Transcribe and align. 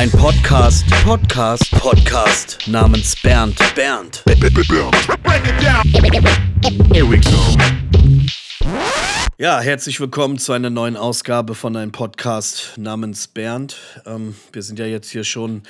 Ein 0.00 0.10
Podcast, 0.12 0.86
Podcast, 1.04 1.70
Podcast 1.72 2.58
namens 2.66 3.14
Bernd, 3.20 3.58
Bernd. 3.74 4.22
Here 6.90 7.06
we 7.06 7.20
go. 7.20 7.58
Ja, 9.36 9.60
herzlich 9.60 10.00
willkommen 10.00 10.38
zu 10.38 10.54
einer 10.54 10.70
neuen 10.70 10.96
Ausgabe 10.96 11.54
von 11.54 11.76
einem 11.76 11.92
Podcast 11.92 12.78
namens 12.78 13.28
Bernd. 13.28 13.76
Ähm, 14.06 14.36
wir 14.54 14.62
sind 14.62 14.78
ja 14.78 14.86
jetzt 14.86 15.10
hier 15.10 15.24
schon 15.24 15.64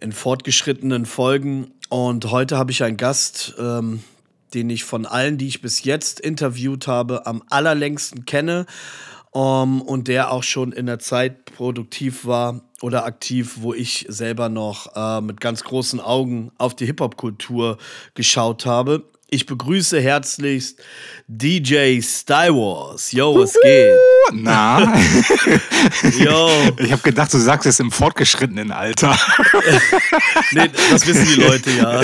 in 0.00 0.12
fortgeschrittenen 0.12 1.04
Folgen 1.04 1.70
und 1.90 2.30
heute 2.30 2.56
habe 2.56 2.70
ich 2.70 2.82
einen 2.82 2.96
Gast, 2.96 3.54
ähm, 3.58 4.02
den 4.54 4.70
ich 4.70 4.84
von 4.84 5.04
allen, 5.04 5.36
die 5.36 5.46
ich 5.46 5.60
bis 5.60 5.84
jetzt 5.84 6.20
interviewt 6.20 6.86
habe, 6.86 7.26
am 7.26 7.42
allerlängsten 7.50 8.24
kenne 8.24 8.64
um, 9.38 9.82
und 9.82 10.08
der 10.08 10.32
auch 10.32 10.42
schon 10.42 10.72
in 10.72 10.86
der 10.86 10.98
Zeit 10.98 11.44
produktiv 11.44 12.26
war 12.26 12.60
oder 12.80 13.04
aktiv, 13.04 13.58
wo 13.60 13.72
ich 13.72 14.04
selber 14.08 14.48
noch 14.48 14.96
äh, 14.96 15.20
mit 15.20 15.40
ganz 15.40 15.62
großen 15.62 16.00
Augen 16.00 16.50
auf 16.58 16.74
die 16.74 16.86
Hip-Hop-Kultur 16.86 17.78
geschaut 18.14 18.66
habe. 18.66 19.04
Ich 19.30 19.46
begrüße 19.46 20.00
herzlichst 20.00 20.80
DJ 21.28 22.00
Star 22.00 22.48
Wars. 22.48 23.12
Yo, 23.12 23.38
was 23.38 23.52
geht? 23.62 23.96
Na, 24.32 24.80
Yo. 26.18 26.50
ich 26.78 26.90
habe 26.90 27.02
gedacht, 27.02 27.32
du 27.32 27.38
sagst 27.38 27.66
es 27.66 27.78
im 27.78 27.92
fortgeschrittenen 27.92 28.72
Alter. 28.72 29.16
Nee, 30.52 30.70
das 30.90 31.06
wissen 31.06 31.26
die 31.26 31.42
Leute 31.42 31.70
ja. 31.70 32.02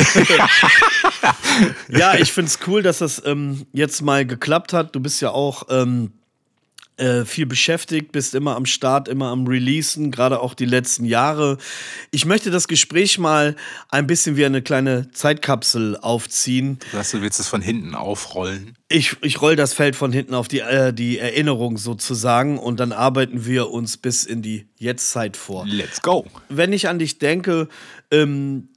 ja, 1.89 2.15
ich 2.15 2.31
find's 2.31 2.59
cool, 2.67 2.83
dass 2.83 2.99
das 2.99 3.23
ähm, 3.25 3.65
jetzt 3.73 4.03
mal 4.03 4.27
geklappt 4.27 4.73
hat. 4.73 4.95
Du 4.95 5.01
bist 5.01 5.23
ja 5.23 5.31
auch 5.31 5.65
ähm, 5.71 6.13
äh, 6.97 7.25
viel 7.25 7.47
beschäftigt, 7.47 8.13
bist 8.13 8.35
immer 8.35 8.57
am 8.57 8.67
Start, 8.67 9.09
immer 9.09 9.29
am 9.29 9.47
Releasen, 9.47 10.11
gerade 10.11 10.41
auch 10.41 10.55
die 10.55 10.65
letzten 10.65 11.05
Jahre. 11.05 11.59
Ich 12.11 12.25
möchte 12.25 12.51
das 12.51 12.69
Gespräch 12.69 13.19
mal 13.19 13.57
ein 13.89 14.07
bisschen 14.07 14.37
wie 14.37 14.45
eine 14.45 14.63
kleine 14.63 15.11
Zeitkapsel 15.11 15.97
aufziehen. 15.97 16.79
Du 16.91 16.97
sagst, 16.97 17.15
du 17.15 17.23
willst 17.23 17.41
es 17.41 17.49
von 17.49 17.61
hinten 17.61 17.95
aufrollen. 17.95 18.77
Ich, 18.89 19.17
ich 19.23 19.41
roll 19.41 19.57
das 19.57 19.75
Feld 19.75 19.97
von 19.97 20.13
hinten 20.13 20.35
auf 20.35 20.47
die, 20.47 20.61
äh, 20.61 20.93
die 20.93 21.19
Erinnerung 21.19 21.79
sozusagen 21.79 22.59
und 22.59 22.79
dann 22.79 22.93
arbeiten 22.93 23.45
wir 23.45 23.71
uns 23.71 23.97
bis 23.97 24.25
in 24.25 24.43
die 24.43 24.69
Jetztzeit 24.79 25.37
vor. 25.37 25.67
Let's 25.67 26.01
go. 26.01 26.27
Wenn 26.49 26.73
ich 26.73 26.89
an 26.89 26.99
dich 26.99 27.19
denke, 27.19 27.69
ähm, 28.11 28.69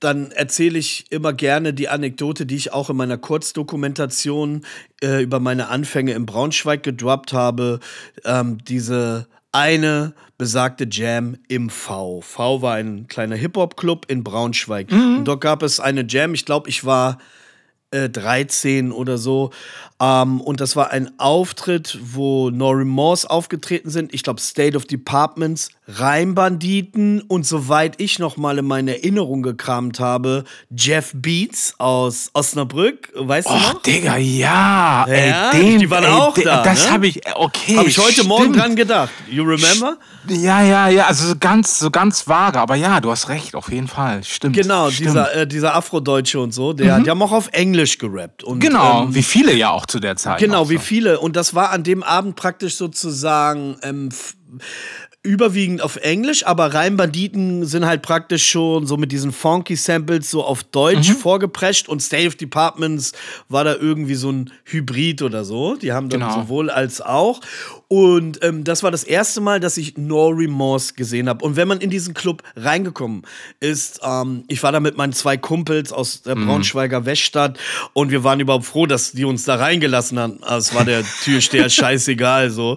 dann 0.00 0.30
erzähle 0.30 0.78
ich 0.78 1.06
immer 1.10 1.32
gerne 1.32 1.74
die 1.74 1.88
Anekdote, 1.88 2.46
die 2.46 2.56
ich 2.56 2.72
auch 2.72 2.90
in 2.90 2.96
meiner 2.96 3.18
Kurzdokumentation 3.18 4.64
äh, 5.02 5.22
über 5.22 5.40
meine 5.40 5.68
Anfänge 5.68 6.12
in 6.12 6.26
Braunschweig 6.26 6.82
gedroppt 6.82 7.32
habe. 7.32 7.80
Ähm, 8.24 8.58
diese 8.64 9.26
eine 9.52 10.14
besagte 10.36 10.86
Jam 10.90 11.36
im 11.48 11.70
V. 11.70 12.20
V 12.20 12.62
war 12.62 12.74
ein 12.74 13.08
kleiner 13.08 13.36
Hip-Hop-Club 13.36 14.06
in 14.08 14.22
Braunschweig. 14.22 14.90
Und 15.18 15.24
dort 15.24 15.40
gab 15.40 15.62
es 15.62 15.80
eine 15.80 16.04
Jam, 16.06 16.34
ich 16.34 16.44
glaube, 16.44 16.68
ich 16.68 16.84
war 16.84 17.18
äh, 17.90 18.08
13 18.08 18.92
oder 18.92 19.18
so. 19.18 19.50
Ähm, 20.00 20.40
und 20.40 20.60
das 20.60 20.76
war 20.76 20.90
ein 20.90 21.10
Auftritt, 21.18 21.98
wo 22.02 22.50
No 22.50 22.70
Remorse 22.70 23.28
aufgetreten 23.28 23.90
sind. 23.90 24.14
Ich 24.14 24.22
glaube, 24.22 24.40
State 24.40 24.76
of 24.76 24.84
Departments, 24.84 25.70
Reimbanditen 25.88 27.22
und 27.22 27.46
soweit 27.46 28.00
ich 28.00 28.18
noch 28.18 28.36
mal 28.36 28.58
in 28.58 28.66
meine 28.66 28.96
Erinnerung 28.98 29.42
gekramt 29.42 29.98
habe, 30.00 30.44
Jeff 30.70 31.12
Beats 31.14 31.74
aus 31.78 32.30
Osnabrück. 32.34 33.10
Weißt 33.14 33.48
du 33.48 33.52
Oh, 33.54 33.58
noch? 33.58 33.82
Digga, 33.82 34.16
ja. 34.18 35.06
Ja, 35.08 35.50
ey, 35.52 35.60
den, 35.60 35.78
die 35.80 35.90
waren 35.90 36.04
ey, 36.04 36.10
auch 36.10 36.34
da, 36.38 36.62
Das 36.62 36.86
ne? 36.86 36.92
habe 36.92 37.06
ich, 37.08 37.20
okay. 37.34 37.76
Habe 37.76 37.88
ich 37.88 37.98
heute 37.98 38.24
Morgen 38.24 38.42
stimmt. 38.44 38.56
dran 38.58 38.76
gedacht. 38.76 39.10
You 39.30 39.42
remember? 39.44 39.96
Ja, 40.28 40.62
ja, 40.62 40.88
ja, 40.88 41.06
also 41.06 41.26
so 41.26 41.34
ganz, 41.40 41.78
so 41.78 41.90
ganz 41.90 42.28
vage, 42.28 42.60
aber 42.60 42.74
ja, 42.76 43.00
du 43.00 43.10
hast 43.10 43.28
recht, 43.30 43.54
auf 43.54 43.72
jeden 43.72 43.88
Fall. 43.88 44.22
Stimmt. 44.24 44.54
Genau, 44.56 44.90
stimmt. 44.90 45.08
dieser, 45.08 45.34
äh, 45.34 45.46
dieser 45.46 45.74
Afrodeutsche 45.74 46.38
und 46.40 46.52
so, 46.52 46.72
der, 46.72 47.00
die 47.00 47.08
haben 47.10 47.22
auch 47.22 47.32
auf 47.32 47.48
Englisch 47.52 47.98
gerappt. 47.98 48.44
Und, 48.44 48.60
Genau, 48.60 49.04
ähm, 49.04 49.14
wie 49.14 49.22
viele 49.22 49.54
ja 49.54 49.70
auch 49.70 49.86
zu 49.88 49.98
der 50.00 50.16
Zeit. 50.16 50.38
Genau, 50.38 50.62
auch 50.62 50.70
wie 50.70 50.76
so. 50.76 50.80
viele. 50.82 51.18
Und 51.20 51.34
das 51.36 51.54
war 51.54 51.70
an 51.70 51.82
dem 51.82 52.02
Abend 52.02 52.36
praktisch 52.36 52.76
sozusagen 52.76 53.76
ähm, 53.82 54.10
überwiegend 55.22 55.82
auf 55.82 55.96
Englisch, 55.96 56.46
aber 56.46 56.72
Reimbanditen 56.72 57.66
sind 57.66 57.84
halt 57.84 58.02
praktisch 58.02 58.48
schon 58.48 58.86
so 58.86 58.96
mit 58.96 59.10
diesen 59.12 59.32
funky 59.32 59.74
Samples 59.76 60.30
so 60.30 60.44
auf 60.44 60.62
Deutsch 60.62 61.08
Mhm. 61.10 61.14
vorgeprescht 61.16 61.88
und 61.88 62.00
State 62.00 62.28
of 62.28 62.36
Departments 62.36 63.12
war 63.48 63.64
da 63.64 63.74
irgendwie 63.74 64.14
so 64.14 64.30
ein 64.30 64.50
Hybrid 64.64 65.22
oder 65.22 65.44
so. 65.44 65.74
Die 65.76 65.92
haben 65.92 66.08
dann 66.08 66.20
Genau. 66.20 66.34
sowohl 66.42 66.70
als 66.70 67.00
auch. 67.00 67.40
Und 67.90 68.44
ähm, 68.44 68.64
das 68.64 68.82
war 68.82 68.90
das 68.90 69.02
erste 69.02 69.40
Mal, 69.40 69.60
dass 69.60 69.78
ich 69.78 69.96
No 69.96 70.28
Remorse 70.28 70.92
gesehen 70.92 71.26
habe. 71.26 71.42
Und 71.42 71.56
wenn 71.56 71.66
man 71.66 71.80
in 71.80 71.88
diesen 71.88 72.12
Club 72.12 72.42
reingekommen 72.54 73.22
ist, 73.60 74.00
ähm, 74.02 74.44
ich 74.46 74.62
war 74.62 74.72
da 74.72 74.80
mit 74.80 74.98
meinen 74.98 75.14
zwei 75.14 75.38
Kumpels 75.38 75.90
aus 75.90 76.20
der 76.20 76.34
Braunschweiger 76.34 77.06
Weststadt 77.06 77.58
und 77.94 78.10
wir 78.10 78.24
waren 78.24 78.40
überhaupt 78.40 78.66
froh, 78.66 78.84
dass 78.84 79.12
die 79.12 79.24
uns 79.24 79.44
da 79.44 79.54
reingelassen 79.54 80.18
haben. 80.18 80.38
Ah, 80.42 80.58
Es 80.58 80.74
war 80.74 80.84
der 80.84 81.02
Türsteher 81.24 81.70
scheißegal 81.70 82.50
so. 82.50 82.76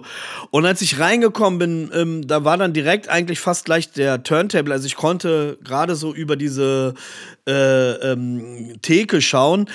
Und 0.50 0.64
als 0.64 0.80
ich 0.80 0.98
reingekommen 0.98 1.58
bin, 1.58 1.90
ähm, 1.94 2.26
da 2.26 2.44
war 2.44 2.56
dann 2.56 2.72
direkt 2.72 3.10
eigentlich 3.10 3.38
fast 3.38 3.66
gleich 3.66 3.92
der 3.92 4.22
Turntable. 4.22 4.72
Also 4.72 4.86
ich 4.86 4.96
konnte 4.96 5.58
gerade 5.62 5.94
so 5.94 6.14
über 6.14 6.36
diese 6.36 6.94
äh, 7.46 8.12
ähm, 8.12 8.78
Theke 8.80 9.20
schauen. 9.20 9.68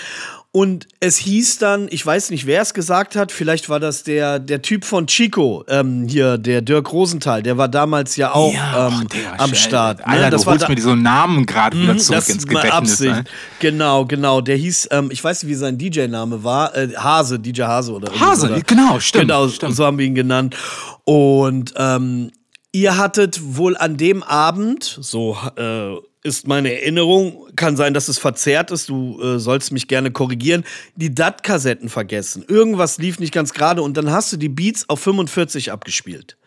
Und 0.53 0.87
es 1.01 1.17
hieß 1.17 1.59
dann, 1.59 1.87
ich 1.91 2.03
weiß 2.03 2.31
nicht, 2.31 2.47
wer 2.47 2.61
es 2.63 2.73
gesagt 2.73 3.15
hat, 3.15 3.31
vielleicht 3.31 3.69
war 3.69 3.79
das 3.79 4.03
der, 4.03 4.39
der 4.39 4.61
Typ 4.63 4.85
von 4.85 5.05
Chico, 5.05 5.63
ähm, 5.67 6.07
hier, 6.07 6.39
der 6.39 6.61
Dirk 6.61 6.91
Rosenthal, 6.93 7.43
der 7.43 7.57
war 7.59 7.67
damals 7.67 8.15
ja 8.15 8.33
auch 8.33 8.51
Ja, 8.53 8.87
ähm, 8.87 9.07
ach, 9.37 9.39
am. 9.39 9.53
Start. 9.53 9.99
ne? 9.99 10.07
Alter, 10.07 10.29
das 10.31 10.41
du 10.41 10.47
war 10.47 10.53
holst 10.53 10.63
da- 10.65 10.69
mir 10.73 10.81
so 10.81 10.95
Namen 10.95 11.45
gerade 11.45 11.77
wieder 11.77 11.93
Mhm, 11.93 11.99
zurück 11.99 12.19
das 12.19 12.29
ins 12.29 12.47
Gedächtnis. 12.47 12.73
Absicht. 12.73 13.13
Ne? 13.15 13.23
Genau, 13.59 14.05
genau. 14.05 14.41
Der 14.41 14.55
hieß, 14.55 14.87
ähm, 14.91 15.09
ich 15.11 15.23
weiß 15.23 15.43
nicht, 15.43 15.51
wie 15.51 15.55
sein 15.55 15.77
DJ-Name 15.77 16.43
war, 16.43 16.75
äh, 16.75 16.89
Hase, 16.95 17.39
DJ 17.39 17.63
Hase 17.63 17.91
oder 17.91 18.11
Hase, 18.19 18.47
so. 18.47 18.61
genau, 18.65 18.99
stimmt, 18.99 19.23
Genau, 19.25 19.47
stimmt. 19.49 19.75
so 19.75 19.85
haben 19.85 19.99
wir 19.99 20.05
ihn 20.07 20.15
genannt. 20.15 20.55
Und 21.03 21.73
ähm, 21.77 22.31
ihr 22.71 22.97
hattet 22.97 23.39
wohl 23.57 23.77
an 23.77 23.97
dem 23.97 24.23
Abend, 24.23 24.97
so 25.01 25.37
äh, 25.55 25.93
ist 26.27 26.47
meine 26.47 26.71
Erinnerung, 26.71 27.47
kann 27.55 27.75
sein, 27.75 27.95
dass 27.95 28.07
es 28.07 28.19
verzerrt 28.19 28.69
ist, 28.69 28.89
du 28.89 29.19
äh, 29.21 29.39
sollst 29.39 29.71
mich 29.71 29.87
gerne 29.87 30.11
korrigieren, 30.11 30.63
die 30.95 31.15
DAT-Kassetten 31.15 31.89
vergessen. 31.89 32.45
Irgendwas 32.47 32.99
lief 32.99 33.19
nicht 33.19 33.33
ganz 33.33 33.53
gerade 33.53 33.81
und 33.81 33.97
dann 33.97 34.11
hast 34.11 34.31
du 34.33 34.37
die 34.37 34.49
Beats 34.49 34.87
auf 34.89 34.99
45 34.99 35.71
abgespielt. 35.71 36.37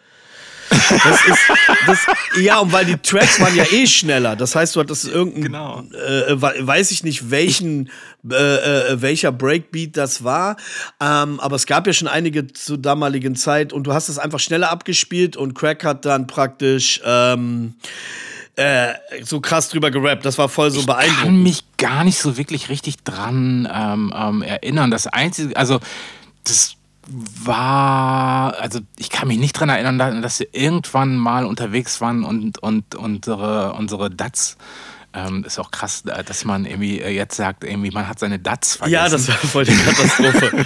Das 0.71 1.27
ist, 1.27 1.39
das, 1.87 1.99
ja, 2.41 2.61
und 2.61 2.71
weil 2.73 2.85
die 2.85 2.97
Tracks 2.97 3.41
waren 3.41 3.57
ja 3.57 3.65
eh 3.73 3.89
schneller. 3.89 4.37
Das 4.37 4.55
heißt, 4.55 4.77
du 4.77 4.81
hattest 4.81 5.05
irgendein, 5.09 5.43
Genau. 5.43 5.83
äh, 5.93 6.41
we- 6.41 6.65
weiß 6.65 6.93
ich 6.93 7.03
nicht, 7.03 7.31
welchen, 7.33 7.91
äh, 8.31 8.35
äh, 8.93 9.03
welcher 9.03 9.33
Breakbeat 9.33 9.97
das 9.97 10.23
war. 10.23 10.57
Ähm, 11.01 11.41
aber 11.41 11.57
es 11.57 11.67
gab 11.67 11.89
ja 11.89 11.93
schon 11.93 12.07
einige 12.07 12.47
zur 12.47 12.79
damaligen 12.79 13.35
Zeit 13.35 13.73
und 13.73 13.83
du 13.85 13.93
hast 13.95 14.09
es 14.09 14.19
einfach 14.19 14.39
schneller 14.39 14.71
abgespielt 14.71 15.37
und 15.37 15.55
Crack 15.55 15.83
hat 15.85 16.05
dann 16.05 16.29
praktisch 16.29 17.01
ähm, 17.05 17.75
äh, 18.57 18.95
so 19.23 19.41
krass 19.41 19.69
drüber 19.69 19.91
gerappt. 19.91 20.25
Das 20.25 20.39
war 20.39 20.49
voll 20.49 20.71
so 20.71 20.81
Ich 20.81 20.87
kann 20.87 20.97
beeindruckend. 20.97 21.43
mich 21.43 21.65
gar 21.77 22.05
nicht 22.05 22.19
so 22.19 22.37
wirklich 22.37 22.69
richtig 22.69 23.03
dran 23.05 23.69
ähm, 23.73 24.13
ähm, 24.17 24.43
erinnern. 24.43 24.91
Das 24.91 25.07
Einzige, 25.07 25.57
also 25.57 25.81
das 26.45 26.75
war, 27.45 28.55
also 28.61 28.81
ich 28.97 29.11
kann 29.11 29.29
mich 29.29 29.39
nicht 29.39 29.53
dran 29.53 29.69
erinnern, 29.69 29.99
da- 29.99 30.21
dass 30.21 30.41
wir 30.41 30.49
irgendwann 30.53 31.17
mal 31.17 31.45
unterwegs 31.45 32.01
waren 32.01 32.25
und, 32.25 32.59
und 32.63 32.95
unsere, 32.95 33.73
unsere 33.75 34.11
DATs, 34.11 34.57
ähm, 35.13 35.43
ist 35.45 35.59
auch 35.59 35.73
krass, 35.73 36.05
äh, 36.07 36.23
dass 36.23 36.45
man 36.45 36.67
irgendwie 36.67 37.01
äh, 37.01 37.11
jetzt 37.11 37.37
sagt, 37.37 37.65
irgendwie 37.65 37.91
man 37.91 38.07
hat 38.09 38.21
seine 38.21 38.39
DATs 38.39 38.77
vergessen. 38.77 38.95
Ja, 38.95 39.09
das 39.09 39.27
war 39.29 39.35
voll 39.35 39.65
die 39.65 39.75
Katastrophe. 39.75 40.53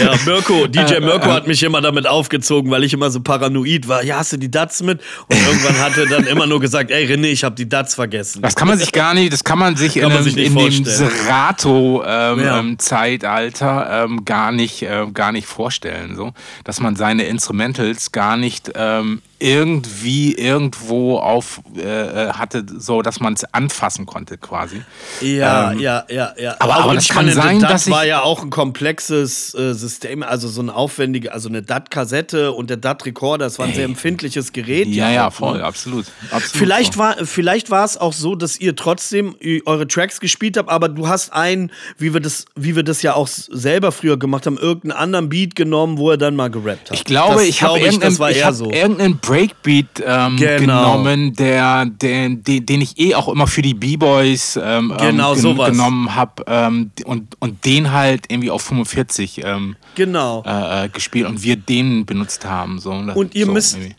ja, 0.00 0.12
Mirko, 0.26 0.66
DJ 0.66 1.00
Mirko 1.00 1.32
hat 1.32 1.46
mich 1.46 1.62
immer 1.62 1.80
damit 1.80 2.06
aufgezogen, 2.06 2.70
weil 2.70 2.84
ich 2.84 2.92
immer 2.92 3.10
so 3.10 3.20
paranoid 3.20 3.88
war. 3.88 4.04
Ja, 4.04 4.18
hast 4.18 4.34
du 4.34 4.36
die 4.36 4.50
Dats 4.50 4.82
mit? 4.82 5.00
Und 5.28 5.38
irgendwann 5.46 5.78
hat 5.78 5.96
er 5.96 6.04
dann 6.06 6.26
immer 6.26 6.46
nur 6.46 6.60
gesagt, 6.60 6.90
ey 6.90 7.06
René, 7.06 7.28
ich 7.28 7.42
habe 7.42 7.54
die 7.54 7.66
Dats 7.68 7.94
vergessen. 7.94 8.42
Das 8.42 8.54
kann 8.54 8.68
man 8.68 8.76
sich 8.78 8.92
gar 8.92 9.14
nicht, 9.14 9.32
das 9.32 9.44
kann 9.44 9.58
man 9.58 9.76
sich 9.76 9.94
Kann 9.94 10.10
in, 10.10 10.14
man 10.14 10.24
sich 10.24 10.36
in 10.36 10.54
dem. 10.54 10.84
Serato-Zeitalter 10.84 13.66
Ja. 13.66 14.04
ähm, 14.04 14.16
ähm, 14.18 14.24
gar, 14.24 14.52
nicht, 14.52 14.82
äh, 14.82 15.06
gar 15.12 15.32
nicht 15.32 15.46
vorstellen. 15.46 16.16
So. 16.16 16.32
Dass 16.64 16.80
man 16.80 16.96
seine 16.96 17.24
Instrumentals 17.24 18.12
gar 18.12 18.36
nicht 18.36 18.70
ähm, 18.74 19.22
irgendwie 19.38 20.34
irgendwo 20.34 21.18
auf 21.18 21.60
äh, 21.76 21.80
äh, 22.28 22.32
hatte, 22.32 22.64
so 22.78 23.02
dass 23.02 23.20
man 23.20 23.34
es 23.34 23.44
anfassen 23.52 24.06
konnte 24.06 24.38
quasi. 24.38 24.82
Ja, 25.20 25.72
Ähm, 25.72 25.78
ja, 25.80 26.04
ja, 26.08 26.32
ja. 26.38 26.56
aber- 26.58 26.74
aber 26.76 26.86
und 26.90 26.94
das 26.96 27.04
ich 27.04 27.10
kann 27.10 27.26
meine, 27.26 27.34
sein, 27.36 27.60
das 27.60 27.70
dass 27.70 27.86
ich- 27.86 27.92
war 27.92 28.04
ja 28.06 28.22
auch 28.22 28.42
ein 28.42 28.50
komplexes 28.50 29.54
äh, 29.54 29.74
System, 29.74 30.22
also 30.22 30.48
so 30.48 30.62
ein 30.62 30.70
aufwendiger, 30.70 31.32
also 31.34 31.48
eine 31.48 31.62
DAT-Kassette 31.62 32.52
und 32.52 32.70
der 32.70 32.76
DAT-Recorder, 32.78 33.44
das 33.44 33.58
war 33.58 33.66
ein 33.66 33.74
sehr 33.74 33.84
empfindliches 33.84 34.52
Gerät. 34.52 34.88
Ja, 34.88 35.10
ja, 35.10 35.30
voll, 35.30 35.60
absolut. 35.62 36.06
absolut 36.30 36.44
Vielleicht 36.56 36.94
so. 36.94 36.98
war, 37.00 37.16
vielleicht 37.24 37.70
war 37.70 37.84
es 37.84 37.96
auch 37.96 38.12
so, 38.12 38.34
dass 38.36 38.58
ihr 38.58 38.74
trotzdem 38.76 39.36
eure 39.66 39.86
Tracks 39.86 40.20
gespielt 40.20 40.56
habt, 40.56 40.68
aber 40.70 40.88
du 40.88 41.08
hast 41.08 41.32
einen, 41.32 41.70
wie 41.98 42.12
wir 42.14 42.20
das, 42.20 42.46
wie 42.54 42.74
wir 42.76 42.82
das 42.82 43.02
ja 43.02 43.14
auch 43.14 43.28
selber 43.28 43.92
früher 43.92 44.18
gemacht 44.18 44.46
haben, 44.46 44.56
irgendeinen 44.58 44.92
anderen 44.98 45.28
Beat 45.28 45.56
genommen, 45.56 45.98
wo 45.98 46.10
er 46.10 46.16
dann 46.16 46.36
mal 46.36 46.50
gerappt 46.50 46.90
hat. 46.90 46.96
Ich 46.96 47.04
glaube, 47.04 47.34
Das 47.34 47.42
ich 47.44 47.62
habe 47.62 47.78
glaube 47.78 47.94
ich, 47.94 47.98
das 47.98 48.18
war 48.18 48.30
eher 48.30 48.52
so. 48.52 48.70
irgendeinen 48.70 49.18
Breakbeat 49.26 49.86
ähm, 50.04 50.36
Genau. 50.36 50.58
genommen, 50.58 51.34
der, 51.34 51.86
den, 51.86 52.42
den 52.44 52.80
ich 52.80 52.98
eh 52.98 53.14
auch 53.14 53.28
immer 53.28 53.46
für 53.46 53.62
die 53.62 53.74
B-Boys 53.74 54.58
ähm, 54.62 54.94
Genau, 54.98 55.32
ähm, 55.34 55.38
sowas. 55.38 55.70
genommen 55.70 56.14
habe 56.14 56.44
ähm, 56.46 56.90
und, 57.04 57.36
und 57.40 57.64
den 57.64 57.92
halt 57.92 58.26
irgendwie 58.28 58.50
auf 58.50 58.62
45 58.62 59.42
ähm, 59.44 59.76
Genau. 59.96 60.42
äh, 60.46 60.84
äh, 60.84 60.88
gespielt 60.88 61.26
und 61.26 61.42
wir 61.42 61.56
den 61.56 62.06
benutzt 62.06 62.44
haben. 62.44 62.78
So, 62.78 62.90
Und 62.92 63.34
ihr 63.34 63.46
so 63.46 63.52
müsst- 63.52 63.76
irgendwie. 63.76 63.96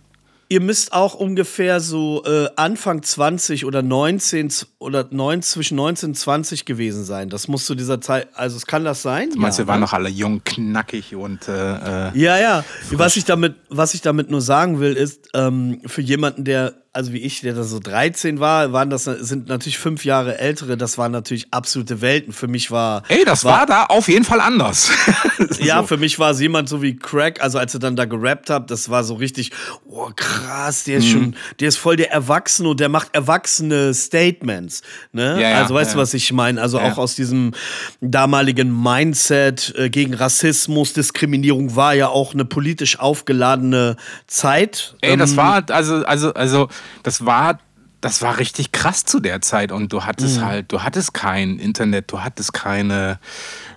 Ihr 0.50 0.62
müsst 0.62 0.94
auch 0.94 1.14
ungefähr 1.14 1.80
so 1.82 2.24
äh, 2.26 2.48
Anfang 2.56 3.04
20 3.04 3.66
oder 3.66 3.82
19 3.82 4.50
z- 4.50 4.68
oder 4.80 5.06
9, 5.10 5.42
zwischen 5.42 5.76
19 5.76 6.10
und 6.10 6.16
20 6.16 6.64
gewesen 6.66 7.04
sein. 7.04 7.30
Das 7.30 7.48
muss 7.50 7.66
zu 7.66 7.76
dieser 7.76 8.00
Zeit, 8.00 8.30
also 8.34 8.56
es 8.56 8.66
kann 8.66 8.86
das 8.86 9.02
sein? 9.02 9.30
Du 9.32 9.40
meinst, 9.40 9.60
ja, 9.60 9.66
wir 9.66 9.68
waren 9.70 9.82
noch 9.82 9.94
alle 9.94 10.10
jung, 10.10 10.42
knackig 10.46 11.16
und 11.16 11.48
äh, 11.50 12.08
äh, 12.12 12.18
Ja, 12.18 12.38
ja. 12.40 12.64
Was 12.92 13.18
ich 13.18 13.26
damit, 13.26 13.56
was 13.70 13.94
ich 13.94 14.02
damit 14.02 14.32
nur 14.32 14.42
sagen 14.42 14.80
will, 14.80 14.94
ist, 14.94 15.28
ähm, 15.34 15.82
für 15.86 16.02
jemanden, 16.02 16.46
der, 16.46 16.74
also 16.98 17.14
wie 17.14 17.20
ich, 17.20 17.42
der 17.42 17.54
da 17.54 17.64
so 17.64 17.80
13 17.80 18.40
war, 18.40 18.74
waren 18.74 18.90
das 18.90 19.04
sind 19.06 19.48
natürlich 19.48 19.78
fünf 19.78 20.04
Jahre 20.04 20.40
ältere, 20.40 20.78
das 20.78 20.98
waren 20.98 21.12
natürlich 21.12 21.48
absolute 21.52 22.02
Welten. 22.02 22.34
Für 22.34 22.48
mich 22.48 22.72
war. 22.72 23.04
ey, 23.08 23.24
das 23.24 23.46
war, 23.46 23.66
da 23.68 23.84
auf 23.86 24.08
jeden 24.08 24.26
Fall 24.26 24.42
anders. 24.42 24.92
Ja, 25.60 25.82
so. 25.82 25.88
für 25.88 25.98
mich 25.98 26.18
war 26.20 26.32
es 26.32 26.40
jemand 26.40 26.70
so 26.70 26.82
wie 26.82 26.96
Crack, 26.96 27.42
also 27.42 27.58
als 27.60 27.74
er 27.74 27.80
dann 27.80 27.96
da 27.96 28.06
gerappt 28.06 28.50
hat, 28.50 28.70
das 28.72 28.90
war 28.90 29.04
so 29.04 29.14
richtig, 29.16 29.52
oh 29.88 30.10
krass, 30.16 30.84
der 30.84 30.98
ist 30.98 31.06
Mhm. 31.06 31.10
schon, 31.12 31.36
der 31.60 31.68
ist 31.70 31.78
voll 31.78 31.96
der 31.96 32.12
Erwachsene 32.12 32.70
und 32.70 32.80
der 32.80 32.90
macht 32.90 33.14
erwachsene 33.14 33.94
Statements. 33.94 34.82
Ne? 35.14 35.42
Ja, 35.42 35.50
ja, 35.50 35.62
also 35.62 35.74
weißt 35.76 35.94
du, 35.94 35.98
ja. 35.98 36.02
was 36.02 36.14
ich 36.14 36.32
meine? 36.34 36.62
Also 36.62 36.80
auch 36.80 36.98
aus 36.98 37.16
diesem 37.16 37.54
damaligen 38.02 38.72
Mindset 38.82 39.74
äh, 39.78 39.90
gegen 39.90 40.14
Rassismus, 40.14 40.94
Diskriminierung 40.94 41.76
war 41.76 41.94
ja 41.94 42.08
auch 42.10 42.34
eine 42.34 42.46
politisch 42.46 43.00
aufgeladene 43.00 43.96
Zeit. 44.28 44.96
Ey, 45.02 45.18
das 45.18 45.32
Ähm, 45.32 45.38
war, 45.38 45.64
also, 45.70 46.06
also, 46.06 46.34
also, 46.34 46.68
das 47.04 47.26
war, 47.26 47.60
das 48.02 48.22
war 48.22 48.38
richtig 48.38 48.72
krass 48.72 49.06
zu 49.06 49.20
der 49.20 49.42
Zeit 49.42 49.72
und 49.72 49.92
du 49.92 49.98
Mhm. 49.98 50.06
hattest 50.06 50.42
halt, 50.42 50.72
du 50.72 50.84
hattest 50.84 51.14
kein 51.14 51.58
Internet, 51.60 52.12
du 52.12 52.22
hattest 52.24 52.54
keine 52.54 53.20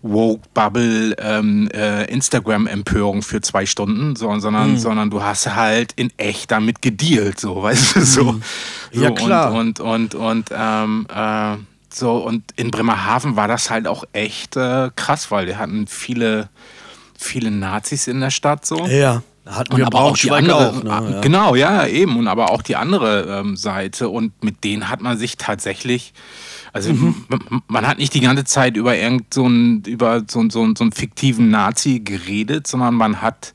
Woke-Bubble, 0.02 1.14
ähm, 1.18 1.68
äh, 1.72 2.04
Instagram-Empörung 2.12 3.22
für 3.22 3.40
zwei 3.40 3.64
Stunden, 3.66 4.16
so, 4.16 4.30
Mhm. 4.30 4.40
sondern, 4.40 4.76
sondern 4.78 5.10
du 5.10 5.22
hast 5.22 5.46
halt 5.54 5.92
in 5.96 6.10
echt 6.18 6.50
damit 6.50 6.82
gedealt, 6.82 7.40
so, 7.40 7.62
weißt 7.62 7.96
du, 7.96 8.00
so. 8.00 8.22
so 8.24 8.32
Mhm. 8.32 8.42
Ja, 8.92 9.10
klar. 9.10 9.52
Und, 9.52 9.80
und, 9.80 10.14
und, 10.14 10.14
und 10.14 10.50
ähm, 10.54 11.06
äh, 11.12 11.56
so, 11.92 12.16
und 12.18 12.44
in 12.56 12.70
Bremerhaven 12.70 13.36
war 13.36 13.48
das 13.48 13.70
halt 13.70 13.86
auch 13.86 14.04
echt 14.12 14.56
äh, 14.56 14.90
krass, 14.96 15.30
weil 15.30 15.46
wir 15.46 15.58
hatten 15.58 15.86
viele, 15.86 16.48
viele 17.18 17.50
Nazis 17.50 18.06
in 18.06 18.20
der 18.20 18.30
Stadt, 18.30 18.64
so. 18.66 18.86
Ja, 18.86 19.22
hatten 19.46 19.72
Und 19.72 19.78
wir 19.78 19.86
aber 19.86 20.02
auch 20.02 20.16
die 20.16 20.30
andere, 20.30 20.70
auch. 20.70 20.82
ne? 20.82 21.10
ja. 21.14 21.20
genau, 21.20 21.54
ja, 21.54 21.86
eben. 21.86 22.16
Und 22.18 22.28
aber 22.28 22.50
auch 22.50 22.62
die 22.62 22.76
andere 22.76 23.40
ähm, 23.40 23.56
Seite. 23.56 24.08
Und 24.08 24.42
mit 24.44 24.64
denen 24.64 24.88
hat 24.88 25.00
man 25.00 25.18
sich 25.18 25.36
tatsächlich, 25.36 26.12
also 26.72 26.92
Mhm. 26.92 27.26
man 27.68 27.86
hat 27.86 27.98
nicht 27.98 28.14
die 28.14 28.20
ganze 28.20 28.44
Zeit 28.44 28.76
über 28.76 28.96
irgend 28.96 29.32
so 29.34 29.44
einen, 29.46 29.82
über 29.82 30.20
so, 30.28 30.42
so, 30.50 30.72
so 30.76 30.84
einen 30.84 30.92
fiktiven 30.92 31.50
Nazi 31.50 32.00
geredet, 32.00 32.66
sondern 32.66 32.94
man 32.94 33.22
hat, 33.22 33.52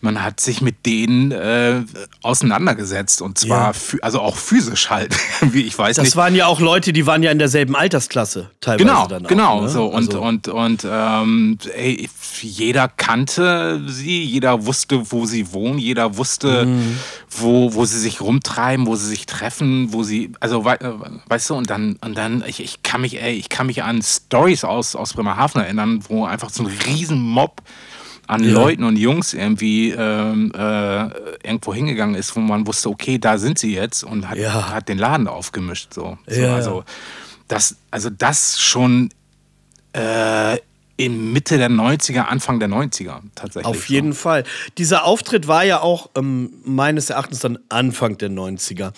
man 0.00 0.22
hat 0.22 0.40
sich 0.40 0.60
mit 0.60 0.84
denen 0.86 1.32
äh, 1.32 1.82
auseinandergesetzt. 2.22 3.22
Und 3.22 3.38
zwar, 3.38 3.72
Ja. 3.72 3.98
also 4.02 4.20
auch 4.20 4.36
physisch 4.36 4.90
halt. 4.90 5.16
Wie 5.40 5.62
ich 5.62 5.76
weiß 5.78 5.96
Das 5.96 6.04
nicht. 6.04 6.16
waren 6.16 6.34
ja 6.34 6.46
auch 6.46 6.60
Leute, 6.60 6.92
die 6.92 7.06
waren 7.06 7.22
ja 7.22 7.30
in 7.30 7.38
derselben 7.38 7.74
Altersklasse 7.74 8.50
teilweise 8.60 8.84
Genau, 8.84 9.06
dann 9.06 9.24
auch. 9.24 9.28
genau. 9.28 9.60
ne? 9.62 9.68
So 9.68 9.86
und 9.86 10.08
Also- 10.08 10.20
und 10.22 10.48
und 10.48 10.86
ähm, 10.88 11.58
ey, 11.74 12.08
jeder 12.42 12.88
kannte 12.88 13.82
sie, 13.88 14.22
jeder 14.24 14.66
wusste, 14.66 15.10
wo 15.12 15.26
sie 15.26 15.52
wohnen, 15.52 15.78
jeder 15.78 16.16
wusste, 16.16 16.66
Mhm. 16.66 16.98
wo, 17.30 17.74
wo 17.74 17.84
sie 17.84 17.98
sich 17.98 18.20
rumtreiben, 18.20 18.86
wo 18.86 18.96
sie 18.96 19.06
sich 19.08 19.26
treffen, 19.26 19.92
wo 19.92 20.02
sie, 20.02 20.32
also 20.40 20.64
wei- 20.64 20.74
äh, 20.76 20.92
weißt 21.28 21.50
du, 21.50 21.54
und 21.54 21.70
dann 21.70 21.96
und 22.04 22.16
dann 22.16 22.44
ich, 22.46 22.60
ich 22.60 22.82
kann 22.82 23.00
mich, 23.00 23.20
ey, 23.22 23.34
ich 23.34 23.48
kann 23.48 23.66
mich 23.66 23.82
an 23.82 24.02
Stories 24.02 24.64
aus 24.64 24.94
aus 24.96 25.14
Bremerhaven 25.14 25.60
erinnern, 25.62 26.00
wo 26.08 26.24
einfach 26.24 26.50
so 26.50 26.62
ein 26.64 26.70
riesen 26.86 27.20
Mob 27.20 27.62
an 28.26 28.42
Ja. 28.44 28.52
Leuten 28.52 28.84
und 28.84 28.96
Jungs 28.96 29.34
irgendwie 29.34 29.90
ähm, 29.90 30.52
äh, 30.54 31.06
irgendwo 31.46 31.72
hingegangen 31.74 32.14
ist, 32.14 32.34
wo 32.36 32.40
man 32.40 32.66
wusste, 32.66 32.88
okay, 32.90 33.18
da 33.18 33.38
sind 33.38 33.58
sie 33.58 33.74
jetzt 33.74 34.02
und 34.04 34.28
hat, 34.28 34.38
Ja. 34.38 34.70
hat 34.70 34.88
den 34.88 34.98
Laden 34.98 35.28
aufgemischt. 35.28 35.92
So. 35.94 36.18
so 36.26 36.40
Ja, 36.40 36.54
also 36.54 36.84
das, 37.48 37.76
also 37.90 38.10
das 38.10 38.58
schon 38.60 39.10
äh, 39.92 40.58
in 40.98 41.32
Mitte 41.32 41.58
der 41.58 41.70
90er, 41.70 42.22
Anfang 42.22 42.58
der 42.58 42.68
90er 42.68 43.20
tatsächlich. 43.34 43.66
Auf 43.66 43.88
jeden 43.88 44.12
so. 44.12 44.18
Fall. 44.18 44.44
Dieser 44.78 45.04
Auftritt 45.04 45.46
war 45.46 45.62
ja 45.64 45.80
auch 45.80 46.10
ähm, 46.16 46.54
meines 46.64 47.10
Erachtens 47.10 47.40
dann 47.40 47.58
Anfang 47.68 48.16
der 48.18 48.30
90er. 48.30 48.92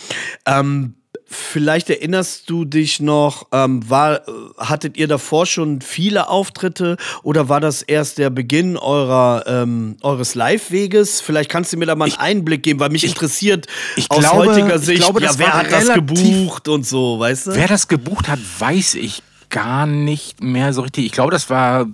Ähm, 0.47 0.95
vielleicht 1.31 1.91
erinnerst 1.91 2.49
du 2.49 2.65
dich 2.65 3.01
noch, 3.01 3.47
ähm, 3.53 3.89
war, 3.89 4.23
hattet 4.57 4.97
ihr 4.97 5.07
davor 5.09 5.45
schon 5.47 5.81
viele 5.83 6.29
Auftritte 6.29 6.97
oder 7.23 7.49
war 7.49 7.61
das 7.61 7.83
erst 7.83 8.19
der 8.19 8.31
Beginn 8.31 8.77
eurer, 8.79 9.45
ähm, 9.47 9.97
eures 10.03 10.35
Live-Weges? 10.35 11.21
Vielleicht 11.21 11.51
kannst 11.51 11.73
du 11.73 11.77
mir 11.77 11.87
da 11.87 11.95
mal 11.95 12.07
einen 12.07 12.15
Einblick 12.19 12.63
geben, 12.63 12.81
weil 12.81 12.91
mich 12.91 13.05
interessiert 13.05 13.67
ich 13.97 14.11
aus 14.11 14.21
glaube- 14.21 14.47
heutiger 14.49 14.77
ich 14.77 14.83
Sicht, 14.83 15.03
glaube, 15.03 15.23
ja, 15.23 15.31
wer 15.37 15.53
hat 15.53 15.71
das 15.71 15.93
gebucht 15.93 16.67
und 16.69 16.87
so, 16.87 17.19
weißt 17.21 17.49
du? 17.49 17.55
Wer 17.55 17.69
das 17.69 17.89
gebucht 17.89 18.29
hat, 18.29 18.39
weiß 18.59 18.95
ich 18.95 19.23
gar 19.51 19.87
nicht 19.87 20.43
mehr 20.43 20.73
so 20.73 20.83
richtig. 20.83 21.07
Ich 21.07 21.13
glaube, 21.13 21.31
das 21.31 21.49
war 21.51 21.87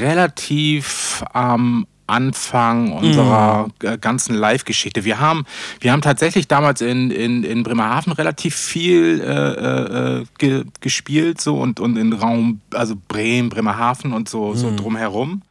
relativ 0.00 1.24
am 1.32 1.86
Anfang 2.06 2.92
unserer 2.92 3.68
Mhm. 3.82 4.00
ganzen 4.00 4.34
Live-Geschichte. 4.34 5.04
Wir 5.04 5.18
haben, 5.20 5.44
wir 5.80 5.92
haben 5.92 6.02
tatsächlich 6.02 6.48
damals 6.48 6.80
in, 6.80 7.10
in, 7.10 7.44
in 7.44 7.62
Bremerhaven 7.62 8.12
relativ 8.12 8.54
viel 8.56 9.20
äh, 9.20 10.20
äh, 10.20 10.24
ge, 10.38 10.64
gespielt 10.80 11.40
so 11.40 11.58
und, 11.58 11.80
und 11.80 11.96
in 11.96 12.12
Raum, 12.12 12.60
also 12.74 12.94
Bremen, 13.08 13.48
Bremerhaven 13.48 14.12
und 14.12 14.28
so, 14.28 14.50
Mhm. 14.52 14.56
so 14.56 14.76
drumherum. 14.76 15.42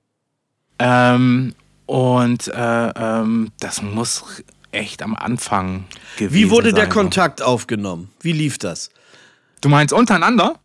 Ähm, 0.79 1.53
und 1.85 2.47
äh, 2.47 2.87
ähm, 2.89 3.51
das 3.59 3.81
muss 3.81 4.43
echt 4.71 5.01
am 5.03 5.15
Anfang 5.15 5.85
gewesen 6.17 6.33
Wie 6.33 6.49
wurde 6.49 6.73
der 6.73 6.83
sein, 6.85 6.91
so. 6.91 6.99
Kontakt 6.99 7.41
aufgenommen? 7.41 8.09
Wie 8.21 8.31
lief 8.31 8.57
das? 8.57 8.89
Du 9.61 9.69
meinst 9.69 9.93
untereinander? 9.93 10.55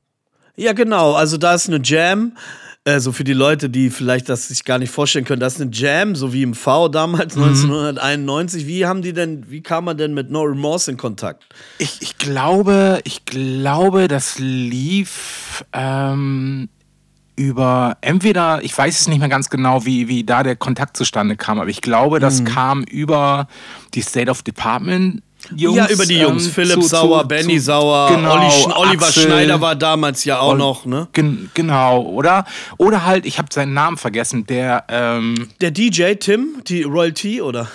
Ja, 0.56 0.72
genau. 0.72 1.14
Also 1.14 1.36
da 1.36 1.54
ist 1.54 1.68
eine 1.68 1.80
Jam. 1.82 2.32
Also 2.86 3.10
für 3.10 3.24
die 3.24 3.32
Leute, 3.32 3.68
die 3.68 3.90
vielleicht 3.90 4.28
das 4.28 4.46
sich 4.46 4.64
gar 4.64 4.78
nicht 4.78 4.90
vorstellen 4.92 5.24
können, 5.24 5.40
das 5.40 5.56
ist 5.56 5.60
eine 5.60 5.72
Jam, 5.72 6.14
so 6.14 6.32
wie 6.32 6.42
im 6.42 6.54
V 6.54 6.86
damals 6.88 7.34
Mhm. 7.34 7.42
1991. 7.42 8.66
Wie 8.68 8.86
haben 8.86 9.02
die 9.02 9.12
denn, 9.12 9.50
wie 9.50 9.60
kam 9.60 9.86
man 9.86 9.96
denn 9.98 10.14
mit 10.14 10.30
No 10.30 10.42
Remorse 10.42 10.92
in 10.92 10.96
Kontakt? 10.96 11.42
Ich, 11.78 12.00
ich 12.00 12.16
glaube, 12.16 13.00
ich 13.02 13.24
glaube, 13.24 14.06
das 14.06 14.38
lief 14.38 15.64
ähm, 15.72 16.68
über 17.34 17.96
entweder, 18.02 18.62
ich 18.62 18.78
weiß 18.78 19.00
es 19.00 19.08
nicht 19.08 19.18
mehr 19.18 19.28
ganz 19.28 19.50
genau, 19.50 19.84
wie, 19.84 20.06
wie 20.06 20.22
da 20.22 20.44
der 20.44 20.54
Kontakt 20.54 20.96
zustande 20.96 21.36
kam, 21.36 21.58
aber 21.58 21.68
ich 21.70 21.82
glaube, 21.82 22.20
das 22.20 22.40
Mhm. 22.42 22.44
kam 22.44 22.82
über 22.84 23.48
die 23.94 24.00
State 24.02 24.30
of 24.30 24.42
Department. 24.42 25.22
Jungs, 25.54 25.76
ja, 25.76 25.88
über 25.88 26.06
die 26.06 26.18
Jungs. 26.18 26.46
ähm, 26.46 26.52
Philipp 26.52 26.82
zu- 26.82 26.88
Sauer, 26.88 27.22
zu- 27.22 27.28
Benny 27.28 27.58
zu- 27.58 27.64
Sauer, 27.64 28.08
genau, 28.14 28.34
Olli 28.34 28.50
Sch 28.50 28.66
Oliver 28.76 29.06
Axel, 29.06 29.22
Schneider 29.24 29.60
war 29.60 29.76
damals 29.76 30.24
ja 30.24 30.40
auch 30.40 30.52
Ol- 30.52 30.58
noch, 30.58 30.86
ne? 30.86 31.08
Gen 31.12 31.50
genau, 31.54 32.02
oder? 32.02 32.44
Oder 32.78 33.04
halt, 33.04 33.26
ich 33.26 33.38
habe 33.38 33.48
seinen 33.52 33.74
Namen 33.74 33.96
vergessen, 33.96 34.46
der, 34.46 34.84
ähm, 34.88 35.48
Der 35.60 35.70
DJ 35.70 36.14
Tim, 36.14 36.62
die 36.66 36.82
Royal 36.82 37.12
T, 37.12 37.40
oder? 37.42 37.68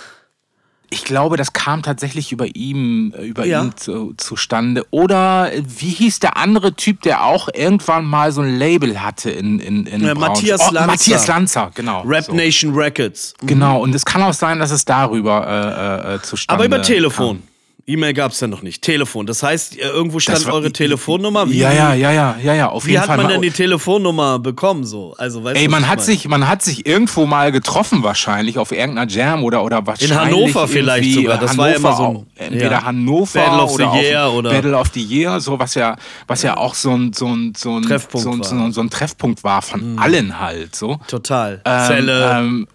ich 0.93 1.05
glaube, 1.05 1.37
das 1.37 1.53
kam 1.53 1.83
tatsächlich 1.83 2.33
über 2.33 2.47
ihn, 2.53 3.13
äh, 3.13 3.23
über 3.23 3.45
Ja. 3.45 3.63
ihn 3.63 3.71
zu, 3.77 4.13
zustande. 4.17 4.85
Oder 4.91 5.53
äh, 5.53 5.63
wie 5.65 5.87
hieß 5.87 6.19
der 6.19 6.35
andere 6.35 6.73
Typ, 6.73 7.01
der 7.03 7.23
auch 7.23 7.47
irgendwann 7.53 8.03
mal 8.03 8.33
so 8.33 8.41
ein 8.41 8.57
Label 8.59 9.01
hatte 9.01 9.31
in, 9.31 9.61
in, 9.61 9.85
in 9.85 10.01
Äh, 10.03 10.13
Braunschweig? 10.13 10.19
Matthias 10.19 10.61
oh, 10.67 10.73
Lanzer. 10.73 10.87
Matthias 10.87 11.27
Lanzer, 11.27 11.71
genau. 11.75 12.01
Rap 12.01 12.25
so. 12.25 12.33
Nation 12.33 12.73
Records. 12.75 13.33
Genau, 13.41 13.79
und 13.81 13.95
es 13.95 14.03
kann 14.03 14.21
auch 14.21 14.33
sein, 14.33 14.59
dass 14.59 14.71
es 14.71 14.83
darüber 14.83 15.47
äh, 15.47 16.15
äh, 16.15 16.21
zustande 16.23 16.55
Aber 16.61 16.65
über 16.65 16.81
Telefon. 16.81 17.37
Kam. 17.39 17.47
E-Mail 17.87 18.13
gab 18.13 18.31
es 18.31 18.39
ja 18.39 18.47
noch 18.47 18.61
nicht. 18.61 18.81
Telefon. 18.81 19.25
Das 19.25 19.43
heißt, 19.43 19.77
äh, 19.77 19.81
irgendwo 19.81 20.19
stand 20.19 20.45
war- 20.45 20.53
eure 20.53 20.71
Telefonnummer. 20.71 21.49
Wie, 21.49 21.57
Ja, 21.57 21.71
ja, 21.71 21.93
ja, 21.93 22.11
ja, 22.11 22.35
ja, 22.41 22.53
ja, 22.53 22.69
auf 22.69 22.85
Wie 22.85 22.91
jeden 22.91 23.01
hat 23.01 23.07
Fall. 23.07 23.17
man 23.17 23.27
denn 23.27 23.41
die 23.41 23.51
Telefonnummer 23.51 24.39
bekommen 24.39 24.83
so? 24.85 25.13
Also, 25.17 25.43
weißt 25.43 25.59
Ey, 25.59 25.67
man 25.67 25.87
hat 25.87 26.01
sich, 26.01 26.27
man 26.27 26.47
hat 26.47 26.61
sich 26.61 26.85
irgendwo 26.85 27.25
mal 27.25 27.51
getroffen 27.51 28.03
wahrscheinlich 28.03 28.57
auf 28.59 28.71
irgendeiner 28.71 29.09
Jam 29.09 29.43
oder 29.43 29.63
oder 29.63 29.85
wahrscheinlich 29.85 30.17
Hannover 30.17 30.67
vielleicht 30.67 31.13
sogar, 31.13 31.37
das 31.37 31.51
Hannover 31.51 31.63
war 31.63 31.69
ja 31.69 31.75
immer 31.75 31.95
so 31.95 32.25
ein- 32.37 32.47
entweder 32.47 32.71
ja. 32.71 32.83
Hannover 32.83 33.39
Battle 33.39 33.61
of 33.63 33.71
the 33.75 33.83
oder 33.83 34.01
Year 34.01 34.25
auf 34.25 34.35
oder- 34.35 34.49
Battle 34.51 34.77
of 34.77 34.87
the 34.93 35.03
Year, 35.03 35.39
so 35.39 35.59
was 35.59 35.75
ja 35.75 35.95
was 36.27 36.43
ja 36.43 36.57
auch 36.57 36.75
so 36.75 36.91
ein 36.91 37.13
so 37.13 37.27
ein 37.27 37.53
so 37.57 37.75
ein 37.77 37.83
Treffpunkt 37.83 38.23
so 38.23 38.31
ein, 38.31 38.39
war. 38.39 38.45
so 38.45 38.55
ein, 38.55 38.71
so 38.73 38.81
ein 38.81 38.89
Treffpunkt 38.89 39.43
war 39.43 39.61
von 39.61 39.97
allen 39.99 40.39
halt 40.39 40.75
so. 40.75 40.99
Total. 41.07 41.61
Ähm, 41.65 41.87
Zelle. 41.87 42.31
Ähm, 42.31 42.67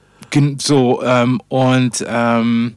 so 0.58 1.02
ähm, 1.02 1.40
und 1.48 2.04
ähm, 2.06 2.75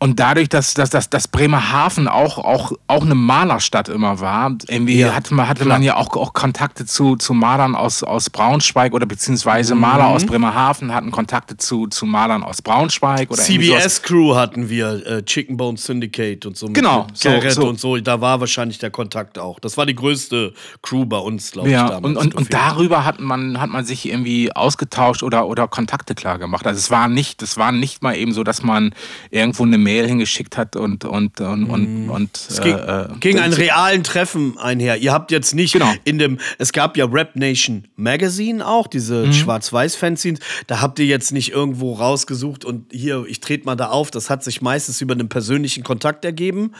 Und 0.00 0.20
dadurch, 0.20 0.48
dass, 0.48 0.74
dass, 0.74 0.90
dass, 0.90 1.08
dass 1.08 1.28
Bremerhaven 1.28 2.08
auch, 2.08 2.36
auch, 2.36 2.72
auch 2.88 3.02
eine 3.02 3.14
Malerstadt 3.14 3.88
immer 3.88 4.20
war, 4.20 4.54
irgendwie 4.68 4.98
ja, 4.98 5.14
hatte, 5.14 5.32
man, 5.32 5.48
hatte 5.48 5.64
man 5.64 5.82
ja 5.82 5.96
auch, 5.96 6.14
auch 6.16 6.34
Kontakte 6.34 6.84
zu, 6.84 7.16
zu 7.16 7.32
Malern 7.32 7.74
aus, 7.74 8.02
aus 8.02 8.28
Braunschweig 8.28 8.92
oder 8.92 9.06
beziehungsweise 9.06 9.74
mhm. 9.74 9.80
Maler 9.80 10.08
aus 10.08 10.26
Bremerhaven 10.26 10.92
hatten 10.92 11.10
Kontakte 11.10 11.56
zu, 11.56 11.86
zu 11.86 12.06
Malern 12.06 12.42
aus 12.42 12.60
Braunschweig. 12.60 13.30
oder 13.30 13.40
CBS-Crew 13.40 14.34
hatten 14.34 14.68
wir, 14.68 15.06
äh, 15.06 15.22
Chicken 15.22 15.56
Bone 15.56 15.78
Syndicate 15.78 16.44
und 16.44 16.56
so. 16.56 16.66
Genau. 16.66 17.06
So, 17.14 17.30
so, 17.48 17.68
und 17.68 17.80
so, 17.80 17.96
da 17.96 18.20
war 18.20 18.40
wahrscheinlich 18.40 18.78
der 18.78 18.90
Kontakt 18.90 19.38
auch. 19.38 19.58
Das 19.60 19.76
war 19.76 19.86
die 19.86 19.94
größte 19.94 20.52
Crew 20.82 21.06
bei 21.06 21.18
uns, 21.18 21.52
glaube 21.52 21.70
ja, 21.70 21.84
ich. 21.84 21.90
Damals 21.92 22.04
und, 22.04 22.16
und, 22.16 22.34
und 22.34 22.52
darüber 22.52 23.04
hat 23.04 23.20
man, 23.20 23.60
hat 23.60 23.70
man 23.70 23.84
sich 23.84 24.06
irgendwie 24.06 24.52
ausgetauscht 24.52 25.22
oder, 25.22 25.46
oder 25.46 25.68
Kontakte 25.68 26.14
klar 26.14 26.38
gemacht. 26.38 26.66
Also 26.66 26.78
es 26.78 26.90
war 26.90 27.08
nicht, 27.08 27.42
es 27.42 27.56
war 27.56 27.72
nicht 27.72 28.02
mal 28.02 28.16
eben 28.16 28.32
so, 28.32 28.44
dass 28.44 28.62
man 28.62 28.94
irgendwo 29.30 29.62
eine 29.62 29.78
Mail 29.84 30.06
hingeschickt 30.06 30.56
hat 30.56 30.74
und 30.74 31.04
und 31.04 31.40
und 31.40 31.70
und, 31.70 32.06
mm. 32.06 32.10
und 32.10 32.36
es 32.36 32.60
ging, 32.60 32.76
äh, 32.76 33.08
ging 33.20 33.38
ein 33.38 33.52
realen 33.52 34.02
Treffen 34.02 34.58
einher. 34.58 34.96
Ihr 34.96 35.12
habt 35.12 35.30
jetzt 35.30 35.54
nicht 35.54 35.74
genau. 35.74 35.92
in 36.04 36.18
dem 36.18 36.38
es 36.58 36.72
gab 36.72 36.96
ja 36.96 37.04
Rap 37.04 37.36
Nation 37.36 37.86
Magazine 37.94 38.66
auch 38.66 38.88
diese 38.88 39.26
mhm. 39.26 39.32
Schwarz-Weiß 39.32 39.94
Fanzines, 39.94 40.40
da 40.66 40.80
habt 40.80 40.98
ihr 40.98 41.06
jetzt 41.06 41.32
nicht 41.32 41.52
irgendwo 41.52 41.92
rausgesucht 41.92 42.64
und 42.64 42.90
hier 42.90 43.24
ich 43.28 43.40
trete 43.40 43.64
mal 43.66 43.76
da 43.76 43.90
auf, 43.90 44.10
das 44.10 44.30
hat 44.30 44.42
sich 44.42 44.60
meistens 44.62 45.00
über 45.00 45.14
einen 45.14 45.28
persönlichen 45.28 45.84
Kontakt 45.84 46.24
ergeben. 46.24 46.72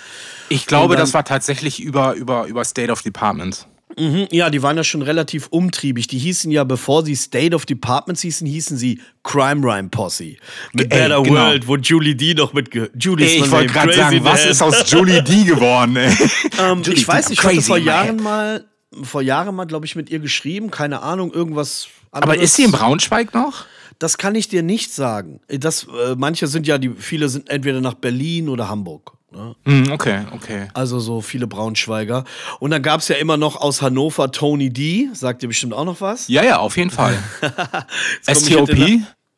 Ich 0.49 0.66
glaube, 0.66 0.94
dann, 0.94 1.02
das 1.02 1.14
war 1.14 1.25
tatsächlich 1.25 1.80
über 1.80 2.14
über 2.14 2.46
über 2.46 2.64
State 2.64 2.90
of 2.90 3.02
Department. 3.02 3.66
Mhm, 3.97 4.27
ja, 4.31 4.51
die 4.51 4.63
waren 4.63 4.77
ja 4.77 4.85
schon 4.85 5.03
relativ 5.03 5.47
umtriebig. 5.49 6.09
Die 6.09 6.19
hießen 6.19 6.51
ja, 6.51 6.65
bevor 6.65 7.05
sie 7.05 7.15
State 7.15 7.55
of 7.55 7.65
Departments 7.65 8.23
hießen, 8.23 8.47
hießen 8.47 8.77
sie 8.77 9.01
Crime 9.23 9.65
Rhyme 9.65 9.89
Posse. 9.89 10.37
Mit 10.73 10.93
ey, 10.93 11.01
Better 11.01 11.23
genau. 11.23 11.41
World, 11.41 11.69
wo 11.69 11.77
Julie 11.77 12.17
D 12.17 12.35
noch 12.35 12.53
mit. 12.53 12.75
Julie 12.99 13.27
ey, 13.27 13.37
ich 13.37 13.51
wollte 13.51 13.73
gerade 13.73 13.93
sagen, 13.93 14.25
was 14.25 14.47
ist 14.47 14.63
aus 14.63 14.91
Julie 14.91 15.23
D 15.23 15.45
geworden, 15.45 15.97
ey? 15.97 16.13
ähm, 16.61 16.83
ich 16.87 17.07
weiß 17.07 17.29
nicht, 17.29 17.39
ich 17.41 17.45
hatte 17.45 17.63
vor 17.63 17.79
Jahren 17.79 18.17
mal, 18.17 18.65
vor 19.03 19.23
Jahren 19.23 19.55
mal, 19.55 19.67
glaube 19.67 19.87
ich, 19.87 19.95
mit 19.95 20.11
ihr 20.11 20.19
geschrieben. 20.19 20.71
Keine 20.71 21.03
Ahnung, 21.03 21.33
irgendwas. 21.33 21.89
Anderes. 22.11 22.35
Aber 22.35 22.43
ist 22.43 22.55
sie 22.55 22.65
in 22.65 22.73
Braunschweig 22.73 23.35
noch? 23.35 23.67
Das 23.99 24.19
kann 24.19 24.35
ich 24.35 24.49
dir 24.49 24.63
nicht 24.63 24.93
sagen. 24.93 25.41
Das, 25.49 25.85
äh, 25.85 26.15
manche 26.17 26.47
sind 26.49 26.67
ja, 26.67 26.79
die, 26.79 26.91
viele 26.91 27.29
sind 27.29 27.49
entweder 27.49 27.81
nach 27.81 27.95
Berlin 27.95 28.49
oder 28.49 28.69
Hamburg. 28.69 29.13
Ne? 29.35 29.55
Mm, 29.64 29.93
okay, 29.93 30.23
okay. 30.33 30.69
Also 30.75 31.00
so 31.00 31.21
viele 31.21 31.47
Braunschweiger. 31.47 32.25
Und 32.61 32.71
dann 32.71 32.83
gab 32.83 33.00
es 33.00 33.09
ja 33.09 33.17
immer 33.17 33.37
noch 33.37 33.57
aus 33.57 33.83
Hannover 33.83 34.31
Tony 34.31 34.71
D. 34.71 35.09
Sagt 35.12 35.43
ihr 35.43 35.49
bestimmt 35.49 35.75
auch 35.75 35.85
noch 35.85 36.00
was? 36.00 36.29
Ja, 36.29 36.45
ja, 36.45 36.59
auf 36.59 36.76
jeden 36.76 36.91
Fall. 36.91 37.19
STOP? 38.31 38.71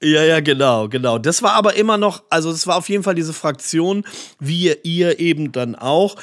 Ja, 0.03 0.23
ja, 0.25 0.41
genau, 0.41 0.89
genau. 0.89 1.19
Das 1.19 1.43
war 1.43 1.53
aber 1.53 1.75
immer 1.75 1.97
noch, 1.97 2.25
also 2.29 2.53
das 2.53 2.67
war 2.67 2.77
auf 2.77 2.89
jeden 2.91 3.03
Fall 3.03 3.15
diese 3.15 3.33
Fraktion, 3.33 4.05
wie 4.39 4.75
ihr 4.83 5.19
eben 5.19 5.53
dann 5.53 5.75
auch. 5.75 6.17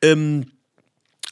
Ähm, 0.00 0.46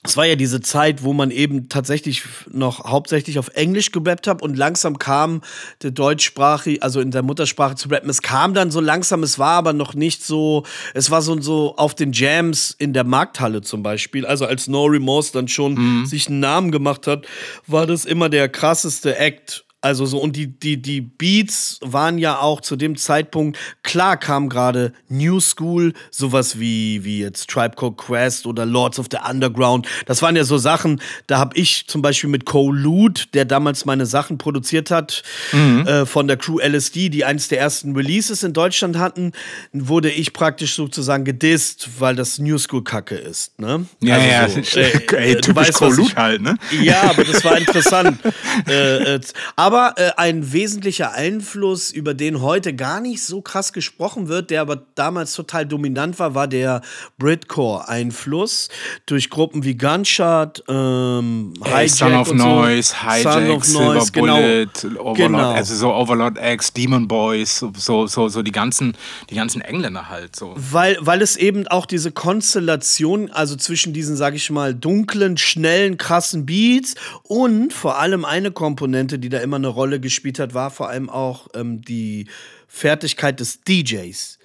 es 0.09 0.17
war 0.17 0.25
ja 0.25 0.37
diese 0.37 0.61
Zeit, 0.61 1.03
wo 1.03 1.13
man 1.13 1.31
eben 1.31 1.69
tatsächlich 1.69 2.23
noch 2.51 2.85
hauptsächlich 2.85 3.39
auf 3.39 3.49
Englisch 3.55 3.93
gerappt 3.93 4.27
hat 4.27 4.43
und 4.43 4.57
langsam 4.57 4.99
kam 4.99 5.43
der 5.83 5.91
Deutschsprache, 5.91 6.79
also 6.81 7.01
in 7.01 7.11
der 7.11 7.23
Muttersprache 7.23 7.75
zu 7.75 7.89
rappen. 7.89 8.09
Es 8.09 8.23
kam 8.23 8.55
dann 8.55 8.71
so 8.71 8.81
langsam, 8.81 9.23
es 9.23 9.39
war 9.39 9.53
aber 9.53 9.73
noch 9.73 9.95
nicht 9.95 10.25
so, 10.25 10.65
es 10.95 11.11
war 11.11 11.23
so, 11.23 11.41
so 11.41 11.77
auf 11.77 11.95
den 11.95 12.13
Jams 12.13 12.75
in 12.79 12.93
der 12.93 13.05
Markthalle 13.05 13.63
zum 13.63 13.83
Beispiel. 13.83 14.25
Also 14.25 14.47
als 14.47 14.69
No 14.69 14.85
Remorse 14.87 15.33
dann 15.33 15.49
schon 15.49 15.75
mhm. 15.75 16.07
sich 16.07 16.29
einen 16.29 16.41
Namen 16.41 16.71
gemacht 16.71 17.07
hat, 17.07 17.27
war 17.67 17.87
das 17.87 18.05
immer 18.05 18.29
der 18.29 18.49
krasseste 18.49 19.17
Act 19.19 19.66
also 19.87 20.05
so, 20.05 20.19
und 20.19 20.35
die, 20.35 20.49
die, 20.49 20.83
die 20.83 21.01
Beats 21.01 21.79
waren 21.81 22.19
ja 22.19 22.41
auch 22.41 22.61
zu 22.61 22.75
dem 22.75 22.97
Zeitpunkt, 22.97 23.57
klar 23.85 24.17
kam 24.17 24.49
gerade 24.49 24.93
New 25.09 25.39
School, 25.39 25.93
sowas 26.11 26.59
wie, 26.59 27.05
wie 27.05 27.21
jetzt 27.21 27.49
Tribe 27.49 27.77
Called 27.77 27.97
Quest 27.97 28.47
oder 28.47 28.67
Lords 28.67 28.99
of 28.99 29.07
the 29.11 29.19
Underground. 29.29 29.87
Das 30.07 30.23
waren 30.23 30.35
ja 30.35 30.43
so 30.43 30.59
Sachen, 30.59 31.01
da 31.29 31.39
habe 31.39 31.57
ich 31.57 31.87
zum 31.87 32.03
Beispiel 32.03 32.29
mit 32.29 32.47
Cole 32.47 32.79
Loot, 32.79 33.29
der 33.33 33.45
damals 33.45 33.85
meine 33.85 34.07
Sachen 34.07 34.39
produziert 34.39 34.91
hat, 34.91 35.23
mhm. 35.53 35.87
äh, 35.87 36.05
von 36.05 36.27
der 36.27 36.37
Crew 36.37 36.59
LSD, 36.59 37.09
die 37.09 37.25
eines 37.25 37.47
der 37.47 37.61
ersten 37.61 37.95
Releases 37.95 38.43
in 38.43 38.53
Deutschland 38.53 38.99
hatten, 38.99 39.33
wurde 39.73 40.11
ich 40.11 40.33
praktisch 40.33 40.75
sozusagen 40.75 41.25
gedisst, 41.25 41.89
weil 42.01 42.17
das 42.17 42.41
New 42.41 42.59
School 42.59 42.83
Kacke 42.83 43.15
ist. 43.15 43.57
Ne? 43.61 43.87
Ja, 44.01 44.17
also 44.17 44.59
ja, 44.59 44.65
so, 44.65 44.81
äh, 44.81 45.17
ey, 45.17 45.37
typisch 45.37 45.69
weißt, 45.69 45.75
Cole 45.75 45.95
Loot 45.95 46.17
halt, 46.17 46.43
ne? 46.43 46.57
Ja, 46.83 47.03
aber 47.11 47.25
das 47.25 47.45
war 47.45 47.57
interessant. 47.57 48.19
äh, 48.69 49.15
äh 49.15 49.21
aber 49.55 49.76
aber 49.77 49.99
äh, 49.99 50.13
ein 50.17 50.55
wesentlicher 50.55 51.13
Einfluss, 51.13 51.91
über 51.91 52.15
den 52.15 52.41
heute 52.41 52.75
gar 52.75 53.03
nicht 53.03 53.23
so 53.23 53.43
krass 53.43 53.75
gesprochen 53.75 54.27
wird, 54.27 54.49
der 54.49 54.63
aber 54.63 54.77
damals 54.95 55.35
total 55.35 55.67
dominant 55.67 56.19
war, 56.19 56.35
war 56.35 56.49
der 56.49 56.81
Britcore-Einfluss 57.19 58.71
durch 59.05 59.29
Gruppen 59.29 59.65
wie 59.65 59.77
Gunshot, 59.77 60.65
ähm, 60.69 61.53
Hijack 61.63 61.91
Son 61.91 62.15
of 62.15 62.33
Noise, 62.33 62.95
so. 62.95 63.07
Hijack, 63.07 63.23
Son 63.23 63.51
of 63.51 63.65
Silver 63.65 63.95
Noise, 63.95 64.13
genau. 64.13 64.37
Bullet, 64.37 64.99
Overlord, 64.99 65.17
genau. 65.17 65.51
also 65.53 65.75
so 65.75 65.93
Overlord 65.93 66.39
X, 66.41 66.73
Demon 66.73 67.07
Boys, 67.07 67.63
so, 67.77 68.07
so, 68.07 68.29
so 68.29 68.43
die 68.43 68.53
ganzen, 68.53 68.97
die 69.29 69.35
ganzen 69.35 69.61
Engländer 69.61 70.09
halt 70.09 70.37
so. 70.37 70.55
Weil, 70.57 70.97
weil 71.01 71.21
es 71.21 71.37
eben 71.37 71.69
auch 71.69 71.85
diese 71.85 72.13
Konstellation, 72.13 73.31
also 73.31 73.57
zwischen 73.57 73.93
diesen, 73.93 74.17
sag 74.17 74.35
ich 74.35 74.51
mal, 74.51 74.75
dunklen, 74.75 75.37
schnellen, 75.37 75.99
krassen 75.99 76.47
Beats 76.47 76.95
und 77.25 77.75
vor 77.75 77.99
allem 77.99 78.25
eine 78.25 78.53
Komponente, 78.53 79.19
die 79.19 79.29
da 79.29 79.41
immer 79.41 79.66
eine 79.67 79.75
Rolle 79.75 80.01
gespielt 80.01 80.39
hat, 80.39 80.55
war 80.55 80.71
vor 80.71 80.89
allem 80.89 81.11
auch 81.11 81.49
ähm, 81.55 81.83
die 81.83 82.29
Fertigkeit 82.69 83.41
des 83.41 83.61
DJs. 83.63 84.39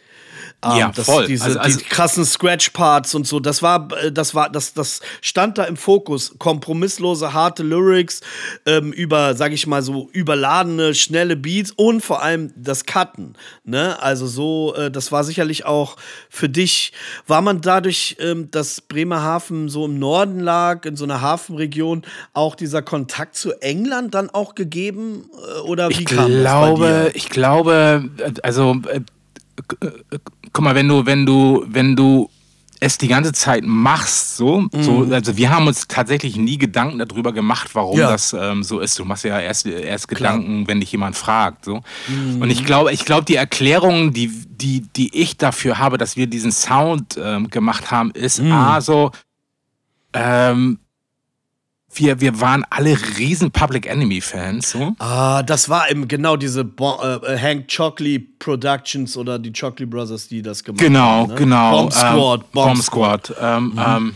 Ähm, 0.64 0.78
ja, 0.78 0.92
das, 0.94 1.06
voll. 1.06 1.26
Diese, 1.26 1.46
also, 1.46 1.60
also, 1.60 1.80
die 1.80 1.86
krassen 1.86 2.24
Scratch-Parts 2.24 3.16
und 3.16 3.26
so, 3.26 3.40
das 3.40 3.64
war, 3.64 3.88
äh, 4.04 4.12
das 4.12 4.36
war, 4.36 4.50
das, 4.50 4.74
das 4.74 5.02
stand 5.22 5.58
da 5.58 5.64
im 5.64 5.76
Fokus. 5.76 6.36
Kompromisslose, 6.38 7.34
harte 7.34 7.64
Lyrics 7.64 8.22
ähm, 8.68 8.94
über, 8.94 9.34
sag 9.36 9.54
ich 9.54 9.66
mal, 9.66 9.82
so 9.82 10.10
überladene, 10.12 10.94
schnelle 10.94 11.36
Beats 11.36 11.72
und 11.72 12.02
vor 12.02 12.22
allem 12.22 12.54
das 12.56 12.86
Cutten. 12.86 13.36
Ne? 13.64 14.02
Also 14.02 14.28
so, 14.28 14.76
äh, 14.76 14.92
das 14.92 15.12
war 15.12 15.24
sicherlich 15.24 15.66
auch 15.66 15.98
für 16.30 16.50
dich, 16.50 16.94
war 17.26 17.42
man 17.42 17.62
dadurch, 17.62 18.18
ähm, 18.20 18.52
dass 18.52 18.82
Bremerhaven 18.82 19.68
so 19.68 19.86
im 19.86 19.98
Norden 19.98 20.40
lag, 20.40 20.86
in 20.86 20.96
so 20.96 21.06
einer 21.06 21.22
Hafenregion, 21.22 22.04
auch 22.34 22.56
dieser 22.56 22.84
Kontakt 22.84 23.36
zu 23.36 23.54
England 23.62 24.14
dann 24.14 24.30
auch 24.30 24.54
gegeben? 24.54 25.30
Äh, 25.34 25.62
oder 25.62 25.90
wie 25.90 26.02
ich 26.02 26.06
kam 26.06 26.28
glaube, 26.28 26.82
das 26.82 26.90
bei 26.92 27.10
dir? 27.10 27.16
Ich 27.16 27.30
glaube, 27.30 28.10
äh, 28.20 28.32
also 28.44 28.76
äh, 28.88 29.02
guck 30.54 30.64
mal, 30.64 30.76
wenn 30.76 30.88
du, 30.88 31.06
wenn 31.06 31.26
du, 31.26 31.66
wenn 31.68 31.96
du 31.96 32.30
es 32.84 32.98
die 32.98 33.08
ganze 33.08 33.32
Zeit 33.32 33.64
machst, 33.64 34.38
so, 34.38 34.62
mhm. 34.62 34.70
so, 34.82 35.08
also 35.12 35.38
wir 35.38 35.52
haben 35.52 35.68
uns 35.68 35.88
tatsächlich 35.88 36.36
nie 36.36 36.58
Gedanken 36.58 36.98
darüber 36.98 37.32
gemacht, 37.32 37.70
warum 37.74 38.00
ja. 38.00 38.10
das 38.10 38.34
ähm, 38.34 38.64
so 38.64 38.80
ist. 38.80 38.98
Du 38.98 39.06
machst 39.06 39.24
ja 39.24 39.40
erst, 39.40 39.68
erst 39.68 40.08
Gedanken, 40.08 40.68
wenn 40.68 40.80
dich 40.80 40.92
jemand 40.92 41.16
fragt. 41.16 41.66
So. 41.66 41.84
Mhm. 42.08 42.42
Und 42.42 42.50
ich 42.50 42.66
glaube, 42.66 42.92
ich 42.92 43.06
glaube, 43.06 43.26
die 43.26 43.36
Erklärung, 43.36 44.14
die, 44.14 44.32
die, 44.48 44.82
die 44.96 45.16
ich 45.16 45.38
dafür 45.38 45.78
habe, 45.78 46.00
dass 46.00 46.18
wir 46.18 46.26
diesen 46.26 46.52
Sound 46.52 47.20
ähm, 47.22 47.52
gemacht 47.52 47.92
haben, 47.92 48.10
ist 48.12 48.42
mhm. 48.42 48.52
A, 48.52 48.82
so, 48.82 49.12
ähm, 50.14 50.80
wir, 51.94 52.22
wir 52.22 52.40
waren 52.40 52.66
alle 52.70 52.98
riesen 53.18 53.52
Public 53.52 53.86
Enemy 53.86 54.22
Fans. 54.22 54.72
So. 54.72 54.96
Ah, 55.00 55.44
das 55.44 55.70
war 55.70 55.90
eben 55.90 56.08
genau 56.08 56.38
diese 56.38 56.64
Bo 56.64 57.00
äh, 57.02 57.38
Hank 57.38 57.68
Chockley 57.68 58.20
Productions 58.20 59.18
oder 59.18 59.38
die 59.40 59.52
Chockley 59.52 59.86
Brothers, 59.86 60.28
die 60.28 60.42
das 60.42 60.64
gemacht 60.64 60.80
genau, 60.80 61.28
haben. 61.28 61.36
Genau, 61.36 61.90
genau. 61.90 61.90
Bomb 61.90 61.94
Squad. 61.94 62.12
Ähm, 62.14 62.46
Bomb, 62.52 62.52
Bomb 62.52 62.84
Squad. 62.84 63.26
Squad. 63.28 63.38
Ähm, 63.42 63.64
mhm. 63.66 63.84
ähm, 63.86 64.16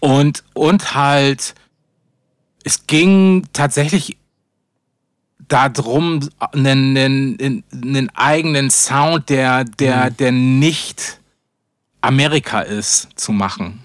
und, 0.00 0.44
und 0.54 0.94
halt, 0.94 1.54
es 2.64 2.86
ging 2.86 3.46
tatsächlich 3.52 4.16
darum, 5.46 6.28
einen, 6.52 6.96
einen, 6.96 7.64
einen 7.72 8.10
eigenen 8.14 8.70
Sound, 8.70 9.28
der, 9.28 9.64
der, 9.64 10.10
mhm. 10.10 10.16
der 10.16 10.32
nicht 10.32 11.20
Amerika 12.00 12.62
ist, 12.62 13.08
zu 13.14 13.32
machen. 13.32 13.81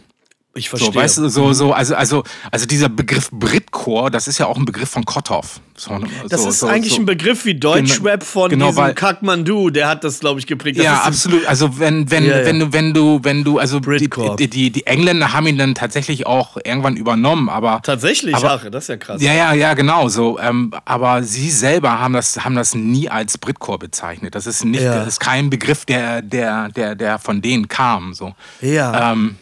Ich 0.57 0.69
verstehe. 0.69 0.91
So, 0.91 0.99
weißt 0.99 1.17
du, 1.19 1.29
so, 1.29 1.53
so, 1.53 1.73
also, 1.73 1.95
also, 1.95 2.23
also 2.51 2.65
dieser 2.65 2.89
Begriff 2.89 3.29
Britcore, 3.31 4.09
das 4.09 4.27
ist 4.27 4.39
ja 4.39 4.47
auch 4.47 4.57
ein 4.57 4.65
Begriff 4.65 4.89
von 4.89 5.05
Kotthoff. 5.05 5.61
So, 5.75 5.99
das 6.27 6.41
so, 6.41 6.49
ist 6.49 6.59
so, 6.61 6.67
eigentlich 6.67 6.97
ein 6.97 7.05
Begriff 7.05 7.45
wie 7.45 7.53
Deutschrap 7.53 8.23
von 8.23 8.49
genau, 8.49 8.69
diesem 8.69 8.95
Kakmandu, 8.95 9.69
der 9.69 9.87
hat 9.87 10.03
das, 10.03 10.19
glaube 10.19 10.39
ich, 10.39 10.47
geprägt. 10.47 10.79
Das 10.79 10.85
ja, 10.85 11.01
absolut. 11.03 11.45
Also 11.45 11.77
wenn, 11.77 12.09
wenn, 12.09 12.25
ja, 12.25 12.39
ja. 12.39 12.45
wenn 12.45 12.59
du, 12.59 12.73
wenn 12.73 12.93
du, 12.95 13.19
wenn 13.21 13.43
du, 13.43 13.59
also 13.59 13.79
die, 13.79 14.09
die, 14.09 14.49
die, 14.49 14.71
die, 14.71 14.87
Engländer 14.87 15.33
haben 15.33 15.45
ihn 15.45 15.59
dann 15.59 15.75
tatsächlich 15.75 16.25
auch 16.25 16.57
irgendwann 16.63 16.97
übernommen, 16.97 17.47
aber. 17.47 17.81
Tatsächlich, 17.83 18.33
aber, 18.33 18.53
ach, 18.53 18.69
das 18.71 18.85
ist 18.85 18.87
ja 18.89 18.97
krass. 18.97 19.21
Ja, 19.21 19.33
ja, 19.33 19.53
ja, 19.53 19.75
genau. 19.75 20.09
So, 20.09 20.39
ähm, 20.39 20.73
aber 20.85 21.21
sie 21.21 21.51
selber 21.51 21.99
haben 21.99 22.15
das, 22.15 22.43
haben 22.43 22.55
das 22.55 22.73
nie 22.73 23.07
als 23.07 23.37
Britcore 23.37 23.77
bezeichnet. 23.77 24.33
Das 24.33 24.47
ist 24.47 24.65
nicht, 24.65 24.81
ja. 24.81 24.95
das 24.95 25.07
ist 25.07 25.19
kein 25.19 25.51
Begriff, 25.51 25.85
der, 25.85 26.23
der, 26.23 26.69
der, 26.69 26.95
der 26.95 27.19
von 27.19 27.43
denen 27.43 27.67
kam. 27.67 28.15
So. 28.15 28.33
Ja. 28.61 29.11
Ähm, 29.11 29.35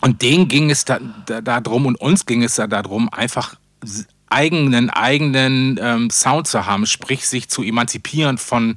und 0.00 0.22
denen 0.22 0.48
ging 0.48 0.70
es 0.70 0.84
da, 0.84 0.98
da, 1.26 1.40
da 1.40 1.60
drum 1.60 1.86
und 1.86 1.96
uns 1.96 2.26
ging 2.26 2.42
es 2.42 2.54
da 2.56 2.66
darum, 2.66 3.08
einfach 3.12 3.54
eigenen, 4.28 4.90
eigenen 4.90 5.78
ähm, 5.82 6.10
Sound 6.10 6.46
zu 6.46 6.66
haben, 6.66 6.86
sprich 6.86 7.26
sich 7.26 7.48
zu 7.48 7.62
emanzipieren 7.62 8.38
von, 8.38 8.76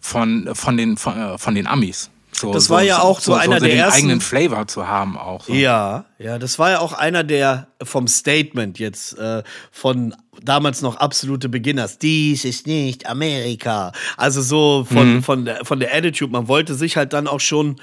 von, 0.00 0.48
von, 0.54 0.76
den, 0.76 0.96
von, 0.96 1.18
äh, 1.18 1.38
von 1.38 1.54
den 1.54 1.66
Amis. 1.66 2.08
So, 2.34 2.52
Das 2.52 2.64
so, 2.66 2.74
war 2.74 2.82
ja 2.82 3.00
auch 3.00 3.20
so 3.20 3.34
einer 3.34 3.60
der 3.60 3.68
den 3.68 3.78
ersten- 3.78 3.98
eigenen 3.98 4.20
Flavor 4.22 4.66
zu 4.66 4.86
haben 4.88 5.18
auch. 5.18 5.44
So. 5.44 5.52
Ja, 5.52 6.06
ja, 6.18 6.38
das 6.38 6.58
war 6.58 6.70
ja 6.70 6.78
auch 6.80 6.92
einer 6.94 7.24
der 7.24 7.66
vom 7.82 8.06
Statement 8.08 8.78
jetzt 8.78 9.18
äh, 9.18 9.42
von 9.70 10.14
damals 10.40 10.80
noch 10.80 10.96
absolute 10.96 11.48
Beginners. 11.50 11.98
Dies 11.98 12.44
ist 12.46 12.66
nicht 12.66 13.06
Amerika. 13.06 13.92
Also 14.16 14.40
so 14.40 14.86
von, 14.90 15.16
Mhm. 15.16 15.22
von, 15.22 15.44
der, 15.44 15.64
von 15.64 15.78
der 15.78 15.94
Attitude. 15.94 16.32
Man 16.32 16.48
wollte 16.48 16.74
sich 16.74 16.96
halt 16.96 17.12
dann 17.12 17.26
auch 17.26 17.40
schon 17.40 17.76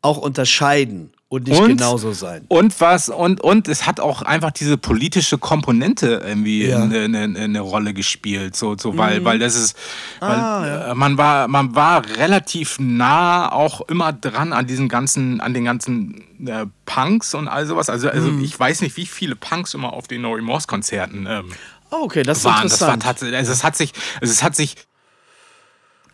auch 0.00 0.16
unterscheiden 0.18 1.12
und 1.28 1.48
nicht 1.48 1.60
Und- 1.60 1.68
genauso 1.78 2.12
sein. 2.12 2.44
Und 2.48 2.80
was, 2.80 3.08
und, 3.08 3.40
und 3.40 3.66
es 3.66 3.86
hat 3.86 3.98
auch 3.98 4.22
einfach 4.22 4.52
diese 4.52 4.76
politische 4.76 5.36
Komponente 5.38 6.22
irgendwie 6.24 6.66
Ja. 6.66 6.82
eine, 6.82 7.00
eine, 7.04 7.38
eine 7.40 7.60
Rolle 7.60 7.92
gespielt. 7.94 8.54
So, 8.54 8.76
so 8.78 8.96
weil, 8.96 9.24
weil 9.24 9.38
das 9.38 9.56
ist, 9.56 9.76
weil, 10.20 10.30
Ah, 10.30 10.90
äh, 10.90 10.94
man 10.94 11.18
war, 11.18 11.48
man 11.48 11.74
war 11.74 12.02
relativ 12.18 12.78
nah 12.78 13.50
auch 13.50 13.80
immer 13.88 14.12
dran 14.12 14.52
an 14.52 14.66
diesen 14.66 14.88
ganzen, 14.88 15.40
an 15.40 15.54
den 15.54 15.64
ganzen 15.64 16.22
äh, 16.46 16.66
Punks 16.84 17.34
und 17.34 17.48
all 17.48 17.66
sowas. 17.66 17.88
Also, 17.90 18.08
also 18.10 18.28
Mhm. 18.30 18.44
ich 18.44 18.58
weiß 18.58 18.82
nicht, 18.82 18.96
wie 18.96 19.06
viele 19.06 19.34
Punks 19.34 19.74
immer 19.74 19.92
auf 19.92 20.06
den 20.06 20.22
No 20.22 20.32
Remorse 20.32 20.66
Konzerten 20.66 21.26
ähm, 21.28 21.52
Oh, 21.90 22.04
okay, 22.04 22.22
das 22.24 22.44
waren. 22.44 22.64
Das 22.68 22.80
war 22.80 22.98
tatsächlich, 22.98 23.36
also 23.38 23.52
es 23.52 23.62
hat 23.62 23.76
sich, 23.76 23.92
also 24.20 24.32
es 24.32 24.42
hat 24.42 24.56
sich 24.56 24.74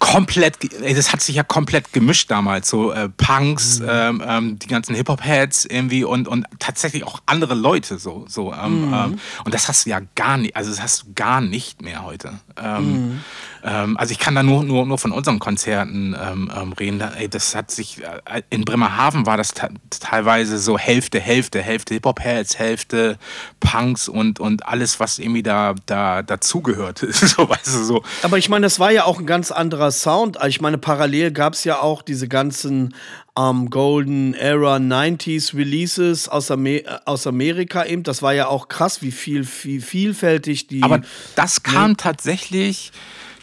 komplett, 0.00 0.56
ey, 0.82 0.94
das 0.94 1.12
hat 1.12 1.20
sich 1.20 1.36
ja 1.36 1.44
komplett 1.44 1.92
gemischt 1.92 2.30
damals, 2.30 2.68
so 2.68 2.90
äh, 2.90 3.08
Punks, 3.10 3.80
ähm, 3.86 4.24
ähm, 4.26 4.58
die 4.58 4.66
ganzen 4.66 4.96
Hip-Hop-Heads 4.96 5.66
irgendwie 5.66 6.02
und, 6.02 6.26
und 6.26 6.46
tatsächlich 6.58 7.04
auch 7.04 7.20
andere 7.26 7.54
Leute 7.54 7.98
so, 7.98 8.24
so 8.26 8.52
ähm, 8.52 8.92
ähm, 8.92 9.20
und 9.44 9.54
das 9.54 9.68
hast 9.68 9.86
du 9.86 9.90
ja 9.90 10.00
gar 10.16 10.38
nicht, 10.38 10.56
also 10.56 10.70
das 10.70 10.82
hast 10.82 11.02
du 11.02 11.12
gar 11.14 11.40
nicht 11.40 11.82
mehr 11.82 12.02
heute. 12.02 12.32
Ähm, 12.56 13.20
ähm, 13.62 13.96
also 13.96 14.12
ich 14.12 14.18
kann 14.18 14.34
da 14.34 14.42
nur, 14.42 14.64
nur, 14.64 14.86
nur 14.86 14.98
von 14.98 15.12
unseren 15.12 15.38
Konzerten 15.38 16.16
ähm, 16.20 16.50
ähm, 16.54 16.72
reden, 16.72 16.98
da, 16.98 17.12
ey, 17.16 17.28
das 17.28 17.54
hat 17.54 17.70
sich, 17.70 18.02
äh, 18.02 18.42
in 18.50 18.64
Bremerhaven 18.64 19.26
war 19.26 19.36
das 19.36 19.52
teilweise 20.00 20.58
so 20.58 20.78
Hälfte, 20.78 21.20
Hälfte, 21.20 21.60
Hälfte 21.60 21.94
Hip-Hop-Heads, 21.94 22.58
Hälfte 22.58 23.18
Punks 23.60 24.08
und, 24.08 24.40
und 24.40 24.66
alles, 24.66 25.00
was 25.00 25.18
irgendwie 25.18 25.42
da, 25.42 25.74
da 25.86 26.22
dazugehört, 26.22 26.98
so, 27.10 27.48
weißt 27.48 27.66
du, 27.66 27.84
so. 27.84 28.02
Aber 28.22 28.38
ich 28.38 28.48
meine, 28.48 28.64
das 28.64 28.78
war 28.80 28.90
ja 28.90 29.04
auch 29.04 29.18
ein 29.18 29.26
ganz 29.26 29.50
anderer 29.50 29.90
Sound. 29.90 30.38
Ich 30.46 30.60
meine, 30.60 30.78
parallel 30.78 31.32
gab 31.32 31.54
es 31.54 31.64
ja 31.64 31.80
auch 31.80 32.02
diese 32.02 32.28
ganzen 32.28 32.94
ähm, 33.38 33.70
Golden 33.70 34.34
Era 34.34 34.76
90s 34.76 35.54
Releases 35.54 36.28
aus, 36.28 36.50
Amer 36.50 36.70
äh, 36.70 36.84
aus 37.04 37.26
Amerika 37.26 37.84
eben. 37.84 38.02
Das 38.02 38.22
war 38.22 38.32
ja 38.32 38.48
auch 38.48 38.68
krass, 38.68 39.02
wie 39.02 39.12
viel, 39.12 39.46
wie 39.62 39.80
vielfältig 39.80 40.66
die. 40.66 40.82
Aber 40.82 41.00
das 41.36 41.62
kam 41.62 41.96
tatsächlich 41.96 42.92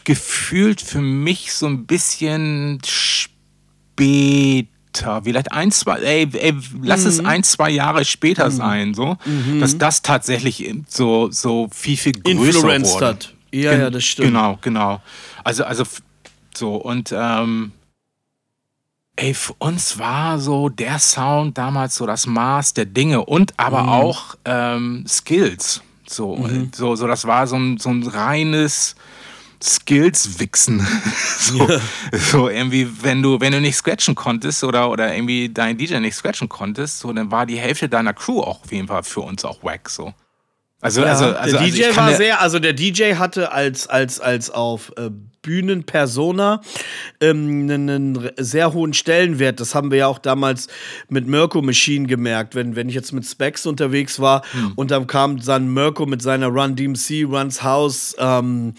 gefühlt 0.07 0.79
für 0.79 1.01
mich 1.01 1.51
so 1.53 1.65
ein 1.67 1.85
bisschen 1.85 2.79
später. 3.97 5.21
Vielleicht 5.23 5.51
ein, 5.51 5.69
zwei, 5.71 5.99
ey, 5.99 6.29
ey 6.33 6.53
lass 6.81 7.03
es 7.05 7.19
ein, 7.23 7.43
zwei 7.43 7.69
Jahre 7.69 8.05
später 8.05 8.49
sein, 8.49 8.93
so, 8.93 9.17
dass 9.59 9.77
das 9.77 10.01
tatsächlich 10.01 10.73
so, 10.87 11.29
so 11.29 11.67
viel, 11.73 11.97
viel 11.97 12.13
größer 12.13 12.31
Influenced 12.31 12.93
wurde. 12.95 13.05
hat. 13.07 13.33
Ja, 13.51 13.71
Gen- 13.71 13.79
ja, 13.81 13.89
das 13.89 14.05
stimmt. 14.05 14.29
Genau, 14.29 14.57
genau. 14.61 15.01
Also, 15.43 15.65
also 15.65 15.83
so 16.55 16.75
und 16.77 17.13
ähm, 17.15 17.73
ey, 19.17 19.33
für 19.33 19.53
uns 19.59 19.99
war 19.99 20.39
so 20.39 20.69
der 20.69 20.99
Sound 20.99 21.57
damals 21.57 21.95
so 21.95 22.05
das 22.05 22.25
Maß 22.25 22.73
der 22.73 22.85
Dinge 22.85 23.25
und 23.25 23.53
aber 23.57 23.83
Mhm. 23.83 23.89
auch 23.89 24.35
ähm, 24.45 25.05
Skills. 25.05 25.81
So, 26.07 26.47
so, 26.73 26.95
so, 26.95 27.05
das 27.07 27.25
war 27.25 27.45
so 27.47 27.57
ein, 27.57 27.77
so 27.77 27.89
ein 27.89 28.01
reines 28.07 28.95
Skills-Wichsen. 29.61 30.85
so, 31.39 31.67
so 32.11 32.49
irgendwie, 32.49 32.87
wenn 33.01 33.21
du, 33.21 33.39
wenn 33.39 33.51
du 33.51 33.61
nicht 33.61 33.75
scratchen 33.75 34.15
konntest 34.15 34.63
oder, 34.63 34.89
oder 34.89 35.13
irgendwie 35.13 35.49
dein 35.49 35.77
DJ 35.77 35.97
nicht 35.97 36.15
scratchen 36.15 36.49
konntest, 36.49 36.99
so, 36.99 37.11
dann 37.11 37.31
war 37.31 37.45
die 37.45 37.57
Hälfte 37.57 37.89
deiner 37.89 38.13
Crew 38.13 38.41
auch 38.41 38.63
auf 38.63 38.71
jeden 38.71 38.87
Fall 38.87 39.03
für 39.03 39.21
uns 39.21 39.43
auch 39.45 39.63
wack. 39.63 39.89
So. 39.89 40.13
Also, 40.79 41.01
Ja, 41.01 41.07
also, 41.07 41.25
also, 41.25 41.57
der 41.57 41.61
also 41.61 41.77
DJ 41.77 41.95
war 41.95 42.13
sehr, 42.13 42.41
also 42.41 42.59
der 42.59 42.73
DJ 42.73 43.15
hatte 43.15 43.51
als, 43.51 43.87
als, 43.87 44.19
als 44.19 44.49
auf 44.51 44.93
äh, 44.97 45.09
Bühnenpersona 45.41 46.61
ähm, 47.21 47.69
einen, 47.69 48.29
sehr 48.37 48.73
hohen 48.73 48.93
Stellenwert. 48.93 49.59
Das 49.59 49.75
haben 49.75 49.91
wir 49.91 49.99
ja 49.99 50.07
auch 50.07 50.19
damals 50.19 50.67
mit 51.09 51.27
Mirko 51.27 51.61
Machine 51.61 52.07
gemerkt. 52.07 52.55
Wenn, 52.55 52.75
wenn 52.75 52.89
ich 52.89 52.95
jetzt 52.95 53.11
mit 53.13 53.25
Specs 53.25 53.65
unterwegs 53.65 54.19
war 54.19 54.43
Hm. 54.51 54.73
und 54.75 54.91
dann 54.91 55.07
kam 55.07 55.39
dann 55.39 55.73
Mirko 55.73 56.05
mit 56.05 56.21
seiner 56.21 56.47
Run 56.47 56.75
DMC, 56.75 57.25
Runs 57.27 57.63
House, 57.63 58.15
ähm, 58.19 58.73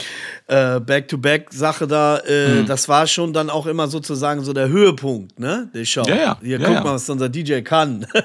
äh, 0.46 0.80
Back-to-Back-Sache 0.80 1.86
da, 1.86 2.18
äh, 2.18 2.64
das 2.64 2.88
war 2.88 3.06
schon 3.06 3.32
dann 3.32 3.50
auch 3.50 3.66
immer 3.66 3.88
sozusagen 3.88 4.42
so 4.44 4.52
der 4.52 4.68
Höhepunkt, 4.68 5.38
ne? 5.38 5.68
Der 5.74 5.84
Show. 5.84 6.04
Ja, 6.06 6.16
ja. 6.16 6.38
Hier, 6.42 6.58
Ja, 6.60 6.66
guck 6.66 6.74
ja. 6.76 6.84
mal, 6.84 6.94
was 6.94 7.08
unser 7.10 7.28
DJ 7.28 7.60
kann. 7.60 8.06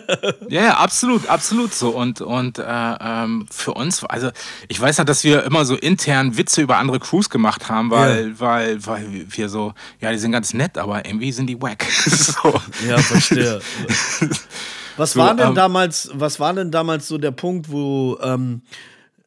Ja, 0.49 0.61
ja, 0.61 0.77
absolut, 0.77 1.27
absolut 1.29 1.73
so. 1.73 1.89
Und, 1.89 2.21
und 2.21 2.59
äh, 2.59 2.63
ähm, 2.67 3.45
für 3.49 3.73
uns, 3.73 4.03
also 4.03 4.29
ich 4.67 4.79
weiß 4.79 4.97
ja, 4.97 5.03
dass 5.03 5.23
wir 5.23 5.43
immer 5.43 5.65
so 5.65 5.75
intern 5.75 6.37
Witze 6.37 6.61
über 6.61 6.77
andere 6.77 6.99
Crews 6.99 7.29
gemacht 7.29 7.69
haben, 7.69 7.89
weil, 7.89 8.22
weil, 8.39 8.85
weil 8.85 9.25
wir 9.29 9.49
so, 9.49 9.73
ja, 9.99 10.11
die 10.11 10.17
sind 10.17 10.31
ganz 10.31 10.53
nett, 10.53 10.77
aber 10.77 11.05
irgendwie 11.05 11.31
sind 11.31 11.47
die 11.47 11.61
wack. 11.61 11.83
so. 11.91 12.59
Ja, 12.87 12.97
verstehe. 12.97 13.61
Was 14.97 15.13
So, 15.13 15.19
war 15.19 15.35
denn 15.35 15.49
ähm, 15.49 15.55
damals, 15.55 16.11
was 16.13 16.39
war 16.39 16.53
denn 16.53 16.69
damals 16.69 17.07
so 17.07 17.17
der 17.17 17.31
Punkt, 17.31 17.71
wo 17.71 18.17
ähm, 18.21 18.61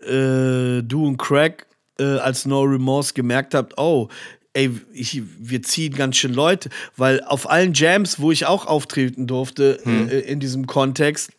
äh, 0.01 0.83
du 0.83 1.07
und 1.07 1.17
Craig 1.17 1.67
äh, 1.99 2.19
als 2.19 2.47
No 2.47 2.63
Remorse 2.63 3.15
gemerkt 3.15 3.55
habt, 3.55 3.77
oh, 3.77 4.09
ey, 4.53 4.71
ich, 4.93 5.23
wir 5.39 5.63
ziehen 5.63 5.95
ganz 5.95 6.17
schön 6.17 6.33
Leute, 6.33 6.71
weil 6.97 7.23
auf 7.25 7.51
allen 7.51 7.75
Jams, 7.75 8.21
wo 8.21 8.31
ich 8.31 8.47
auch 8.47 8.67
auftreten 8.67 9.27
durfte 9.27 9.81
Hm. 9.83 10.09
äh, 10.09 10.21
in 10.21 10.41
diesem 10.41 10.67
Kontext, 10.67 11.33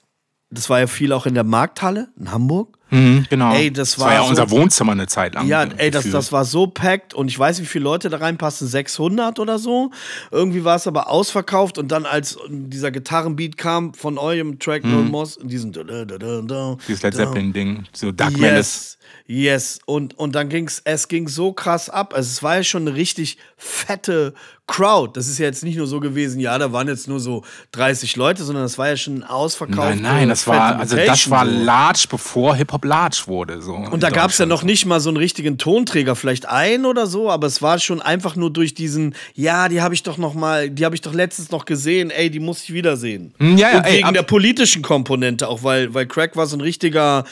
das 0.49 0.69
war 0.69 0.79
ja 0.79 0.87
viel 0.87 1.13
auch 1.13 1.25
in 1.25 1.33
der 1.33 1.43
Markthalle 1.43 2.09
in 2.19 2.31
Hamburg. 2.31 2.76
Mhm, 2.89 3.25
genau. 3.29 3.53
Ey, 3.53 3.71
das 3.71 3.99
war 3.99 4.13
ja 4.13 4.23
so- 4.23 4.29
unser 4.29 4.49
Wohnzimmer 4.49 4.93
eine 4.93 5.07
Zeit 5.07 5.35
lang. 5.35 5.47
Ja, 5.47 5.63
ey, 5.63 5.91
das, 5.91 6.09
das 6.09 6.31
war 6.31 6.45
so 6.45 6.67
packed 6.67 7.13
und 7.13 7.27
ich 7.27 7.37
weiß, 7.37 7.61
wie 7.61 7.65
viele 7.65 7.83
Leute 7.83 8.09
da 8.09 8.17
reinpassen, 8.17 8.67
600 8.67 9.39
oder 9.39 9.59
so. 9.59 9.91
Irgendwie 10.31 10.63
war 10.63 10.75
es 10.77 10.87
aber 10.87 11.09
ausverkauft 11.09 11.77
und 11.77 11.89
dann, 11.91 12.05
als 12.05 12.37
dieser 12.49 12.91
Gitarrenbeat 12.91 13.57
kam 13.57 13.93
von 13.93 14.17
eurem 14.17 14.59
Track 14.59 14.83
No 14.85 15.01
Moss, 15.01 15.37
diesen 15.43 15.71
Mhm. 15.71 16.77
Dieses 16.87 17.01
Led 17.03 17.13
Zeppelin-Ding, 17.15 17.85
so 17.93 18.11
Dark 18.11 18.33
Menace. 18.37 18.97
Yes, 19.27 19.43
yes. 19.45 19.79
Und, 19.85 20.17
und 20.17 20.33
dann 20.35 20.49
ging's, 20.49 20.81
es 20.85 21.07
ging 21.07 21.27
so 21.27 21.53
krass 21.53 21.89
ab. 21.89 22.13
Also 22.15 22.29
es 22.29 22.41
war 22.43 22.57
ja 22.57 22.63
schon 22.63 22.87
eine 22.87 22.95
richtig 22.95 23.37
fette 23.57 24.33
Crowd. 24.67 25.11
Das 25.17 25.27
ist 25.29 25.37
ja 25.39 25.45
jetzt 25.45 25.63
nicht 25.63 25.77
nur 25.77 25.87
so 25.87 25.99
gewesen, 26.01 26.41
ja, 26.41 26.57
da 26.57 26.73
waren 26.73 26.87
jetzt 26.89 27.07
nur 27.07 27.21
so 27.21 27.43
30 27.71 28.17
Leute, 28.17 28.43
sondern 28.43 28.63
das 28.65 28.77
war 28.77 28.89
ja 28.89 28.97
schon 28.97 29.19
ein 29.19 29.23
ausverkaufte 29.23 29.95
Nein, 29.95 30.01
nein, 30.01 30.29
das 30.29 30.45
war, 30.45 30.77
also 30.77 30.97
das 30.97 31.29
war 31.29 31.45
large, 31.45 32.07
bevor 32.09 32.55
Hip-Hop 32.55 32.76
large 32.85 33.23
wurde. 33.27 33.61
So 33.61 33.73
Und 33.75 34.03
da 34.03 34.09
gab 34.09 34.31
es 34.31 34.37
ja 34.37 34.45
noch 34.45 34.63
nicht 34.63 34.85
mal 34.85 34.99
so 34.99 35.09
einen 35.09 35.17
richtigen 35.17 35.57
Tonträger, 35.57 36.15
vielleicht 36.15 36.47
ein 36.47 36.85
oder 36.85 37.07
so, 37.07 37.29
aber 37.29 37.47
es 37.47 37.61
war 37.61 37.79
schon 37.79 38.01
einfach 38.01 38.35
nur 38.35 38.51
durch 38.51 38.73
diesen, 38.73 39.15
ja, 39.33 39.69
die 39.69 39.81
habe 39.81 39.93
ich 39.93 40.03
doch 40.03 40.17
noch 40.17 40.33
mal, 40.33 40.69
die 40.69 40.85
habe 40.85 40.95
ich 40.95 41.01
doch 41.01 41.13
letztens 41.13 41.51
noch 41.51 41.65
gesehen, 41.65 42.09
ey, 42.11 42.29
die 42.29 42.39
muss 42.39 42.63
ich 42.63 42.73
wiedersehen. 42.73 43.33
Hm, 43.39 43.57
ja, 43.57 43.71
ja, 43.71 43.77
Und 43.77 43.83
ey, 43.85 43.97
wegen 43.99 44.13
der 44.13 44.23
politischen 44.23 44.81
Komponente 44.81 45.47
auch, 45.47 45.63
weil, 45.63 45.93
weil 45.93 46.05
Crack 46.05 46.35
war 46.35 46.45
so 46.47 46.57
ein 46.57 46.61
richtiger, 46.61 47.23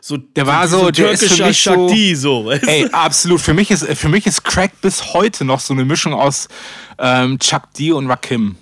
so 0.00 0.16
Der 0.16 0.46
war 0.46 0.68
so, 0.68 0.90
der 0.90 1.10
ist 1.10 1.22
für 1.22 1.28
türkischer 1.28 1.46
mich 1.48 1.62
so- 1.62 1.70
Shakti, 1.88 2.14
so. 2.14 2.42
du? 2.44 2.50
Ey, 2.66 2.88
absolut. 2.92 3.40
Für 3.40 3.54
mich 3.54 3.70
ist, 3.70 3.84
für 3.86 4.08
mich 4.08 4.26
ist 4.26 4.44
Crack 4.44 4.80
bis 4.80 5.14
heute 5.14 5.44
noch 5.44 5.60
so 5.60 5.72
eine 5.74 5.84
Mischung 5.84 6.14
aus 6.14 6.48
ähm, 6.98 7.38
Chuck 7.38 7.72
D 7.78 7.92
und 7.92 8.06
Rakim. 8.08 8.56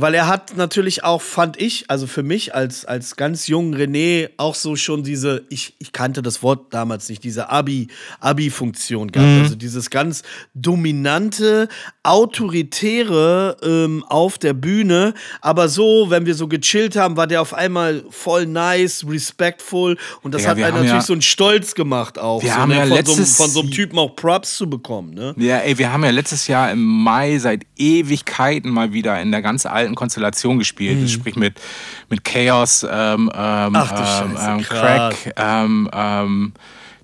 Weil 0.00 0.14
er 0.14 0.28
hat 0.28 0.56
natürlich 0.56 1.02
auch, 1.04 1.20
fand 1.22 1.60
ich, 1.60 1.90
also 1.90 2.06
für 2.06 2.22
mich 2.22 2.54
als, 2.54 2.84
als 2.84 3.16
ganz 3.16 3.48
jungen 3.48 3.74
René 3.74 4.30
auch 4.36 4.54
so 4.54 4.76
schon 4.76 5.02
diese, 5.02 5.44
ich, 5.48 5.74
ich 5.78 5.92
kannte 5.92 6.22
das 6.22 6.42
Wort 6.42 6.72
damals 6.72 7.08
nicht, 7.08 7.24
diese 7.24 7.50
Abi, 7.50 7.88
Abi-Funktion 8.20 9.10
gehabt. 9.10 9.28
Mhm. 9.28 9.42
Also 9.42 9.56
dieses 9.56 9.90
ganz 9.90 10.22
dominante, 10.54 11.68
autoritäre 12.02 13.56
ähm, 13.62 14.04
auf 14.08 14.38
der 14.38 14.52
Bühne. 14.52 15.14
Aber 15.40 15.68
so, 15.68 16.06
wenn 16.10 16.26
wir 16.26 16.34
so 16.34 16.48
gechillt 16.48 16.96
haben, 16.96 17.16
war 17.16 17.26
der 17.26 17.40
auf 17.42 17.54
einmal 17.54 18.04
voll 18.10 18.46
nice, 18.46 19.04
respectful. 19.08 19.96
Und 20.22 20.32
das 20.34 20.42
Ja, 20.44 20.50
hat 20.50 20.56
einen 20.58 20.66
natürlich 20.74 20.90
ja- 20.92 21.00
so 21.02 21.12
einen 21.12 21.22
Stolz 21.22 21.74
gemacht 21.74 22.18
auch. 22.18 22.42
Wir 22.42 22.50
so, 22.50 22.56
haben 22.56 22.68
ne, 22.70 22.76
ja 22.76 22.80
von, 22.82 22.88
so, 22.88 22.94
einem- 22.94 23.06
letztes- 23.18 23.36
von 23.36 23.50
so 23.50 23.60
einem 23.60 23.70
Typen 23.70 23.98
auch 23.98 24.14
Props 24.16 24.56
zu 24.56 24.68
bekommen. 24.68 25.14
Ne? 25.14 25.34
Ja, 25.38 25.58
ey, 25.58 25.76
wir 25.78 25.92
haben 25.92 26.04
ja 26.04 26.10
letztes 26.10 26.46
Jahr 26.46 26.70
im 26.70 26.82
Mai 26.84 27.38
seit 27.38 27.62
Ewigkeiten 27.76 28.70
mal 28.70 28.92
wieder 28.92 29.20
in 29.20 29.30
der 29.32 29.42
ganz 29.42 29.66
alten 29.66 29.87
Konstellation 29.94 30.58
gespielt. 30.58 31.08
Sprich 31.10 31.36
mit, 31.36 31.60
mit 32.08 32.24
Chaos, 32.24 32.86
ähm, 32.88 33.30
ähm, 33.34 33.68
Mhm. 33.70 33.76
Ach 33.76 34.22
ähm, 34.24 34.36
ähm. 34.40 34.60
Crack, 34.62 35.34
ähm, 35.36 35.90
ähm, 35.92 36.52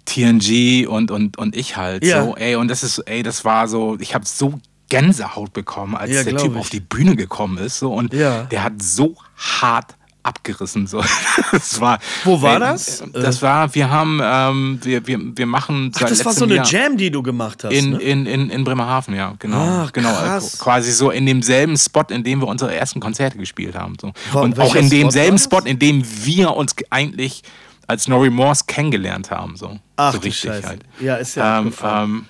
TNG 0.05 0.87
und, 0.87 1.11
und, 1.11 1.39
und 1.39 1.57
ich 1.57 1.77
halt. 1.77 2.05
Ja. 2.05 2.25
So, 2.25 2.37
ey, 2.37 2.57
und 2.57 2.69
das 2.69 2.83
ist, 2.83 2.99
ey, 3.01 3.23
das 3.23 3.45
war 3.45 3.69
so, 3.69 3.97
ich 4.01 4.15
habe 4.15 4.25
so 4.27 4.61
Gänsehaut 4.91 5.53
bekommen, 5.53 5.97
als 5.97 6.11
Ja, 6.13 6.23
der 6.25 6.37
Typ 6.37 6.53
ich. 6.53 6.59
auf 6.59 6.69
die 6.71 6.81
Bühne 6.81 7.17
gekommen 7.17 7.59
ist. 7.59 7.79
So, 7.79 7.93
und 7.93 8.13
Ja. 8.13 8.43
der 8.45 8.65
hat 8.65 8.83
so 8.83 9.17
hart 9.37 9.95
abgerissen. 10.25 10.87
So. 10.87 11.03
Das 11.53 11.81
war, 11.81 11.99
Wo 12.25 12.43
war 12.43 12.59
das? 12.59 13.03
Das 13.13 13.41
war, 13.41 13.73
wir 13.75 13.89
haben, 13.89 14.21
ähm, 14.23 14.81
wir, 14.83 15.07
wir, 15.07 15.19
wir 15.37 15.47
machen 15.47 15.93
Ach, 15.95 16.01
das 16.01 16.25
war 16.25 16.33
so 16.33 16.45
eine 16.45 16.57
Jahr 16.57 16.67
Jam, 16.67 16.97
die 16.97 17.11
du 17.11 17.23
gemacht 17.23 17.63
hast. 17.63 17.73
In, 17.73 17.91
ne? 17.93 17.99
in, 18.01 18.27
in, 18.27 18.51
in 18.51 18.65
Bremerhaven, 18.65 19.15
ja, 19.15 19.35
genau. 19.39 19.59
Ah, 19.59 19.89
genau. 19.93 20.13
krass. 20.13 20.59
Quasi 20.59 20.91
so 20.91 21.11
in 21.11 21.27
demselben 21.27 21.77
Spot, 21.77 22.05
in 22.09 22.25
dem 22.25 22.41
wir 22.41 22.49
unsere 22.49 22.75
ersten 22.75 22.99
Konzerte 22.99 23.39
gespielt 23.39 23.77
haben. 23.77 23.97
So. 24.01 24.13
Und 24.39 24.59
auch 24.59 24.75
in 24.75 24.87
Spot 24.87 24.97
demselben 24.97 25.39
Spot, 25.39 25.61
das? 25.61 25.67
in 25.67 25.79
dem 25.79 26.05
wir 26.25 26.55
uns 26.57 26.75
eigentlich 26.91 27.43
als 27.87 28.09
Nori 28.09 28.31
Morse 28.31 28.65
kennengelernt 28.67 29.31
haben. 29.31 29.57
So, 29.57 29.79
Ach, 29.97 30.13
so 30.13 30.19
du 30.19 30.25
richtig 30.25 30.51
Scheiße. 30.51 30.67
halt. 30.67 30.83
Ja, 31.01 31.17
ist 31.17 31.37
ja 31.37 31.61
Ähm, 31.61 31.73
ähm, 31.83 32.27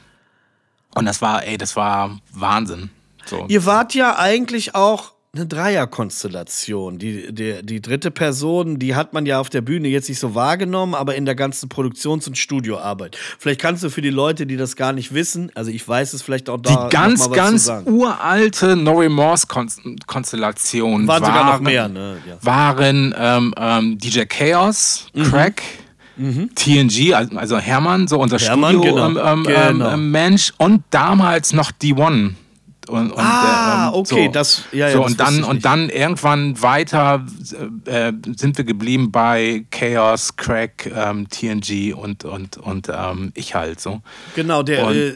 und 0.94 1.06
das 1.06 1.22
war, 1.22 1.44
ey, 1.44 1.56
das 1.56 1.76
war 1.76 2.18
Wahnsinn. 2.32 2.90
So. 3.26 3.46
Ihr 3.48 3.64
wart 3.64 3.94
ja 3.94 4.18
eigentlich 4.18 4.74
auch 4.74 5.13
eine 5.34 5.46
Dreierkonstellation. 5.46 6.98
Die, 6.98 7.32
die, 7.34 7.62
die 7.62 7.80
dritte 7.80 8.10
Person, 8.10 8.78
die 8.78 8.94
hat 8.94 9.12
man 9.12 9.26
ja 9.26 9.40
auf 9.40 9.50
der 9.50 9.60
Bühne 9.60 9.88
jetzt 9.88 10.08
nicht 10.08 10.18
so 10.18 10.34
wahrgenommen, 10.34 10.94
aber 10.94 11.14
in 11.14 11.24
der 11.24 11.34
ganzen 11.34 11.68
Produktions- 11.68 12.26
und 12.26 12.38
Studioarbeit. 12.38 13.16
Vielleicht 13.38 13.60
kannst 13.60 13.82
du 13.82 13.90
für 13.90 14.02
die 14.02 14.10
Leute, 14.10 14.46
die 14.46 14.56
das 14.56 14.76
gar 14.76 14.92
nicht 14.92 15.12
wissen, 15.14 15.50
also 15.54 15.70
ich 15.70 15.86
weiß 15.86 16.12
es 16.12 16.22
vielleicht 16.22 16.48
auch 16.48 16.58
da 16.60 16.86
Die 16.88 16.94
ganz, 16.96 17.30
ganz 17.30 17.70
uralte 17.86 18.76
Nori 18.76 19.08
Morse 19.08 19.46
Konstellation 20.06 21.06
Waren 21.06 21.24
sogar 21.24 21.52
noch 21.52 21.60
mehr, 21.60 21.88
ne? 21.88 22.16
Ja. 22.28 22.36
waren 22.40 23.14
ähm, 23.18 23.54
ähm, 23.56 23.98
DJ 23.98 24.22
Chaos, 24.26 25.06
Mhm. 25.14 25.22
Crack, 25.24 25.62
TNG, 26.54 27.12
also 27.14 27.36
also 27.36 27.58
Hermann, 27.58 28.06
so 28.08 28.18
unser 28.20 28.38
Hermann, 28.38 28.74
Studio 28.76 28.94
genau. 28.94 29.08
ähm, 29.08 29.44
ähm, 29.48 29.72
Genau. 29.74 29.90
ähm, 29.90 30.10
Mensch 30.10 30.52
und 30.58 30.82
damals 30.90 31.52
noch 31.52 31.72
D1. 31.72 32.32
Und, 32.88 33.12
und, 33.12 33.18
Ah, 33.18 33.88
ähm, 33.88 33.94
okay, 33.94 34.26
so. 34.26 34.32
das- 34.32 34.62
ja, 34.72 34.88
ja, 34.88 34.92
so, 34.92 35.02
das 35.02 35.10
und 35.12 35.20
dann 35.20 35.44
und 35.44 35.64
dann 35.64 35.88
irgendwann 35.88 36.60
weiter 36.60 37.24
äh, 37.86 38.12
sind 38.36 38.58
wir 38.58 38.64
geblieben 38.64 39.10
bei 39.10 39.64
Chaos, 39.70 40.36
Crack, 40.36 40.90
ähm, 40.94 41.26
TNG 41.28 41.94
und 41.94 42.24
und 42.24 42.58
und 42.58 42.88
ähm, 42.94 43.32
ich 43.34 43.54
halt 43.54 43.80
so. 43.80 44.02
Genau, 44.36 44.62
der, 44.62 44.86
Und- 44.86 44.94
äh, 44.96 45.14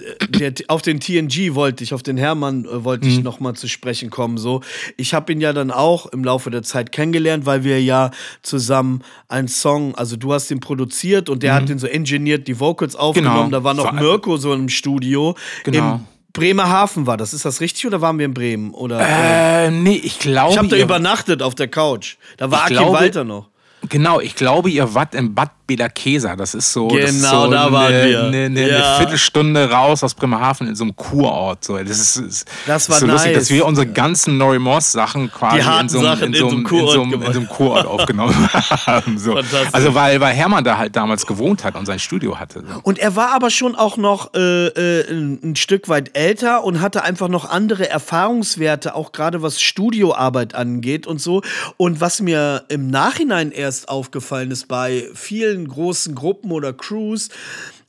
der 0.51 0.53
auf 0.69 0.81
den 0.83 0.99
TNG 1.01 1.55
wollte 1.55 1.85
ich, 1.85 1.93
auf 1.93 2.03
den 2.03 2.17
Hermann 2.17 2.65
äh, 2.65 2.85
wollte 2.85 3.07
Mhm. 3.07 3.13
ich 3.13 3.23
noch 3.23 3.41
mal 3.41 3.55
zu 3.55 3.69
sprechen 3.69 4.09
kommen. 4.11 4.39
So, 4.39 4.63
ich 4.97 5.13
habe 5.13 5.33
ihn 5.33 5.41
ja 5.41 5.53
dann 5.53 5.71
auch 5.71 6.07
im 6.07 6.25
Laufe 6.25 6.51
der 6.51 6.63
Zeit 6.63 6.91
kennengelernt, 6.93 7.45
weil 7.47 7.65
wir 7.65 7.83
ja 7.83 8.11
zusammen 8.43 9.03
einen 9.29 9.49
Song, 9.49 9.95
also 9.95 10.17
du 10.17 10.33
hast 10.33 10.49
den 10.49 10.61
produziert 10.61 11.29
und 11.29 11.43
der 11.43 11.55
hat 11.55 11.69
den 11.69 11.79
so 11.79 11.87
engineert, 11.87 12.49
die 12.49 12.59
Vocals 12.61 12.97
aufgenommen. 12.97 13.51
Da 13.51 13.63
war 13.63 13.75
noch 13.75 13.93
Mhm. 13.93 13.97
War- 13.97 14.03
Mirko 14.03 14.37
so 14.39 14.55
im 14.55 14.69
Studio. 14.69 15.35
Genau. 15.65 15.95
Im 15.97 16.01
Bremerhaven 16.38 17.07
war 17.07 17.16
das. 17.16 17.33
Ist 17.35 17.44
das 17.44 17.61
richtig 17.61 17.87
oder 17.87 18.01
waren 18.01 18.18
wir 18.18 18.27
in 18.27 18.35
Bremen? 18.35 18.72
Oder, 18.72 19.01
Äh, 19.01 19.70
nee, 19.70 20.01
ich 20.03 20.18
glaube. 20.18 20.53
ich 20.53 20.59
habe 20.59 20.68
da 20.68 20.77
übernachtet 20.77 21.42
auf 21.42 21.55
der 21.55 21.68
Couch. 21.68 22.16
Da 22.37 22.51
war 22.51 22.66
glaube- 22.68 22.92
Walter 22.92 23.24
noch. 23.24 23.48
Genau, 23.88 24.20
ich 24.20 24.35
glaube, 24.35 24.70
ihr 24.70 24.94
wart 24.94 25.14
in 25.14 25.35
Bad 25.35 25.51
Belakesa. 25.68 26.35
Das 26.35 26.55
ist 26.55 26.72
so, 26.72 26.88
das 26.88 27.11
ist 27.11 27.16
Genau, 27.22 27.44
so 27.44 27.51
da 27.53 27.70
waren 27.70 27.92
eine, 27.92 28.09
wir. 28.09 28.22
Eine, 28.24 28.44
eine, 28.46 28.68
Ja. 28.70 28.77
eine 28.77 28.96
Viertelstunde 28.98 29.70
raus 29.70 30.03
aus 30.03 30.14
Bremerhaven 30.14 30.66
in 30.66 30.74
so 30.74 30.85
einem 30.85 30.96
Kurort. 30.96 31.62
So. 31.62 31.77
Das 31.77 31.90
ist, 31.98 32.16
ist, 32.16 32.48
Das 32.66 32.88
war 32.88 32.98
so 32.98 33.07
lustig, 33.07 33.33
nice. 33.33 33.40
dass 33.40 33.51
wir 33.51 33.66
unsere 33.66 33.87
ganzen 33.87 34.38
Nori 34.38 34.59
Morse 34.59 34.90
Sachen 34.90 35.31
quasi 35.31 35.59
in 35.59 35.88
so, 35.90 35.98
einem, 35.98 36.07
Sachen 36.09 36.29
in, 36.33 36.35
so 36.40 36.48
einem, 36.48 36.59
in, 36.59 36.64
Kurort 36.64 36.92
so 36.94 37.03
einem, 37.03 37.12
in 37.12 37.20
gemacht. 37.20 37.35
so 37.35 37.40
einem 37.40 37.48
Kurort 37.51 37.87
aufgenommen 37.98 38.48
haben. 38.87 39.18
So. 39.18 39.38
Also 39.72 39.94
weil, 39.94 40.18
weil 40.22 40.35
Hermann 40.35 40.64
da 40.64 40.79
halt 40.79 40.96
damals 40.96 41.27
gewohnt 41.27 41.64
hat 41.64 41.77
und 41.77 41.85
sein 41.85 41.98
Studio 41.98 42.38
hatte. 42.40 42.64
So. 42.66 42.81
Und 42.83 42.98
er 42.98 43.14
war 43.14 43.33
aber 43.35 43.51
schon 43.51 43.74
auch 43.77 43.98
noch 43.98 44.33
äh, 44.35 44.68
äh, 44.68 45.11
ein, 45.11 45.38
ein 45.51 45.57
Stück 45.57 45.90
weit 45.90 46.16
älter 46.16 46.64
und 46.64 46.81
hatte 46.81 47.03
einfach 47.03 47.29
noch 47.29 47.44
andere 47.48 47.90
Erfahrungswerte, 47.90 48.94
auch 48.94 49.12
gerade 49.12 49.42
was 49.42 49.61
Studioarbeit 49.61 50.55
angeht 50.55 51.07
und 51.07 51.20
so. 51.20 51.42
Und 51.77 52.01
was 52.01 52.22
mir 52.22 52.64
im 52.68 52.88
Nachhinein 52.88 53.53
erst 53.53 53.78
aufgefallen 53.87 54.51
ist 54.51 54.67
bei 54.69 55.09
vielen 55.14 55.69
großen 55.69 56.14
Gruppen 56.14 56.51
oder 56.53 56.73
Crews, 56.73 57.29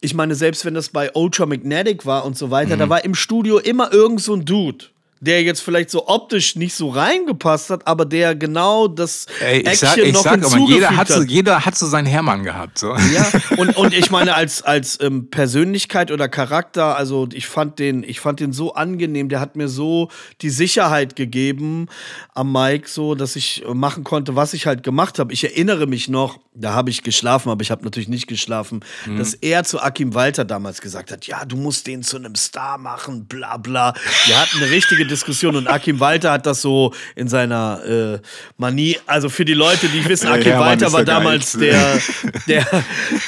ich 0.01 0.13
meine, 0.13 0.35
selbst 0.35 0.63
wenn 0.65 0.73
das 0.73 0.89
bei 0.89 1.11
Ultra 1.13 1.45
Magnetic 1.45 2.05
war 2.05 2.25
und 2.25 2.37
so 2.37 2.51
weiter, 2.51 2.75
Mhm. 2.75 2.79
da 2.79 2.89
war 2.89 3.03
im 3.03 3.15
Studio 3.15 3.57
immer 3.57 3.91
irgend 3.91 4.21
so 4.21 4.33
ein 4.33 4.45
Dude. 4.45 4.85
Der 5.21 5.43
jetzt 5.43 5.61
vielleicht 5.61 5.89
so 5.89 6.07
optisch 6.07 6.55
nicht 6.55 6.73
so 6.73 6.89
reingepasst 6.89 7.69
hat, 7.69 7.85
aber 7.87 8.05
der 8.05 8.35
genau 8.35 8.87
das 8.87 9.25
Ey, 9.41 9.59
ich 9.59 9.67
Action 9.67 9.87
sag, 9.89 9.97
ich 9.97 10.13
noch 10.13 10.23
sag 10.23 10.45
aber, 10.45 10.57
jeder 10.67 10.95
hat, 10.95 11.07
so, 11.09 11.21
jeder 11.21 11.65
hat 11.65 11.77
so 11.77 11.87
seinen 11.87 12.05
Hermann 12.05 12.43
gehabt. 12.43 12.79
So. 12.79 12.95
Ja, 12.95 13.29
und, 13.57 13.75
und 13.75 13.93
ich 13.93 14.11
meine, 14.11 14.35
als, 14.35 14.61
als 14.61 14.99
ähm, 15.01 15.29
Persönlichkeit 15.29 16.11
oder 16.11 16.29
Charakter, 16.29 16.95
also 16.95 17.27
ich 17.33 17.47
fand, 17.47 17.79
den, 17.79 18.03
ich 18.03 18.19
fand 18.19 18.39
den 18.39 18.53
so 18.53 18.73
angenehm, 18.73 19.29
der 19.29 19.39
hat 19.39 19.55
mir 19.55 19.67
so 19.67 20.09
die 20.41 20.49
Sicherheit 20.49 21.15
gegeben 21.15 21.87
am 22.33 22.51
Mike, 22.51 22.87
so 22.87 23.15
dass 23.15 23.35
ich 23.35 23.63
machen 23.73 24.03
konnte, 24.03 24.35
was 24.35 24.53
ich 24.53 24.67
halt 24.67 24.83
gemacht 24.83 25.19
habe. 25.19 25.33
Ich 25.33 25.43
erinnere 25.43 25.85
mich 25.85 26.07
noch, 26.07 26.39
da 26.53 26.73
habe 26.73 26.89
ich 26.89 27.03
geschlafen, 27.03 27.49
aber 27.49 27.61
ich 27.61 27.71
habe 27.71 27.83
natürlich 27.83 28.09
nicht 28.09 28.27
geschlafen, 28.27 28.81
dass 29.17 29.33
er 29.33 29.63
zu 29.63 29.81
Akim 29.81 30.13
Walter 30.13 30.45
damals 30.45 30.81
gesagt 30.81 31.11
hat: 31.11 31.27
Ja, 31.27 31.45
du 31.45 31.55
musst 31.55 31.87
den 31.87 32.03
zu 32.03 32.17
einem 32.17 32.35
Star 32.35 32.77
machen, 32.77 33.25
bla 33.25 33.57
bla. 33.57 33.93
Wir 34.25 34.39
hatten 34.39 34.57
eine 34.57 34.69
richtige 34.71 35.05
Diskussion 35.09 35.55
und 35.55 35.67
Akim 35.67 35.99
Walter 35.99 36.31
hat 36.31 36.45
das 36.45 36.61
so 36.61 36.93
in 37.15 37.27
seiner 37.27 37.81
äh, 37.85 38.19
Manie, 38.57 38.97
also 39.05 39.29
für 39.29 39.45
die 39.45 39.53
Leute, 39.53 39.87
die 39.87 40.07
wissen, 40.07 40.27
Akim 40.27 40.43
Hermann 40.43 40.69
Walter 40.69 40.93
war 40.93 41.03
damals 41.03 41.53
der 41.53 41.99
der, 42.47 42.65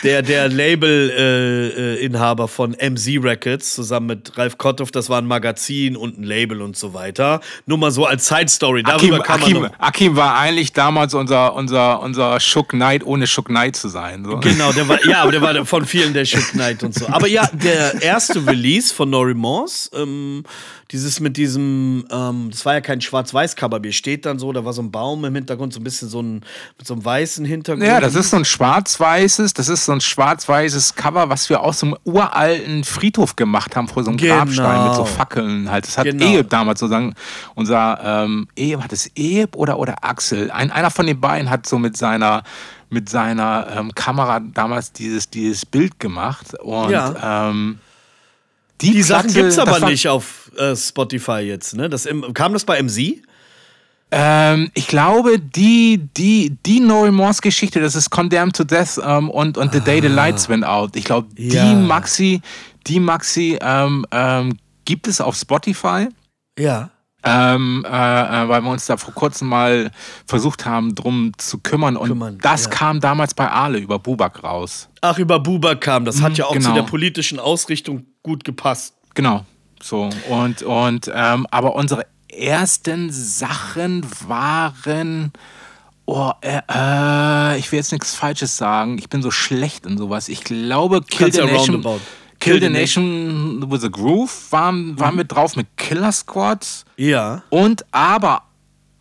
der, 0.04 0.22
der 0.22 0.50
Label-Inhaber 0.50 2.48
von 2.48 2.72
MZ 2.72 3.24
Records 3.24 3.76
zusammen 3.76 4.08
mit 4.08 4.38
Ralf 4.38 4.58
Kotthoff. 4.58 4.91
Das 4.91 5.10
war 5.10 5.20
ein 5.20 5.26
Magazin 5.26 5.96
und 5.96 6.20
ein 6.20 6.24
Label 6.24 6.62
und 6.62 6.78
so 6.78 6.94
weiter. 6.94 7.41
Nur 7.65 7.78
mal 7.78 7.91
so 7.91 8.06
als 8.06 8.28
Side-Story. 8.28 8.84
Akim, 8.86 9.22
Akim. 9.22 9.70
Akim 9.78 10.15
war 10.15 10.38
eigentlich 10.38 10.74
damals 10.74 11.13
unser, 11.13 11.54
unser, 11.56 12.02
unser 12.02 12.39
Shook 12.39 12.70
Knight, 12.70 13.06
ohne 13.06 13.28
Shook 13.28 13.46
Knight 13.46 13.76
zu 13.76 13.89
sein. 13.89 14.26
So. 14.26 14.38
Genau, 14.38 14.72
der 14.72 14.88
war, 14.88 15.06
ja, 15.06 15.22
aber 15.22 15.32
der 15.32 15.41
war 15.41 15.65
von 15.65 15.86
vielen 15.86 16.13
der 16.13 16.26
Shook 16.26 16.52
Knight 16.52 16.84
und 16.84 16.94
so. 16.94 17.08
Aber 17.08 17.28
ja, 17.28 17.50
der 17.54 18.02
erste 18.02 18.46
Release 18.46 18.94
von 18.94 19.10
Nori 19.10 19.34
Morse, 19.34 19.89
ähm, 19.96 20.44
dieses 20.91 21.19
mit 21.21 21.38
diesem, 21.38 22.06
ähm, 22.12 22.49
das 22.51 22.65
war 22.65 22.73
ja 22.73 22.82
kein 22.82 22.99
Schwarz-Weiß-Cover, 22.99 23.82
wir 23.82 23.93
steht 23.93 24.25
dann 24.25 24.39
so, 24.39 24.51
da 24.51 24.65
war 24.65 24.73
so 24.73 24.82
ein 24.82 24.91
Baum 24.91 25.23
im 25.23 25.34
Hintergrund, 25.34 25.73
so 25.73 25.80
ein 25.80 25.84
bisschen 25.84 26.10
so 26.10 26.21
ein, 26.21 26.41
mit 26.77 26.86
so 26.86 26.93
einem 26.93 27.06
weißen 27.06 27.45
Hintergrund. 27.45 27.88
Ja, 27.88 27.99
das 28.01 28.15
ist 28.15 28.30
so 28.32 28.38
ein 28.38 28.43
schwarz-weißes, 28.43 29.54
das 29.54 29.69
ist 29.69 29.86
so 29.86 29.93
ein 29.93 30.01
schwarz-weißes 30.01 30.95
Cover, 30.95 31.30
was 31.30 31.49
wir 31.49 31.62
aus 31.62 31.80
so 31.80 31.86
einem 31.88 31.95
uralten 32.04 32.84
Friedhof 32.84 33.36
gemacht 33.36 33.75
haben, 33.75 33.88
vor 33.88 34.04
so 34.04 34.10
einem 34.10 34.17
Genau. 34.17 34.36
Grabstein 34.36 34.88
mit 34.88 34.95
so 34.95 35.06
Fackeln 35.06 35.71
halt. 35.71 35.88
Das 35.88 35.97
hat 35.97 36.06
Genau. 36.06 36.25
Eheb 36.25 36.49
damals 36.49 36.80
sozusagen, 36.82 37.13
unser 37.56 37.99
ähm, 38.25 38.47
Eheb, 38.58 38.84
hat 38.84 38.91
es 38.91 39.08
Eheb 39.15 39.56
oder, 39.56 39.80
oder 39.80 40.04
Axel? 40.04 40.51
Ein, 40.51 40.71
einer 40.71 40.91
von 40.91 41.08
den 41.08 41.19
beiden 41.21 41.49
hat 41.49 41.67
so 41.67 41.80
mit 41.80 41.95
seiner 41.97 42.43
mit 42.89 43.08
seiner 43.08 43.67
ähm, 43.77 43.95
Kamera 43.95 44.41
damals 44.41 44.91
dieses, 44.91 45.30
dieses 45.30 45.65
Bild 45.65 45.97
gemacht 46.01 46.54
und 46.62 46.89
Ja. 46.89 47.49
ähm, 47.49 47.80
Die 48.82 49.01
Sachen 49.01 49.27
Platte, 49.32 49.41
gibt's 49.41 49.58
aber 49.60 49.71
das 49.71 49.82
war- 49.84 49.89
nicht 49.89 50.08
auf 50.10 50.40
äh, 50.58 50.76
Spotify 50.76 51.40
jetzt, 51.40 51.76
ne? 51.76 51.90
Das 51.90 52.06
im, 52.06 52.34
kam 52.34 52.54
das 52.54 52.66
bei 52.66 52.82
MZ? 52.82 53.22
Ähm, 54.14 54.70
ich 54.74 54.88
glaube, 54.88 55.40
die, 55.40 56.10
die, 56.18 56.58
die 56.66 56.82
Nori 56.82 57.12
Morse 57.12 57.42
Geschichte, 57.42 57.80
das 57.80 57.96
ist 57.96 58.10
Condemned 58.10 58.56
to 58.56 58.66
Death 58.66 59.00
ähm, 59.04 59.30
und, 59.30 59.58
und 59.58 59.72
The 59.72 59.80
Day 59.80 60.02
the 60.02 60.08
Lights 60.08 60.50
Went 60.50 60.66
Out. 60.66 60.98
Ich 60.98 61.06
glaube, 61.06 61.30
Ja. 61.38 61.64
die 61.64 61.76
Maxi, 61.76 62.42
die 62.88 63.00
Maxi 63.00 63.58
ähm, 63.62 64.06
ähm, 64.12 64.58
gibt 64.84 65.08
es 65.08 65.22
auf 65.22 65.36
Spotify. 65.36 66.10
Ja. 66.60 66.90
Ähm, 67.24 67.86
äh, 67.88 67.90
äh, 67.90 68.50
weil 68.50 68.62
wir 68.64 68.72
uns 68.72 68.86
da 68.88 68.98
vor 68.98 69.14
kurzem 69.14 69.48
mal 69.48 69.92
versucht 70.26 70.66
haben, 70.66 70.94
drum 70.96 71.32
zu 71.38 71.60
kümmern. 71.60 71.96
Und 71.96 72.10
Kümmern, 72.10 72.38
das 72.42 72.66
ja. 72.66 72.70
kam 72.72 73.00
damals 73.00 73.34
bei 73.34 73.50
Ale 73.50 73.78
über 73.78 74.00
Bubak 74.00 74.44
raus. 74.44 74.90
Ach, 75.02 75.18
über 75.20 75.40
Buba 75.40 75.76
kam. 75.76 76.04
Das 76.04 76.22
hat 76.22 76.38
ja 76.38 76.46
auch 76.46 76.54
zu 76.54 76.60
genau. 76.60 76.74
der 76.74 76.84
politischen 76.84 77.40
Ausrichtung 77.40 78.08
gut 78.24 78.44
gepasst. 78.44 78.96
Genau. 79.14 79.46
So. 79.82 80.10
Und, 80.30 80.63
und 80.63 81.12
ähm, 81.13 81.48
aber 81.52 81.76
unsere 81.76 82.06
ersten 82.30 83.12
Sachen 83.12 84.06
waren. 84.28 85.32
Oh, 86.06 86.32
äh, 86.41 86.62
äh, 86.70 87.58
ich 87.60 87.72
will 87.72 87.78
jetzt 87.78 87.91
nichts 87.91 88.15
Falsches 88.15 88.58
sagen. 88.58 88.98
Ich 88.98 89.08
bin 89.08 89.22
so 89.22 89.32
schlecht 89.32 89.86
in 89.86 89.98
sowas. 89.98 90.30
Ich 90.30 90.44
glaube, 90.44 91.02
Kill 91.04 91.32
the 91.32 91.44
Nation. 91.44 91.86
Kill 92.39 92.60
the 92.60 92.70
Nation 92.70 93.72
with 93.72 93.84
a 93.84 93.88
Groove 93.88 94.52
waren, 94.52 95.00
waren 95.00 95.15
mit 95.15 95.32
drauf 95.32 95.56
mit 95.56 95.67
Killer 95.78 96.12
Squad 96.12 96.65
Ja. 96.98 97.44
und 97.52 97.86
aber 97.91 98.41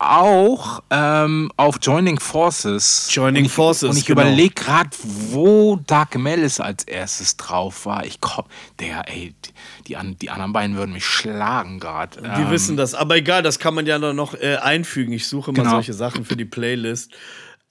auch 0.01 0.81
ähm, 0.89 1.51
auf 1.57 1.77
Joining 1.81 2.19
Forces. 2.19 3.07
Joining 3.11 3.45
ich, 3.45 3.51
Forces, 3.51 3.89
Und 3.89 3.97
ich 3.97 4.05
genau. 4.05 4.21
überlege 4.21 4.53
gerade, 4.55 4.89
wo 5.29 5.79
Dark 5.87 6.17
Melis 6.17 6.59
als 6.59 6.83
erstes 6.85 7.37
drauf 7.37 7.85
war. 7.85 8.05
Ich 8.05 8.19
komm, 8.19 8.45
der, 8.79 9.07
ey, 9.07 9.35
die, 9.45 9.51
die, 9.87 9.97
an, 9.97 10.17
die 10.19 10.29
anderen 10.29 10.53
beiden 10.53 10.75
würden 10.75 10.93
mich 10.93 11.05
schlagen 11.05 11.79
gerade. 11.79 12.21
Die 12.37 12.49
wissen 12.49 12.77
das. 12.77 12.95
Aber 12.95 13.15
egal, 13.15 13.43
das 13.43 13.59
kann 13.59 13.75
man 13.75 13.85
ja 13.85 13.99
noch 13.99 14.33
äh, 14.33 14.57
einfügen. 14.57 15.13
Ich 15.13 15.27
suche 15.27 15.51
mal 15.51 15.61
Genau. 15.61 15.71
solche 15.75 15.93
Sachen 15.93 16.25
für 16.25 16.35
die 16.35 16.45
Playlist. 16.45 17.11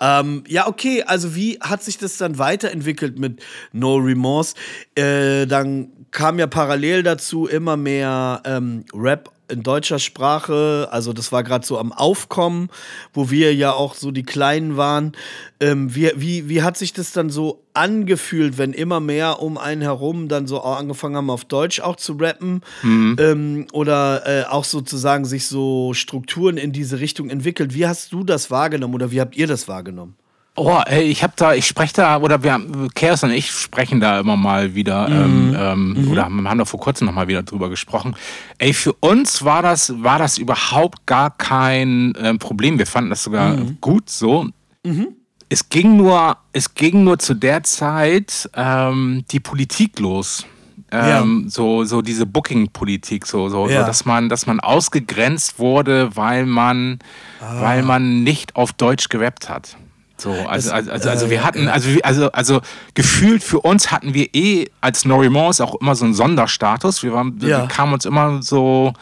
Ähm, 0.01 0.45
ja, 0.49 0.67
okay, 0.67 1.03
also 1.03 1.35
wie 1.35 1.59
hat 1.61 1.83
sich 1.83 1.99
das 1.99 2.17
dann 2.17 2.39
weiterentwickelt 2.39 3.19
mit 3.19 3.43
No 3.73 3.97
Remorse? 3.97 4.55
Äh, 4.95 5.47
dann 5.47 5.89
kam 6.11 6.39
ja 6.39 6.47
parallel 6.47 7.03
dazu 7.03 7.47
immer 7.47 7.77
mehr 7.77 8.41
ähm, 8.45 8.85
Rap 8.95 9.31
in 9.51 9.63
deutscher 9.63 9.99
Sprache, 9.99 10.89
also 10.91 11.13
das 11.13 11.33
war 11.33 11.43
gerade 11.43 11.67
so 11.67 11.79
am 11.79 11.93
Aufkommen, 11.93 12.71
wo 13.13 13.31
wir 13.31 13.55
ja 13.55 13.73
auch 13.73 13.95
so 13.95 14.11
die 14.11 14.23
Kleinen 14.23 14.77
waren. 14.77 15.13
Ähm, 15.61 15.95
wie, 15.95 16.11
wie, 16.17 16.49
wie 16.49 16.63
hat 16.63 16.77
sich 16.77 16.93
das 16.93 17.13
dann 17.13 17.31
so 17.31 17.63
angefühlt, 17.75 18.59
wenn 18.59 18.73
immer 18.73 19.01
mehr 19.01 19.43
um 19.43 19.59
einen 19.59 19.83
herum 19.83 20.29
dann 20.29 20.47
so 20.47 20.63
angefangen 20.63 21.17
haben, 21.17 21.31
auf 21.31 21.45
Deutsch 21.45 21.81
auch 21.81 21.97
zu 21.97 22.15
rappen? 22.15 22.63
Mhm. 22.83 23.17
Ähm, 23.19 23.67
oder 23.73 24.27
äh, 24.27 24.45
auch 24.45 24.65
sozusagen 24.65 25.25
sich 25.25 25.47
so 25.47 25.93
Strukturen 25.95 26.57
in 26.57 26.73
diese 26.73 27.01
Richtung 27.01 27.31
entwickelt. 27.31 27.75
Wie 27.75 27.87
hast 27.87 28.13
du 28.13 28.25
das 28.25 28.51
wahrgenommen 28.51 28.95
oder 28.95 29.11
wie 29.11 29.21
habt 29.21 29.37
ihr 29.37 29.47
das 29.47 29.69
wahrgenommen? 29.69 30.15
Oh, 30.63 30.79
ey, 30.85 31.05
ich 31.05 31.23
habe 31.23 31.33
da, 31.37 31.55
ich 31.55 31.67
spreche 31.67 31.95
da, 31.95 32.19
oder 32.19 32.43
wir, 32.43 32.61
Chaos 32.95 33.23
und 33.23 33.31
ich 33.31 33.51
sprechen 33.51 33.99
da 33.99 34.21
immer 34.21 34.37
mal 34.37 34.75
wieder, 34.75 35.09
mhm. 35.09 35.15
ähm, 35.15 35.57
ähm, 35.59 36.05
mhm. 36.05 36.13
oder 36.13 36.25
haben 36.25 36.59
da 36.59 36.65
vor 36.67 36.79
kurzem 36.79 37.07
noch 37.07 37.15
mal 37.15 37.29
wieder 37.29 37.43
drüber 37.43 37.71
gesprochen. 37.71 38.15
Ey, 38.59 38.75
für 38.75 38.93
uns 38.93 39.43
war 39.43 39.63
das, 39.63 40.03
war 40.03 40.19
das 40.19 40.37
überhaupt 40.37 41.07
gar 41.07 41.31
kein 41.31 42.13
ähm, 42.21 42.39
Problem. 42.39 42.79
Wir 42.79 42.85
fanden 42.85 43.09
das 43.09 43.25
sogar 43.25 43.57
mhm. 43.57 43.79
gut 43.81 44.11
so. 44.11 44.49
Mhm. 44.85 45.09
Es 45.49 45.71
ging 45.71 45.97
nur, 45.97 46.37
es 46.53 46.75
ging 46.75 47.05
nur 47.05 47.19
zu 47.19 47.33
der 47.33 47.63
Zeit 47.63 48.51
ähm, 48.55 49.25
die 49.31 49.41
Politik 49.41 49.99
los. 49.99 50.45
Ähm, 50.93 51.45
ja. 51.45 51.51
so, 51.51 51.85
so 51.85 52.03
diese 52.03 52.27
Booking-Politik, 52.27 53.27
so, 53.27 53.49
so, 53.49 53.67
ja. 53.67 53.81
so, 53.81 53.87
dass 53.87 54.05
man, 54.05 54.29
dass 54.29 54.47
man 54.47 54.61
ausgegrenzt 54.61 55.59
wurde, 55.59 56.15
weil 56.17 56.45
man, 56.45 56.99
ah. 57.41 57.63
weil 57.63 57.83
man 57.83 58.25
nicht 58.25 58.57
auf 58.57 58.75
Deutsch 58.75 59.09
gerappt 59.09 59.49
hat. 59.49 59.79
So, 60.21 60.33
also, 60.33 60.73
also, 60.73 60.91
also, 60.91 61.09
also, 61.09 61.31
wir 61.31 61.43
hatten, 61.43 61.69
also, 61.69 61.89
also, 62.03 62.31
also 62.33 62.61
gefühlt 62.95 63.43
für 63.43 63.61
uns 63.61 63.91
hatten 63.91 64.15
wir 64.15 64.29
eh 64.35 64.67
als 64.81 65.05
Norimons 65.05 65.61
auch 65.61 65.75
immer 65.81 65.95
so 65.95 66.05
einen 66.05 66.15
Sonderstatus. 66.15 67.03
Wir, 67.03 67.13
waren, 67.13 67.39
ja. 67.41 67.63
wir 67.63 67.69
kamen 67.69 67.95
uns 67.95 68.05
immer 68.05 68.43
so, 68.43 68.93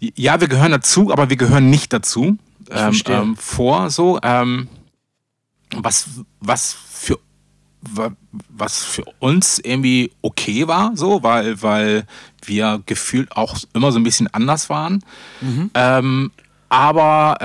ja, 0.00 0.40
wir 0.40 0.48
gehören 0.48 0.70
dazu, 0.70 1.12
aber 1.12 1.28
wir 1.28 1.36
gehören 1.36 1.70
nicht 1.70 1.92
dazu 1.92 2.38
ähm, 2.70 3.00
ähm, 3.06 3.36
vor. 3.36 3.90
So, 3.90 4.18
ähm, 4.22 4.68
was, 5.76 6.08
was 6.40 6.76
für 6.90 7.18
was 8.48 8.84
für 8.84 9.04
uns 9.20 9.58
irgendwie 9.60 10.10
okay 10.20 10.66
war, 10.66 10.92
so, 10.96 11.22
weil, 11.22 11.62
weil 11.62 12.04
wir 12.44 12.82
gefühlt 12.86 13.36
auch 13.36 13.56
immer 13.72 13.92
so 13.92 13.98
ein 13.98 14.02
bisschen 14.02 14.26
anders 14.34 14.68
waren. 14.68 15.04
Mhm. 15.40 15.70
Ähm, 15.74 16.30
aber 16.68 17.36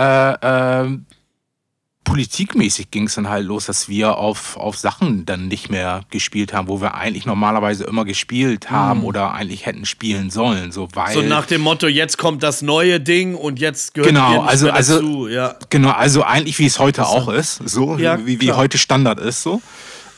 äh, 0.41 0.86
äh, 0.86 0.97
politikmäßig 2.13 2.91
ging 2.91 3.08
es 3.08 3.15
dann 3.15 3.28
halt 3.28 3.43
los, 3.43 3.65
dass 3.65 3.89
wir 3.89 4.19
auf, 4.19 4.56
auf 4.56 4.78
Sachen 4.78 5.26
dann 5.26 5.47
nicht 5.47 5.71
mehr 5.71 6.02
gespielt 6.12 6.54
haben, 6.54 6.67
wo 6.67 6.80
wir 6.80 6.93
eigentlich 6.93 7.26
normalerweise 7.26 7.86
immer 7.86 8.06
gespielt 8.06 8.69
haben 8.69 8.99
mhm. 8.99 9.06
oder 9.06 9.34
eigentlich 9.34 9.65
hätten 9.65 9.84
spielen 9.88 10.30
sollen. 10.30 10.71
So, 10.71 10.89
weil 10.93 11.12
so 11.12 11.23
nach 11.23 11.47
dem 11.47 11.62
Motto, 11.62 11.88
jetzt 11.88 12.19
kommt 12.19 12.43
das 12.43 12.62
neue 12.62 12.99
Ding 12.99 13.34
und 13.34 13.60
jetzt 13.60 13.95
gehört 13.95 14.10
genau, 14.10 14.41
also, 14.43 14.69
also, 14.69 14.93
dazu. 14.93 15.28
Ja. 15.28 15.56
Genau, 15.71 15.89
also 15.89 16.21
eigentlich 16.21 16.60
wie 16.60 16.67
es 16.67 16.78
heute 16.78 17.08
auch 17.08 17.30
ist, 17.30 17.62
so 17.65 17.97
ja, 17.97 18.23
wie, 18.23 18.39
wie 18.39 18.52
heute 18.52 18.78
Standard 18.78 19.19
ist. 19.19 19.41
so. 19.41 19.63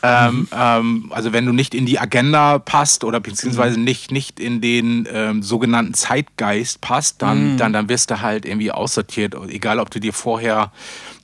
Ähm, 0.06 0.36
mhm. 0.36 0.48
ähm, 0.52 1.12
also 1.12 1.34
wenn 1.34 1.46
du 1.46 1.52
nicht 1.52 1.74
in 1.74 1.86
die 1.86 2.00
Agenda 2.00 2.60
passt 2.60 3.04
oder 3.04 3.20
beziehungsweise 3.20 3.78
mhm. 3.78 3.86
nicht, 3.86 4.12
nicht 4.12 4.40
in 4.40 4.62
den 4.62 5.08
ähm, 5.12 5.42
sogenannten 5.42 5.94
Zeitgeist 5.94 6.82
passt, 6.82 7.22
dann, 7.22 7.54
mhm. 7.54 7.58
dann, 7.58 7.74
dann 7.74 7.90
wirst 7.90 8.12
du 8.12 8.22
halt 8.22 8.46
irgendwie 8.46 8.72
aussortiert. 8.72 9.36
Egal, 9.50 9.80
ob 9.80 9.90
du 9.90 10.00
dir 10.00 10.14
vorher 10.14 10.72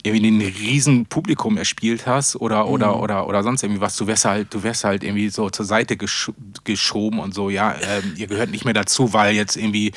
irgendwie 0.03 0.31
ein 0.31 0.41
riesen 0.41 1.05
Publikum 1.05 1.57
erspielt 1.57 2.07
hast 2.07 2.35
oder, 2.35 2.65
mhm. 2.65 2.71
oder, 2.71 2.99
oder, 2.99 3.27
oder 3.27 3.43
sonst 3.43 3.63
irgendwie 3.63 3.81
was, 3.81 3.95
du 3.97 4.07
wärst 4.07 4.25
halt, 4.25 4.53
du 4.53 4.63
wärst 4.63 4.83
halt 4.83 5.03
irgendwie 5.03 5.29
so 5.29 5.49
zur 5.49 5.65
Seite 5.65 5.97
gesch 5.97 6.31
geschoben 6.63 7.19
und 7.19 7.33
so, 7.33 7.49
ja, 7.49 7.75
ähm, 7.81 8.13
ihr 8.15 8.27
gehört 8.27 8.49
nicht 8.51 8.65
mehr 8.65 8.73
dazu, 8.73 9.13
weil 9.13 9.35
jetzt 9.35 9.57
irgendwie 9.57 9.91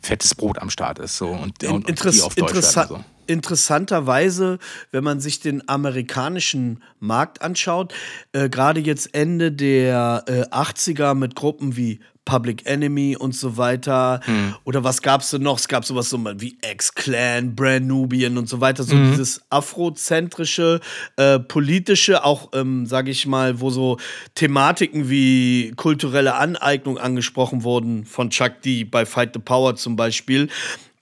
fettes 0.00 0.34
Brot 0.34 0.58
am 0.58 0.70
Start 0.70 0.98
ist. 0.98 1.16
So 1.16 1.28
und, 1.28 1.64
und, 1.64 1.88
Interess 1.88 2.20
und 2.20 2.20
die 2.20 2.26
auf 2.26 2.34
Deutsch 2.34 2.50
interessa 2.50 2.90
werden, 2.90 3.04
so. 3.04 3.17
Interessanterweise, 3.28 4.58
wenn 4.90 5.04
man 5.04 5.20
sich 5.20 5.40
den 5.40 5.68
amerikanischen 5.68 6.82
Markt 6.98 7.42
anschaut, 7.42 7.94
äh, 8.32 8.48
gerade 8.48 8.80
jetzt 8.80 9.14
Ende 9.14 9.52
der 9.52 10.24
äh, 10.26 10.42
80er 10.54 11.14
mit 11.14 11.34
Gruppen 11.34 11.76
wie 11.76 12.00
Public 12.28 12.66
Enemy 12.66 13.16
und 13.16 13.34
so 13.34 13.56
weiter. 13.56 14.20
Mhm. 14.26 14.54
Oder 14.64 14.84
was 14.84 15.00
gab 15.00 15.22
es 15.22 15.30
denn 15.30 15.42
noch? 15.42 15.58
Es 15.58 15.66
gab 15.66 15.86
sowas 15.86 16.10
so 16.10 16.22
wie 16.36 16.58
X-Clan, 16.62 17.56
Brand 17.56 17.86
Nubian 17.86 18.36
und 18.36 18.50
so 18.50 18.60
weiter. 18.60 18.82
So 18.84 18.94
mhm. 18.94 19.12
dieses 19.12 19.40
afrozentrische, 19.48 20.80
äh, 21.16 21.38
politische, 21.38 22.24
auch, 22.24 22.50
ähm, 22.52 22.84
sage 22.84 23.10
ich 23.10 23.26
mal, 23.26 23.60
wo 23.60 23.70
so 23.70 23.96
Thematiken 24.34 25.08
wie 25.08 25.72
kulturelle 25.76 26.34
Aneignung 26.34 26.98
angesprochen 26.98 27.62
wurden 27.62 28.04
von 28.04 28.28
Chuck 28.28 28.60
D 28.60 28.84
bei 28.84 29.06
Fight 29.06 29.30
the 29.32 29.40
Power 29.40 29.76
zum 29.76 29.96
Beispiel. 29.96 30.48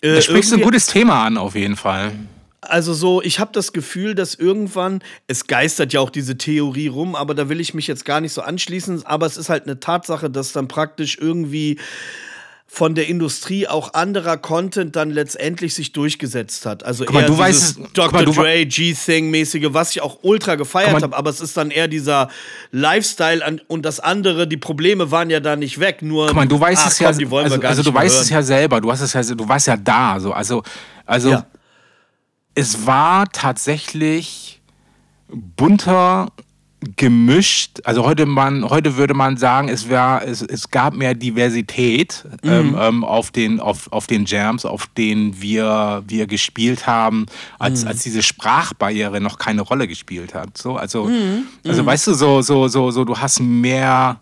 Äh, 0.06 0.14
da 0.14 0.22
sprichst 0.22 0.52
du 0.52 0.56
ein 0.56 0.62
gutes 0.62 0.86
Thema 0.86 1.24
an, 1.24 1.36
auf 1.36 1.54
jeden 1.54 1.76
Fall. 1.76 2.12
Also 2.60 2.94
so, 2.94 3.22
ich 3.22 3.38
habe 3.38 3.52
das 3.52 3.72
Gefühl, 3.72 4.14
dass 4.14 4.34
irgendwann, 4.34 5.00
es 5.28 5.46
geistert 5.46 5.92
ja 5.92 6.00
auch 6.00 6.10
diese 6.10 6.36
Theorie 6.36 6.88
rum, 6.88 7.14
aber 7.14 7.34
da 7.34 7.48
will 7.48 7.60
ich 7.60 7.74
mich 7.74 7.86
jetzt 7.86 8.04
gar 8.04 8.20
nicht 8.20 8.32
so 8.32 8.42
anschließen, 8.42 9.06
aber 9.06 9.26
es 9.26 9.36
ist 9.36 9.48
halt 9.48 9.64
eine 9.64 9.78
Tatsache, 9.78 10.30
dass 10.30 10.52
dann 10.52 10.66
praktisch 10.66 11.18
irgendwie 11.20 11.78
von 12.68 12.94
der 12.94 13.08
Industrie 13.08 13.68
auch 13.68 13.94
anderer 13.94 14.36
Content 14.36 14.96
dann 14.96 15.10
letztendlich 15.10 15.74
sich 15.74 15.92
durchgesetzt 15.92 16.66
hat. 16.66 16.84
Also 16.84 17.04
mal, 17.04 17.20
eher 17.20 17.26
du 17.26 17.38
weißt, 17.38 17.78
Dr. 17.94 18.12
Mal, 18.12 18.24
Dre, 18.24 18.66
G-Thing-mäßige, 18.66 19.68
was 19.70 19.92
ich 19.92 20.02
auch 20.02 20.18
ultra 20.22 20.56
gefeiert 20.56 21.02
habe, 21.02 21.16
aber 21.16 21.30
es 21.30 21.40
ist 21.40 21.56
dann 21.56 21.70
eher 21.70 21.88
dieser 21.88 22.28
Lifestyle 22.72 23.60
und 23.68 23.84
das 23.84 24.00
andere, 24.00 24.46
die 24.46 24.56
Probleme 24.56 25.10
waren 25.10 25.30
ja 25.30 25.40
da 25.40 25.56
nicht 25.56 25.78
weg, 25.78 26.02
nur 26.02 26.34
mal, 26.34 26.46
du 26.46 26.60
weißt 26.60 26.82
ach, 26.84 26.90
es 26.90 26.98
komm, 26.98 27.18
ja, 27.18 27.38
also, 27.38 27.60
also 27.60 27.82
du 27.82 27.94
weißt 27.94 28.14
hören. 28.14 28.22
es 28.24 28.30
ja 28.30 28.42
selber, 28.42 28.80
du 28.80 28.90
hast 28.90 29.00
es 29.00 29.12
ja, 29.12 29.22
du 29.22 29.48
warst 29.48 29.66
ja 29.68 29.76
da, 29.76 30.18
so, 30.20 30.32
also, 30.32 30.62
also 31.06 31.30
ja 31.30 31.46
es 32.56 32.86
war 32.86 33.30
tatsächlich 33.30 34.62
bunter 35.28 36.32
gemischt. 36.96 37.80
Also 37.84 38.04
heute 38.04 38.26
man, 38.26 38.68
heute 38.68 38.96
würde 38.96 39.14
man 39.14 39.36
sagen, 39.36 39.68
es 39.68 39.90
war, 39.90 40.22
es, 40.22 40.42
es 40.42 40.70
gab 40.70 40.94
mehr 40.94 41.14
Diversität 41.14 42.24
mhm. 42.42 42.50
ähm, 42.50 42.76
ähm, 42.78 43.04
auf 43.04 43.30
den, 43.30 43.60
auf, 43.60 43.90
auf 43.92 44.06
den 44.06 44.24
Jams, 44.24 44.64
auf 44.64 44.86
denen 44.86 45.40
wir, 45.40 46.02
wir 46.06 46.26
gespielt 46.26 46.86
haben, 46.86 47.26
als, 47.58 47.82
mhm. 47.82 47.88
als 47.88 48.02
diese 48.02 48.22
Sprachbarriere 48.22 49.20
noch 49.20 49.38
keine 49.38 49.62
Rolle 49.62 49.88
gespielt 49.88 50.34
hat. 50.34 50.56
So, 50.58 50.76
also, 50.76 51.04
mhm. 51.04 51.44
also 51.66 51.82
mhm. 51.82 51.86
weißt 51.86 52.06
du, 52.08 52.14
so, 52.14 52.42
so, 52.42 52.68
so, 52.68 52.90
so, 52.90 53.04
du 53.04 53.16
hast 53.16 53.40
mehr 53.40 54.20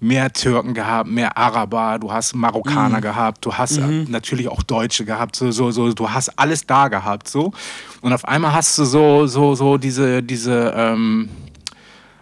mehr 0.00 0.32
Türken 0.32 0.74
gehabt, 0.74 1.10
mehr 1.10 1.36
Araber, 1.36 1.98
du 1.98 2.12
hast 2.12 2.34
Marokkaner 2.34 2.98
mhm. 2.98 3.02
gehabt, 3.02 3.44
du 3.44 3.52
hast 3.52 3.80
mhm. 3.80 4.06
natürlich 4.08 4.48
auch 4.48 4.62
Deutsche 4.62 5.04
gehabt, 5.04 5.36
so, 5.36 5.50
so, 5.50 5.70
so, 5.70 5.92
du 5.92 6.08
hast 6.08 6.38
alles 6.38 6.66
da 6.66 6.88
gehabt, 6.88 7.28
so. 7.28 7.52
Und 8.00 8.12
auf 8.12 8.24
einmal 8.24 8.52
hast 8.52 8.78
du 8.78 8.84
so, 8.84 9.26
so, 9.26 9.54
so 9.54 9.76
diese, 9.76 10.22
diese 10.22 10.72
ähm, 10.76 11.28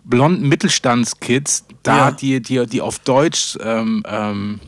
blonden 0.09 0.49
Mittelstandskids 0.49 1.65
da, 1.83 1.97
ja. 1.97 2.11
die, 2.11 2.41
die, 2.41 2.67
die 2.67 2.81
auf 2.81 2.99
Deutsch 3.01 3.59
ähm, 3.63 4.03
ähm, 4.07 4.61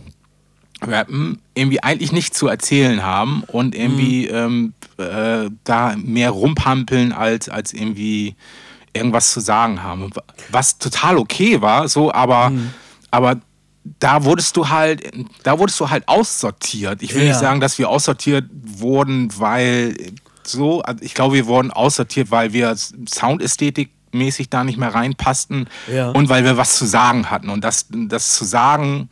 rappen, 0.83 1.41
irgendwie 1.55 1.83
eigentlich 1.83 2.13
nichts 2.13 2.39
zu 2.39 2.47
erzählen 2.47 3.03
haben 3.03 3.43
und 3.47 3.75
irgendwie 3.75 4.29
mhm. 4.29 4.73
ähm, 4.99 5.45
äh, 5.47 5.51
da 5.65 5.97
mehr 5.97 6.31
rumpampeln 6.31 7.13
als, 7.13 7.49
als 7.49 7.73
irgendwie 7.73 8.37
irgendwas 8.93 9.33
zu 9.33 9.41
sagen 9.41 9.83
haben. 9.83 10.11
Was 10.51 10.79
total 10.79 11.19
okay 11.19 11.61
war, 11.61 11.89
so, 11.89 12.13
aber 12.13 12.51
mhm 12.51 12.71
aber 13.11 13.41
da 14.01 14.25
wurdest 14.25 14.57
du 14.57 14.69
halt, 14.69 15.11
da 15.43 15.59
wurdest 15.59 15.81
du 15.81 15.89
halt 15.91 16.07
aussortiert. 16.09 17.03
Ich 17.03 17.15
will 17.15 17.23
ja. 17.23 17.29
nicht 17.29 17.41
sagen, 17.41 17.61
dass 17.61 17.79
wir 17.79 17.89
aussortiert 17.89 18.45
wurden, 18.53 19.31
weil 19.39 19.97
so, 20.43 20.83
also 20.83 21.03
ich 21.03 21.15
glaube, 21.15 21.35
wir 21.35 21.47
wurden 21.47 21.71
aussortiert, 21.71 22.31
weil 22.31 22.53
wir 22.53 22.75
Soundästhetik 22.77 23.91
mäßig 24.13 24.51
da 24.51 24.65
nicht 24.65 24.79
mehr 24.79 24.95
reinpassten 24.95 25.69
ja. 25.93 26.11
und 26.11 26.29
weil 26.29 26.45
wir 26.45 26.57
was 26.57 26.77
zu 26.77 26.87
sagen 26.87 27.31
hatten. 27.31 27.49
Und 27.49 27.65
das, 27.65 27.87
das 27.91 28.35
zu 28.35 28.45
sagen 28.45 29.09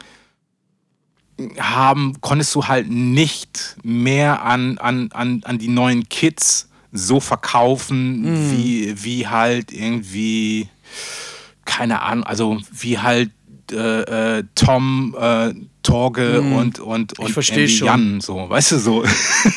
haben, 1.59 2.21
konntest 2.21 2.55
du 2.55 2.67
halt 2.67 2.91
nicht 2.91 3.77
mehr 3.83 4.43
an, 4.43 4.79
an, 4.79 5.11
an, 5.13 5.43
an 5.45 5.59
die 5.59 5.69
neuen 5.69 6.09
Kids 6.09 6.69
so 6.93 7.21
verkaufen, 7.21 8.23
mhm. 8.23 8.53
wie, 8.53 9.05
wie 9.05 9.27
halt 9.27 9.73
irgendwie, 9.73 10.69
keine 11.65 12.03
Ahnung, 12.03 12.25
also 12.25 12.59
wie 12.73 12.99
halt 12.99 13.31
äh, 13.73 14.39
äh, 14.39 14.45
Tom, 14.55 15.15
äh, 15.19 15.53
Torge 15.83 16.39
hm. 16.39 16.53
und, 16.53 16.81
und, 16.81 17.19
und. 17.19 17.29
Jan, 17.87 18.21
so, 18.21 18.49
weißt 18.49 18.73
du 18.73 18.79
so. 18.79 19.05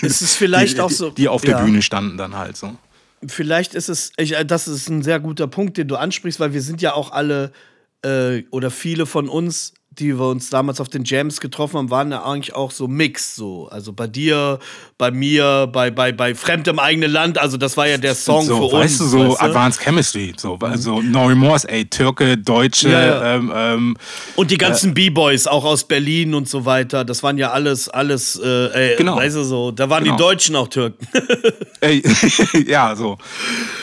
Es 0.01 0.21
ist 0.21 0.35
vielleicht 0.35 0.77
die, 0.77 0.81
auch 0.81 0.89
so. 0.89 1.09
Die 1.11 1.27
auf 1.27 1.41
der 1.41 1.57
ja. 1.57 1.63
Bühne 1.63 1.81
standen 1.81 2.17
dann 2.17 2.35
halt 2.35 2.57
so. 2.57 2.75
Vielleicht 3.25 3.75
ist 3.75 3.89
es, 3.89 4.11
ich, 4.17 4.35
äh, 4.35 4.45
das 4.45 4.67
ist 4.67 4.89
ein 4.89 5.01
sehr 5.01 5.19
guter 5.19 5.47
Punkt, 5.47 5.77
den 5.77 5.87
du 5.87 5.95
ansprichst, 5.95 6.39
weil 6.39 6.53
wir 6.53 6.61
sind 6.61 6.81
ja 6.81 6.93
auch 6.93 7.11
alle 7.11 7.51
äh, 8.03 8.43
oder 8.51 8.71
viele 8.71 9.05
von 9.05 9.27
uns 9.27 9.73
die 9.99 10.17
wir 10.17 10.27
uns 10.29 10.49
damals 10.49 10.79
auf 10.81 10.87
den 10.89 11.03
Jams 11.03 11.39
getroffen 11.41 11.77
haben, 11.77 11.89
waren 11.89 12.11
ja 12.11 12.23
eigentlich 12.23 12.55
auch 12.55 12.71
so 12.71 12.87
Mix, 12.87 13.35
so. 13.35 13.67
Also 13.69 13.93
bei 13.93 14.07
dir, 14.07 14.59
bei 14.97 15.11
mir, 15.11 15.67
bei, 15.71 15.91
bei, 15.91 16.11
bei 16.11 16.33
Fremd 16.35 16.67
im 16.67 16.79
eigenen 16.79 17.11
Land. 17.11 17.37
Also 17.37 17.57
das 17.57 17.77
war 17.77 17.87
ja 17.87 17.97
der 17.97 18.15
Song 18.15 18.45
so, 18.45 18.69
für 18.69 18.77
weißt 18.77 19.01
uns. 19.01 19.11
Du, 19.11 19.17
so 19.17 19.29
weißt 19.29 19.41
du? 19.41 19.45
Advanced 19.45 19.81
Chemistry. 19.81 20.33
So, 20.37 20.57
also 20.61 21.01
No 21.01 21.25
Remorse, 21.27 21.67
ey, 21.69 21.85
Türke, 21.85 22.37
Deutsche, 22.37 22.89
Ja, 22.89 23.05
ja. 23.05 23.35
Ähm, 23.35 23.51
ähm, 23.55 23.97
Und 24.35 24.51
die 24.51 24.57
ganzen 24.57 24.93
B-Boys, 24.93 25.47
auch 25.47 25.65
aus 25.65 25.83
Berlin 25.83 26.33
und 26.33 26.47
so 26.49 26.65
weiter. 26.65 27.03
Das 27.05 27.21
waren 27.23 27.37
ja 27.37 27.51
alles, 27.51 27.89
alles, 27.89 28.39
äh, 28.43 28.91
ey, 28.91 28.95
Genau. 28.97 29.17
weißt 29.17 29.35
du 29.35 29.43
so. 29.43 29.71
Da 29.71 29.89
waren 29.89 30.03
Genau. 30.03 30.15
die 30.15 30.21
Deutschen 30.23 30.55
auch 30.55 30.67
Türken. 30.67 31.05
ey, 31.81 32.01
ja, 32.67 32.95
so. 32.95 33.17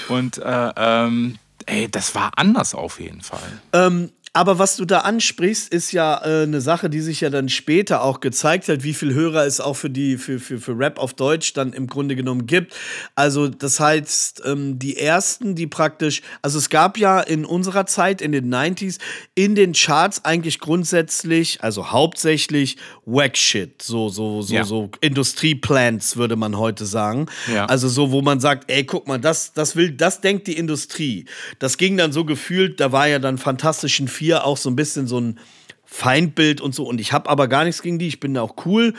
Und 0.08 0.38
äh, 0.38 0.70
ähm, 0.76 1.38
ey, 1.66 1.88
das 1.90 2.14
war 2.14 2.30
anders 2.36 2.74
auf 2.74 3.00
jeden 3.00 3.20
Fall. 3.22 3.40
Ähm, 3.72 4.10
aber 4.36 4.58
was 4.58 4.76
du 4.76 4.84
da 4.84 4.98
ansprichst, 4.98 5.72
ist 5.72 5.92
ja 5.92 6.22
äh, 6.22 6.42
eine 6.42 6.60
Sache, 6.60 6.90
die 6.90 7.00
sich 7.00 7.22
ja 7.22 7.30
dann 7.30 7.48
später 7.48 8.02
auch 8.02 8.20
gezeigt 8.20 8.68
hat, 8.68 8.84
wie 8.84 8.92
viel 8.92 9.14
Hörer 9.14 9.46
es 9.46 9.60
auch 9.60 9.76
für 9.76 9.88
die 9.88 10.18
für, 10.18 10.38
für, 10.38 10.58
für 10.58 10.78
Rap 10.78 10.98
auf 10.98 11.14
Deutsch 11.14 11.54
dann 11.54 11.72
im 11.72 11.86
Grunde 11.86 12.16
genommen 12.16 12.46
gibt. 12.46 12.74
Also 13.14 13.48
das 13.48 13.80
heißt, 13.80 14.42
ähm, 14.44 14.78
die 14.78 14.98
ersten, 14.98 15.54
die 15.54 15.66
praktisch, 15.66 16.20
also 16.42 16.58
es 16.58 16.68
gab 16.68 16.98
ja 16.98 17.20
in 17.20 17.46
unserer 17.46 17.86
Zeit 17.86 18.20
in 18.20 18.32
den 18.32 18.52
90s 18.52 18.98
in 19.34 19.54
den 19.54 19.72
Charts 19.72 20.26
eigentlich 20.26 20.58
grundsätzlich, 20.58 21.62
also 21.62 21.90
hauptsächlich 21.90 22.76
Wack 23.06 23.38
Shit, 23.38 23.80
so 23.80 24.10
so 24.10 24.42
so 24.42 24.54
Ja. 24.54 24.64
so 24.64 24.90
Industrieplants 25.00 26.18
würde 26.18 26.36
man 26.36 26.58
heute 26.58 26.84
sagen. 26.84 27.26
Ja. 27.50 27.64
Also 27.66 27.88
so, 27.88 28.10
wo 28.10 28.20
man 28.20 28.40
sagt, 28.40 28.70
ey, 28.70 28.84
guck 28.84 29.08
mal, 29.08 29.18
das, 29.18 29.54
das 29.54 29.76
will, 29.76 29.92
das 29.92 30.20
denkt 30.20 30.46
die 30.46 30.58
Industrie. 30.58 31.24
Das 31.58 31.78
ging 31.78 31.96
dann 31.96 32.12
so 32.12 32.26
gefühlt, 32.26 32.80
da 32.80 32.92
war 32.92 33.08
ja 33.08 33.18
dann 33.18 33.38
Fantastischen 33.38 34.08
Vier 34.26 34.44
auch 34.44 34.56
so 34.56 34.68
ein 34.68 34.74
bisschen 34.74 35.06
so 35.06 35.20
ein 35.20 35.38
Feindbild 35.84 36.60
und 36.60 36.74
so. 36.74 36.82
Und 36.82 37.00
ich 37.00 37.12
habe 37.12 37.30
aber 37.30 37.46
gar 37.46 37.62
nichts 37.62 37.80
gegen 37.80 38.00
die, 38.00 38.08
ich 38.08 38.18
bin 38.18 38.34
da 38.34 38.42
auch 38.42 38.56
cool. 38.66 38.92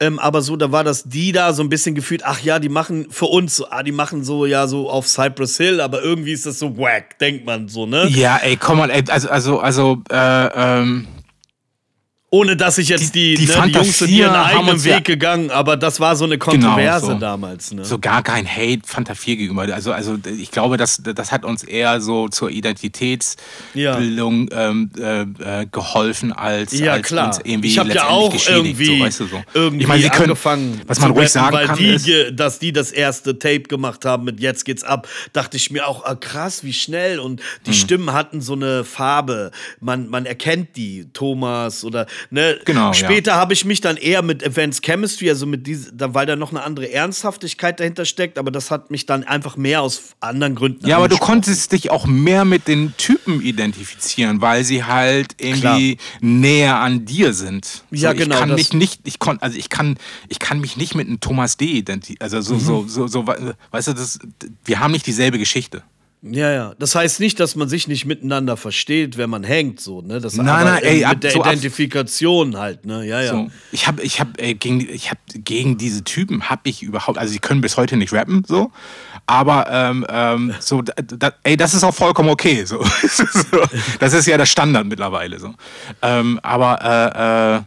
Ähm, 0.00 0.18
aber 0.18 0.40
so, 0.40 0.56
da 0.56 0.72
war 0.72 0.84
das 0.84 1.04
die 1.04 1.32
da 1.32 1.52
so 1.52 1.62
ein 1.62 1.68
bisschen 1.68 1.94
gefühlt, 1.94 2.22
ach 2.24 2.40
ja, 2.40 2.58
die 2.58 2.70
machen 2.70 3.08
für 3.10 3.26
uns, 3.26 3.56
so, 3.56 3.68
ah, 3.68 3.82
die 3.82 3.92
machen 3.92 4.24
so 4.24 4.46
ja 4.46 4.66
so 4.66 4.88
auf 4.88 5.06
Cypress 5.06 5.58
Hill, 5.58 5.82
aber 5.82 6.02
irgendwie 6.02 6.32
ist 6.32 6.46
das 6.46 6.58
so 6.58 6.78
wack, 6.78 7.18
denkt 7.18 7.44
man 7.44 7.68
so, 7.68 7.84
ne? 7.84 8.08
Ja, 8.08 8.38
ey, 8.38 8.56
komm 8.56 8.78
mal, 8.78 8.90
ey, 8.90 9.04
also, 9.08 9.28
also, 9.28 9.60
also, 9.60 10.02
äh, 10.10 10.46
ähm, 10.54 11.06
Ohne 12.32 12.56
dass 12.56 12.78
ich 12.78 12.88
jetzt 12.90 13.16
die, 13.16 13.34
Die- 13.34 13.46
die 13.46 13.52
ne, 13.52 13.62
die 13.66 13.72
Jungs 13.72 13.98
sind 13.98 14.08
Fantasie 14.08 14.18
ihren 14.18 14.34
eigenen 14.36 14.68
uns 14.74 14.84
ja- 14.84 14.96
Weg 14.98 15.04
gegang, 15.04 15.50
aber 15.50 15.76
das 15.76 15.98
war 15.98 16.14
so 16.14 16.24
eine 16.26 16.38
Kontroverse 16.38 17.06
so. 17.06 17.14
damals, 17.14 17.72
ne? 17.72 17.84
so 17.84 17.98
gar 17.98 18.22
kein 18.22 18.46
Hate 18.46 18.82
Fanta 18.84 19.14
4 19.16 19.34
gegenüber. 19.36 19.62
Also, 19.74 19.90
also 19.92 20.16
ich 20.38 20.52
glaube, 20.52 20.76
das, 20.76 21.02
das 21.02 21.32
hat 21.32 21.44
uns 21.44 21.64
eher 21.64 22.00
so 22.00 22.28
zur 22.28 22.50
Identitätsbildung 22.50 24.48
ähm, 24.52 24.90
äh, 24.96 25.22
äh, 25.62 25.66
geholfen, 25.70 26.32
als, 26.32 26.72
Ja, 26.78 26.92
als 26.92 27.06
klar. 27.08 27.26
uns 27.28 27.40
irgendwie 27.42 27.68
ich 27.68 27.78
habe 27.78 27.88
ja 27.90 27.94
letztendlich 28.08 28.48
auch 28.48 28.54
irgendwie, 28.56 28.84
so, 28.98 29.04
weißt 29.04 29.20
du, 29.20 29.26
so. 29.26 29.42
irgendwie 29.54 29.82
ich 29.82 29.88
meine, 29.88 30.02
sie 30.02 30.08
können, 30.10 30.22
angefangen 30.24 30.80
was 30.86 31.00
man 31.00 31.10
ruhig 31.10 31.22
rappen, 31.22 31.28
sagen 31.32 31.56
weil 31.56 31.66
kann, 31.66 31.78
die, 31.78 31.86
ist, 31.88 32.08
dass 32.38 32.58
die 32.58 32.72
das 32.72 32.92
erste 32.92 33.38
Tape 33.38 33.62
gemacht 33.62 34.04
haben 34.04 34.24
mit 34.24 34.40
Jetzt 34.40 34.64
geht's 34.64 34.84
ab, 34.84 35.08
dachte 35.32 35.56
ich 35.56 35.70
mir 35.70 35.86
auch, 35.86 36.04
ah, 36.04 36.14
krass, 36.14 36.64
wie 36.64 36.72
schnell 36.72 37.18
und 37.18 37.40
Mhm. 37.40 37.44
die 37.66 37.74
Stimmen 37.74 38.12
hatten 38.12 38.40
so 38.40 38.52
eine 38.54 38.84
Farbe, 38.84 39.50
man, 39.80 40.08
man 40.08 40.26
erkennt 40.26 40.76
die, 40.76 41.06
Thomas 41.12 41.84
oder, 41.84 42.06
ne, 42.30 42.58
Genau, 42.64 42.88
ja. 42.88 42.94
später 42.94 43.34
habe 43.36 43.52
ich 43.52 43.64
mich 43.64 43.80
dann 43.80 43.96
eher 43.96 44.22
mit 44.22 44.44
Advanced 44.44 44.84
Chemistry, 44.84 45.30
also 45.30 45.46
mit 45.46 45.66
diese, 45.66 45.90
weil 45.96 46.26
da 46.26 46.36
noch 46.36 46.50
eine 46.50 46.62
andere 46.62 46.92
Ernsthaftigkeit 46.92 47.80
dahinter 47.80 48.04
steckt, 48.04 48.38
aber 48.38 48.50
das 48.50 48.70
hat 48.70 48.90
mich 48.90 49.06
dann 49.06 49.24
einfach 49.24 49.56
mehr 49.56 49.82
aus 49.82 50.02
anderen 50.20 50.54
Gründen 50.54 50.86
Ja, 50.86 50.96
aber 50.98 51.08
du 51.08 51.16
konntest 51.16 51.72
dich 51.72 51.90
auch 51.90 52.06
mehr 52.06 52.44
mit 52.44 52.68
den 52.68 52.94
Typen 52.96 53.40
identifizieren, 53.40 54.40
weil 54.40 54.64
sie 54.64 54.84
halt 54.84 55.34
irgendwie 55.40 55.98
näher 56.20 56.76
an 56.80 57.04
dir 57.04 57.32
sind. 57.32 57.84
Ja, 57.90 58.10
so, 58.10 58.16
genau, 58.16 58.34
Ich 58.34 58.40
kann 58.40 58.48
das- 58.50 58.58
mich 58.58 58.72
nicht, 58.72 59.00
ich 59.04 59.18
kon, 59.18 59.38
also 59.40 59.56
ich 59.56 59.68
kann, 59.68 59.96
ich 60.28 60.38
kann 60.38 60.60
mich 60.60 60.76
nicht 60.76 60.94
mit 60.94 61.06
einem 61.06 61.20
Thomas 61.20 61.56
D 61.56 61.64
identifizieren. 61.66 62.20
Also 62.22 62.40
so, 62.40 62.54
Mhm. 62.54 62.60
so, 62.60 62.84
so, 62.88 63.06
so, 63.08 63.26
we- 63.26 63.54
weißt 63.70 63.88
du, 63.88 63.92
das, 63.94 64.18
wir 64.64 64.80
haben 64.80 64.92
nicht 64.92 65.06
dieselbe 65.06 65.38
Geschichte. 65.38 65.82
Ja, 66.22 66.52
ja. 66.52 66.74
Das 66.78 66.94
heißt 66.94 67.18
nicht, 67.20 67.40
dass 67.40 67.56
man 67.56 67.70
sich 67.70 67.88
nicht 67.88 68.04
miteinander 68.04 68.58
versteht, 68.58 69.16
wenn 69.16 69.30
man 69.30 69.42
hängt, 69.42 69.80
so, 69.80 70.02
ne? 70.02 70.20
Das 70.20 70.34
Nein, 70.34 70.66
nein, 70.66 70.82
ey, 70.82 71.06
mit 71.06 71.24
der 71.24 71.30
so 71.30 71.40
Identifikation 71.40 72.58
halt, 72.58 72.84
ne? 72.84 73.06
Ja, 73.06 73.22
ja. 73.22 73.30
So, 73.32 73.50
ich 73.72 73.86
habe, 73.86 74.02
ich 74.02 74.20
habe 74.20 74.38
äh, 74.38 74.52
gegen, 74.52 74.80
ich 74.80 75.10
habe 75.10 75.20
gegen 75.32 75.78
diese 75.78 76.04
Typen 76.04 76.50
habe 76.50 76.62
ich 76.64 76.82
überhaupt, 76.82 77.16
also 77.16 77.32
sie 77.32 77.38
können 77.38 77.62
bis 77.62 77.78
heute 77.78 77.96
nicht 77.96 78.12
rappen, 78.12 78.44
so, 78.46 78.70
aber 79.24 79.66
ähm, 79.70 80.06
ähm, 80.10 80.54
so, 80.60 80.82
da, 80.82 80.92
da, 80.94 81.32
ey, 81.42 81.56
das 81.56 81.72
ist 81.72 81.84
auch 81.84 81.94
vollkommen 81.94 82.28
okay, 82.28 82.64
so. 82.66 82.84
so 83.08 83.62
das 83.98 84.12
ist 84.12 84.26
ja 84.26 84.36
der 84.36 84.46
Standard 84.46 84.86
mittlerweile, 84.86 85.40
so. 85.40 85.54
Ähm, 86.02 86.38
aber 86.42 87.64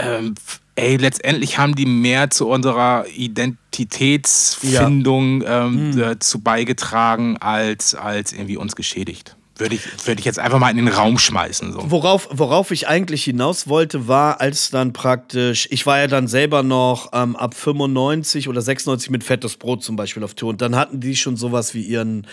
äh, 0.00 0.04
äh, 0.04 0.16
ähm, 0.16 0.34
ey, 0.78 0.96
letztendlich 0.96 1.58
haben 1.58 1.74
die 1.74 1.84
mehr 1.86 2.30
zu 2.30 2.48
unserer 2.48 3.04
Identitätsfindung 3.14 5.44
ähm, 5.46 5.98
äh, 5.98 6.18
zu 6.18 6.40
beigetragen 6.40 7.36
als 7.38 7.94
als 7.94 8.32
irgendwie 8.32 8.56
uns 8.56 8.74
geschädigt. 8.76 9.36
Würde 9.58 9.74
ich, 9.74 9.82
würde 10.06 10.20
ich 10.20 10.24
jetzt 10.24 10.38
einfach 10.38 10.58
mal 10.58 10.70
in 10.70 10.76
den 10.76 10.88
Raum 10.88 11.18
schmeißen, 11.18 11.72
so. 11.72 11.90
Worauf, 11.90 12.28
worauf 12.30 12.70
ich 12.70 12.86
eigentlich 12.88 13.24
hinaus 13.24 13.68
wollte, 13.68 14.06
war, 14.08 14.40
als 14.40 14.70
dann 14.70 14.92
praktisch, 14.92 15.66
ich 15.70 15.84
war 15.84 15.98
ja 15.98 16.06
dann 16.06 16.28
selber 16.28 16.62
noch 16.62 17.10
ähm, 17.12 17.34
ab 17.36 17.54
95 17.54 18.48
oder 18.48 18.60
96 18.62 19.10
mit 19.10 19.24
Fettes 19.24 19.56
Brot 19.56 19.82
zum 19.82 19.96
Beispiel 19.96 20.22
auf 20.22 20.34
Tour 20.34 20.50
und 20.50 20.62
dann 20.62 20.76
hatten 20.76 21.00
die 21.00 21.16
schon 21.16 21.36
sowas 21.36 21.74
wie 21.74 21.82
ihren 21.82 22.26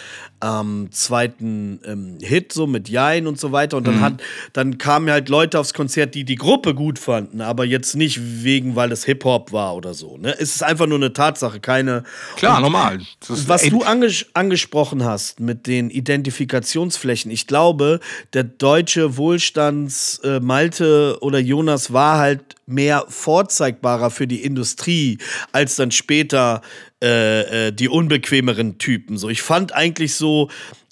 ähm, 0.43 0.89
zweiten 0.91 1.79
ähm, 1.85 2.17
Hit, 2.21 2.53
so 2.53 2.67
mit 2.67 2.89
Jein 2.89 3.25
und 3.25 3.39
so 3.39 3.51
weiter 3.51 3.77
und 3.77 3.87
dann, 3.87 4.01
hat, 4.01 4.21
dann 4.53 4.77
kamen 4.77 5.09
halt 5.09 5.27
Leute 5.29 5.59
aufs 5.59 5.73
Konzert, 5.73 6.13
die 6.13 6.25
die 6.25 6.35
Gruppe 6.35 6.75
gut 6.75 6.99
fanden, 6.99 7.41
aber 7.41 7.65
jetzt 7.65 7.95
nicht 7.95 8.19
wegen, 8.43 8.75
weil 8.75 8.91
es 8.91 9.03
Hip-Hop 9.05 9.51
war 9.51 9.75
oder 9.75 9.93
so. 9.95 10.17
Ne? 10.17 10.35
Es 10.37 10.55
ist 10.55 10.63
einfach 10.63 10.85
nur 10.85 10.99
eine 10.99 11.11
Tatsache, 11.13 11.59
keine. 11.59 12.03
Klar, 12.35 12.61
normal. 12.61 12.99
Das 13.21 13.31
ist- 13.39 13.47
Was 13.49 13.63
du 13.63 13.81
anges 13.81 14.27
angesprochen 14.33 15.03
hast 15.03 15.39
mit 15.39 15.65
den 15.65 15.89
Identifikationsflächen, 15.89 17.14
ich 17.23 17.47
glaube, 17.47 17.99
der 18.33 18.43
deutsche 18.43 19.15
Wohlstands 19.17 20.19
äh, 20.23 20.39
Malte 20.39 21.17
oder 21.21 21.39
Jonas 21.39 21.93
war 21.93 22.17
halt 22.17 22.55
mehr 22.65 23.05
vorzeigbarer 23.07 24.09
für 24.09 24.27
die 24.27 24.43
Industrie 24.43 25.17
als 25.51 25.75
dann 25.75 25.91
später 25.91 26.61
äh, 27.01 27.67
äh, 27.67 27.71
die 27.71 27.87
unbequemeren 27.87 28.77
Typen. 28.77 29.17
So, 29.17 29.29
ich 29.29 29.41
fand 29.41 29.73
eigentlich 29.73 30.15
so 30.15 30.49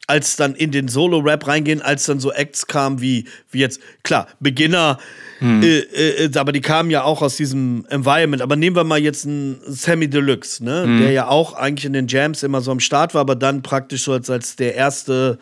als 0.07 0.35
dann 0.35 0.53
in 0.55 0.71
den 0.71 0.87
Solo-Rap 0.87 1.47
reingehen, 1.47 1.81
als 1.81 2.05
dann 2.05 2.19
so 2.19 2.31
Acts 2.31 2.67
kamen 2.67 3.01
wie, 3.01 3.25
wie 3.53 3.59
jetzt, 3.59 3.79
klar, 4.03 4.27
Beginner, 4.39 4.99
äh, 5.43 6.25
äh, 6.25 6.37
aber 6.37 6.53
die 6.53 6.61
kamen 6.61 6.89
ja 6.89 7.03
auch 7.03 7.21
aus 7.21 7.35
diesem 7.35 7.85
Environment. 7.89 8.41
Aber 8.41 8.55
nehmen 8.55 8.77
wir 8.77 8.85
mal 8.85 8.99
jetzt 8.99 9.25
einen 9.25 9.59
Sammy 9.67 10.07
Deluxe, 10.07 10.63
ne? 10.63 10.99
der 10.99 11.11
ja 11.11 11.27
auch 11.27 11.53
eigentlich 11.53 11.85
in 11.85 11.93
den 11.93 12.07
Jams 12.07 12.43
immer 12.43 12.61
so 12.61 12.71
am 12.71 12.79
Start 12.79 13.13
war, 13.13 13.21
aber 13.21 13.35
dann 13.35 13.61
praktisch 13.61 14.03
so 14.03 14.13
als, 14.13 14.29
als 14.29 14.55
der 14.55 14.75
erste, 14.75 15.37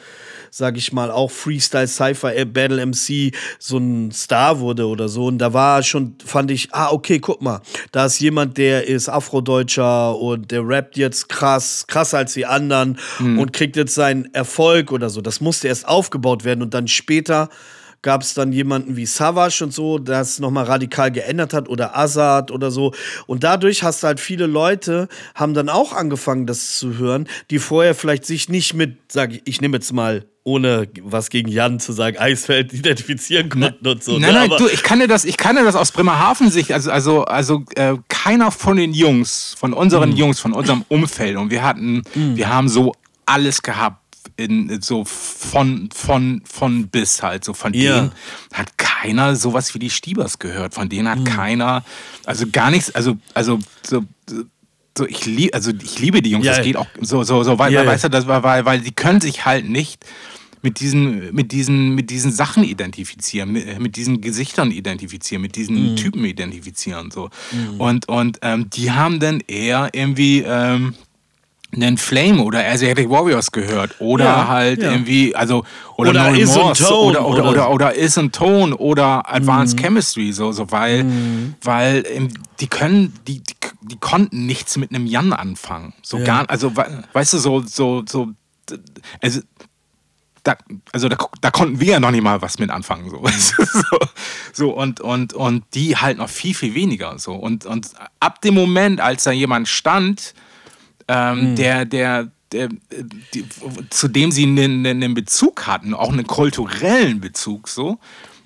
sag 0.49 0.75
ich 0.75 0.91
mal, 0.91 1.11
auch 1.11 1.29
Freestyle 1.29 1.87
Cypher 1.87 2.35
äh, 2.35 2.45
Battle 2.45 2.83
MC 2.83 3.31
so 3.59 3.77
ein 3.77 4.11
Star 4.11 4.59
wurde 4.59 4.87
oder 4.87 5.07
so. 5.07 5.27
Und 5.27 5.37
da 5.37 5.53
war 5.53 5.83
schon, 5.83 6.15
fand 6.25 6.49
ich, 6.49 6.69
ah, 6.71 6.89
okay, 6.91 7.19
guck 7.19 7.41
mal, 7.41 7.61
da 7.91 8.05
ist 8.05 8.19
jemand, 8.19 8.57
der 8.57 8.87
ist 8.87 9.07
Afrodeutscher 9.07 10.17
und 10.17 10.49
der 10.49 10.67
rappt 10.67 10.97
jetzt 10.97 11.29
krass, 11.29 11.85
krasser 11.87 12.17
als 12.17 12.33
die 12.33 12.47
anderen 12.47 12.97
und 13.19 13.53
kriegt 13.53 13.75
jetzt 13.75 13.93
seinen 13.93 14.33
Erfolg 14.33 14.91
oder 14.91 15.09
so. 15.11 15.21
Das 15.21 15.41
musste 15.41 15.67
erst 15.67 15.87
aufgebaut 15.87 16.43
werden 16.43 16.63
und 16.63 16.73
dann 16.73 16.87
später 16.87 17.49
gab 18.03 18.21
es 18.23 18.33
dann 18.33 18.51
jemanden 18.51 18.95
wie 18.97 19.05
Savage 19.05 19.63
und 19.63 19.73
so, 19.73 19.99
der 19.99 20.21
es 20.21 20.39
nochmal 20.39 20.65
radikal 20.65 21.11
geändert 21.11 21.53
hat 21.53 21.69
oder 21.69 21.95
Azad 21.97 22.49
oder 22.51 22.71
so. 22.71 22.93
Und 23.27 23.43
dadurch 23.43 23.83
hast 23.83 24.01
du 24.03 24.07
halt 24.07 24.19
viele 24.19 24.47
Leute, 24.47 25.07
haben 25.35 25.53
dann 25.53 25.69
auch 25.69 25.93
angefangen, 25.93 26.47
das 26.47 26.77
zu 26.79 26.97
hören, 26.97 27.27
die 27.51 27.59
vorher 27.59 27.93
vielleicht 27.95 28.25
sich 28.25 28.49
nicht 28.49 28.73
mit, 28.73 28.97
sag 29.11 29.33
ich, 29.33 29.41
ich 29.45 29.61
nehme 29.61 29.77
jetzt 29.77 29.93
mal, 29.93 30.25
ohne 30.43 30.87
was 31.03 31.29
gegen 31.29 31.49
Jan 31.51 31.79
zu 31.79 31.93
sagen, 31.93 32.17
Eisfeld 32.17 32.73
identifizieren 32.73 33.49
konnten 33.49 33.87
und 33.87 34.03
so. 34.03 34.13
Nein, 34.13 34.21
ne? 34.21 34.27
nein, 34.33 34.51
Aber- 34.51 34.57
du, 34.57 34.67
ich 34.67 34.81
kann 34.81 34.99
dir 34.99 35.07
das, 35.07 35.23
ich 35.23 35.37
kann 35.37 35.55
dir 35.55 35.63
das 35.63 35.75
aus 35.75 35.91
Bremerhaven 35.91 36.49
Sicht, 36.49 36.71
also, 36.71 36.89
also, 36.89 37.25
also 37.25 37.63
äh, 37.75 37.93
keiner 38.09 38.49
von 38.49 38.77
den 38.77 38.93
Jungs, 38.93 39.55
von 39.59 39.73
unseren 39.73 40.09
Mhm. 40.09 40.15
Jungs, 40.15 40.39
von 40.39 40.53
unserem 40.53 40.83
Umfeld, 40.89 41.37
und 41.37 41.51
wir 41.51 41.61
hatten, 41.63 42.01
wir 42.15 42.49
haben 42.49 42.67
so 42.67 42.93
alles 43.27 43.61
gehabt. 43.61 44.00
In, 44.43 44.81
so 44.81 45.05
von, 45.05 45.89
von, 45.93 46.41
von 46.45 46.87
bis 46.87 47.21
halt, 47.23 47.43
so 47.43 47.53
von 47.53 47.73
Ja. 47.73 47.95
denen 47.95 48.11
hat 48.53 48.77
keiner 48.77 49.35
sowas 49.35 49.73
wie 49.75 49.79
die 49.79 49.89
Stiebers 49.89 50.39
gehört. 50.39 50.73
Von 50.73 50.89
denen 50.89 51.07
hat 51.09 51.19
Mhm. 51.19 51.23
keiner, 51.25 51.83
also 52.25 52.45
gar 52.51 52.71
nichts, 52.71 52.91
also, 52.93 53.17
also 53.33 53.59
so, 53.83 54.03
so 54.97 55.05
ich 55.07 55.25
liebe, 55.25 55.53
also 55.53 55.71
ich 55.81 55.99
liebe 55.99 56.21
die 56.21 56.31
Jungs, 56.31 56.45
Ja. 56.45 56.53
das 56.53 56.63
geht 56.63 56.75
auch 56.75 56.87
so, 57.01 57.23
so, 57.23 57.43
so, 57.43 57.57
weil, 57.59 57.71
Ja, 57.73 57.85
weißt 57.85 58.05
du, 58.05 58.09
das 58.09 58.27
war, 58.27 58.43
weil, 58.43 58.65
weil 58.65 58.81
die 58.81 58.91
können 58.91 59.21
sich 59.21 59.45
halt 59.45 59.67
nicht 59.69 60.05
mit 60.63 60.79
diesen, 60.79 61.33
mit 61.33 61.51
diesen, 61.53 61.95
mit 61.95 62.11
diesen 62.11 62.31
Sachen 62.31 62.63
identifizieren, 62.63 63.51
mit, 63.51 63.79
mit 63.79 63.95
diesen 63.95 64.21
Gesichtern 64.21 64.69
identifizieren, 64.69 65.41
mit 65.41 65.55
diesen 65.55 65.95
Typen 65.95 66.23
identifizieren. 66.23 67.09
So. 67.09 67.31
Und, 67.79 68.07
und 68.07 68.37
ähm, 68.43 68.69
die 68.69 68.91
haben 68.91 69.19
dann 69.19 69.39
eher 69.47 69.89
irgendwie 69.93 70.43
ähm, 70.45 70.93
einen 71.73 71.97
Flame 71.97 72.41
oder 72.43 72.65
Asiatic 72.67 73.09
Warriors 73.09 73.51
gehört 73.51 73.95
oder 73.99 74.25
Ja, 74.25 74.47
halt 74.49 74.81
ja. 74.83 74.91
irgendwie, 74.91 75.33
also 75.35 75.63
oder, 75.95 76.09
Oder 76.11 76.31
No 76.31 76.37
Remorse 76.37 76.83
Tone 76.83 77.19
oder, 77.21 77.25
oder, 77.27 77.49
oder- 77.49 77.69
oder, 77.71 77.95
Is 77.95 78.17
and 78.17 78.35
Tone 78.35 78.75
oder 78.75 79.31
Advanced 79.33 79.79
Chemistry, 79.79 80.33
so, 80.33 80.51
so 80.51 80.69
weil, 80.71 81.03
Mhm. 81.05 81.55
weil 81.63 82.03
ähm, 82.09 82.27
die 82.59 82.67
können, 82.67 83.13
die, 83.27 83.39
die, 83.39 83.53
die 83.83 83.97
konnten 83.99 84.45
nichts 84.45 84.75
mit 84.77 84.93
einem 84.93 85.05
Jan 85.05 85.31
anfangen. 85.33 85.93
So 86.01 86.17
Ja. 86.17 86.25
gar, 86.25 86.49
also 86.49 86.75
we- 86.75 87.03
weißt 87.13 87.33
du, 87.33 87.37
so, 87.37 87.61
so, 87.61 88.03
so, 88.07 88.29
also 89.21 89.39
da, 90.43 90.55
also 90.91 91.07
da, 91.07 91.17
da 91.39 91.51
konnten 91.51 91.79
wir 91.79 91.93
ja 91.93 91.99
noch 91.99 92.11
nicht 92.11 92.23
mal 92.23 92.41
was 92.41 92.57
mit 92.57 92.69
anfangen. 92.71 93.09
So, 93.09 93.21
so, 93.37 93.97
so 94.53 94.69
und, 94.71 94.99
und, 94.99 95.33
und 95.33 95.63
die 95.75 95.95
halt 95.97 96.17
noch 96.17 96.29
viel, 96.29 96.55
viel 96.55 96.73
weniger. 96.73 97.17
So. 97.19 97.33
Und, 97.33 97.65
und 97.65 97.91
ab 98.19 98.41
dem 98.41 98.55
Moment, 98.55 98.99
als 99.01 99.23
da 99.23 99.31
jemand 99.31 99.67
stand, 99.67 100.33
ähm, 101.11 101.55
der, 101.55 101.85
der, 101.85 102.31
der, 102.51 102.65
äh, 102.65 103.03
die, 103.33 103.45
zu 103.89 104.07
dem 104.07 104.31
sie 104.31 104.43
einen, 104.43 104.85
einen 104.85 105.13
Bezug 105.13 105.67
hatten, 105.67 105.93
auch 105.93 106.11
einen 106.11 106.27
kulturellen 106.27 107.19
Bezug, 107.19 107.67
so, 107.67 107.99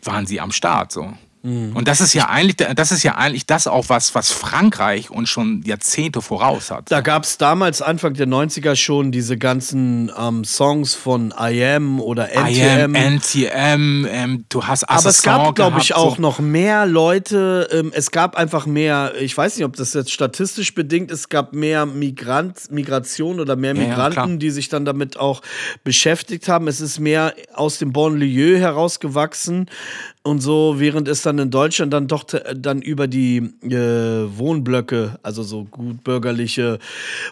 waren 0.04 0.26
sie 0.26 0.42
am 0.42 0.52
Start. 0.52 0.92
So. 0.92 1.14
Und 1.46 1.88
das 1.88 2.02
ist 2.02 2.14
ja 2.16 2.28
eigentlich, 2.28 2.56
das 2.76 2.92
ist 2.92 3.04
ja 3.04 3.16
eigentlich 3.16 3.46
das 3.46 3.68
auch, 3.68 3.90
was, 3.90 4.16
was 4.16 4.32
Frankreich 4.32 5.12
uns 5.12 5.30
schon 5.30 5.62
Jahrzehnte 5.64 6.22
voraus 6.24 6.72
hat. 6.72 6.92
Da 6.92 7.02
gab 7.02 7.24
es 7.24 7.38
damals, 7.38 7.84
Anfang 7.84 8.16
der 8.16 8.28
90er, 8.28 8.76
schon 8.76 9.12
diese 9.12 9.38
ganzen 9.38 10.12
ähm, 10.18 10.44
Songs 10.44 10.96
von 10.96 11.32
IM 11.38 12.00
oder 12.00 12.30
NTM. 12.30 12.96
IM, 12.96 13.16
NTM, 13.18 14.08
ähm, 14.10 14.46
du 14.50 14.64
hast 14.64 14.86
Aber 14.86 15.00
es 15.00 15.06
Assassin 15.06 15.24
gab, 15.44 15.56
glaube 15.56 15.80
ich, 15.80 15.94
auch 15.94 16.16
so. 16.16 16.22
noch 16.22 16.40
mehr 16.40 16.88
Leute. 16.88 17.70
Ähm, 17.72 17.92
es 17.94 18.10
gab 18.10 18.36
einfach 18.36 18.66
mehr, 18.66 19.14
ich 19.20 19.38
weiß 19.38 19.58
nicht, 19.58 19.66
ob 19.66 19.76
das 19.76 19.94
jetzt 19.94 20.12
statistisch 20.12 20.74
bedingt 20.74 21.12
ist, 21.12 21.20
es 21.20 21.30
gab 21.30 21.54
mehr 21.54 21.86
Migrant, 21.86 22.72
Migration 22.72 23.40
oder 23.40 23.56
mehr 23.56 23.76
Ja, 23.76 23.82
ja, 23.82 23.88
Migranten, 23.90 24.14
klar. 24.14 24.38
die 24.38 24.50
sich 24.50 24.70
dann 24.70 24.84
damit 24.84 25.18
auch 25.18 25.44
beschäftigt 25.84 26.48
haben. 26.48 26.68
Es 26.68 26.82
ist 26.82 27.00
mehr 27.00 27.36
aus 27.54 27.78
dem 27.78 27.94
Bonlieu 27.94 28.58
herausgewachsen 28.58 29.70
und 30.26 30.42
so, 30.42 30.76
während 30.80 31.08
es 31.08 31.22
dann 31.22 31.38
in 31.38 31.52
Deutschland 31.52 31.94
dann 31.94 32.08
doch 32.08 32.24
te- 32.24 32.56
dann 32.58 32.82
über 32.82 33.08
die 33.08 33.38
äh, 33.62 34.38
Wohnblöcke, 34.38 35.20
also 35.22 35.44
so 35.44 35.66
gut 35.66 36.04
bürgerliche, 36.04 36.80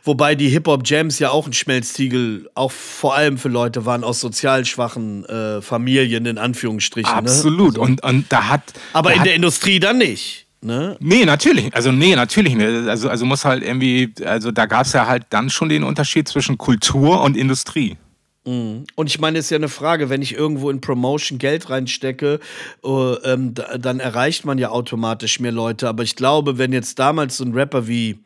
wobei 0.03 0.35
die 0.35 0.49
Hip-Hop-Jams 0.49 1.17
ja 1.19 1.31
auch 1.31 1.47
ein 1.47 1.53
Schmelztiegel, 1.53 2.49
auch 2.53 2.71
vor 2.71 3.15
allem 3.15 3.37
für 3.37 3.49
Leute 3.49 3.85
waren 3.85 4.03
aus 4.03 4.19
sozial 4.21 4.63
schwachen 4.65 5.25
äh, 5.25 5.61
Familien, 5.61 6.25
in 6.27 6.37
Anführungsstrichen. 6.37 7.11
Ne? 7.11 7.17
Absolut. 7.17 7.77
Und, 7.77 8.03
und 8.03 8.31
da 8.31 8.47
hat. 8.47 8.73
Aber 8.93 9.09
da 9.09 9.15
in 9.15 9.19
hat, 9.21 9.27
der 9.27 9.35
Industrie 9.35 9.79
dann 9.79 9.97
nicht. 9.97 10.45
Ne? 10.61 10.95
Nee, 11.01 11.25
natürlich. 11.25 11.75
Also, 11.75 11.91
nee, 11.91 12.15
natürlich 12.15 12.55
nicht. 12.55 12.87
Also, 12.87 13.09
also 13.09 13.25
muss 13.25 13.43
halt 13.43 13.63
irgendwie, 13.63 14.13
also 14.23 14.51
da 14.51 14.65
gab 14.65 14.85
es 14.85 14.93
ja 14.93 15.07
halt 15.07 15.25
dann 15.31 15.49
schon 15.49 15.67
den 15.67 15.83
Unterschied 15.83 16.27
zwischen 16.27 16.57
Kultur 16.57 17.21
und 17.21 17.35
Industrie. 17.35 17.97
Und 18.45 19.07
ich 19.07 19.19
meine, 19.19 19.39
es 19.39 19.45
ist 19.45 19.51
ja 19.51 19.57
eine 19.57 19.69
Frage, 19.69 20.09
wenn 20.09 20.21
ich 20.21 20.35
irgendwo 20.35 20.69
in 20.69 20.81
Promotion 20.81 21.39
Geld 21.39 21.69
reinstecke, 21.69 22.39
äh, 22.83 22.87
ähm, 22.87 23.53
da, 23.53 23.77
dann 23.77 24.01
erreicht 24.01 24.43
man 24.43 24.57
ja 24.57 24.69
automatisch 24.69 25.39
mehr 25.39 25.53
Leute. 25.53 25.87
Aber 25.87 26.03
ich 26.03 26.15
glaube, 26.15 26.57
wenn 26.57 26.73
jetzt 26.73 26.99
damals 26.99 27.37
so 27.37 27.45
ein 27.45 27.53
Rapper 27.53 27.87
wie, 27.87 28.19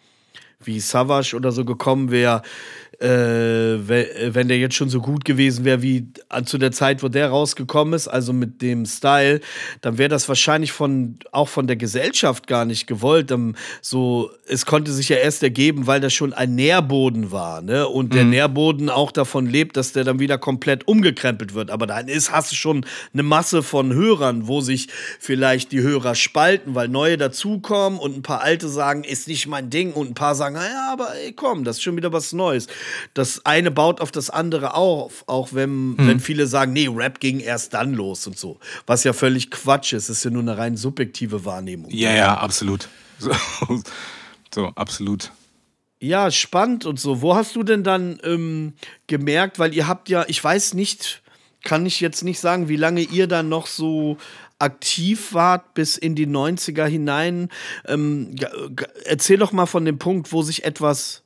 wie 0.60 0.80
Savage 0.80 1.36
oder 1.36 1.52
so 1.52 1.66
gekommen 1.66 2.10
wäre, 2.10 2.42
äh, 3.00 3.08
we- 3.08 4.08
wenn 4.34 4.48
der 4.48 4.58
jetzt 4.58 4.76
schon 4.76 4.90
so 4.90 5.02
gut 5.02 5.24
gewesen 5.24 5.66
wäre 5.66 5.82
wie 5.82 6.08
zu 6.46 6.58
der 6.58 6.72
Zeit, 6.72 7.04
wo 7.04 7.10
der 7.10 7.30
rausgekommen 7.30 7.94
ist, 7.94 8.08
also 8.08 8.34
mit 8.34 8.62
dem 8.62 8.86
Style, 8.86 9.40
dann 9.82 9.98
wäre 9.98 10.10
das 10.10 10.28
wahrscheinlich 10.28 10.72
von 10.72 11.18
auch 11.32 11.48
von 11.48 11.68
der 11.68 11.76
Gesellschaft 11.76 12.48
gar 12.48 12.66
nicht 12.66 12.88
gewollt. 12.88 13.30
Ähm, 13.32 13.56
so, 13.82 14.32
es 14.48 14.66
konnte 14.66 14.92
sich 14.92 15.10
ja 15.10 15.18
erst 15.18 15.44
ergeben, 15.44 15.86
weil 15.86 16.02
das 16.02 16.14
schon 16.14 16.34
ein 16.34 16.56
Nährboden 16.56 17.32
war, 17.32 17.62
ne? 17.62 17.88
Und 17.88 18.14
der 18.14 18.24
Nährboden 18.26 18.90
auch 18.90 19.12
davon 19.12 19.46
lebt, 19.46 19.78
dass 19.78 19.94
der 19.94 20.04
dann 20.04 20.20
wieder 20.20 20.38
komplett 20.38 20.88
umgekrempelt 20.88 21.54
wird. 21.54 21.70
Aber 21.70 21.86
dann 21.86 22.08
ist, 22.08 22.32
hast 22.32 22.52
du 22.52 22.56
schon 22.56 22.86
eine 23.14 23.24
Masse 23.24 23.62
von 23.62 23.94
Hörern, 23.94 24.48
wo 24.48 24.62
sich 24.62 24.88
vielleicht 25.20 25.72
die 25.72 25.82
Hörer 25.82 26.16
spalten, 26.16 26.74
weil 26.76 26.88
neue 26.88 27.18
dazukommen 27.18 28.00
und 28.00 28.18
ein 28.18 28.22
paar 28.24 28.42
alte 28.42 28.68
sagen, 28.70 29.04
ist 29.04 29.28
nicht 29.28 29.48
mein 29.48 29.70
Ding 29.70 29.94
und 29.94 30.10
ein 30.10 30.14
paar 30.14 30.34
sagen, 30.36 30.56
naja, 30.56 30.90
aber 30.92 31.14
ey, 31.16 31.34
komm, 31.34 31.64
das 31.64 31.78
ist 31.78 31.84
schon 31.84 31.96
wieder 31.96 32.12
was 32.12 32.34
Neues. 32.34 32.68
Das 33.14 33.46
eine 33.46 33.72
baut 33.72 34.02
auf 34.02 34.12
das 34.12 34.30
andere 34.30 34.74
auf, 34.74 35.24
auch 35.28 35.50
wenn, 35.54 35.96
wenn 35.98 36.20
viele 36.20 36.48
sagen, 36.48 36.74
nee, 36.74 36.88
Rap 36.92 37.20
ging 37.20 37.40
erst 37.40 37.74
dann 37.74 37.94
los 37.94 38.28
und 38.28 38.38
so. 38.38 38.60
Was 38.86 39.04
ja 39.04 39.14
völlig 39.14 39.52
Quatsch 39.52 39.94
ist, 39.94 40.10
ist 40.10 40.24
ja 40.24 40.32
nur 40.32 40.42
eine 40.42 40.58
rein 40.58 40.78
subjektive 40.78 41.46
Wahrnehmung. 41.46 41.90
Ja, 41.92 42.14
ja, 42.14 42.38
absolut. 42.38 42.88
So, 43.20 43.32
so 44.54 44.68
absolut. 44.76 45.32
Ja, 46.00 46.30
spannend 46.30 46.86
und 46.86 47.00
so. 47.00 47.22
Wo 47.24 47.36
hast 47.36 47.56
du 47.56 47.64
denn 47.64 47.84
dann 47.84 48.20
ähm, 48.24 48.74
gemerkt, 49.08 49.58
weil 49.58 49.74
ihr 49.74 49.88
habt 49.88 50.10
ja, 50.10 50.24
ich 50.28 50.44
weiß 50.44 50.76
nicht, 50.76 51.24
kann 51.64 51.88
ich 51.88 52.00
jetzt 52.00 52.24
nicht 52.24 52.40
sagen, 52.40 52.70
wie 52.70 52.76
lange 52.76 53.02
ihr 53.02 53.26
dann 53.28 53.50
noch 53.50 53.66
so 53.66 54.18
aktiv 54.60 55.34
wart 55.34 55.74
bis 55.74 55.98
in 55.98 56.14
die 56.16 56.28
90er 56.28 56.86
hinein. 56.86 57.50
Ähm, 57.88 58.36
g- 58.36 58.46
erzähl 59.06 59.38
doch 59.38 59.52
mal 59.52 59.66
von 59.66 59.86
dem 59.86 59.98
Punkt, 59.98 60.32
wo 60.32 60.42
sich 60.44 60.64
etwas 60.64 61.24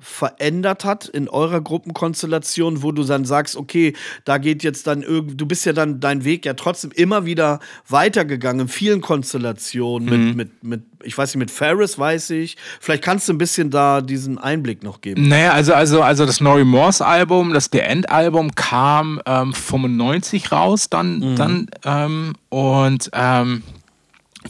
verändert 0.00 0.84
hat 0.84 1.06
in 1.06 1.28
eurer 1.28 1.60
Gruppenkonstellation, 1.60 2.82
wo 2.82 2.92
du 2.92 3.04
dann 3.04 3.24
sagst, 3.24 3.56
okay, 3.56 3.94
da 4.24 4.38
geht 4.38 4.62
jetzt 4.62 4.86
dann 4.86 5.02
irgendwie, 5.02 5.36
du 5.36 5.46
bist 5.46 5.64
ja 5.66 5.72
dann 5.72 6.00
dein 6.00 6.24
Weg 6.24 6.44
ja 6.46 6.54
trotzdem 6.54 6.90
immer 6.92 7.24
wieder 7.24 7.60
weitergegangen 7.88 8.62
in 8.62 8.68
vielen 8.68 9.00
Konstellationen 9.00 10.08
Mhm. 10.08 10.26
mit, 10.28 10.36
mit, 10.36 10.64
mit, 10.64 10.82
ich 11.02 11.16
weiß 11.16 11.30
nicht, 11.34 11.38
mit 11.40 11.50
Ferris 11.50 11.98
weiß 11.98 12.30
ich. 12.30 12.56
Vielleicht 12.80 13.02
kannst 13.02 13.28
du 13.28 13.32
ein 13.32 13.38
bisschen 13.38 13.70
da 13.70 14.00
diesen 14.00 14.38
Einblick 14.38 14.82
noch 14.82 15.00
geben. 15.00 15.28
Naja, 15.28 15.52
also, 15.52 15.74
also, 15.74 16.02
also 16.02 16.26
das 16.26 16.40
No 16.40 16.54
Remorse 16.54 17.04
Album, 17.04 17.52
das 17.52 17.68
The 17.72 17.80
End 17.80 18.10
Album 18.10 18.54
kam 18.54 19.20
ähm, 19.26 19.52
95 19.52 20.52
raus 20.52 20.88
dann, 20.90 21.36
dann 21.36 21.66
ähm, 21.84 22.34
und 22.48 23.10
ähm, 23.12 23.62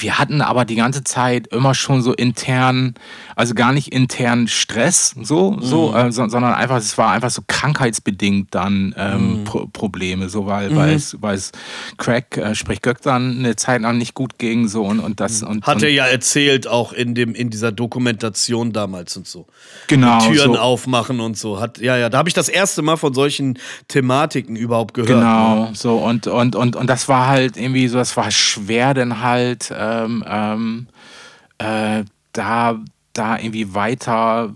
wir 0.01 0.19
hatten 0.19 0.41
aber 0.41 0.65
die 0.65 0.77
ganze 0.77 1.05
Zeit 1.05 1.49
immer 1.49 1.75
schon 1.75 2.03
so 2.03 2.13
intern, 2.13 2.95
also 3.37 3.55
gar 3.55 3.73
nicht 3.73 3.93
intern 3.93 4.49
Stress, 4.49 5.15
so, 5.23 5.59
so, 5.61 5.95
äh, 5.95 6.13
so 6.13 6.29
sondern 6.29 6.55
einfach, 6.55 6.77
es 6.77 6.99
war 6.99 7.13
einfach 7.13 7.31
so 7.31 7.43
krankheitsbedingt 7.47 8.55
dann 8.55 8.95
ähm, 8.97 9.45
Pro 9.45 9.67
Probleme, 9.73 10.29
so 10.29 10.47
weil, 10.47 10.75
weil 10.75 10.95
es, 10.95 11.17
weil 11.21 11.37
es 11.37 11.53
Crack, 11.97 12.37
äh, 12.37 12.55
sprich 12.55 12.83
Göck 12.83 13.03
dann 13.03 13.39
eine 13.39 13.57
Zeit 13.57 13.83
lang 13.83 13.99
nicht 13.99 14.15
gut 14.15 14.39
ging, 14.39 14.69
so 14.69 14.85
und, 14.85 15.01
und 15.01 15.21
das 15.21 15.43
und, 15.43 15.67
Hat 15.67 15.77
und 15.77 15.83
er 15.83 15.91
ja 15.91 16.07
erzählt, 16.07 16.67
auch 16.67 16.93
in, 16.93 17.15
dem, 17.15 17.35
in 17.35 17.51
dieser 17.51 17.73
Dokumentation 17.73 18.73
damals 18.73 19.17
und 19.17 19.27
so. 19.27 19.47
genau 19.87 20.21
Türen 20.21 20.55
so. 20.55 20.59
aufmachen 20.59 21.21
und 21.21 21.37
so. 21.37 21.61
Hat, 21.61 21.79
ja, 21.79 21.97
ja, 21.97 22.09
da 22.09 22.19
habe 22.19 22.29
ich 22.29 22.35
das 22.35 22.49
erste 22.49 22.83
Mal 22.83 22.97
von 22.97 23.15
solchen 23.15 23.59
Thematiken 23.89 24.57
überhaupt 24.57 24.95
gehört. 24.95 25.09
Genau, 25.09 25.71
so 25.75 25.97
und, 25.99 26.27
und, 26.27 26.57
und, 26.57 26.77
und 26.77 26.87
das 26.89 27.09
war 27.09 27.29
halt 27.29 27.57
irgendwie 27.57 27.89
so, 27.89 27.99
das 27.99 28.17
war 28.17 28.31
schwer, 28.31 28.95
dann 28.95 29.21
halt 29.21 29.71
ähm, 30.05 30.25
ähm, 30.27 30.87
äh, 31.59 32.05
da, 32.33 32.79
da 33.13 33.39
irgendwie 33.39 33.75
weiter 33.75 34.53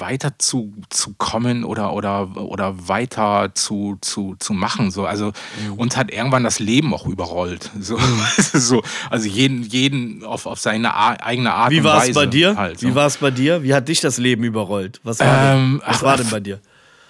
weiter 0.00 0.38
zu, 0.38 0.72
zu 0.90 1.14
kommen 1.18 1.64
oder, 1.64 1.92
oder, 1.92 2.36
oder 2.36 2.88
weiter 2.88 3.50
zu, 3.54 3.98
zu, 4.00 4.36
zu 4.38 4.52
machen. 4.52 4.90
So. 4.90 5.06
Also 5.06 5.32
uns 5.76 5.96
hat 5.96 6.10
irgendwann 6.10 6.44
das 6.44 6.58
Leben 6.58 6.94
auch 6.94 7.06
überrollt. 7.06 7.70
So, 7.80 7.98
so, 8.52 8.82
also 9.10 9.28
jeden, 9.28 9.62
jeden 9.62 10.24
auf, 10.24 10.46
auf 10.46 10.58
seine 10.60 10.94
eigene 10.94 11.52
Art 11.52 11.70
Wie 11.70 11.78
und 11.78 11.84
war 11.84 11.96
Weise. 11.98 12.10
es 12.10 12.14
bei 12.14 12.26
dir? 12.26 12.56
Halt, 12.56 12.80
so. 12.80 12.88
Wie 12.88 12.94
war 12.94 13.06
es 13.06 13.16
bei 13.16 13.30
dir? 13.30 13.62
Wie 13.62 13.74
hat 13.74 13.88
dich 13.88 14.00
das 14.00 14.18
Leben 14.18 14.44
überrollt? 14.44 15.00
Was 15.02 15.20
war, 15.20 15.54
Ähm, 15.54 15.80
denn, 15.80 15.92
was 15.92 16.02
war 16.02 16.16
denn 16.16 16.30
bei 16.30 16.40
dir? 16.40 16.60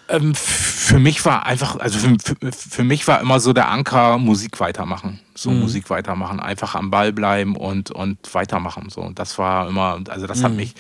Ähm, 0.09 0.35
für 0.35 0.99
mich 0.99 1.25
war 1.25 1.47
einfach, 1.47 1.77
also 1.77 1.99
für, 1.99 2.17
für, 2.19 2.53
für 2.53 2.85
mich 2.85 3.07
war 3.07 3.21
immer 3.21 3.41
so 3.41 3.53
der 3.53 3.69
Anker 3.71 4.19
Musik 4.19 4.59
weitermachen. 4.61 5.21
So 5.35 5.51
Musik 5.51 5.91
weitermachen, 5.91 6.41
einfach 6.41 6.75
am 6.75 6.91
Ball 6.91 7.13
bleiben 7.13 7.57
und, 7.57 7.91
und 7.91 8.35
weitermachen. 8.35 8.89
So. 8.91 9.03
Und 9.03 9.19
das 9.19 9.39
war 9.39 9.69
immer, 9.69 10.01
also 10.09 10.27
das 10.27 10.43
hat 10.43 10.53
mich 10.53 10.75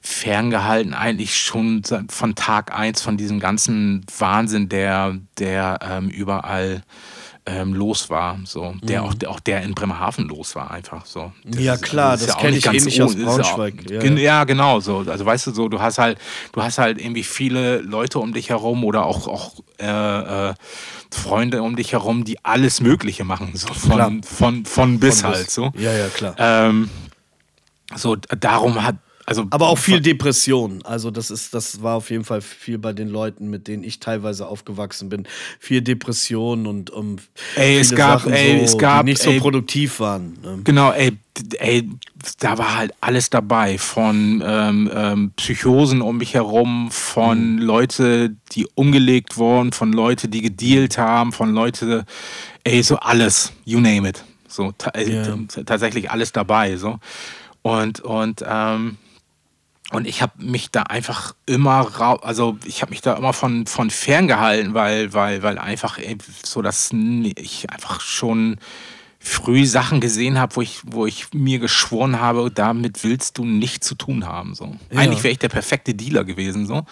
ferngehalten, 0.00 0.94
eigentlich 0.94 1.36
schon 1.36 1.82
von 2.08 2.36
Tag 2.36 2.72
eins 2.72 3.02
von 3.02 3.16
diesem 3.16 3.40
ganzen 3.40 4.06
Wahnsinn, 4.18 4.68
der, 4.68 5.18
der 5.38 5.80
ähm, 5.82 6.08
überall 6.08 6.82
ähm, 7.46 7.74
los 7.74 8.10
war. 8.10 8.38
So. 8.44 8.74
Der, 8.82 9.04
auch, 9.04 9.14
der 9.14 9.30
auch 9.30 9.40
der 9.40 9.62
in 9.62 9.74
Bremerhaven 9.74 10.28
los 10.28 10.56
war, 10.56 10.70
einfach 10.70 11.06
so. 11.06 11.32
Das 11.44 11.62
Ja, 11.62 11.76
klar, 11.76 12.14
ist 12.14 12.26
das 12.26 12.34
auch 12.34 12.40
kenn 12.40 12.50
nicht 12.50 12.58
ich 12.58 12.64
ganz 12.64 12.82
ähnlich 12.82 13.02
aus 13.02 13.14
Braunschweig, 13.14 13.88
ja, 13.88 14.02
ja. 14.02 14.12
ja, 14.12 14.44
genau 14.44 14.80
so. 14.80 15.04
Also 15.06 15.24
weißt 15.24 15.46
du 15.46 15.54
so, 15.54 15.68
du 15.68 15.80
hast 15.80 15.98
halt, 15.98 16.18
du 16.52 16.62
hast 16.62 16.78
halt 16.78 17.00
irgendwie 17.00 17.22
viele 17.22 17.78
Leute 17.78 18.18
um 18.18 18.32
dich 18.32 18.50
herum 18.50 18.84
oder 18.84 19.06
auch, 19.06 19.28
auch 19.28 19.54
äh, 19.78 20.50
äh, 20.50 20.54
Freunde 21.10 21.62
um 21.62 21.76
dich 21.76 21.92
herum, 21.92 22.24
die 22.24 22.44
alles 22.44 22.80
Mögliche 22.80 23.24
machen. 23.24 23.52
So 23.54 23.68
Klar. 23.68 24.08
von, 24.08 24.22
von, 24.22 24.64
von 24.66 24.98
bis 24.98 25.22
Von 25.22 25.30
bis. 25.30 25.38
halt 25.38 25.50
so. 25.50 25.72
Ja, 25.78 25.92
ja, 25.92 26.08
klar. 26.08 26.34
Ähm, 26.38 26.90
so, 27.94 28.16
darum 28.16 28.82
hat, 28.82 28.96
also 29.26 29.46
Aber 29.50 29.68
auch 29.68 29.78
viel 29.78 30.00
Depression. 30.00 30.82
Also 30.84 31.10
das 31.10 31.30
ist, 31.30 31.52
das 31.52 31.82
war 31.82 31.96
auf 31.96 32.10
jeden 32.10 32.24
Fall 32.24 32.40
viel 32.40 32.78
bei 32.78 32.92
den 32.92 33.08
Leuten, 33.08 33.50
mit 33.50 33.66
denen 33.68 33.82
ich 33.84 33.98
teilweise 34.00 34.46
aufgewachsen 34.46 35.08
bin. 35.08 35.26
Viel 35.58 35.82
Depression 35.82 36.66
und 36.66 36.90
um 36.90 37.16
Ey, 37.56 37.78
es 37.78 37.94
gab- 37.94 38.20
Sachen 38.20 38.32
ey, 38.32 38.58
so, 38.60 38.64
es 38.64 38.78
gab- 38.78 39.04
die 39.04 39.10
nicht 39.10 39.22
so 39.22 39.30
ey, 39.30 39.40
produktiv 39.40 39.98
waren. 40.00 40.38
Ne? 40.42 40.60
Genau, 40.64 40.92
ey, 40.92 41.12
ey, 41.58 41.88
da 42.38 42.56
war 42.56 42.76
halt 42.76 42.94
alles 43.00 43.28
dabei. 43.28 43.78
Von 43.78 44.42
ähm, 44.46 44.90
ähm, 44.94 45.32
Psychosen 45.36 46.00
um 46.02 46.18
mich 46.18 46.34
herum, 46.34 46.90
von 46.90 47.58
Leute, 47.58 48.36
die 48.52 48.66
umgelegt 48.74 49.36
wurden, 49.36 49.72
von 49.72 49.92
Leute, 49.92 50.28
die 50.28 50.40
gedealt 50.42 50.98
haben, 50.98 51.32
von 51.32 51.52
Leute, 51.52 52.04
ey, 52.64 52.82
so 52.82 52.96
alles, 52.96 53.52
you 53.64 53.80
name 53.80 54.08
it. 54.08 54.24
So 54.48 54.72
ta 54.78 54.90
äh, 54.90 55.10
Ja. 55.12 55.24
t- 55.24 55.64
tatsächlich 55.64 56.10
alles 56.10 56.30
dabei. 56.32 56.76
So. 56.76 56.98
Und, 57.62 58.00
und, 58.00 58.44
ähm, 58.48 58.96
und 59.92 60.06
ich 60.06 60.20
habe 60.20 60.32
mich 60.42 60.70
da 60.70 60.82
einfach 60.82 61.34
immer, 61.46 61.88
also 62.22 62.58
ich 62.64 62.82
habe 62.82 62.90
mich 62.90 63.02
da 63.02 63.14
immer 63.14 63.32
von, 63.32 63.66
von 63.66 63.90
ferngehalten, 63.90 64.74
weil, 64.74 65.12
weil, 65.12 65.42
weil 65.42 65.58
einfach 65.58 65.98
ey, 65.98 66.18
so, 66.42 66.60
dass 66.60 66.90
ich 66.92 67.70
einfach 67.70 68.00
schon 68.00 68.56
früh 69.20 69.64
Sachen 69.66 70.00
gesehen 70.00 70.38
habe, 70.38 70.56
wo 70.56 70.62
ich, 70.62 70.80
wo 70.84 71.06
ich 71.06 71.32
mir 71.32 71.58
geschworen 71.58 72.20
habe, 72.20 72.50
damit 72.50 73.04
willst 73.04 73.38
du 73.38 73.44
nichts 73.44 73.86
zu 73.86 73.94
tun 73.94 74.26
haben. 74.26 74.54
So. 74.54 74.74
Eigentlich 74.94 75.22
wäre 75.22 75.32
ich 75.32 75.38
der 75.38 75.48
perfekte 75.48 75.94
Dealer 75.94 76.24
gewesen. 76.24 76.66
So. 76.66 76.84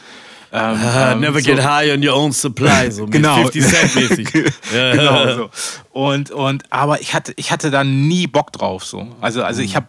Ähm, 0.52 0.78
ähm, 0.96 1.20
never 1.20 1.40
so. 1.40 1.46
get 1.46 1.64
high 1.64 1.92
on 1.92 2.06
your 2.06 2.14
own 2.14 2.32
supply, 2.32 2.90
so 2.90 3.06
Genau. 3.10 3.42
50 3.42 3.64
Cent 3.64 3.94
mäßig. 4.10 4.28
ja, 4.74 4.92
genau 4.92 5.34
so. 5.34 5.50
Und, 5.90 6.30
und, 6.30 6.72
aber 6.72 7.00
ich 7.00 7.12
hatte, 7.12 7.32
ich 7.36 7.50
hatte 7.50 7.70
da 7.70 7.82
nie 7.82 8.28
Bock 8.28 8.52
drauf. 8.52 8.84
So. 8.84 9.08
Also, 9.20 9.42
also 9.42 9.62
ich 9.62 9.74
habe, 9.74 9.88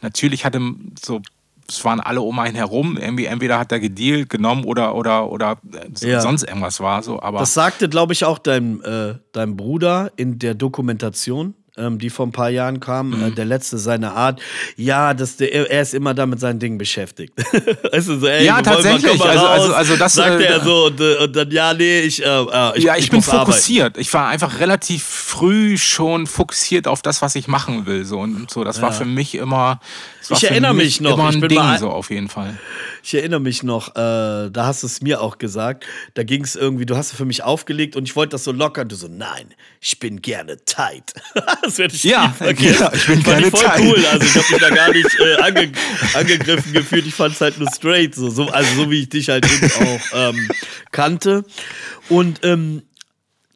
natürlich 0.00 0.44
hatte 0.44 0.60
so, 1.00 1.20
es 1.68 1.84
waren 1.84 2.00
alle 2.00 2.20
um 2.20 2.38
einen 2.38 2.54
herum. 2.56 2.96
Irgendwie, 2.96 3.26
entweder 3.26 3.58
hat 3.58 3.72
er 3.72 3.80
gedealt, 3.80 4.28
genommen 4.30 4.64
oder, 4.64 4.94
oder, 4.94 5.30
oder 5.30 5.58
Ja. 6.00 6.20
sonst 6.20 6.42
irgendwas 6.44 6.80
war. 6.80 7.02
So. 7.02 7.20
Aber 7.22 7.38
Das 7.38 7.54
sagte, 7.54 7.88
glaube 7.88 8.12
ich, 8.12 8.24
auch 8.24 8.38
dein, 8.38 8.80
äh, 8.82 9.14
dein 9.32 9.56
Bruder 9.56 10.12
in 10.16 10.38
der 10.38 10.54
Dokumentation, 10.54 11.54
ähm, 11.76 11.98
die 11.98 12.10
vor 12.10 12.26
ein 12.26 12.32
paar 12.32 12.50
Jahren 12.50 12.80
kam, 12.80 13.10
Mhm. 13.10 13.22
äh, 13.24 13.30
der 13.30 13.44
letzte 13.46 13.78
seiner 13.78 14.14
Art. 14.14 14.40
Ja, 14.76 15.14
das, 15.14 15.36
der, 15.36 15.70
er 15.70 15.80
ist 15.82 15.94
immer 15.94 16.12
da 16.12 16.26
mit 16.26 16.38
seinen 16.38 16.58
Dingen 16.58 16.76
beschäftigt. 16.78 17.32
du, 17.92 18.00
so, 18.00 18.26
ey, 18.26 18.44
Ja, 18.44 18.60
tatsächlich. 18.60 19.20
Also- 19.24 19.46
also- 19.46 19.74
also 19.74 19.96
das, 19.96 20.12
sagte 20.14 20.44
äh, 20.46 20.48
er 20.52 20.60
so 20.60 20.86
und, 20.86 21.00
äh, 21.00 21.16
und 21.24 21.34
dann, 21.34 21.50
ja, 21.50 21.72
nee, 21.72 22.00
ich, 22.00 22.22
äh, 22.22 22.26
äh, 22.28 22.78
ich, 22.78 22.84
ja, 22.84 22.96
ich, 22.96 23.08
bin 23.10 23.16
muss 23.18 23.28
arbeiten. 23.30 23.46
fokussiert. 23.52 23.96
Ich 23.98 24.12
war 24.12 24.28
einfach 24.28 24.60
relativ 24.60 25.02
früh 25.02 25.78
schon 25.78 26.26
fokussiert 26.26 26.86
auf 26.86 27.00
das, 27.02 27.22
was 27.22 27.34
ich 27.36 27.48
machen 27.48 27.86
will. 27.86 28.04
So. 28.04 28.18
Und 28.20 28.50
so, 28.50 28.64
das 28.64 28.82
war 28.82 28.92
für 28.92 29.04
mich 29.06 29.34
immer. 29.34 29.80
Ich 30.28 30.44
erinnere 30.44 30.74
mich 30.74 31.00
noch, 31.00 31.14
Immer 31.18 31.30
ich 31.30 31.36
ein 31.36 31.40
bin 31.40 31.48
Ding, 31.48 31.58
mal- 31.58 31.78
so 31.78 31.88
auf 31.90 32.10
jeden 32.10 32.28
Fall. 32.28 32.58
Ich 33.02 33.14
erinnere 33.14 33.40
mich 33.40 33.62
noch, 33.62 33.90
äh, 33.96 34.50
da 34.50 34.66
hast 34.66 34.82
du 34.82 34.86
es 34.86 35.00
mir 35.00 35.20
auch 35.20 35.38
gesagt. 35.38 35.84
Da 36.14 36.22
ging 36.22 36.44
es 36.44 36.54
irgendwie, 36.56 36.86
du 36.86 36.96
hast 36.96 37.10
es 37.12 37.16
für 37.16 37.24
mich 37.24 37.42
aufgelegt 37.42 37.96
und 37.96 38.04
ich 38.04 38.14
wollte 38.16 38.30
das 38.30 38.44
so 38.44 38.52
locker. 38.52 38.82
Und 38.82 38.92
du 38.92 38.96
so, 38.96 39.08
nein, 39.08 39.54
ich 39.80 39.98
bin 39.98 40.22
gerne 40.22 40.56
tight. 40.64 41.12
das 41.62 41.78
werde 41.78 41.94
ich 41.94 42.04
Ja, 42.04 42.30
vergessen. 42.30 42.80
ja, 42.80 42.92
ich 42.94 43.06
bin 43.06 43.22
gerne 43.22 43.50
voll 43.50 43.60
tight. 43.64 43.80
cool. 43.80 44.06
Also 44.06 44.24
ich 44.26 44.34
habe 44.36 44.46
mich 44.52 44.60
da 44.60 44.70
gar 44.70 44.92
nicht 44.92 45.18
äh, 45.20 45.34
ange 45.42 45.72
angegriffen 46.14 46.72
gefühlt. 46.72 47.06
Ich 47.06 47.14
fand 47.14 47.34
es 47.34 47.40
halt 47.40 47.58
nur 47.58 47.68
straight. 47.72 48.14
So. 48.14 48.30
So, 48.30 48.46
also 48.48 48.74
so 48.84 48.90
wie 48.90 49.00
ich 49.00 49.08
dich 49.08 49.28
halt 49.28 49.44
eben 49.50 49.70
auch 49.72 50.00
ähm, 50.30 50.48
kannte. 50.92 51.44
Und 52.08 52.40
ähm, 52.44 52.82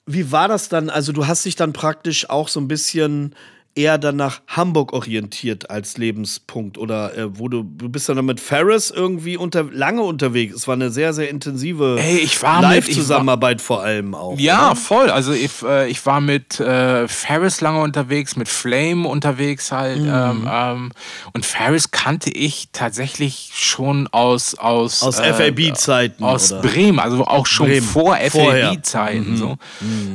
wie 0.07 0.31
war 0.33 0.49
das 0.49 0.69
dann? 0.69 0.91
Also 0.91 1.13
du 1.13 1.27
hast 1.27 1.45
dich 1.45 1.57
dann 1.57 1.73
praktisch 1.73 2.29
auch 2.31 2.49
so 2.49 2.61
ein 2.61 2.69
bisschen 2.69 3.35
eher 3.77 3.99
dann 3.99 4.17
nach 4.17 4.41
Hamburg 4.49 4.93
orientiert 4.93 5.71
als 5.71 5.99
Lebenspunkt 5.99 6.79
oder 6.79 7.17
äh, 7.17 7.39
wo 7.39 7.49
du 7.49 7.63
du 7.63 7.89
bist 7.89 8.09
dann 8.09 8.25
mit 8.25 8.41
Ferris 8.41 8.91
irgendwie 8.91 9.37
unter, 9.37 9.65
lange 9.71 10.03
unterwegs. 10.03 10.55
Es 10.57 10.67
war 10.67 10.75
eine 10.75 10.91
sehr 10.91 11.13
sehr 11.13 11.29
intensive 11.31 11.99
Ey, 12.01 12.17
ich 12.19 12.43
war 12.43 12.61
mit- 12.63 12.71
Live-Zusammenarbeit 12.71 13.61
vor 13.61 13.83
allem 13.83 14.15
auch. 14.15 14.39
Ja, 14.39 14.69
oder? 14.69 14.77
voll. 14.77 15.11
Also 15.11 15.33
ich, 15.33 15.51
äh, 15.63 15.89
ich 15.91 16.05
war 16.07 16.21
mit 16.21 16.59
äh, 16.59 17.07
Ferris 17.07 17.61
lange 17.61 17.81
unterwegs, 17.83 18.35
mit 18.37 18.49
Flame 18.49 19.07
unterwegs 19.07 19.71
halt. 19.71 20.01
Mhm. 20.01 20.09
Ähm, 20.13 20.49
ähm, 20.51 20.93
und 21.35 21.45
Ferris 21.45 21.91
kannte 21.91 22.31
ich 22.31 22.69
tatsächlich 22.73 23.51
schon 23.55 24.09
aus 24.09 24.55
aus, 24.55 25.03
Aus 25.03 25.19
äh, 25.19 25.35
FAB-Zeiten, 25.35 26.25
Aus 26.25 26.51
oder? 26.51 26.63
Bremen, 26.63 26.99
also 26.99 27.27
auch 27.27 27.47
schon 27.47 27.69
Bremen. 27.69 27.87
vor. 27.87 28.17
FAB-Zeiten. 28.17 29.37
So. 29.37 29.59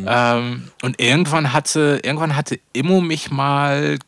Ähm, 0.07 0.63
und 0.81 0.99
irgendwann 0.99 1.53
hatte, 1.53 1.99
irgendwann 2.03 2.35
hatte 2.35 2.59
Immo 2.73 3.01
mich 3.01 3.29
mal 3.29 3.50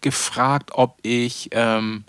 gefragt, 0.02 0.72
ob 0.74 0.98
ich 1.04 1.50
ähm, 1.52 2.04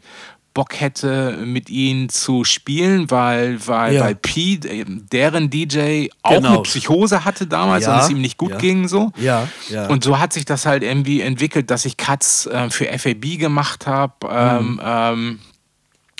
Bock 0.55 0.81
hätte, 0.81 1.39
mit 1.45 1.69
ihnen 1.69 2.09
zu 2.09 2.45
spielen, 2.45 3.11
weil, 3.11 3.59
weil, 3.67 3.95
Ja. 3.95 4.03
weil 4.03 4.15
Pete, 4.15 4.69
äh, 4.69 4.85
deren 4.87 5.51
DJ, 5.51 6.09
auch 6.23 6.31
Genau. 6.37 6.49
eine 6.53 6.63
Psychose 6.63 7.25
hatte 7.25 7.47
damals 7.49 7.87
Ja, 7.87 7.95
und 7.97 8.01
es 8.05 8.11
ihm 8.11 8.21
nicht 8.21 8.39
gut 8.39 8.51
ja. 8.53 8.59
ging 8.59 8.87
so. 8.87 9.11
Ja, 9.17 9.49
ja. 9.69 9.89
Und 9.89 10.05
so 10.05 10.21
hat 10.21 10.33
sich 10.33 10.45
das 10.45 10.65
halt 10.65 10.85
irgendwie 10.85 11.23
entwickelt, 11.23 11.71
dass 11.73 11.85
ich 11.85 11.97
Cuts 11.97 12.47
äh, 12.47 12.71
für 12.71 12.87
FAB 12.97 13.37
gemacht 13.39 13.87
habe. 13.89 14.13
Ähm, 14.31 14.75
Mhm. 14.75 14.81
ähm, 14.85 15.39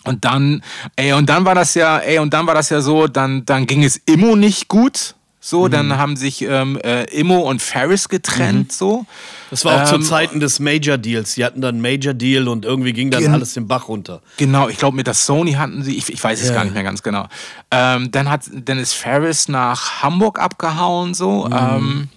und 0.07 0.25
dann, 0.25 0.63
ey, 0.97 1.13
und 1.15 1.29
dann 1.31 1.45
war 1.47 1.55
das 1.55 1.75
ja, 1.75 1.99
ey, 1.99 2.19
und 2.19 2.35
dann 2.35 2.47
war 2.47 2.55
das 2.55 2.69
ja 2.71 2.81
so, 2.81 3.07
dann, 3.07 3.47
dann 3.47 3.67
ging 3.67 3.85
es 3.85 3.97
Immo 4.05 4.35
nicht 4.37 4.69
gut. 4.69 5.15
So, 5.47 5.67
Mhm. 5.67 5.71
dann 5.73 5.99
haben 5.99 6.17
sich 6.17 6.41
ähm, 6.41 6.79
äh, 6.83 7.05
Immo 7.15 7.41
und 7.41 7.61
Ferris 7.61 8.09
getrennt, 8.09 8.73
so. 8.73 9.05
Das 9.51 9.63
war 9.67 9.83
auch 9.83 9.87
zu 9.87 9.97
Ähm, 9.97 10.03
Zeiten 10.03 10.41
des 10.41 10.59
Major 10.59 10.97
Deals. 10.97 11.35
Die 11.35 11.45
hatten 11.45 11.61
dann 11.61 11.83
Major 11.83 12.15
Deal 12.15 12.49
und 12.49 12.65
irgendwie 12.65 12.95
ging 12.95 13.11
dann 13.11 13.27
alles 13.27 13.53
den 13.53 13.69
Bach 13.69 13.89
runter. 13.89 14.23
Genau, 14.39 14.71
ich 14.71 14.79
glaube, 14.79 14.97
mit 14.97 15.07
der 15.07 15.13
Sony 15.13 15.53
hatten 15.53 15.83
sie, 15.83 15.99
ich, 15.99 16.11
ich 16.11 16.25
weiß 16.25 16.41
es 16.43 16.55
gar 16.55 16.65
nicht 16.65 16.73
mehr 16.73 16.83
ganz 16.83 17.03
genau. 17.03 17.29
Ähm, 17.71 18.11
dann, 18.11 18.31
hat, 18.31 18.45
dann 18.55 18.79
ist 18.79 18.95
Ferris 18.95 19.49
nach 19.49 20.03
Hamburg 20.03 20.39
abgehauen, 20.39 21.13
so. 21.13 21.47
Ähm, 21.53 22.09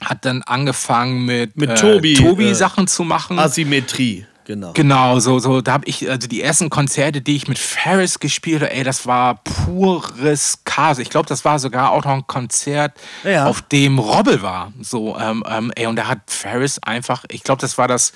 hat 0.00 0.24
dann 0.24 0.42
angefangen 0.42 1.24
mit, 1.24 1.56
Mhm. 1.56 1.60
Mit 1.60 1.70
äh, 1.70 1.74
Tobi, 1.74 2.14
Tobi 2.14 2.50
äh, 2.50 2.54
Sachen 2.54 2.86
zu 2.86 3.02
machen. 3.02 3.36
Asymmetrie, 3.36 4.26
genau. 4.44 4.72
Genau, 4.74 5.18
so, 5.20 5.38
so, 5.38 5.60
da 5.60 5.72
habe 5.72 5.86
ich, 5.86 6.08
also 6.08 6.28
die 6.28 6.42
ersten 6.42 6.70
Konzerte, 6.70 7.20
die 7.20 7.36
ich 7.36 7.48
mit 7.48 7.58
Ferris 7.58 8.20
gespielt 8.20 8.62
habe, 8.62 8.72
ey, 8.72 8.84
das 8.84 9.06
war 9.06 9.42
pures 9.44 10.60
Chaos. 10.64 10.98
Ich 10.98 11.10
glaube, 11.10 11.28
das 11.28 11.44
war 11.44 11.58
sogar 11.58 11.90
auch 11.92 12.04
noch 12.04 12.12
ein 12.12 12.26
Konzert, 12.26 12.92
Ja. 13.24 13.46
auf 13.46 13.62
dem 13.62 13.98
Robbe 13.98 14.42
war. 14.42 14.72
So, 14.80 15.16
ähm, 15.18 15.42
ähm, 15.48 15.72
ey, 15.76 15.86
und 15.86 15.96
da 15.96 16.06
hat 16.08 16.20
Ferris 16.26 16.78
einfach, 16.82 17.24
ich 17.30 17.42
glaube, 17.42 17.60
das 17.60 17.78
war 17.78 17.88
das 17.88 18.12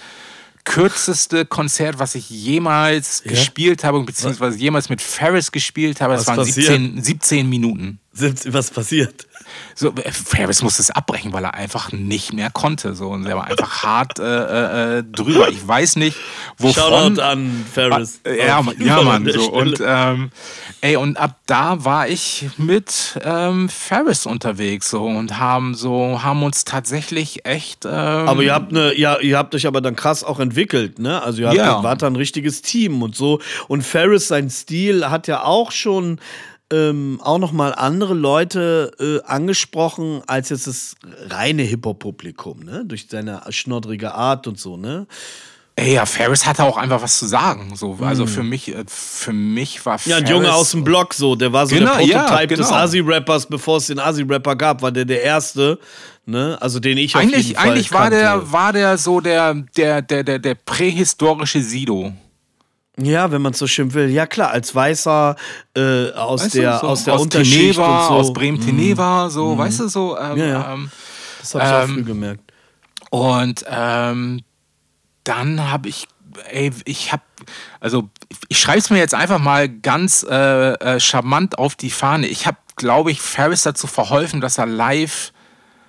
kürzeste 0.65 1.47
Konzert, 1.47 1.99
was 1.99 2.15
ich 2.15 2.29
jemals 2.29 3.23
gespielt 3.23 3.85
habe, 3.85 4.03
beziehungsweise 4.03 4.59
jemals 4.59 4.91
mit 4.91 5.01
Ferris 5.01 5.51
gespielt 5.51 6.01
habe. 6.01 6.13
Das 6.13 6.23
Was 6.23 6.27
waren 6.29 6.37
passiert? 6.45 6.67
17, 6.67 7.03
17 7.03 7.49
Minuten. 7.49 8.01
Was 8.13 8.71
passiert? 8.71 9.27
So, 9.81 9.95
äh, 9.95 10.11
Ferris 10.11 10.61
musste 10.63 10.83
es 10.83 10.91
abbrechen, 10.91 11.33
weil 11.33 11.45
er 11.45 11.55
einfach 11.55 11.93
nicht 11.93 12.33
mehr 12.33 12.51
konnte. 12.51 12.97
So, 12.97 13.11
und 13.11 13.27
er 13.27 13.37
war 13.37 13.45
einfach 13.47 13.85
hart 13.85 14.19
äh, 14.19 14.99
äh, 14.99 15.05
drüber. 15.05 15.49
Ich 15.51 15.67
weiß 15.69 15.95
nicht, 15.97 16.17
wovon. 16.57 16.75
Shoutout 17.15 17.21
an 17.23 17.65
Ferris. 17.73 18.21
Äh, 18.25 18.39
Ja, 18.45 18.61
ja, 18.81 19.03
Mann. 19.03 19.31
So. 19.33 19.53
Und, 19.53 19.81
ähm, 19.87 20.31
ey, 20.81 20.97
und 20.97 21.17
ab 21.17 21.39
da 21.47 21.85
war 21.85 22.09
ich 22.09 22.49
mit 22.57 23.21
ähm, 23.23 23.69
Ferris 23.69 24.27
unterwegs 24.27 24.91
so, 24.91 25.05
und 25.05 25.39
haben 25.39 25.75
so 25.77 26.25
haben 26.25 26.43
uns 26.43 26.65
tatsächlich 26.65 27.47
echt. 27.47 27.85
Ähm, 27.85 27.93
Aber 27.93 28.43
ihr 28.43 28.55
habt 28.55 28.73
eine, 28.73 28.99
ja, 28.99 29.21
ihr 29.21 29.39
habt 29.39 29.55
euch 29.55 29.69
aber 29.69 29.81
dann 29.81 29.95
krass 29.95 30.25
auch 30.25 30.41
entwickelt, 30.41 30.99
ne? 30.99 31.23
Also 31.23 31.43
ihr 31.43 31.49
habt, 31.51 31.57
Ja. 31.57 31.83
wart 31.85 32.03
da 32.03 32.09
ein 32.09 32.17
richtiges 32.17 32.63
Team 32.63 33.01
und 33.01 33.15
so. 33.15 33.41
Und 33.69 33.83
Ferris, 33.83 34.27
sein 34.27 34.51
Stil 34.51 35.09
hat 35.09 35.29
ja 35.29 35.45
auch 35.45 35.71
schon 35.71 36.19
ähm, 36.73 37.21
auch 37.23 37.39
noch 37.39 37.53
mal 37.53 37.75
andere 37.75 38.15
Leute 38.15 38.93
äh, 39.01 39.27
angesprochen 39.27 40.23
als 40.27 40.51
jetzt 40.51 40.67
das 40.67 40.95
reine 41.31 41.63
Hip-Hop-Publikum, 41.63 42.61
ne? 42.61 42.85
Durch 42.85 43.07
seine 43.11 43.43
schnoddrige 43.51 44.15
Art 44.15 44.47
und 44.47 44.59
so, 44.59 44.77
ne? 44.77 45.07
ey, 45.79 45.95
ja, 45.95 46.07
Ferris 46.07 46.45
hatte 46.45 46.65
auch 46.65 46.77
einfach 46.77 47.01
was 47.01 47.19
zu 47.19 47.27
sagen. 47.27 47.73
So. 47.77 47.99
Also 48.01 48.27
für 48.27 48.43
mich, 48.43 48.75
äh, 48.75 48.85
für 48.89 49.33
mich 49.33 49.85
war 49.87 49.99
Ja, 50.05 50.17
ein 50.17 50.27
Ferris, 50.27 50.31
Junge 50.31 50.53
aus 50.53 50.73
dem 50.73 50.83
Block 50.85 51.15
so, 51.15 51.37
der 51.37 51.53
war 51.53 51.67
so 51.67 51.75
Genau, 51.77 51.97
der 51.97 52.05
ja, 52.05 52.23
Prototype 52.25 52.57
des 52.57 52.67
genau. 52.69 52.81
Asi-Rappers, 52.81 53.47
bevor 53.47 53.77
es 53.79 53.87
den 53.87 54.01
Asi-Rapper 54.01 54.57
gab, 54.57 54.83
war 54.83 54.91
der 54.91 55.05
der 55.05 55.23
erste, 55.23 55.79
ne? 56.27 56.59
Also 56.61 56.81
den 56.81 56.99
ich 56.99 57.15
auf 57.15 57.23
Eigentlich, 57.23 57.49
jeden 57.49 57.59
Fall 57.61 57.71
eigentlich 57.71 57.93
war 57.93 58.01
kannte. 58.03 58.17
der, 58.19 58.53
war 58.53 58.73
der 58.73 58.99
so 58.99 59.21
der, 59.21 59.55
der, 59.77 60.03
der, 60.03 60.25
der, 60.25 60.39
der 60.41 60.55
prähistorische 60.57 61.63
Sido. 61.63 62.13
Ja, 63.01 63.31
wenn 63.31 63.43
man 63.43 63.53
es 63.53 63.59
so 63.59 63.67
schön 63.67 63.95
will. 63.95 64.09
Ja 64.11 64.27
klar, 64.27 64.51
als 64.51 64.75
Weißer 64.75 65.37
äh, 65.77 66.11
aus 66.13 66.45
Weißt 66.45 66.55
du, 66.55 66.61
der 66.61 66.79
so 66.79 66.87
aus 66.89 67.05
der 67.05 67.15
aus 67.15 67.23
Unterschicht 67.23 67.75
Teneva, 67.77 68.01
und 68.01 68.09
so. 68.09 68.15
aus 68.15 68.33
Bremen-Teneva, 68.33 69.31
so, 69.31 69.57
weißt 69.57 69.81
du, 69.81 69.89
so. 69.89 70.19
Ähm, 70.19 70.37
Ja, 70.37 70.47
ja. 70.47 70.73
Ähm, 70.75 70.91
das 71.41 71.55
habe 71.55 71.65
ich 71.65 71.71
auch 71.71 71.83
ähm, 71.85 71.95
früh 71.95 72.05
gemerkt. 72.05 72.53
Und 73.11 73.65
ähm, 73.71 74.43
dann 75.25 75.71
habe 75.71 75.89
ich, 75.89 76.09
ey, 76.51 76.73
ich 76.85 77.13
habe, 77.13 77.23
also 77.81 78.09
ich 78.49 78.59
schreibe 78.59 78.79
es 78.79 78.91
mir 78.91 78.99
jetzt 78.99 79.15
einfach 79.15 79.39
mal 79.39 79.69
ganz 79.69 80.27
äh, 80.29 80.73
äh, 80.75 81.01
charmant 81.01 81.59
auf 81.59 81.75
die 81.77 81.91
Fahne. 81.91 82.27
Ich 82.27 82.47
habe, 82.47 82.59
glaube 82.77 83.11
ich, 83.11 83.21
Ferris 83.21 83.63
dazu 83.63 83.87
verholfen, 83.87 84.41
dass 84.41 84.59
er 84.59 84.67
live, 84.67 85.33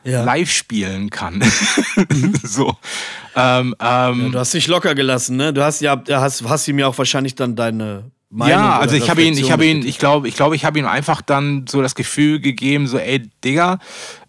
Ja. 0.04 0.24
live 0.24 0.50
spielen 0.52 1.10
kann. 1.10 1.44
so. 2.44 2.76
Ähm, 3.36 3.76
ähm, 3.80 4.32
Du 4.32 4.40
hast 4.40 4.54
dich 4.54 4.68
locker 4.68 4.96
gelassen, 4.96 5.36
ne? 5.38 5.54
Du 5.54 5.64
hast 5.64 5.82
ja, 5.82 6.02
hast, 6.10 6.48
hast 6.48 6.68
ihm 6.68 6.80
ja 6.80 6.88
auch 6.88 6.98
wahrscheinlich 6.98 7.36
dann 7.36 7.56
deine 7.56 8.12
Meinung 8.30 8.52
ja, 8.52 8.80
also 8.80 8.96
ich 8.96 9.10
habe 9.10 9.24
ihn, 9.24 9.36
ich 9.38 9.52
habe 9.52 9.66
ihn, 9.66 9.86
ich 9.86 9.98
glaube, 9.98 10.28
ich 10.28 10.36
glaube, 10.36 10.56
ich 10.56 10.64
habe 10.64 10.78
ihm 10.80 10.86
einfach 10.86 11.22
dann 11.22 11.66
so 11.68 11.82
das 11.82 11.96
Gefühl 11.96 12.40
gegeben, 12.40 12.86
so, 12.88 12.98
ey, 13.00 13.28
Digga, 13.44 13.80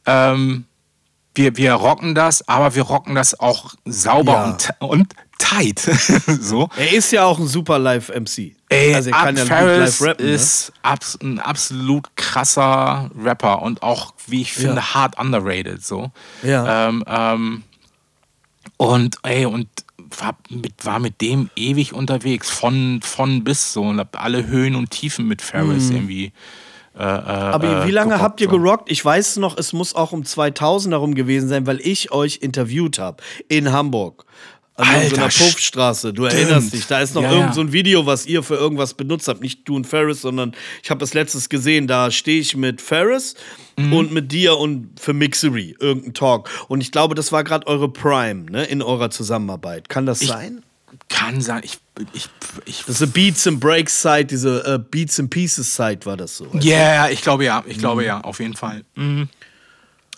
ähm, 0.07 0.65
wir, 1.35 1.57
wir 1.57 1.75
rocken 1.75 2.15
das, 2.15 2.47
aber 2.49 2.75
wir 2.75 2.83
rocken 2.83 3.15
das 3.15 3.39
auch 3.39 3.75
sauber 3.85 4.33
Ja. 4.33 4.45
und, 4.81 4.91
und 4.91 5.15
tight. 5.41 5.79
so. 6.41 6.69
Er 6.77 6.93
ist 6.93 7.11
ja 7.13 7.25
auch 7.25 7.39
ein 7.39 7.47
super 7.47 7.79
Live-MC. 7.79 8.55
Ey, 8.69 8.95
also 8.95 9.11
er 9.11 9.17
kann 9.17 9.37
ja 9.37 9.45
live 9.45 10.01
rappen. 10.01 10.27
Ne? 10.27 10.33
ist 10.33 10.73
abs 10.83 11.19
ein 11.21 11.41
absolut 11.41 12.15
krasser 12.17 13.11
Rapper 13.21 13.63
und 13.63 13.83
auch, 13.83 14.15
wie 14.29 14.43
ich 14.43 14.53
finde, 14.53 14.77
Ja. 14.77 14.95
hart 14.95 15.19
underrated. 15.19 15.85
So. 15.85 16.13
Ja. 16.43 16.89
Ähm, 16.89 17.05
ähm, 17.07 17.63
und 18.77 19.17
ey, 19.25 19.47
und 19.47 19.69
war 20.19 20.37
mit, 20.49 20.85
war 20.85 20.99
mit 20.99 21.21
dem 21.21 21.51
ewig 21.57 21.93
unterwegs, 21.93 22.51
von, 22.51 23.01
von 23.03 23.45
bis 23.45 23.73
so 23.73 23.83
und 23.83 23.99
hab 23.99 24.23
alle 24.23 24.47
Höhen 24.47 24.75
und 24.75 24.91
Tiefen 24.91 25.27
mit 25.27 25.43
Ferris 25.43 25.91
irgendwie. 25.91 26.33
Äh, 26.99 27.03
äh, 27.03 27.05
Aber 27.05 27.83
äh, 27.85 27.87
wie 27.87 27.93
lange 27.93 28.11
gerockt, 28.11 28.25
habt 28.25 28.41
ihr 28.41 28.49
gerockt? 28.49 28.91
Ich 28.91 29.05
weiß 29.05 29.37
noch, 29.37 29.57
es 29.57 29.73
muss 29.73 29.95
auch 29.95 30.13
um 30.13 30.25
2000 30.25 30.93
herum 30.93 31.15
gewesen 31.15 31.49
sein, 31.49 31.67
weil 31.67 31.81
ich 31.81 32.11
euch 32.13 32.39
interviewt 32.43 32.99
habe 32.99 33.23
in 33.49 33.73
Hamburg. 33.73 34.25
An 34.81 34.87
so 34.87 34.93
Alter, 35.01 35.17
einer 35.23 35.29
Puffstraße. 35.29 36.13
Du 36.13 36.25
erinnerst 36.25 36.73
dich. 36.73 36.87
Da 36.87 37.01
ist 37.01 37.15
noch 37.15 37.23
Ja, 37.23 37.33
irgend 37.33 37.55
so 37.55 37.61
ein 37.61 37.73
Video, 37.73 38.07
was 38.07 38.27
ihr 38.27 38.43
für 38.43 38.55
irgendwas 38.57 38.95
benutzt 38.95 39.29
habt. 39.29 39.41
Nicht 39.41 39.69
du 39.69 39.77
und 39.77 39.87
Ferris, 39.87 40.21
sondern 40.23 40.53
ich 40.83 40.91
habe 40.91 40.99
das 41.01 41.15
letztes 41.15 41.49
gesehen. 41.49 41.87
Da 41.87 42.11
stehe 42.11 42.41
ich 42.41 42.57
mit 42.57 42.81
Ferris 42.81 43.35
Mhm. 43.77 43.93
und 43.93 44.13
mit 44.13 44.31
dir 44.33 44.59
und 44.59 44.91
für 45.01 45.13
Mixery. 45.15 45.77
Irgendein 45.81 46.13
Talk. 46.15 46.51
Und 46.69 46.81
ich 46.81 46.93
glaube, 46.93 47.15
das 47.15 47.33
war 47.33 47.45
gerade 47.45 47.67
eure 47.67 47.89
Prime 47.91 48.51
ne, 48.51 48.65
in 48.65 48.83
eurer 48.83 49.11
Zusammenarbeit. 49.11 49.89
Kann 49.89 50.07
das 50.07 50.21
sein? 50.21 50.63
Kann 51.09 51.41
sein, 51.41 51.63
ich, 51.65 51.79
ich, 52.13 52.27
ich 52.67 52.79
Das 52.87 52.97
ist 52.97 53.03
eine 53.03 53.11
Beats 53.13 53.47
and 53.47 53.59
Breaks 53.61 54.03
Site, 54.03 54.27
diese 54.27 54.65
äh, 54.65 54.79
Beats 54.79 55.19
and 55.21 55.31
Pieces 55.31 55.75
Site 55.75 56.05
war 56.05 56.17
das 56.17 56.37
so. 56.37 56.47
Ja, 56.61 56.61
yeah, 56.61 57.11
ich 57.11 57.23
glaube 57.23 57.45
ja, 57.45 57.63
ich 57.67 57.77
Mhm. 57.77 57.81
glaube 57.81 58.05
ja, 58.05 58.21
auf 58.21 58.39
jeden 58.41 58.55
Fall. 58.55 58.83
Mhm. 58.97 59.29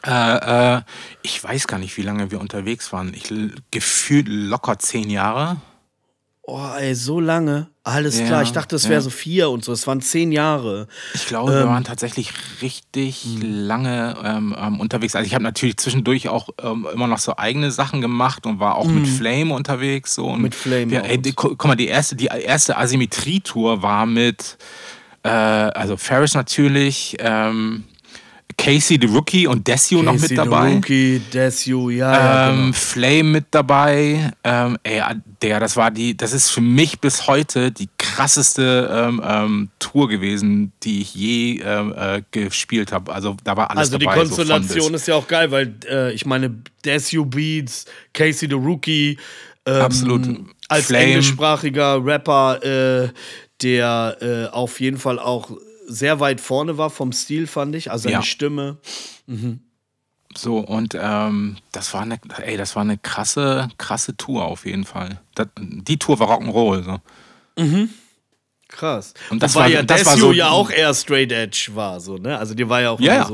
Äh, 0.07 0.77
äh, 0.79 0.83
ich 1.23 1.43
weiß 1.43 1.67
gar 1.67 1.79
nicht, 1.79 1.97
wie 1.97 2.03
lange 2.03 2.31
wir 2.31 2.41
unterwegs 2.41 2.93
waren. 2.93 3.15
Ich 3.15 3.33
gefühlt 3.71 4.27
locker 4.29 4.79
zehn 4.79 5.09
Jahre. 5.11 5.59
Oh, 6.45 6.61
ey, 6.77 6.93
so 6.97 7.21
lange. 7.21 7.69
Alles 7.85 8.19
Ja, 8.19 8.27
klar. 8.27 8.43
Ich 8.43 8.51
dachte, 8.51 8.75
es 8.75 8.85
wäre 8.85 8.95
ja. 8.95 9.01
so 9.01 9.11
vier 9.11 9.49
und 9.51 9.65
so. 9.65 9.73
Es 9.73 9.87
waren 9.87 10.01
zehn 10.01 10.33
Jahre. 10.33 10.89
Ich 11.15 11.27
glaube, 11.27 11.53
Ähm. 11.53 11.59
wir 11.59 11.67
waren 11.69 11.85
tatsächlich 11.85 12.33
richtig 12.61 13.25
Mhm. 13.27 13.43
lange 13.67 14.17
ähm, 14.25 14.57
ähm, 14.59 14.81
unterwegs. 14.81 15.15
Also 15.15 15.25
ich 15.27 15.35
habe 15.35 15.45
natürlich 15.45 15.77
zwischendurch 15.77 16.29
auch 16.29 16.49
ähm, 16.61 16.89
immer 16.93 17.07
noch 17.07 17.19
so 17.19 17.37
eigene 17.37 17.71
Sachen 17.71 18.01
gemacht 18.01 18.45
und 18.45 18.59
war 18.59 18.75
auch 18.75 18.87
mit 18.89 19.07
Flame 19.07 19.55
unterwegs. 19.55 20.17
So. 20.17 20.27
Und. 20.27 20.43
Mit 20.43 20.57
Flame 20.57 20.91
Wir, 20.91 21.05
ey, 21.05 21.19
die, 21.19 21.33
guck 21.33 21.65
mal, 21.65 21.77
die 21.77 21.87
erste, 21.87 22.17
die 22.17 22.27
erste 22.27 22.77
Asymmetrie-Tour 22.77 23.83
war 23.83 24.07
mit, 24.07 24.59
äh, 25.23 25.29
also 25.29 25.97
Ferris 25.97 26.35
natürlich, 26.35 27.17
ähm, 27.21 27.85
Casey 28.57 28.99
the 29.01 29.07
Rookie 29.07 29.47
und 29.47 29.67
Desio 29.67 30.03
noch 30.03 30.13
mit 30.13 30.23
Casey 30.23 30.37
dabei. 30.37 30.75
Rookie, 30.75 31.21
Desu, 31.33 31.91
ja, 31.91 32.13
ja, 32.13 32.51
Ähm, 32.51 32.57
genau. 32.57 32.73
Flame 32.73 33.23
mit 33.25 33.45
dabei. 33.51 34.31
Ähm, 34.45 34.79
ey, 34.83 35.03
der, 35.43 35.61
das 35.61 35.77
war 35.77 35.91
die, 35.91 36.17
das 36.17 36.33
ist 36.33 36.51
für 36.51 36.61
mich 36.61 37.01
bis 37.01 37.27
heute 37.27 37.71
die 37.73 37.89
krasseste 37.99 38.89
ähm, 38.93 39.23
ähm, 39.25 39.69
Tour 39.79 40.09
gewesen, 40.09 40.73
die 40.83 41.01
ich 41.03 41.15
je 41.15 41.61
ähm, 41.65 41.95
äh, 41.97 42.23
gespielt 42.31 42.93
habe. 42.93 43.13
Also 43.13 43.37
da 43.45 43.57
war 43.57 43.71
alles 43.71 43.89
Also 43.89 43.99
die 43.99 44.05
dabei. 44.05 44.19
Konstellation 44.19 44.89
so 44.91 44.95
ist 44.95 45.09
ja 45.09 45.15
auch 45.15 45.27
geil, 45.29 45.51
weil 45.51 45.75
äh, 45.91 46.13
ich 46.13 46.27
meine, 46.27 46.55
Desu 46.85 47.25
Beats, 47.25 47.87
Casey 48.13 48.49
the 48.49 48.55
Rookie, 48.55 49.19
ähm, 49.67 49.75
Absolut. 49.83 50.29
als 50.69 50.87
Flame. 50.87 51.05
englischsprachiger 51.05 52.05
Rapper, 52.05 52.63
äh, 53.05 53.09
der 53.63 54.17
äh, 54.21 54.47
auf 54.53 54.81
jeden 54.81 54.99
Fall 54.99 55.19
auch 55.19 55.51
sehr 55.87 56.21
weit 56.21 56.41
vorne 56.41 56.79
war 56.79 56.91
vom 56.91 57.13
Stil, 57.13 57.47
fand 57.47 57.75
ich. 57.75 57.91
Also 57.91 58.05
seine 58.05 58.15
Ja. 58.17 58.23
Stimme. 58.23 58.79
bis. 59.27 59.61
So, 60.35 60.59
und 60.59 60.97
ähm, 60.99 61.57
das 61.73 61.93
war 61.93 62.01
eine, 62.03 62.19
ey, 62.43 62.57
das 62.57 62.75
war 62.75 62.81
eine 62.83 62.97
krasse, 62.97 63.69
krasse 63.77 64.17
Tour 64.17 64.45
auf 64.47 64.65
jeden 64.65 64.85
Fall. 64.87 65.21
Das, 65.35 65.49
die 65.59 65.99
Tour 65.99 66.19
war 66.21 66.29
Rock'n'Roll. 66.31 66.83
So. 66.85 67.01
Krass. 68.69 69.13
Und 69.29 69.43
das 69.43 69.55
Wobei 69.55 69.65
war- 69.65 69.71
ja 69.71 69.83
das 69.83 70.07
war 70.07 70.17
so- 70.17 70.33
ja 70.33 70.49
auch 70.49 70.71
eher 70.71 70.95
Straight 70.95 71.31
Edge 71.33 71.71
war, 71.75 72.01
so, 72.01 72.17
ne? 72.17 72.39
Also 72.39 72.55
die 72.55 72.67
war 72.69 72.81
ja 72.81 72.91
auch 72.91 73.01
Ja, 73.01 73.15
ja. 73.17 73.25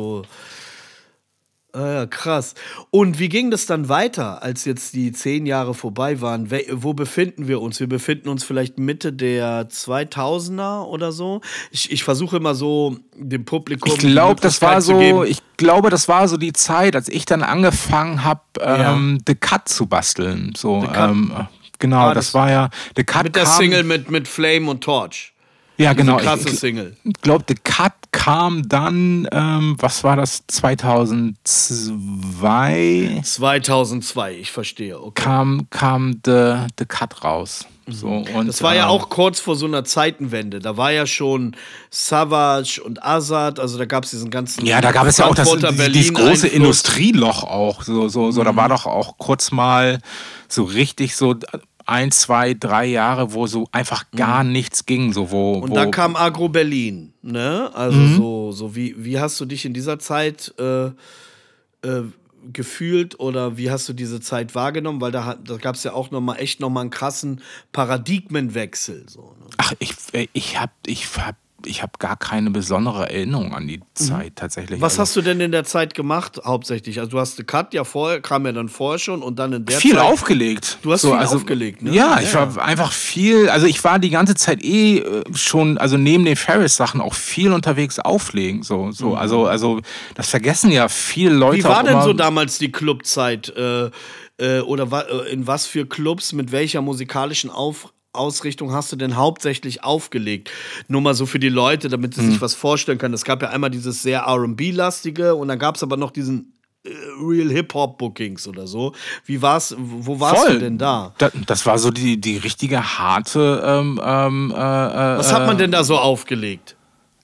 Ah 1.74 1.92
ja, 1.92 2.06
krass. 2.06 2.54
Und 2.90 3.18
wie 3.18 3.28
ging 3.28 3.50
das 3.50 3.66
dann 3.66 3.90
weiter, 3.90 4.42
als 4.42 4.64
jetzt 4.64 4.94
die 4.94 5.12
zehn 5.12 5.44
Jahre 5.44 5.74
vorbei 5.74 6.20
waren? 6.22 6.50
We 6.50 6.64
wo 6.70 6.94
befinden 6.94 7.46
wir 7.46 7.60
uns? 7.60 7.78
Wir 7.78 7.86
befinden 7.88 8.30
uns 8.30 8.42
vielleicht 8.42 8.78
Mitte 8.78 9.12
der 9.12 9.68
2000er 9.68 10.84
oder 10.86 11.12
so. 11.12 11.40
Ich, 11.70 11.92
ich 11.92 12.04
versuche 12.04 12.38
immer 12.38 12.54
so 12.54 12.96
dem 13.14 13.44
Publikum. 13.44 13.92
Ich 13.92 13.98
glaube, 13.98 14.40
das 14.40 14.62
war 14.62 14.80
so, 14.80 15.24
ich 15.24 15.38
glaube, 15.58 15.90
das 15.90 16.08
war 16.08 16.26
so 16.26 16.38
die 16.38 16.54
Zeit, 16.54 16.96
als 16.96 17.08
ich 17.08 17.26
dann 17.26 17.42
angefangen 17.42 18.24
habe, 18.24 18.40
Ja. 18.60 18.94
ähm, 18.94 19.18
The 19.26 19.34
Cut 19.34 19.68
zu 19.68 19.86
basteln. 19.86 20.54
So, 20.56 20.88
ähm, 20.94 21.32
genau, 21.78 22.06
Ah, 22.08 22.14
das, 22.14 22.26
das- 22.28 22.34
war 22.34 22.50
ja 22.50 22.70
The 22.96 23.04
Cut 23.04 23.24
mit 23.24 23.36
der 23.36 23.46
Single 23.46 23.84
mit, 23.84 24.10
mit 24.10 24.26
Flame 24.26 24.70
und 24.70 24.82
Torch. 24.82 25.34
Ja, 25.78 25.92
genau. 25.92 26.16
krasse 26.16 26.48
ich, 26.48 26.58
Single. 26.58 26.96
Ich 27.04 27.12
glaube, 27.22 27.44
The 27.48 27.54
Cut 27.54 27.92
kam 28.10 28.68
dann, 28.68 29.28
ähm, 29.30 29.76
was 29.78 30.02
war 30.02 30.16
das, 30.16 30.42
2002 30.48 33.20
2002, 33.22 34.32
ich 34.34 34.50
verstehe. 34.50 35.00
Okay. 35.00 35.22
kam, 35.22 35.68
kam 35.70 36.20
The, 36.24 36.66
The 36.78 36.84
Cut 36.84 37.22
raus. 37.24 37.66
So, 37.90 38.06
und, 38.08 38.28
Mhm. 38.34 38.46
Das 38.48 38.62
war 38.62 38.74
ja 38.74 38.82
ähm, 38.84 38.88
auch 38.90 39.08
kurz 39.08 39.40
vor 39.40 39.56
so 39.56 39.64
einer 39.66 39.82
Zeitenwende. 39.84 40.58
Da 40.58 40.76
war 40.76 40.92
ja 40.92 41.06
schon 41.06 41.56
Savage 41.90 42.82
und 42.84 43.02
Azad, 43.02 43.58
also 43.58 43.78
da 43.78 43.86
gab 43.86 44.04
es 44.04 44.10
diesen 44.10 44.28
ganzen. 44.30 44.66
Ja, 44.66 44.80
da 44.82 44.92
gab 44.92 45.06
es 45.06 45.16
ja 45.16 45.24
auch 45.26 45.34
das, 45.34 45.48
dieses, 45.92 46.12
große. 46.12 46.48
Industrieloch 46.48 47.44
auch. 47.44 47.82
So, 47.82 48.08
so, 48.08 48.30
so. 48.30 48.44
Da 48.44 48.52
Mhm. 48.52 48.56
war 48.56 48.68
doch 48.68 48.84
auch 48.84 49.16
kurz 49.16 49.52
mal 49.52 50.00
so 50.48 50.64
richtig 50.64 51.16
so 51.16 51.34
ein, 51.88 52.10
zwei, 52.10 52.54
drei 52.54 52.84
Jahre, 52.86 53.32
wo 53.32 53.46
so 53.46 53.66
einfach 53.72 54.04
gar 54.14 54.44
nichts 54.44 54.84
ging. 54.86 55.12
So, 55.12 55.30
wo, 55.30 55.56
Mhm. 55.56 55.62
Und 55.62 55.70
wo, 55.70 55.74
dann 55.74 55.90
kam 55.90 56.16
Agro 56.16 56.48
Berlin, 56.48 57.14
ne? 57.22 57.70
Also 57.74 58.00
Mhm. 58.00 58.08
so, 58.16 58.52
so 58.52 58.76
wie, 58.76 58.94
wie 58.98 59.18
hast 59.18 59.40
du 59.40 59.46
dich 59.46 59.64
in 59.64 59.72
dieser 59.72 59.98
Zeit 59.98 60.54
äh, 60.58 60.86
äh, 60.86 62.02
gefühlt 62.52 63.18
oder 63.18 63.56
wie 63.56 63.70
hast 63.70 63.88
du 63.88 63.92
diese 63.94 64.20
Zeit 64.20 64.54
wahrgenommen? 64.54 65.00
Weil 65.00 65.12
da, 65.12 65.34
da 65.42 65.56
gab 65.56 65.74
es 65.76 65.84
ja 65.84 65.92
auch 65.92 66.10
noch 66.10 66.20
mal 66.20 66.36
echt 66.36 66.60
noch 66.60 66.70
mal 66.70 66.82
einen 66.82 66.90
krassen 66.90 67.40
Paradigmenwechsel. 67.72 69.06
So, 69.08 69.34
ne? 69.40 69.46
Ach, 69.56 69.72
ich, 69.78 69.92
äh, 70.12 70.28
ich 70.32 70.58
habe 70.60 70.72
ich 70.86 71.06
hab, 71.16 71.36
ich 71.66 71.82
hab 71.82 71.98
gar 71.98 72.16
keine 72.16 72.50
besondere 72.50 73.10
Erinnerung 73.10 73.52
an 73.54 73.66
die 73.66 73.80
Zeit 73.94 74.36
tatsächlich. 74.36 74.78
Mhm. 74.78 74.82
Was 74.82 74.92
Also, 74.92 75.02
hast 75.02 75.16
du 75.16 75.22
denn 75.22 75.40
in 75.40 75.50
der 75.52 75.64
Zeit 75.64 75.94
gemacht, 75.94 76.40
hauptsächlich? 76.44 76.98
Also 77.00 77.10
du 77.10 77.18
hast 77.18 77.44
Cut 77.46 77.74
ja 77.74 77.84
vorher, 77.84 78.20
kam 78.20 78.46
ja 78.46 78.52
dann 78.52 78.68
vorher 78.68 78.98
schon 78.98 79.22
und 79.22 79.38
dann 79.38 79.52
in 79.52 79.64
der 79.64 79.78
viel 79.78 79.94
Zeit. 79.96 80.00
aufgelegt. 80.04 80.78
Du 80.82 80.92
hast 80.92 81.00
viel 81.02 81.10
aufgelegt, 81.12 81.82
ne? 81.82 81.90
Ja, 81.92 82.18
Ja, 82.18 82.20
ich 82.22 82.32
war 82.34 82.62
einfach 82.64 82.92
viel, 82.92 83.48
also 83.48 83.66
ich 83.66 83.82
war 83.82 83.98
die 83.98 84.10
ganze 84.10 84.34
Zeit 84.34 84.62
eh 84.62 84.98
äh, 84.98 85.24
schon, 85.34 85.78
also 85.78 85.96
neben 85.96 86.24
den 86.24 86.36
Ferris-Sachen 86.36 87.00
auch 87.00 87.14
viel 87.14 87.52
unterwegs 87.52 87.98
auflegen. 87.98 88.62
So, 88.62 88.92
so, 88.92 89.14
also, 89.16 89.46
also 89.46 89.80
das 90.14 90.28
vergessen 90.28 90.70
ja 90.70 90.88
viele 90.88 91.34
Leute 91.34 91.58
Mhm. 91.58 91.60
Wie 91.60 91.64
war 91.64 91.82
denn 91.82 91.92
immer. 91.94 92.02
so 92.04 92.12
damals 92.12 92.58
die 92.58 92.70
Clubzeit? 92.70 93.48
Äh, 93.56 93.90
äh, 94.40 94.60
oder 94.60 94.86
äh, 95.26 95.32
in 95.32 95.48
was 95.48 95.66
für 95.66 95.84
Clubs, 95.86 96.32
mit 96.32 96.52
welcher 96.52 96.80
musikalischen 96.80 97.50
Auf 97.50 97.92
Ausrichtung 98.18 98.72
hast 98.72 98.92
du 98.92 98.96
denn 98.96 99.16
hauptsächlich 99.16 99.84
aufgelegt? 99.84 100.50
Nur 100.88 101.00
mal 101.00 101.14
so 101.14 101.24
für 101.26 101.38
die 101.38 101.48
Leute, 101.48 101.88
damit 101.88 102.14
sie 102.14 102.22
Mhm. 102.22 102.32
sich 102.32 102.40
was 102.40 102.54
vorstellen 102.54 102.98
können. 102.98 103.14
Es 103.14 103.24
gab 103.24 103.40
ja 103.42 103.48
einmal 103.50 103.70
dieses 103.70 104.02
sehr 104.02 104.26
RB-lastige 104.28 105.34
und 105.34 105.48
dann 105.48 105.58
gab 105.58 105.76
es 105.76 105.82
aber 105.82 105.96
noch 105.96 106.10
diesen 106.10 106.52
äh, 106.84 106.90
Real 107.20 107.48
Hip-Hop-Bookings 107.50 108.46
oder 108.46 108.66
so. 108.66 108.92
Wie 109.24 109.42
war's, 109.42 109.74
wo 109.78 110.20
warst 110.20 110.42
Voll. 110.44 110.54
du 110.54 110.58
denn 110.60 110.78
da? 110.78 111.12
Da, 111.18 111.30
das 111.46 111.66
war 111.66 111.78
so 111.78 111.90
die, 111.90 112.20
die 112.20 112.36
richtige 112.36 112.98
harte. 112.98 113.62
Ähm, 113.64 114.00
ähm, 114.04 114.50
äh, 114.52 114.54
Was 114.56 115.32
hat 115.32 115.46
man 115.46 115.58
denn 115.58 115.70
da 115.72 115.82
so 115.84 115.96
aufgelegt? 115.98 116.76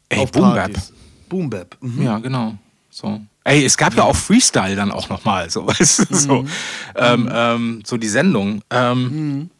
Ey, 0.08 0.26
Boom 0.26 0.54
Bap. 0.54 0.72
Boom 1.28 1.50
Bap. 1.50 1.76
Mhm. 1.80 2.02
Ja, 2.02 2.18
genau. 2.18 2.54
So. 2.90 3.20
Ey, 3.44 3.64
es 3.64 3.76
gab 3.76 3.94
ja 3.94 4.04
auch 4.04 4.16
Freestyle 4.16 4.74
dann 4.74 4.90
auch 4.90 5.08
nochmal, 5.08 5.50
so, 5.50 5.66
weißt 5.66 6.10
du, 6.10 6.14
so, 6.16 6.44
ähm, 6.96 7.28
ähm, 7.32 7.82
so 7.84 7.96
die 7.96 8.08
Sendung. 8.08 8.62
Ähm, 8.70 9.50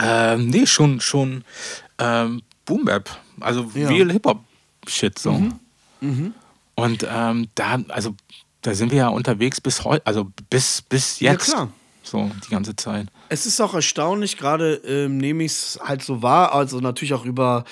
ähm, 0.00 0.48
nee, 0.48 0.66
schon, 0.66 1.00
schon 1.00 1.44
ähm, 1.98 2.42
Boom 2.64 2.84
Bap, 2.84 3.10
also 3.40 3.70
Ja. 3.74 3.88
real 3.88 4.10
Hip-Hop-Shit, 4.10 5.18
so. 5.18 5.42
Und 6.76 7.06
ähm, 7.08 7.48
da, 7.54 7.78
also, 7.88 8.14
da 8.62 8.74
sind 8.74 8.90
wir 8.90 8.98
ja 8.98 9.08
unterwegs 9.08 9.60
bis 9.60 9.84
heute, 9.84 10.06
also 10.06 10.30
bis, 10.50 10.82
bis 10.82 11.20
Ja, 11.20 11.32
jetzt. 11.32 11.46
klar. 11.46 11.70
So, 12.02 12.30
die 12.46 12.50
ganze 12.50 12.76
Zeit. 12.76 13.06
Es 13.30 13.46
ist 13.46 13.60
auch 13.62 13.72
erstaunlich, 13.72 14.36
gerade 14.36 14.74
ähm, 14.86 15.16
nehme 15.16 15.44
ich 15.44 15.52
es 15.52 15.78
halt 15.82 16.02
so 16.02 16.20
wahr, 16.20 16.52
also 16.52 16.80
natürlich 16.80 17.14
auch 17.14 17.24
über 17.24 17.64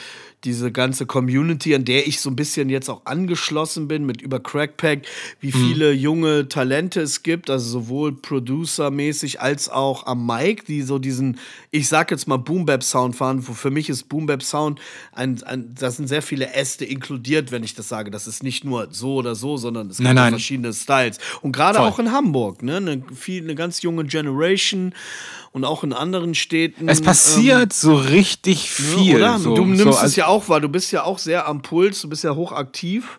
diese 0.45 0.73
ganze 0.73 1.07
Community, 1.07 1.75
an 1.75 1.85
der 1.85 2.07
ich 2.07 2.21
so 2.21 2.31
ein 2.31 2.37
bisschen 2.37 2.69
jetzt 2.69 2.91
auch 2.91 3.03
angeschlossen 3.05 3.87
bin, 3.89 4.05
mit 4.05 4.21
über 4.21 4.41
Crackpack, 4.41 5.03
wie 5.41 5.53
viele 5.53 5.93
junge 5.93 6.49
Talente 6.49 7.01
es 7.01 7.23
gibt, 7.23 7.49
also 7.49 7.71
sowohl 7.71 8.13
Producer-mäßig 8.13 9.41
als 9.41 9.69
auch 9.69 10.07
am 10.07 10.27
Mic, 10.27 10.65
die 10.67 10.83
so 10.83 10.99
diesen, 10.99 11.39
ich 11.71 11.89
sag 11.89 12.11
jetzt 12.11 12.27
mal 12.27 12.39
Boom-Bap-Sound 12.39 13.15
fahren. 13.15 13.47
Wo 13.47 13.53
für 13.53 13.71
mich 13.71 13.89
ist 13.89 14.09
Boom-Bap-Sound, 14.09 14.81
ein, 15.13 15.43
ein, 15.45 15.75
da 15.79 15.91
sind 15.91 16.09
sehr 16.09 16.23
viele 16.23 16.53
Äste 16.55 16.85
inkludiert, 16.85 17.53
wenn 17.53 17.63
ich 17.63 17.75
das 17.75 17.89
sage. 17.89 18.11
Das 18.11 18.27
ist 18.27 18.43
nicht 18.43 18.65
nur 18.65 18.89
so 18.91 19.15
oder 19.15 19.35
so, 19.35 19.57
sondern 19.57 19.91
es 19.91 19.99
gibt 19.99 20.19
verschiedene 20.19 20.73
Styles. 20.73 21.19
Und 21.41 21.53
gerade 21.53 21.81
auch 21.81 21.99
in 21.99 22.11
Hamburg, 22.11 22.63
ne, 22.63 22.77
eine, 22.77 23.03
viel, 23.15 23.45
eine 23.45 23.55
ganz 23.55 23.83
junge 23.83 24.05
Generation 24.05 24.93
und 25.53 25.65
auch 25.65 25.85
in 25.85 25.93
anderen 25.93 26.35
Städten. 26.35 26.89
Es 26.89 27.01
passiert 27.01 27.73
so 27.73 27.95
richtig 27.95 28.71
ähm, 28.79 28.85
viel. 28.85 29.17
oder? 29.17 29.39
So, 29.39 29.55
du 29.55 29.65
nimmst 29.67 30.01
so, 30.01 30.05
es 30.07 30.17
ja 30.17 30.27
auch 30.27 30.49
wahr, 30.49 30.61
du 30.61 30.69
bist 30.69 30.91
ja 30.93 31.05
auch 31.05 31.19
sehr 31.19 31.47
am 31.47 31.63
Puls, 31.63 32.01
du 32.03 32.09
bist 32.09 32.25
ja 32.25 32.35
hochaktiv. 32.35 33.19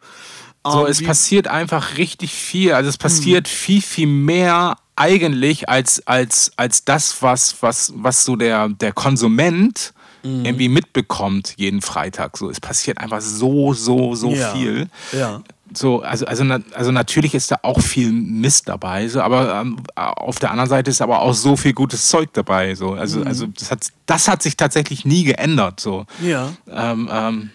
So, 0.66 0.86
Ähm, 0.86 0.92
es 0.92 1.04
passiert 1.04 1.48
einfach 1.48 1.98
richtig 1.98 2.32
viel. 2.34 2.74
Also 2.74 2.90
es 2.90 2.98
passiert 2.98 3.48
viel, 3.48 3.82
viel 3.82 4.08
mehr 4.08 4.78
eigentlich 4.96 5.68
als, 5.70 6.06
als, 6.08 6.52
als 6.56 6.86
das, 6.86 7.22
was, 7.22 7.62
was, 7.62 7.94
was 7.96 8.26
so 8.26 8.36
der, 8.36 8.70
der 8.70 8.92
Konsument 8.94 9.94
Mhm. 10.26 10.46
irgendwie 10.46 10.70
mitbekommt 10.70 11.54
jeden 11.58 11.82
Freitag. 11.82 12.38
So, 12.38 12.50
es 12.50 12.62
passiert 12.62 12.98
einfach 13.00 13.20
so, 13.20 13.74
so, 13.74 14.16
so 14.16 14.34
Ja. 14.34 14.54
viel. 14.56 14.88
Ja. 15.12 15.44
So, 15.76 16.02
also, 16.02 16.26
also, 16.26 16.44
also 16.74 16.92
natürlich 16.92 17.34
ist 17.34 17.52
da 17.52 17.58
auch 17.64 17.82
viel 17.82 18.12
Mist 18.12 18.68
dabei, 18.70 19.08
so, 19.08 19.22
aber 19.22 19.62
ähm, 19.62 19.78
auf 19.96 20.40
der 20.40 20.52
anderen 20.52 20.70
Seite 20.70 20.92
ist 20.92 21.02
aber 21.02 21.22
auch 21.22 21.34
so 21.34 21.56
viel 21.58 21.74
gutes 21.74 22.08
Zeug 22.10 22.30
dabei. 22.34 22.76
So. 22.76 22.92
Also, 22.94 23.20
Mhm. 23.20 23.28
also 23.28 23.48
das, 23.48 23.72
hat, 23.72 23.88
das 24.06 24.28
hat 24.28 24.44
sich 24.44 24.56
tatsächlich 24.58 25.06
nie 25.06 25.24
geändert. 25.24 25.80
So. 25.80 26.06
Ja. 26.22 26.54
Ähm, 26.70 27.10
ähm, 27.12 27.50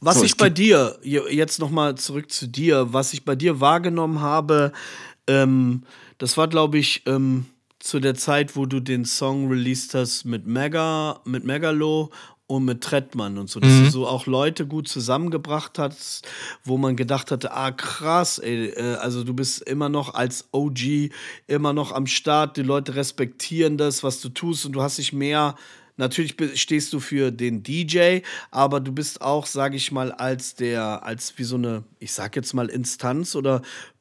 Was 0.00 0.18
So, 0.18 0.24
ich 0.24 0.36
bei 0.36 0.50
dir, 0.50 0.98
je- 1.02 1.30
jetzt 1.30 1.58
nochmal 1.60 1.94
zurück 1.96 2.30
zu 2.32 2.46
dir, 2.48 2.92
was 2.92 3.12
ich 3.12 3.24
bei 3.24 3.36
dir 3.36 3.60
wahrgenommen 3.60 4.20
habe, 4.20 4.72
ähm, 5.28 5.84
das 6.18 6.36
war, 6.36 6.48
glaube 6.48 6.78
ich, 6.78 7.02
ähm, 7.06 7.46
zu 7.78 7.98
der 8.00 8.14
Zeit, 8.14 8.54
wo 8.56 8.64
du 8.66 8.78
den 8.80 9.04
Song 9.04 9.48
released 9.48 9.94
hast 9.94 10.24
mit 10.24 10.46
Mega, 10.46 11.20
mit 11.24 11.44
Megalo 11.44 12.10
und 12.56 12.64
mit 12.64 12.82
Trettmann 12.82 13.38
und 13.38 13.48
so, 13.50 13.60
dass 13.60 13.70
Mhm. 13.72 13.84
du 13.84 13.90
so 13.90 14.06
auch 14.06 14.26
Leute 14.26 14.66
gut 14.66 14.88
zusammengebracht 14.88 15.78
hast, 15.78 16.26
wo 16.64 16.78
man 16.78 16.96
gedacht 16.96 17.30
hatte, 17.30 17.52
ah 17.52 17.70
krass, 17.70 18.38
ey, 18.38 18.66
äh, 18.68 18.94
also 18.96 19.24
du 19.24 19.34
bist 19.34 19.62
immer 19.62 19.88
noch 19.88 20.14
als 20.14 20.48
OG 20.52 21.10
immer 21.46 21.72
noch 21.72 21.92
am 21.92 22.06
Start, 22.06 22.56
die 22.56 22.62
Leute 22.62 22.94
respektieren 22.94 23.78
das, 23.78 24.02
was 24.02 24.20
du 24.20 24.28
tust 24.28 24.66
und 24.66 24.72
du 24.72 24.82
hast 24.82 24.98
dich 24.98 25.12
mehr 25.12 25.56
Natürlich 25.98 26.34
stehst 26.58 26.92
du 26.94 27.00
für 27.00 27.30
den 27.30 27.62
DJ, 27.62 28.20
aber 28.50 28.80
du 28.80 28.92
bist 28.92 29.20
auch, 29.20 29.44
sage 29.44 29.76
ich 29.76 29.92
mal, 29.92 30.10
als 30.10 30.54
der, 30.54 31.04
als 31.04 31.34
wie 31.36 31.44
so 31.44 31.56
eine, 31.56 31.84
ich 31.98 32.14
sag 32.14 32.34
jetzt 32.34 32.54
mal 32.54 32.70
Instanz 32.70 33.36
oder 33.36 33.60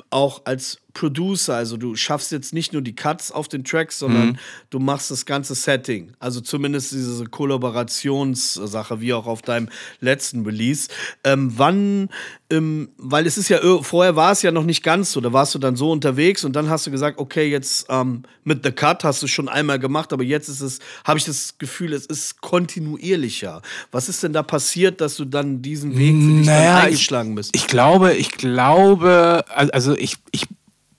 auch 0.09 0.41
als 0.45 0.79
Producer. 0.93 1.55
Also 1.55 1.77
du 1.77 1.95
schaffst 1.95 2.31
jetzt 2.31 2.53
nicht 2.53 2.73
nur 2.73 2.81
die 2.81 2.95
Cuts 2.95 3.31
auf 3.31 3.47
den 3.47 3.63
Tracks, 3.63 3.99
sondern 3.99 4.37
du 4.69 4.79
machst 4.79 5.11
das 5.11 5.25
ganze 5.25 5.55
Setting. 5.55 6.13
Also 6.19 6.41
zumindest 6.41 6.91
diese 6.91 7.25
Kollaborationssache, 7.25 9.01
wie 9.01 9.13
auch 9.13 9.27
auf 9.27 9.41
deinem 9.41 9.69
letzten 9.99 10.45
Release. 10.45 10.89
Ähm, 11.23 11.53
wann, 11.55 12.09
ähm, 12.49 12.89
weil 12.97 13.25
es 13.27 13.37
ist 13.37 13.49
ja, 13.49 13.59
vorher 13.81 14.15
war 14.15 14.31
es 14.31 14.41
ja 14.41 14.51
noch 14.51 14.63
nicht 14.63 14.83
ganz 14.83 15.11
so, 15.11 15.21
da 15.21 15.31
warst 15.33 15.55
du 15.55 15.59
dann 15.59 15.75
so 15.75 15.91
unterwegs 15.91 16.43
und 16.43 16.55
dann 16.55 16.69
hast 16.69 16.87
du 16.87 16.91
gesagt, 16.91 17.19
okay, 17.19 17.49
jetzt 17.49 17.85
ähm, 17.89 18.23
mit 18.43 18.63
The 18.65 18.71
Cut 18.71 19.03
hast 19.03 19.21
du 19.23 19.27
schon 19.27 19.47
einmal 19.49 19.79
gemacht, 19.79 20.13
aber 20.13 20.23
jetzt 20.23 20.49
ist 20.49 20.61
es, 20.61 20.79
habe 21.05 21.19
ich 21.19 21.25
das 21.25 21.57
Gefühl, 21.57 21.93
es 21.93 22.05
ist 22.05 22.41
kontinuierlicher. 22.41 23.61
Was 23.91 24.09
ist 24.09 24.23
denn 24.23 24.33
da 24.33 24.43
passiert, 24.43 25.01
dass 25.01 25.15
du 25.15 25.25
dann 25.25 25.61
diesen 25.61 25.97
Weg 25.97 26.15
für 26.15 26.37
dich 26.37 26.45
Naja, 26.45 26.77
ich- 26.79 26.83
eingeschlagen 26.85 27.35
bist? 27.35 27.51
Ich 27.55 27.67
glaube, 27.67 28.13
ich 28.13 28.31
glaube, 28.31 29.45
al- 29.49 29.71
also 29.71 29.95
ich, 29.95 30.17
ich 30.31 30.45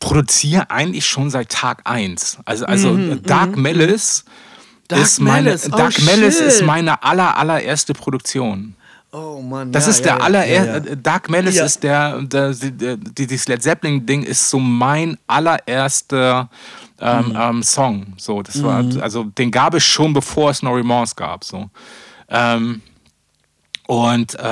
produziere 0.03 0.71
eigentlich 0.71 1.07
schon 1.07 1.31
seit 1.31 1.49
Tag 1.49 1.83
1. 1.85 2.39
Also, 2.45 2.67
also 2.67 2.97
Dark 3.23 3.57
Malice 3.57 4.25
Mhm, 4.27 4.89
Dark 4.89 5.01
ist 5.03 5.21
meine, 5.21 5.45
Malice, 5.51 5.69
oh, 5.73 5.77
Dark 5.77 6.03
Malice 6.03 6.41
ist 6.41 6.59
shit. 6.59 6.67
meine 6.67 7.03
aller, 7.03 7.37
allererste 7.39 7.95
Produktion. 7.95 8.75
oh 9.13 9.41
Mann, 9.41 9.73
Das 9.73 9.87
ja, 9.87 9.91
ist 9.91 10.05
der 10.05 10.17
ja, 10.17 10.21
allererste, 10.21 10.83
ja, 10.85 10.91
ja. 10.91 10.97
Dark 10.97 11.31
Malice 11.31 11.57
ist 11.61 11.83
der, 11.83 12.21
der, 12.23 12.53
der, 12.53 12.97
die, 12.97 13.27
dieses 13.27 13.49
Led 13.49 13.63
Zeppelin-Ding 13.63 14.23
ist 14.25 14.51
so 14.51 14.59
mein 14.59 15.17
allererster 15.27 16.51
ähm, 17.01 17.29
Mhm. 17.29 17.37
ähm, 17.41 17.63
Song. 17.63 18.07
So, 18.17 18.43
das 18.43 18.63
war, 18.63 18.85
also 19.01 19.25
den 19.25 19.51
gab 19.51 19.75
es 19.75 19.85
schon, 19.85 20.13
bevor 20.13 20.51
es 20.51 20.63
No 20.63 20.73
Remorse 20.75 21.15
gab. 21.17 21.43
So. 21.45 21.71
Ähm, 22.29 22.81
und 23.87 24.35
äh, 24.39 24.43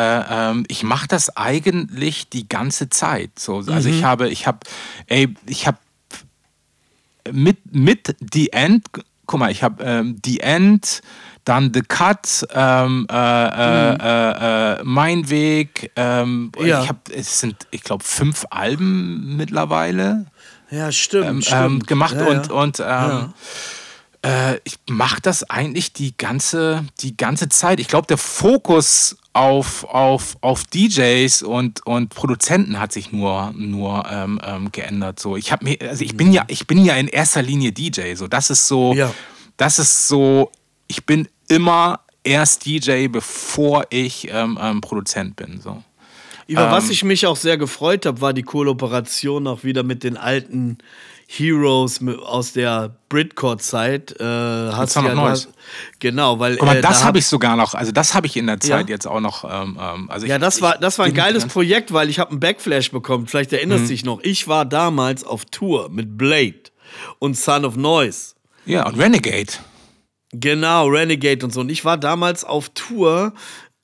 ähm, 0.51 0.65
ich 0.69 0.83
mache 0.83 1.09
das 1.09 1.37
eigentlich 1.37 2.29
die 2.29 2.49
ganze 2.49 2.89
Zeit. 2.91 3.31
So. 3.39 3.57
Also 3.57 3.89
Mhm. 3.89 3.95
ich 3.95 4.05
habe, 4.05 4.29
ich 4.29 4.47
habe, 4.47 4.59
ey, 5.07 5.35
ich 5.47 5.67
habe 5.67 5.79
mit, 7.33 7.59
mit 7.75 8.17
The 8.33 8.53
End, 8.53 8.87
guck 9.27 9.41
mal, 9.41 9.51
ich 9.51 9.63
habe 9.63 9.83
ähm, 9.85 10.21
The 10.25 10.41
End, 10.41 11.03
dann 11.45 11.73
The 11.73 11.83
Cut, 11.83 12.47
ähm, 12.53 13.07
äh, 13.11 13.15
äh, 13.15 13.95
äh, 13.95 14.73
äh, 14.81 14.85
Mein 14.85 15.31
Weg, 15.31 15.91
ähm, 15.97 16.53
Mhm. 16.59 16.67
Ja. 16.67 16.83
ich 16.83 16.89
habe, 16.89 16.99
es 17.15 17.41
sind, 17.41 17.67
ich 17.71 17.83
glaube, 17.83 18.05
fünf 18.05 18.45
Alben 18.51 19.37
mittlerweile 19.37 20.27
Ja, 20.71 20.93
stimmt, 20.93 21.27
ähm, 21.27 21.43
stimmt. 21.43 21.61
ähm, 21.63 21.79
gemacht 21.87 22.17
ja, 22.17 22.27
und, 22.27 22.47
ja. 22.49 22.53
und 22.55 22.81
ähm, 22.81 23.35
äh, 24.23 24.57
ich 24.65 24.77
mache 24.89 25.21
das 25.23 25.49
eigentlich 25.49 25.93
die 25.93 26.17
ganze, 26.17 26.85
die 27.01 27.17
ganze 27.17 27.49
Zeit. 27.49 27.81
Ich 27.81 27.89
glaube, 27.89 28.07
der 28.07 28.19
Fokus 28.19 29.17
auf, 29.33 29.85
auf, 29.85 30.37
auf 30.41 30.65
DJs 30.65 31.43
und, 31.43 31.87
und 31.87 32.11
Produzenten 32.11 32.79
hat 32.81 32.93
sich 32.93 33.13
nur, 33.13 33.53
nur 33.57 34.05
ähm, 34.11 34.41
ähm, 34.45 34.73
geändert. 34.73 35.21
So, 35.21 35.37
ich 35.37 35.53
habe 35.53 35.65
mir, 35.65 35.79
also 35.83 36.05
ich 36.05 36.17
bin 36.17 36.33
ja, 36.33 36.45
ich 36.49 36.67
bin 36.67 36.85
ja 36.85 36.97
in 36.97 37.09
erster 37.09 37.43
Linie 37.43 37.73
DJ. 37.73 38.15
So, 38.15 38.27
das 38.27 38.51
ist 38.51 38.67
so, 38.67 38.93
Ja. 38.93 39.13
das 39.57 39.79
ist 39.79 40.09
so, 40.09 40.51
ich 40.89 41.07
bin 41.07 41.29
immer 41.49 42.01
erst 42.25 42.67
DJ, 42.67 43.07
bevor 43.09 43.87
ich 43.91 44.29
ähm, 44.31 44.59
ähm, 44.61 44.81
Produzent 44.81 45.37
bin. 45.37 45.61
So. 45.63 45.83
Über 46.47 46.71
was 46.73 46.87
Ähm, 46.87 46.91
ich 46.91 47.05
mich 47.05 47.27
auch 47.27 47.37
sehr 47.37 47.57
gefreut 47.57 48.05
habe, 48.07 48.21
war 48.21 48.33
die 48.33 48.43
Kollaboration 48.43 49.47
auch 49.47 49.63
wieder 49.65 49.83
mit 49.85 50.03
den 50.03 50.17
alten 50.17 50.79
Heroes 51.33 52.01
aus 52.27 52.53
der 52.55 52.97
Britcore-Zeit. 53.09 54.19
Äh, 54.21 54.25
hast 54.25 54.95
Son 54.95 55.05
du 55.05 55.11
of 55.11 55.17
ja, 55.17 55.29
hast- 55.29 55.49
Genau, 56.01 56.41
weil 56.41 56.57
Guck 56.57 56.67
mal, 56.67 56.77
äh, 56.79 56.81
das 56.81 57.01
da 57.01 57.05
habe 57.07 57.19
ich 57.19 57.27
sogar 57.27 57.57
noch, 57.57 57.75
also 57.75 57.93
das 57.93 58.15
habe 58.15 58.27
ich 58.27 58.37
in 58.37 58.49
der 58.49 58.59
Zeit 58.59 58.89
Ja? 58.89 58.95
jetzt 58.95 59.07
auch 59.07 59.21
noch. 59.21 59.45
Ähm, 59.45 59.79
ähm, 59.81 60.11
also 60.11 60.27
Ja, 60.27 60.37
ich, 60.37 60.41
das 60.41 60.61
war, 60.61 60.77
das 60.79 60.99
war 60.99 61.07
ein 61.07 61.15
geiles 61.15 61.47
Projekt, 61.47 61.93
weil 61.93 62.11
ich 62.11 62.19
habe 62.19 62.31
einen 62.33 62.41
Backflash 62.41 62.91
bekommen. 62.91 63.29
Vielleicht 63.29 63.53
Mhm. 63.53 63.59
erinnerst 63.59 63.85
du 63.85 63.89
dich 63.89 64.05
noch. 64.05 64.19
Ich 64.25 64.49
war 64.49 64.65
damals 64.65 65.23
auf 65.23 65.45
Tour 65.45 65.89
mit 65.91 66.19
Blade 66.19 66.63
und 67.21 67.37
Son 67.37 67.65
of 67.65 67.77
Noise. 67.77 68.35
Ja, 68.67 68.87
und 68.89 68.99
Renegade. 68.99 69.53
Genau, 70.33 70.87
Renegade 70.89 71.45
und 71.45 71.53
so. 71.53 71.61
Und 71.61 71.71
ich 71.71 71.85
war 71.85 71.97
damals 71.97 72.45
auf 72.45 72.71
Tour 72.71 73.33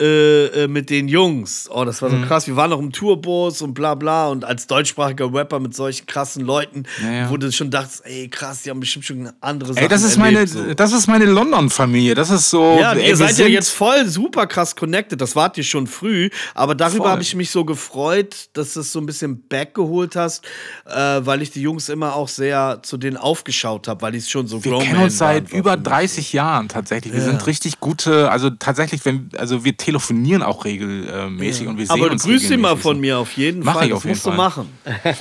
äh, 0.00 0.64
äh, 0.64 0.68
mit 0.68 0.90
den 0.90 1.08
Jungs. 1.08 1.68
Oh, 1.72 1.84
das 1.84 2.02
war 2.02 2.10
Mhm. 2.10 2.20
so 2.22 2.26
krass. 2.28 2.46
Wir 2.46 2.54
waren 2.56 2.68
noch 2.70 2.78
im 2.80 2.92
Tourbus 2.92 3.62
und 3.62 3.72
bla 3.72 3.94
bla. 3.94 4.28
Und 4.28 4.44
als 4.44 4.66
deutschsprachiger 4.66 5.32
Rapper 5.32 5.58
mit 5.58 5.74
solchen 5.74 6.06
krassen 6.06 6.44
Leuten, 6.44 6.84
Ja, 7.02 7.10
ja. 7.12 7.30
wo 7.30 7.36
du 7.38 7.50
schon 7.50 7.70
dachtest, 7.70 8.04
ey, 8.04 8.28
krass, 8.28 8.62
die 8.62 8.70
haben 8.70 8.80
bestimmt 8.80 9.06
schon 9.06 9.30
andere 9.40 9.72
Sachen 9.72 9.82
Ey, 9.82 9.88
das 9.88 10.02
ist 10.02 10.18
meine, 10.18 10.38
erlebt, 10.40 10.52
so. 10.52 10.74
das 10.74 10.92
ist 10.92 11.06
meine 11.06 11.24
London-Familie. 11.24 12.14
Das 12.14 12.28
ist 12.30 12.50
so. 12.50 12.76
Ja, 12.78 12.92
ey, 12.92 13.08
ihr 13.08 13.16
seid 13.16 13.38
ja 13.38 13.46
jetzt 13.46 13.70
voll 13.70 14.06
super 14.06 14.46
krass 14.46 14.76
connected. 14.76 15.20
Das 15.20 15.34
wart 15.34 15.56
ihr 15.56 15.64
schon 15.64 15.86
früh. 15.86 16.28
Aber 16.54 16.74
darüber 16.74 17.10
habe 17.10 17.22
ich 17.22 17.34
mich 17.34 17.50
so 17.50 17.64
gefreut, 17.64 18.48
dass 18.52 18.74
du 18.74 18.80
es 18.80 18.92
so 18.92 18.98
ein 19.00 19.06
bisschen 19.06 19.46
backgeholt 19.48 20.14
hast, 20.16 20.44
äh, 20.84 20.94
weil 20.94 21.40
ich 21.40 21.52
die 21.52 21.62
Jungs 21.62 21.88
immer 21.88 22.14
auch 22.14 22.28
sehr 22.28 22.80
zu 22.82 22.98
denen 22.98 23.16
aufgeschaut 23.16 23.88
habe, 23.88 24.02
weil 24.02 24.12
die 24.12 24.18
es 24.18 24.28
schon 24.28 24.46
so 24.46 24.62
Wir 24.62 24.78
kennen 24.78 25.02
uns 25.04 25.16
seit 25.18 25.50
über 25.52 25.72
für 25.72 25.76
mich. 25.78 25.86
30 25.88 26.32
Jahren 26.34 26.68
tatsächlich. 26.68 27.14
Wir 27.14 27.20
Ja. 27.20 27.26
sind 27.26 27.46
richtig 27.46 27.80
gute, 27.80 28.30
also 28.30 28.50
tatsächlich, 28.50 29.04
wenn, 29.04 29.30
also 29.38 29.64
wir 29.64 29.76
telefonieren 29.86 30.42
auch 30.42 30.64
regelmäßig 30.64 31.68
und 31.68 31.78
wir 31.78 31.86
sehen 31.86 31.94
Aber 31.94 32.06
du 32.06 32.12
uns 32.14 32.24
grüßt 32.24 32.50
ihn 32.50 32.60
mal 32.60 32.76
von 32.76 32.98
mir 33.00 33.18
auf 33.18 33.32
jeden 33.36 33.62
Mach 33.64 33.74
Fall. 33.74 33.84
ich 33.84 33.90
das 33.90 33.96
auf 33.98 34.04
jeden 34.04 34.12
musst 34.14 34.26
du 34.26 34.30
Fall. 34.30 34.36
machen. 34.36 34.68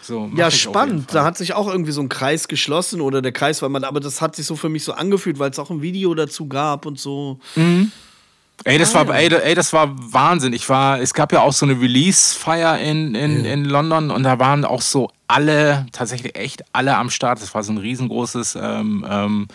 So, 0.00 0.26
mach 0.26 0.38
Ja, 0.38 0.50
spannend. 0.50 1.12
Da 1.12 1.22
hat 1.22 1.36
sich 1.36 1.52
auch 1.52 1.68
irgendwie 1.68 1.92
so 1.92 2.00
ein 2.00 2.08
Kreis 2.08 2.48
geschlossen 2.48 3.02
oder 3.02 3.20
der 3.20 3.30
Kreis 3.32 3.60
war 3.60 3.68
mal, 3.68 3.84
aber 3.84 4.00
das 4.00 4.22
hat 4.22 4.36
sich 4.36 4.46
so 4.46 4.56
für 4.56 4.70
mich 4.70 4.82
so 4.82 4.94
angefühlt, 4.94 5.38
weil 5.38 5.50
es 5.50 5.58
auch 5.58 5.68
ein 5.68 5.82
Video 5.82 6.14
dazu 6.14 6.46
gab 6.48 6.86
und 6.86 6.98
so. 6.98 7.38
Ey, 8.64 8.78
das 8.78 8.94
Ah, 8.94 9.06
war, 9.06 9.14
ey, 9.14 9.28
ey, 9.30 9.54
das 9.54 9.70
war 9.74 9.94
Wahnsinn. 10.12 10.54
Ich 10.54 10.66
war, 10.70 10.98
es 10.98 11.12
gab 11.12 11.30
ja 11.30 11.42
auch 11.42 11.52
so 11.52 11.66
eine 11.66 11.78
Release-Feier 11.78 12.78
in, 12.78 13.14
in, 13.14 13.44
in 13.44 13.64
London 13.66 14.10
und 14.10 14.22
da 14.22 14.38
waren 14.38 14.64
auch 14.64 14.80
so 14.80 15.10
alle, 15.26 15.84
tatsächlich 15.92 16.34
echt 16.38 16.62
alle 16.72 16.96
am 16.96 17.10
Start. 17.10 17.42
Das 17.42 17.54
war 17.54 17.62
so 17.62 17.72
ein 17.72 17.78
riesengroßes 17.78 18.56
ähm, 18.58 19.04
ähm, 19.06 19.48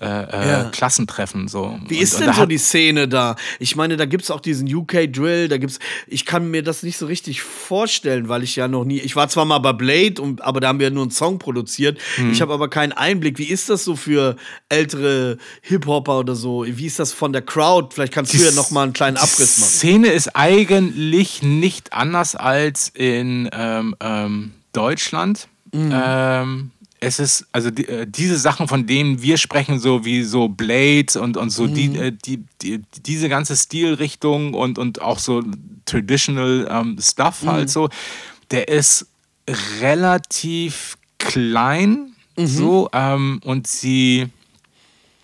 äh, 0.00 0.06
äh, 0.06 0.48
ja. 0.48 0.64
Klassentreffen. 0.70 1.48
So. 1.48 1.78
Wie 1.86 1.98
ist 1.98 2.14
und, 2.14 2.26
denn 2.26 2.34
so 2.34 2.46
die 2.46 2.58
Szene 2.58 3.06
da? 3.06 3.36
Ich 3.58 3.76
meine, 3.76 3.96
da 3.96 4.06
gibt 4.06 4.24
es 4.24 4.30
auch 4.30 4.40
diesen 4.40 4.72
UK 4.72 5.12
Drill, 5.12 5.48
da 5.48 5.56
gibt's, 5.56 5.78
ich 6.06 6.26
kann 6.26 6.50
mir 6.50 6.62
das 6.62 6.82
nicht 6.82 6.96
so 6.96 7.06
richtig 7.06 7.42
vorstellen, 7.42 8.28
weil 8.28 8.42
ich 8.42 8.56
ja 8.56 8.66
noch 8.66 8.84
nie, 8.84 8.98
ich 8.98 9.14
war 9.14 9.28
zwar 9.28 9.44
mal 9.44 9.58
bei 9.58 9.72
Blade, 9.72 10.20
und, 10.20 10.42
aber 10.42 10.60
da 10.60 10.68
haben 10.68 10.80
wir 10.80 10.90
nur 10.90 11.04
einen 11.04 11.10
Song 11.10 11.38
produziert, 11.38 11.98
hm. 12.16 12.32
ich 12.32 12.40
habe 12.40 12.52
aber 12.52 12.68
keinen 12.68 12.92
Einblick. 12.92 13.38
Wie 13.38 13.48
ist 13.48 13.68
das 13.70 13.84
so 13.84 13.94
für 13.94 14.36
ältere 14.68 15.38
Hip-Hopper 15.62 16.18
oder 16.18 16.34
so? 16.34 16.64
Wie 16.66 16.86
ist 16.86 16.98
das 16.98 17.12
von 17.12 17.32
der 17.32 17.42
Crowd? 17.42 17.94
Vielleicht 17.94 18.12
kannst 18.12 18.32
die, 18.32 18.38
du 18.38 18.44
ja 18.44 18.52
noch 18.52 18.70
mal 18.70 18.82
einen 18.82 18.92
kleinen 18.92 19.16
Abriss 19.16 19.58
machen. 19.58 19.70
Die 19.70 19.76
Szene 19.76 20.08
ist 20.08 20.34
eigentlich 20.34 21.42
nicht 21.42 21.92
anders 21.92 22.34
als 22.34 22.88
in 22.88 23.48
ähm, 23.52 23.94
ähm, 24.00 24.52
Deutschland. 24.72 25.48
Mhm. 25.72 25.92
Ähm, 25.92 26.70
es 27.04 27.18
ist, 27.18 27.46
also 27.52 27.70
die, 27.70 27.86
äh, 27.86 28.06
diese 28.06 28.36
Sachen, 28.38 28.68
von 28.68 28.86
denen 28.86 29.22
wir 29.22 29.36
sprechen, 29.36 29.78
so 29.78 30.04
wie 30.04 30.22
so 30.22 30.48
Blades 30.48 31.16
und, 31.16 31.36
und 31.36 31.50
so, 31.50 31.64
mhm. 31.64 31.74
die, 31.74 31.98
äh, 31.98 32.12
die, 32.12 32.44
die, 32.62 32.82
diese 33.04 33.28
ganze 33.28 33.56
Stilrichtung 33.56 34.54
und, 34.54 34.78
und 34.78 35.02
auch 35.02 35.18
so 35.18 35.42
traditional 35.84 36.66
ähm, 36.70 36.96
Stuff 37.00 37.42
mhm. 37.42 37.50
halt 37.50 37.70
so, 37.70 37.88
der 38.50 38.68
ist 38.68 39.06
relativ 39.80 40.96
klein 41.18 42.14
mhm. 42.36 42.46
so 42.46 42.88
ähm, 42.92 43.40
und 43.44 43.66
sie 43.66 44.28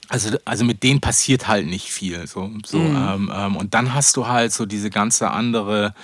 also, 0.08 0.36
also 0.44 0.64
mit 0.64 0.82
denen 0.82 1.00
passiert 1.00 1.46
halt 1.46 1.68
nicht 1.68 1.92
viel. 1.92 2.26
So, 2.26 2.50
so, 2.66 2.78
mhm. 2.78 2.96
ähm, 2.96 3.32
ähm, 3.32 3.56
und 3.56 3.74
dann 3.74 3.94
hast 3.94 4.16
du 4.16 4.26
halt 4.26 4.52
so 4.52 4.66
diese 4.66 4.90
ganze 4.90 5.30
andere 5.30 5.94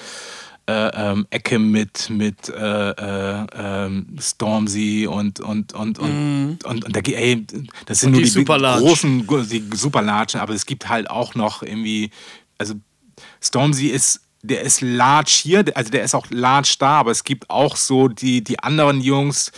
äh, 0.68 0.90
ähm, 0.94 1.26
Ecke 1.30 1.58
mit, 1.58 2.10
mit 2.10 2.48
äh, 2.48 2.90
äh, 2.90 3.46
ähm, 3.54 4.16
Stormzy 4.20 5.06
und 5.06 5.40
und 5.40 5.72
und 5.72 5.98
und, 5.98 6.08
mm. 6.08 6.58
und, 6.64 6.84
und, 6.84 6.96
da, 6.96 7.00
ey, 7.00 7.46
das 7.86 8.00
sind 8.00 8.08
und 8.08 8.20
nur 8.20 8.22
die, 8.22 8.30
die 8.30 8.44
großen, 8.44 9.26
die 9.48 9.64
Superlatschen, 9.74 10.40
aber 10.40 10.54
es 10.54 10.66
gibt 10.66 10.88
halt 10.88 11.08
auch 11.08 11.34
noch 11.34 11.62
irgendwie, 11.62 12.10
also 12.58 12.74
Stormzy 13.40 13.88
ist 13.88 14.22
der 14.42 14.62
ist 14.62 14.80
large 14.80 15.30
hier, 15.42 15.64
also 15.74 15.90
der 15.90 16.04
ist 16.04 16.14
auch 16.14 16.26
large 16.30 16.76
da, 16.78 17.00
aber 17.00 17.10
es 17.10 17.24
gibt 17.24 17.50
auch 17.50 17.76
so 17.76 18.08
die, 18.08 18.42
die 18.42 18.58
anderen 18.60 19.00
Jungs, 19.00 19.50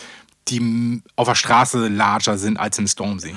die 0.48 1.02
auf 1.16 1.28
der 1.28 1.34
Straße 1.34 1.88
larger 1.88 2.38
sind 2.38 2.59
als 2.59 2.78
in 2.78 2.88
Stormzy. 2.88 3.36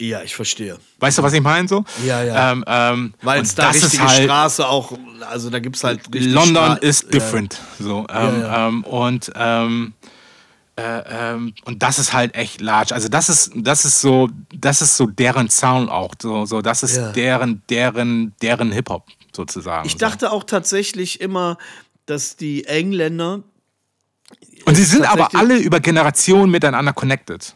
Ja, 0.00 0.22
ich 0.22 0.36
verstehe. 0.36 0.76
Weißt 0.98 1.16
du, 1.16 1.22
was 1.22 1.32
ich 1.32 1.40
meine 1.40 1.66
so? 1.66 1.84
Ja, 2.04 2.22
ja. 2.22 2.52
Ähm, 2.52 2.64
ähm, 2.66 3.14
Weil 3.22 3.40
es 3.40 3.54
da 3.54 3.70
richtige 3.70 4.06
halt, 4.06 4.24
Straße 4.24 4.68
auch, 4.68 4.92
also 5.30 5.48
da 5.48 5.58
gibt 5.58 5.76
es 5.76 5.84
halt 5.84 6.00
richtig 6.12 6.32
London 6.32 6.64
Stra 6.64 6.74
ist 6.74 7.14
different. 7.14 7.58
Ja. 7.78 7.84
So, 7.84 8.06
ähm, 8.10 8.40
ja, 8.40 8.68
ähm, 8.68 8.84
und 8.84 9.32
ähm, 9.34 9.94
äh, 10.76 10.82
ähm, 11.08 11.54
und 11.64 11.82
das 11.82 11.98
ist 11.98 12.12
halt 12.12 12.34
echt 12.34 12.60
large. 12.60 12.94
Also 12.94 13.08
das 13.08 13.30
ist, 13.30 13.52
das 13.54 13.86
ist 13.86 14.02
so, 14.02 14.28
das 14.54 14.82
ist 14.82 14.98
so 14.98 15.06
deren 15.06 15.48
Sound 15.48 15.90
auch. 15.90 16.12
So, 16.20 16.44
so 16.44 16.60
das 16.60 16.82
ist 16.82 17.00
deren, 17.14 17.62
deren, 17.70 18.34
deren 18.42 18.72
Hip-Hop 18.72 19.06
sozusagen. 19.34 19.86
Ich 19.86 19.96
dachte 19.96 20.30
auch 20.30 20.44
tatsächlich 20.44 21.22
immer, 21.22 21.56
dass 22.04 22.36
die 22.36 22.66
Engländer. 22.66 23.42
Und 24.66 24.74
sie 24.74 24.84
sind 24.84 25.10
aber 25.10 25.34
alle 25.34 25.56
über 25.56 25.80
Generationen 25.80 26.50
miteinander 26.50 26.92
connected 26.92 27.54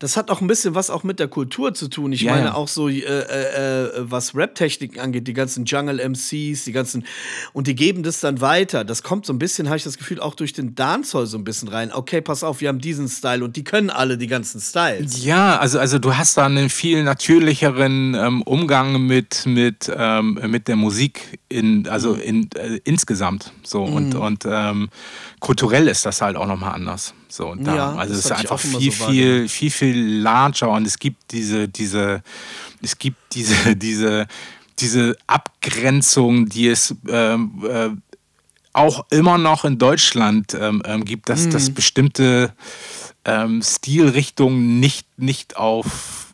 das 0.00 0.16
hat 0.16 0.30
auch 0.30 0.40
ein 0.40 0.46
bisschen 0.46 0.74
was 0.74 0.88
auch 0.88 1.04
mit 1.04 1.20
der 1.20 1.28
Kultur 1.28 1.74
zu 1.74 1.86
tun. 1.88 2.12
Ich 2.12 2.22
ja, 2.22 2.32
meine 2.32 2.46
ja. 2.46 2.54
auch 2.54 2.68
so, 2.68 2.88
äh, 2.88 3.00
äh, 3.00 3.84
äh, 3.84 3.90
was 3.98 4.34
Rap-Techniken 4.34 4.98
angeht, 4.98 5.28
die 5.28 5.34
ganzen 5.34 5.66
Jungle-MCs, 5.66 6.64
die 6.64 6.72
ganzen, 6.72 7.04
und 7.52 7.66
die 7.66 7.74
geben 7.74 8.02
das 8.02 8.20
dann 8.20 8.40
weiter. 8.40 8.82
Das 8.82 9.02
kommt 9.02 9.26
so 9.26 9.34
ein 9.34 9.38
bisschen, 9.38 9.68
habe 9.68 9.76
ich 9.76 9.84
das 9.84 9.98
Gefühl, 9.98 10.18
auch 10.18 10.34
durch 10.34 10.54
den 10.54 10.74
Dancehall 10.74 11.26
so 11.26 11.36
ein 11.36 11.44
bisschen 11.44 11.68
rein. 11.68 11.92
Okay, 11.92 12.22
pass 12.22 12.42
auf, 12.42 12.62
wir 12.62 12.68
haben 12.70 12.78
diesen 12.78 13.10
Style 13.10 13.44
und 13.44 13.56
die 13.56 13.64
können 13.64 13.90
alle 13.90 14.16
die 14.16 14.26
ganzen 14.26 14.58
Styles. 14.58 15.22
Ja, 15.22 15.58
also, 15.58 15.78
also 15.78 15.98
du 15.98 16.16
hast 16.16 16.38
da 16.38 16.46
einen 16.46 16.70
viel 16.70 17.04
natürlicheren 17.04 18.14
ähm, 18.14 18.40
Umgang 18.42 19.06
mit, 19.06 19.44
mit, 19.44 19.92
ähm, 19.94 20.40
mit 20.46 20.66
der 20.66 20.76
Musik, 20.76 21.40
in, 21.50 21.86
also 21.88 22.14
mhm. 22.14 22.20
in, 22.20 22.48
äh, 22.56 22.80
insgesamt. 22.84 23.52
So, 23.62 23.84
mhm. 23.84 23.92
und, 23.92 24.14
und 24.14 24.44
ähm, 24.46 24.88
kulturell 25.40 25.88
ist 25.88 26.06
das 26.06 26.22
halt 26.22 26.36
auch 26.36 26.46
nochmal 26.46 26.74
anders. 26.74 27.14
So, 27.28 27.54
da, 27.54 27.74
ja, 27.74 27.94
also 27.94 28.14
es 28.14 28.26
ist 28.26 28.32
einfach 28.32 28.58
viel, 28.58 28.92
so 28.92 29.06
viel, 29.06 29.48
viel, 29.48 29.70
viel 29.70 30.20
larger 30.20 30.70
und 30.70 30.86
es 30.86 30.98
gibt 30.98 31.32
diese, 31.32 31.68
diese, 31.68 32.22
es 32.82 32.98
gibt 32.98 33.18
diese, 33.32 33.74
diese, 33.76 34.26
diese 34.78 35.16
Abgrenzung, 35.26 36.48
die 36.48 36.68
es 36.68 36.94
ähm, 37.08 37.64
äh, 37.68 37.90
auch 38.72 39.06
immer 39.10 39.38
noch 39.38 39.64
in 39.64 39.78
Deutschland 39.78 40.54
ähm, 40.54 40.82
ähm 40.84 41.04
gibt, 41.04 41.28
dass, 41.28 41.46
mhm. 41.46 41.50
dass 41.50 41.70
bestimmte 41.70 42.52
ähm, 43.24 43.62
Stilrichtungen 43.62 44.78
nicht, 44.78 45.06
nicht 45.18 45.56
auf 45.56 46.26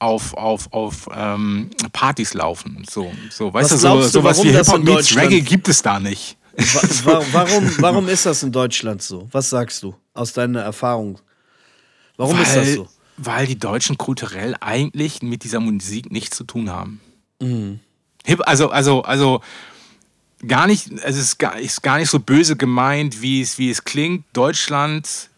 auf, 0.00 0.32
auf, 0.32 0.72
auf 0.72 1.10
ähm, 1.14 1.68
Partys 1.92 2.32
laufen. 2.32 2.84
So, 2.88 3.12
so 3.30 3.52
weißt 3.52 3.70
Was 3.70 3.82
du, 3.82 3.88
so, 3.88 4.02
sowas 4.02 4.42
wie 4.42 4.50
Hip-Hop 4.50 4.82
meets 4.82 5.14
Reggae 5.14 5.42
gibt 5.42 5.68
es 5.68 5.82
da 5.82 6.00
nicht. 6.00 6.38
warum, 7.32 7.70
warum 7.78 8.08
ist 8.08 8.26
das 8.26 8.42
in 8.42 8.52
Deutschland 8.52 9.02
so? 9.02 9.28
Was 9.32 9.50
sagst 9.50 9.82
du 9.82 9.94
aus 10.14 10.32
deiner 10.32 10.60
Erfahrung? 10.60 11.18
Warum 12.16 12.36
weil, 12.36 12.42
ist 12.42 12.56
das 12.56 12.74
so? 12.74 12.88
Weil 13.16 13.46
die 13.46 13.58
Deutschen 13.58 13.98
kulturell 13.98 14.54
eigentlich 14.60 15.22
mit 15.22 15.44
dieser 15.44 15.60
Musik 15.60 16.10
nichts 16.10 16.36
zu 16.36 16.44
tun 16.44 16.70
haben. 16.70 17.00
Mhm. 17.40 17.80
Also, 18.40 18.70
also, 18.70 19.02
also 19.02 19.40
gar 20.46 20.66
nicht, 20.66 20.90
es 21.02 21.16
ist 21.16 21.38
gar, 21.38 21.58
ist 21.58 21.82
gar 21.82 21.98
nicht 21.98 22.10
so 22.10 22.18
böse 22.18 22.56
gemeint, 22.56 23.22
wie 23.22 23.40
es, 23.40 23.58
wie 23.58 23.70
es 23.70 23.84
klingt. 23.84 24.24
Deutschland 24.32 25.30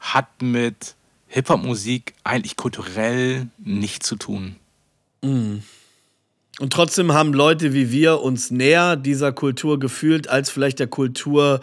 hat 0.00 0.42
mit 0.42 0.94
Hip-Hop-Musik 1.28 2.14
eigentlich 2.24 2.56
kulturell 2.56 3.48
nichts 3.58 4.06
zu 4.06 4.16
tun. 4.16 4.56
Mhm. 5.22 5.62
Und 6.60 6.72
trotzdem 6.72 7.12
haben 7.12 7.32
Leute 7.32 7.72
wie 7.72 7.92
wir 7.92 8.20
uns 8.20 8.50
näher 8.50 8.96
dieser 8.96 9.32
Kultur 9.32 9.78
gefühlt 9.78 10.28
als 10.28 10.50
vielleicht 10.50 10.80
der 10.80 10.88
Kultur 10.88 11.60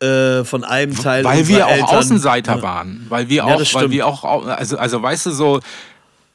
äh, 0.00 0.44
von 0.44 0.64
einem 0.64 0.94
Teil 0.94 1.24
Weil 1.24 1.48
wir 1.48 1.66
auch 1.66 1.70
Eltern. 1.70 1.88
Außenseiter 1.88 2.62
waren. 2.62 3.06
Weil 3.08 3.30
wir 3.30 3.46
auch, 3.46 3.60
ja, 3.60 3.74
weil 3.74 3.90
wir 3.90 4.06
auch, 4.06 4.24
also, 4.46 4.76
also 4.76 5.02
weißt 5.02 5.26
du, 5.26 5.30
so 5.30 5.60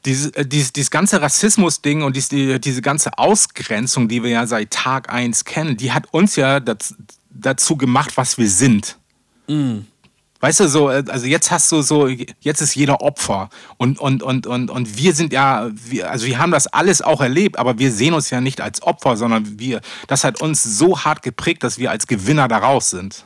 dieses, 0.04 0.30
äh, 0.32 0.44
dieses, 0.44 0.72
dieses 0.72 0.90
ganze 0.90 1.22
Rassismus-Ding 1.22 2.02
und 2.02 2.16
diese, 2.16 2.58
diese 2.58 2.82
ganze 2.82 3.16
Ausgrenzung, 3.16 4.08
die 4.08 4.22
wir 4.24 4.30
ja 4.30 4.46
seit 4.46 4.70
Tag 4.70 5.12
1 5.12 5.44
kennen, 5.44 5.76
die 5.76 5.92
hat 5.92 6.12
uns 6.12 6.34
ja 6.34 6.58
dazu, 6.58 6.94
dazu 7.30 7.76
gemacht, 7.76 8.16
was 8.16 8.38
wir 8.38 8.48
sind. 8.48 8.96
Mhm. 9.46 9.86
Weißt 10.40 10.60
du, 10.60 10.68
so, 10.68 10.90
äh, 10.90 11.04
also 11.08 11.26
jetzt 11.26 11.50
hast 11.50 11.70
du 11.70 11.82
so, 11.82 12.08
jetzt 12.08 12.60
ist 12.62 12.74
jeder 12.74 13.02
Opfer. 13.02 13.50
Und, 13.76 13.98
und, 13.98 14.22
und, 14.22 14.46
und, 14.46 14.70
und 14.70 14.98
wir 14.98 15.14
sind 15.14 15.32
ja, 15.32 15.70
wir, 15.72 16.10
also 16.10 16.26
wir 16.26 16.38
haben 16.38 16.50
das 16.50 16.66
alles 16.66 17.02
auch 17.02 17.20
erlebt, 17.20 17.58
aber 17.58 17.78
wir 17.78 17.92
sehen 17.92 18.14
uns 18.14 18.30
ja 18.30 18.40
nicht 18.40 18.60
als 18.60 18.82
Opfer, 18.82 19.16
sondern 19.16 19.58
wir, 19.58 19.80
das 20.08 20.24
hat 20.24 20.40
uns 20.40 20.62
so 20.62 20.98
hart 20.98 21.22
geprägt, 21.22 21.62
dass 21.62 21.78
wir 21.78 21.90
als 21.90 22.06
Gewinner 22.06 22.48
daraus 22.48 22.90
sind. 22.90 23.24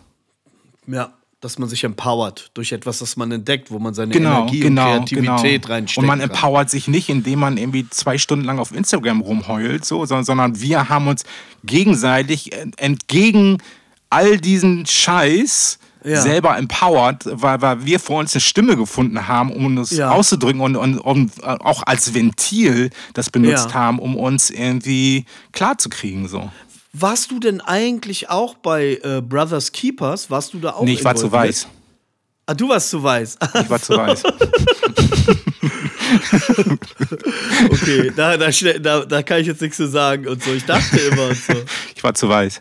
Ja, 0.87 1.13
dass 1.41 1.59
man 1.59 1.69
sich 1.69 1.85
empowert 1.85 2.51
durch 2.55 2.73
etwas, 2.73 2.99
das 2.99 3.17
man 3.17 3.31
entdeckt, 3.31 3.71
wo 3.71 3.79
man 3.79 3.95
seine 3.95 4.13
genau, 4.13 4.41
Energie 4.41 4.61
genau, 4.61 4.97
und 4.97 5.09
Kreativität 5.09 5.63
genau. 5.63 5.75
reinsteckt. 5.75 5.99
Und 5.99 6.07
man 6.07 6.19
kann. 6.19 6.31
empowert 6.31 6.71
sich 6.71 6.89
nicht, 6.89 7.11
indem 7.11 7.39
man 7.41 7.59
irgendwie 7.59 7.89
zwei 7.91 8.19
Stunden 8.19 8.45
lang 8.45 8.59
auf 8.59 8.75
Instagram 8.75 9.21
rumheult, 9.21 9.85
so, 9.85 10.07
sondern, 10.07 10.25
sondern 10.25 10.61
wir 10.61 10.89
haben 10.89 11.07
uns 11.07 11.25
gegenseitig 11.63 12.51
entgegen 12.79 13.59
all 14.09 14.39
diesen 14.39 14.87
Scheiß 14.87 15.79
ja. 16.05 16.21
selber 16.21 16.57
empowered, 16.57 17.25
weil, 17.25 17.61
weil 17.63 17.85
wir 17.85 17.99
vor 17.99 18.21
uns 18.21 18.35
eine 18.35 18.41
Stimme 18.41 18.77
gefunden 18.77 19.27
haben, 19.27 19.53
um 19.53 19.79
uns 19.79 19.91
ja. 19.91 20.11
auszudrücken 20.11 20.61
und, 20.61 20.77
und, 20.77 20.99
und, 20.99 21.33
äh, 21.43 21.47
auch 21.47 21.83
als 21.85 22.15
Ventil 22.15 22.91
das 23.15 23.31
benutzt 23.31 23.71
ja. 23.71 23.75
haben, 23.75 23.99
um 23.99 24.17
uns 24.17 24.51
irgendwie 24.51 25.25
klarzukriegen. 25.53 26.29
So. 26.29 26.51
Warst 26.93 27.31
du 27.31 27.41
denn 27.41 27.61
eigentlich 27.61 28.31
auch 28.31 28.55
bei 28.55 29.01
äh, 29.03 29.21
Brothers 29.21 29.73
Keepers? 29.73 30.31
Warst 30.31 30.55
du 30.55 30.61
da 30.61 30.75
auch? 30.75 30.85
Nee, 30.85 30.93
ich 30.93 31.05
war 31.05 31.17
zu 31.17 31.33
weiß. 31.33 31.67
Ah, 32.47 32.55
du 32.55 32.69
warst 32.69 32.91
zu 32.91 33.03
weiß. 33.03 33.39
Ich 33.55 33.71
war 33.71 33.81
zu 33.81 33.97
weiß. 33.97 34.23
okay, 37.71 38.13
da, 38.15 38.37
da, 38.37 38.51
da, 38.51 39.05
da, 39.05 39.23
kann 39.23 39.41
ich 39.41 39.47
jetzt 39.47 39.63
nichts 39.63 39.79
zu 39.79 39.89
sagen 39.89 40.29
und 40.29 40.43
so. 40.43 40.53
Ich 40.53 40.65
dachte 40.67 40.99
immer 41.01 41.29
und 41.29 41.37
so. 41.37 41.55
Ich 41.97 42.05
war 42.05 42.15
zu 42.15 42.29
weiß. 42.29 42.61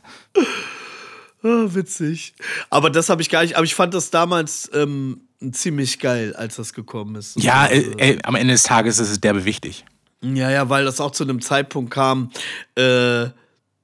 Oh, 1.44 1.76
witzig. 1.76 2.34
Aber 2.70 2.90
das 2.90 3.10
habe 3.10 3.22
ich 3.22 3.30
gar 3.30 3.44
nicht, 3.44 3.58
aber 3.58 3.66
ich 3.66 3.76
fand 3.76 3.94
das 3.94 4.10
damals 4.10 4.70
ähm, 4.74 5.22
ziemlich 5.52 6.00
geil, 6.00 6.36
als 6.36 6.56
das 6.56 6.74
gekommen 6.74 7.16
ist. 7.16 7.42
Ja, 7.42 7.64
also, 7.64 7.92
ey, 7.98 8.18
am 8.24 8.36
Ende 8.36 8.54
des 8.54 8.64
Tages 8.64 9.00
ist 9.00 9.10
es 9.10 9.20
derbe 9.20 9.44
wichtig. 9.44 9.84
Ja, 10.22 10.50
ja, 10.50 10.70
weil 10.70 10.86
das 10.86 11.02
auch 11.02 11.12
zu 11.12 11.24
einem 11.24 11.42
Zeitpunkt 11.42 11.92
kam, 11.92 12.32
äh, 12.76 13.28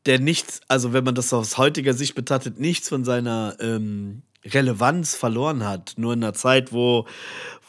der 0.05 0.19
nichts, 0.19 0.61
also 0.69 0.93
wenn 0.93 1.03
man 1.03 1.15
das 1.15 1.33
aus 1.33 1.57
heutiger 1.57 1.93
Sicht 1.93 2.15
betrachtet, 2.15 2.59
nichts 2.59 2.87
von 2.87 3.03
seiner 3.03 3.57
ähm, 3.59 4.21
Relevanz 4.45 5.15
verloren 5.15 5.65
hat. 5.65 5.93
Nur 5.97 6.13
in 6.13 6.23
einer 6.23 6.33
Zeit, 6.33 6.71
wo, 6.71 7.05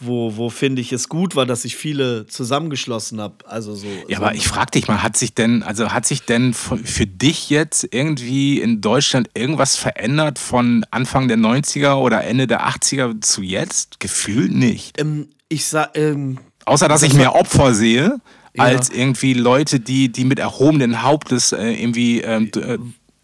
wo, 0.00 0.36
wo 0.36 0.48
finde 0.48 0.80
ich 0.80 0.92
es 0.92 1.08
gut 1.08 1.36
war, 1.36 1.46
dass 1.46 1.64
ich 1.64 1.76
viele 1.76 2.26
zusammengeschlossen 2.26 3.20
habe. 3.20 3.46
Also 3.46 3.74
so. 3.74 3.86
Ja, 4.08 4.18
so 4.18 4.24
aber 4.24 4.34
ich 4.34 4.48
frage 4.48 4.72
dich 4.72 4.88
mal, 4.88 5.02
hat 5.02 5.16
sich 5.16 5.34
denn, 5.34 5.62
also 5.62 5.92
hat 5.92 6.06
sich 6.06 6.22
denn 6.22 6.54
für 6.54 7.06
dich 7.06 7.50
jetzt 7.50 7.86
irgendwie 7.90 8.60
in 8.60 8.80
Deutschland 8.80 9.30
irgendwas 9.34 9.76
verändert 9.76 10.38
von 10.38 10.84
Anfang 10.90 11.28
der 11.28 11.36
90er 11.36 11.94
oder 11.94 12.24
Ende 12.24 12.46
der 12.46 12.66
80er 12.66 13.20
zu 13.20 13.42
jetzt? 13.42 14.00
Gefühlt 14.00 14.52
nicht. 14.52 14.98
Ähm, 15.00 15.28
ich 15.48 15.66
sag, 15.66 15.96
ähm, 15.96 16.38
Außer, 16.64 16.88
dass 16.88 17.02
ich 17.02 17.14
mehr 17.14 17.34
Opfer 17.34 17.74
sehe, 17.74 18.20
ja. 18.54 18.64
als 18.64 18.90
irgendwie 18.90 19.34
Leute, 19.34 19.80
die, 19.80 20.10
die 20.10 20.24
mit 20.24 20.38
erhobenen 20.38 21.02
Hauptes 21.02 21.52
äh, 21.52 21.72
irgendwie 21.72 22.20
ähm, 22.20 22.50
äh, 22.56 22.78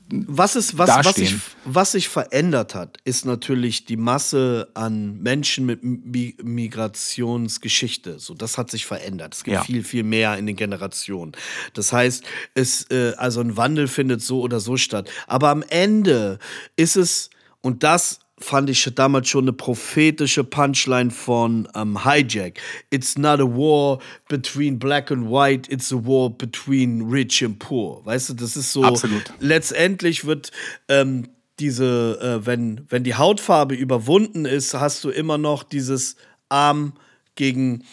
was, 0.09 0.54
ist, 0.54 0.78
was, 0.78 1.04
was, 1.04 1.16
sich, 1.16 1.34
was 1.64 1.90
sich 1.92 2.09
verändert 2.09 2.74
hat, 2.74 2.98
ist 3.04 3.24
natürlich 3.24 3.86
die 3.86 3.96
Masse 3.96 4.68
an 4.74 5.20
Menschen 5.20 5.64
mit 5.66 5.80
Migrationsgeschichte. 5.82 8.18
So, 8.18 8.34
das 8.34 8.57
hat 8.57 8.70
sich 8.70 8.86
verändert. 8.86 9.34
Es 9.34 9.44
gibt 9.44 9.54
ja. 9.54 9.64
viel, 9.64 9.82
viel 9.82 10.04
mehr 10.04 10.38
in 10.38 10.46
den 10.46 10.54
Generationen. 10.54 11.32
Das 11.74 11.92
heißt, 11.92 12.22
es, 12.54 12.88
äh, 12.90 13.14
also 13.16 13.40
ein 13.40 13.57
Wandel 13.57 13.88
findet 13.88 14.22
so 14.22 14.42
oder 14.42 14.61
so 14.61 14.76
statt. 14.76 15.11
Aber 15.26 15.48
am 15.48 15.62
Ende 15.62 16.38
ist 16.76 16.96
es, 16.96 17.30
und 17.61 17.82
das 17.82 18.20
fand 18.39 18.68
ich 18.68 18.84
damals 18.95 19.28
schon 19.28 19.45
eine 19.45 19.53
prophetische 19.53 20.45
Punchline 20.45 21.11
von 21.11 21.68
ähm, 21.74 22.05
Hijack. 22.05 22.61
It's 22.91 23.16
not 23.16 23.41
a 23.41 23.45
war 23.45 23.99
between 24.28 24.78
black 24.78 25.11
and 25.11 25.30
white, 25.30 25.72
it's 25.72 25.93
a 25.93 25.97
war 25.97 26.30
between 26.30 27.09
rich 27.11 27.43
and 27.43 27.59
poor. 27.59 28.05
Weißt 28.05 28.30
du, 28.30 28.34
das 28.34 28.57
ist 28.57 28.72
so. 28.72 28.84
Absolut. 28.84 29.32
Letztendlich 29.41 30.26
wird 30.26 30.53
ähm, 30.89 31.28
diese, 31.59 32.18
äh, 32.20 32.47
wenn, 32.47 32.84
wenn 32.91 33.05
die 33.05 33.14
Hautfarbe 33.14 33.74
überwunden 33.74 34.45
ist, 34.45 34.74
hast 34.74 35.03
du 35.05 35.11
immer 35.11 35.39
noch 35.39 35.62
dieses 35.62 36.16
Arm 36.49 36.93
gegen 37.34 37.84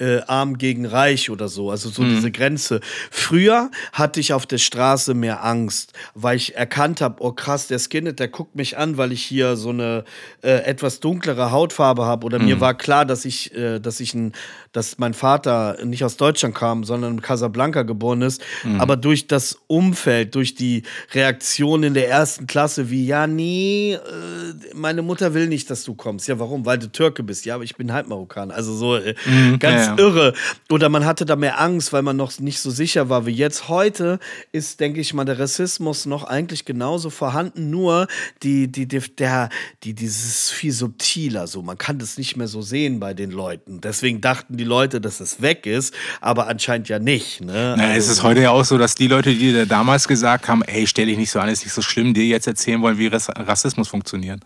äh, 0.00 0.20
arm 0.26 0.58
gegen 0.58 0.86
reich 0.86 1.30
oder 1.30 1.48
so, 1.48 1.70
also 1.70 1.88
so 1.90 2.02
mhm. 2.02 2.10
diese 2.10 2.30
Grenze. 2.30 2.80
Früher 3.10 3.70
hatte 3.92 4.18
ich 4.20 4.32
auf 4.32 4.46
der 4.46 4.58
Straße 4.58 5.14
mehr 5.14 5.44
Angst, 5.44 5.92
weil 6.14 6.36
ich 6.36 6.56
erkannt 6.56 7.00
habe, 7.00 7.16
oh 7.22 7.32
krass, 7.32 7.66
der 7.66 7.78
Skinhead, 7.78 8.18
der 8.18 8.28
guckt 8.28 8.56
mich 8.56 8.78
an, 8.78 8.96
weil 8.96 9.12
ich 9.12 9.22
hier 9.22 9.56
so 9.56 9.70
eine 9.70 10.04
äh, 10.42 10.64
etwas 10.64 11.00
dunklere 11.00 11.50
Hautfarbe 11.50 12.06
habe 12.06 12.24
oder 12.24 12.38
mhm. 12.38 12.46
mir 12.46 12.60
war 12.60 12.74
klar, 12.74 13.04
dass 13.04 13.24
ich, 13.24 13.54
äh, 13.54 13.78
dass 13.78 14.00
ich 14.00 14.14
ein, 14.14 14.32
dass 14.72 14.98
mein 14.98 15.14
Vater 15.14 15.78
nicht 15.84 16.04
aus 16.04 16.16
Deutschland 16.16 16.54
kam, 16.54 16.84
sondern 16.84 17.14
in 17.14 17.22
Casablanca 17.22 17.82
geboren 17.82 18.22
ist, 18.22 18.42
mhm. 18.64 18.80
aber 18.80 18.96
durch 18.96 19.26
das 19.26 19.58
Umfeld, 19.66 20.34
durch 20.34 20.54
die 20.54 20.82
Reaktion 21.12 21.82
in 21.82 21.94
der 21.94 22.08
ersten 22.08 22.46
Klasse, 22.46 22.90
wie 22.90 23.06
ja, 23.06 23.26
nee, 23.26 23.94
äh, 23.94 23.98
meine 24.74 25.02
Mutter 25.02 25.34
will 25.34 25.48
nicht, 25.48 25.70
dass 25.70 25.84
du 25.84 25.94
kommst. 25.94 26.28
Ja, 26.28 26.38
warum? 26.38 26.64
Weil 26.66 26.78
du 26.78 26.90
Türke 26.90 27.22
bist. 27.22 27.44
Ja, 27.44 27.56
aber 27.56 27.64
ich 27.64 27.76
bin 27.76 27.92
halb 27.92 28.06
Marokkaner. 28.06 28.54
Also 28.54 28.74
so 28.74 28.96
äh, 28.96 29.14
mhm. 29.26 29.58
ganz 29.58 29.86
ja, 29.86 29.96
ja. 29.96 29.98
irre. 29.98 30.34
Oder 30.70 30.88
man 30.88 31.04
hatte 31.04 31.24
da 31.24 31.36
mehr 31.36 31.60
Angst, 31.60 31.92
weil 31.92 32.02
man 32.02 32.16
noch 32.16 32.38
nicht 32.38 32.60
so 32.60 32.70
sicher 32.70 33.08
war 33.08 33.26
wie 33.26 33.32
jetzt. 33.32 33.68
Heute 33.68 34.18
ist, 34.52 34.80
denke 34.80 35.00
ich 35.00 35.14
mal, 35.14 35.24
der 35.24 35.38
Rassismus 35.38 36.06
noch 36.06 36.24
eigentlich 36.24 36.64
genauso 36.64 37.10
vorhanden, 37.10 37.70
nur 37.70 38.06
die, 38.42 38.70
die, 38.70 38.86
die, 38.86 39.00
der, 39.16 39.48
die, 39.82 39.94
dieses 39.94 40.50
viel 40.50 40.72
subtiler 40.72 41.46
so. 41.46 41.62
Man 41.62 41.78
kann 41.78 41.98
das 41.98 42.18
nicht 42.18 42.36
mehr 42.36 42.48
so 42.48 42.62
sehen 42.62 43.00
bei 43.00 43.14
den 43.14 43.30
Leuten. 43.30 43.80
Deswegen 43.80 44.20
dachten 44.20 44.59
die 44.60 44.64
Leute, 44.64 45.00
dass 45.00 45.20
es 45.20 45.40
weg 45.40 45.64
ist, 45.64 45.94
aber 46.20 46.46
anscheinend 46.46 46.88
ja 46.88 46.98
nicht. 46.98 47.40
Ne? 47.40 47.74
Na, 47.76 47.84
also, 47.84 47.98
es 47.98 48.08
ist 48.08 48.22
heute 48.22 48.42
ja 48.42 48.50
auch 48.50 48.64
so, 48.64 48.76
dass 48.76 48.94
die 48.94 49.08
Leute, 49.08 49.30
die 49.30 49.52
dir 49.52 49.66
damals 49.66 50.06
gesagt 50.06 50.48
haben, 50.48 50.62
ey, 50.62 50.86
stell 50.86 51.06
dich 51.06 51.16
nicht 51.16 51.30
so 51.30 51.40
an, 51.40 51.48
ist 51.48 51.64
nicht 51.64 51.72
so 51.72 51.82
schlimm, 51.82 52.12
dir 52.12 52.26
jetzt 52.26 52.46
erzählen 52.46 52.82
wollen, 52.82 52.98
wie 52.98 53.06
Rassismus 53.06 53.88
funktioniert. 53.88 54.40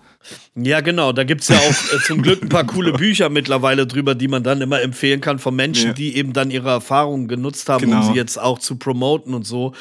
Ja, 0.54 0.80
genau. 0.80 1.12
Da 1.12 1.24
gibt 1.24 1.42
es 1.42 1.48
ja 1.48 1.56
auch 1.56 1.94
äh, 1.94 2.00
zum 2.06 2.22
Glück 2.22 2.42
ein 2.42 2.48
paar 2.48 2.64
coole 2.64 2.92
Bücher 2.92 3.28
mittlerweile 3.28 3.86
drüber, 3.86 4.14
die 4.14 4.28
man 4.28 4.42
dann 4.42 4.60
immer 4.60 4.80
empfehlen 4.80 5.20
kann 5.20 5.38
von 5.38 5.54
Menschen, 5.54 5.88
ja. 5.88 5.92
die 5.92 6.16
eben 6.16 6.32
dann 6.32 6.50
ihre 6.50 6.70
Erfahrungen 6.70 7.28
genutzt 7.28 7.68
haben, 7.68 7.86
genau. 7.86 8.00
um 8.00 8.12
sie 8.12 8.18
jetzt 8.18 8.38
auch 8.38 8.58
zu 8.58 8.76
promoten 8.76 9.34
und 9.34 9.46
so. 9.46 9.74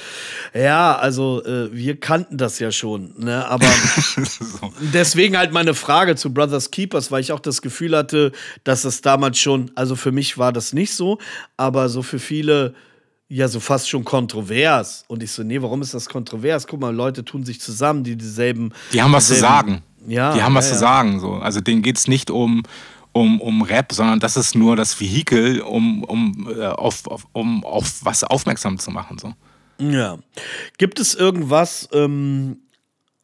Ja, 0.54 0.96
also 0.96 1.44
äh, 1.46 1.72
wir 1.72 2.00
kannten 2.00 2.38
das 2.38 2.60
ja 2.60 2.72
schon. 2.72 3.14
Ne? 3.18 3.48
Aber 3.48 3.66
so. 4.16 4.74
deswegen 4.94 5.38
halt 5.38 5.54
meine 5.54 5.76
Frage 5.76 6.16
zu 6.16 6.34
Brothers 6.34 6.72
Keepers, 6.72 7.12
weil 7.12 7.22
ich 7.22 7.32
auch 7.32 7.40
das 7.40 7.62
Gefühl 7.62 7.96
hatte, 7.96 8.32
dass 8.64 8.84
es 8.84 9.02
damals 9.02 9.40
schon, 9.40 9.72
also 9.76 9.96
für 9.96 10.12
mich 10.12 10.23
war 10.38 10.52
das 10.52 10.74
nicht 10.74 10.94
so, 10.94 11.20
aber 11.58 11.90
so 11.90 12.02
für 12.02 12.20
viele 12.20 12.74
ja 13.34 13.48
so 13.48 13.60
fast 13.60 13.90
schon 13.90 14.04
kontrovers. 14.04 15.06
Und 15.08 15.24
ich 15.24 15.32
so, 15.32 15.44
nee, 15.44 15.62
warum 15.62 15.82
ist 15.82 15.94
das 15.94 16.08
kontrovers? 16.08 16.68
Guck 16.68 16.80
mal, 16.80 16.94
Leute 16.94 17.26
tun 17.26 17.44
sich 17.44 17.60
zusammen, 17.60 18.04
die 18.04 18.16
dieselben. 18.16 18.72
Die 18.92 19.02
haben 19.02 19.12
was 19.12 19.28
zu 19.28 19.36
sagen. 19.36 19.82
Ja, 20.08 20.34
die 20.34 20.44
haben 20.44 20.54
was 20.54 20.68
ja, 20.68 20.74
zu 20.74 20.80
sagen. 20.80 21.20
So. 21.20 21.34
Also 21.34 21.62
denen 21.62 21.82
geht 21.82 21.98
es 21.98 22.08
nicht 22.08 22.30
um, 22.30 22.64
um, 23.12 23.42
um 23.42 23.62
Rap, 23.62 23.92
sondern 23.94 24.20
das 24.20 24.38
ist 24.38 24.56
nur 24.56 24.76
das 24.76 25.00
Vehikel, 25.00 25.62
um, 25.62 26.04
um, 26.04 26.48
äh, 26.56 26.66
auf, 26.68 27.08
auf, 27.08 27.26
um 27.32 27.64
auf 27.64 28.04
was 28.04 28.24
aufmerksam 28.24 28.78
zu 28.78 28.92
machen. 28.92 29.18
So. 29.18 29.34
Ja. 29.80 30.20
Gibt 30.78 31.00
es 31.00 31.16
irgendwas, 31.16 31.90
ähm, 31.94 32.58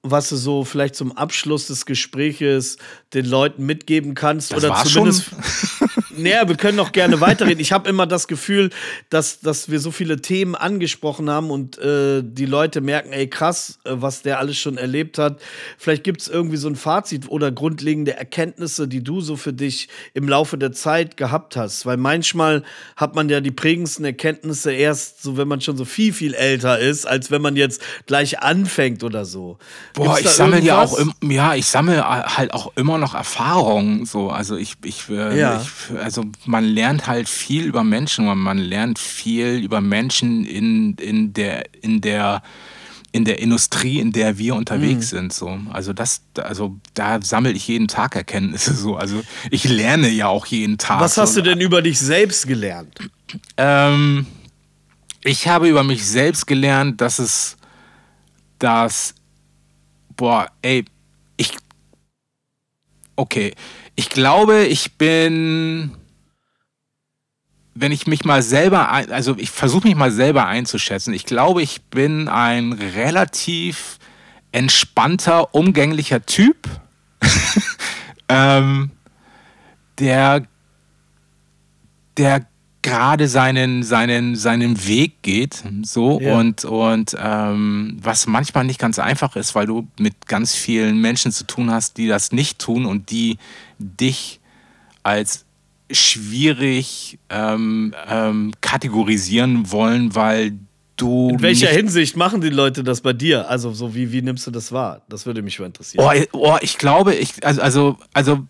was 0.02 0.30
du 0.30 0.38
so 0.38 0.64
vielleicht 0.64 0.96
zum 0.96 1.12
Abschluss 1.12 1.68
des 1.68 1.86
Gespräches 1.86 2.78
den 3.14 3.26
Leuten 3.26 3.66
mitgeben 3.66 4.16
kannst? 4.16 4.54
Das 4.54 4.64
oder 4.64 4.84
zumindest. 4.86 5.32
naja, 6.22 6.48
wir 6.48 6.56
können 6.56 6.78
noch 6.78 6.92
gerne 6.92 7.22
weiterreden. 7.22 7.60
Ich 7.60 7.72
habe 7.72 7.90
immer 7.90 8.06
das 8.06 8.28
Gefühl, 8.28 8.70
dass, 9.10 9.40
dass 9.40 9.70
wir 9.70 9.80
so 9.80 9.92
viele 9.92 10.22
Themen 10.22 10.56
angesprochen 10.56 11.30
haben 11.30 11.52
und 11.52 11.78
äh, 11.78 12.22
die 12.24 12.46
Leute 12.46 12.82
merken, 12.82 13.12
ey, 13.12 13.28
krass, 13.28 13.80
äh, 13.84 13.92
was 13.94 14.22
der 14.22 14.40
alles 14.40 14.58
schon 14.58 14.78
erlebt 14.78 15.18
hat. 15.18 15.42
Vielleicht 15.78 16.04
gibt 16.04 16.22
es 16.22 16.28
irgendwie 16.28 16.58
so 16.58 16.68
ein 16.68 16.76
Fazit 16.76 17.30
oder 17.30 17.52
grundlegende 17.52 18.16
Erkenntnisse, 18.16 18.88
die 18.88 19.04
du 19.04 19.22
so 19.22 19.36
für 19.36 19.54
dich 19.54 19.90
im 20.14 20.28
Laufe 20.28 20.58
der 20.58 20.72
Zeit 20.72 21.18
gehabt 21.18 21.56
hast. 21.56 21.86
Weil 21.86 21.98
manchmal 21.98 22.64
hat 22.96 23.16
man 23.16 23.30
ja 23.30 23.42
die 23.42 23.52
prägendsten 23.52 24.06
Erkenntnisse 24.06 24.72
erst 24.72 25.24
so, 25.24 25.38
wenn 25.38 25.48
man 25.48 25.62
schon 25.62 25.78
so 25.78 25.86
viel, 25.86 26.14
viel 26.14 26.34
älter 26.34 26.80
ist, 26.80 27.08
als 27.08 27.32
wenn 27.32 27.42
man 27.42 27.56
jetzt 27.56 27.82
gleich 28.06 28.42
anfängt 28.42 29.04
oder 29.04 29.26
so. 29.26 29.58
Boah, 29.94 30.20
ich 30.20 30.30
sammle 30.30 30.60
ja 30.62 30.84
auch, 30.84 31.00
ja, 31.24 31.56
ich 31.56 31.66
sammle 31.66 32.04
halt 32.06 32.54
auch 32.54 32.72
immer 32.76 32.98
noch 32.98 33.14
Erfahrungen. 33.16 34.06
So, 34.06 34.30
also 34.30 34.56
ich, 34.56 34.76
ich, 34.84 35.10
äh, 35.10 35.40
ja. 35.40 35.62
ich, 35.62 35.98
also 36.10 36.26
man 36.46 36.64
lernt 36.64 37.06
halt 37.06 37.30
viel 37.30 37.66
über 37.66 37.84
Menschen, 37.84 38.26
man 38.26 38.58
lernt 38.58 38.98
viel 38.98 39.60
über 39.64 39.80
Menschen 39.80 40.44
in, 40.44 40.96
in 40.96 41.34
der, 41.34 41.66
in 41.84 42.02
der, 42.02 42.42
in 43.12 43.26
der 43.26 43.38
Industrie, 43.38 44.00
in 44.00 44.12
der 44.12 44.40
wir 44.40 44.56
unterwegs 44.56 45.12
mhm. 45.12 45.18
sind. 45.18 45.34
So. 45.34 45.60
Also 45.72 45.94
das, 45.94 46.24
also 46.36 46.80
da 46.96 47.22
sammle 47.22 47.52
ich 47.52 47.68
jeden 47.68 47.88
Tag 47.88 48.16
Erkenntnisse. 48.16 48.74
So. 48.80 48.96
Also 48.96 49.22
ich 49.52 49.66
lerne 49.66 50.10
ja 50.10 50.30
auch 50.30 50.48
jeden 50.48 50.80
Tag. 50.80 51.00
Was 51.00 51.16
hast 51.18 51.36
so. 51.36 51.42
du 51.42 51.50
denn 51.52 51.62
über 51.62 51.84
dich 51.84 52.00
selbst 52.00 52.48
gelernt? 52.48 52.98
Ähm, 53.58 54.26
ich 55.24 55.48
habe 55.48 55.70
über 55.70 55.84
mich 55.84 56.08
selbst 56.08 56.48
gelernt, 56.48 57.02
dass 57.02 57.20
es, 57.20 57.56
dass 58.58 59.14
boah, 60.16 60.50
ey, 60.64 60.86
ich. 61.38 61.56
Okay. 63.16 63.54
Ich 64.00 64.10
glaube, 64.10 64.64
ich 64.64 64.94
bin. 64.94 65.92
Wenn 67.82 67.92
ich 67.94 68.08
mich 68.08 68.26
mal 68.26 68.42
selber, 68.42 68.92
also 68.92 69.38
ich 69.38 69.52
versuche 69.52 69.88
mich 69.88 69.96
mal 69.96 70.12
selber 70.12 70.48
einzuschätzen. 70.48 71.14
Ich 71.14 71.26
glaube, 71.26 71.62
ich 71.62 71.82
bin 71.84 72.28
ein 72.28 72.74
relativ 72.74 74.00
entspannter, 74.52 75.56
umgänglicher 75.56 76.26
Typ, 76.26 76.58
ähm, 78.30 78.92
der, 79.98 80.46
der 82.18 82.46
gerade 82.82 83.28
seinen, 83.28 83.84
seinen, 83.84 84.36
seinen 84.36 84.88
Weg 84.88 85.22
geht, 85.22 85.64
so 85.84 86.20
ja. 86.20 86.36
und, 86.36 86.66
und 86.66 87.16
ähm, 87.20 87.98
was 88.02 88.26
manchmal 88.28 88.64
nicht 88.64 88.80
ganz 88.80 89.00
einfach 89.00 89.36
ist, 89.36 89.54
weil 89.56 89.66
du 89.66 89.88
mit 90.00 90.28
ganz 90.28 90.56
vielen 90.56 91.00
Menschen 91.00 91.32
zu 91.32 91.46
tun 91.46 91.72
hast, 91.72 91.98
die 91.98 92.08
das 92.08 92.32
nicht 92.32 92.60
tun 92.60 92.86
und 92.86 93.12
die 93.12 93.38
dich 93.78 94.40
als 95.04 95.46
schwierig 95.92 97.20
ähm, 97.30 97.94
ähm, 98.08 98.52
kategorisieren 98.62 99.72
wollen, 99.72 100.16
weil 100.16 100.54
du. 100.98 101.30
In 101.30 101.42
welcher 101.42 101.70
Hinsicht 101.70 102.16
machen 102.16 102.42
die 102.42 102.50
Leute 102.50 102.84
das 102.84 103.02
bei 103.02 103.14
dir? 103.14 103.50
Also, 103.50 103.72
so 103.74 103.96
wie, 103.96 104.12
wie 104.12 104.22
nimmst 104.22 104.46
du 104.48 104.52
das 104.52 104.72
wahr? 104.72 105.02
Das 105.10 105.26
würde 105.26 105.42
mich 105.42 105.60
mal 105.60 105.66
interessieren. 105.66 106.06
Oh, 106.32 106.38
oh 106.38 106.58
ich 106.62 106.78
glaube, 106.78 107.16
ich, 107.16 107.46
also, 107.46 107.62
also, 107.62 107.98
also 108.14 108.46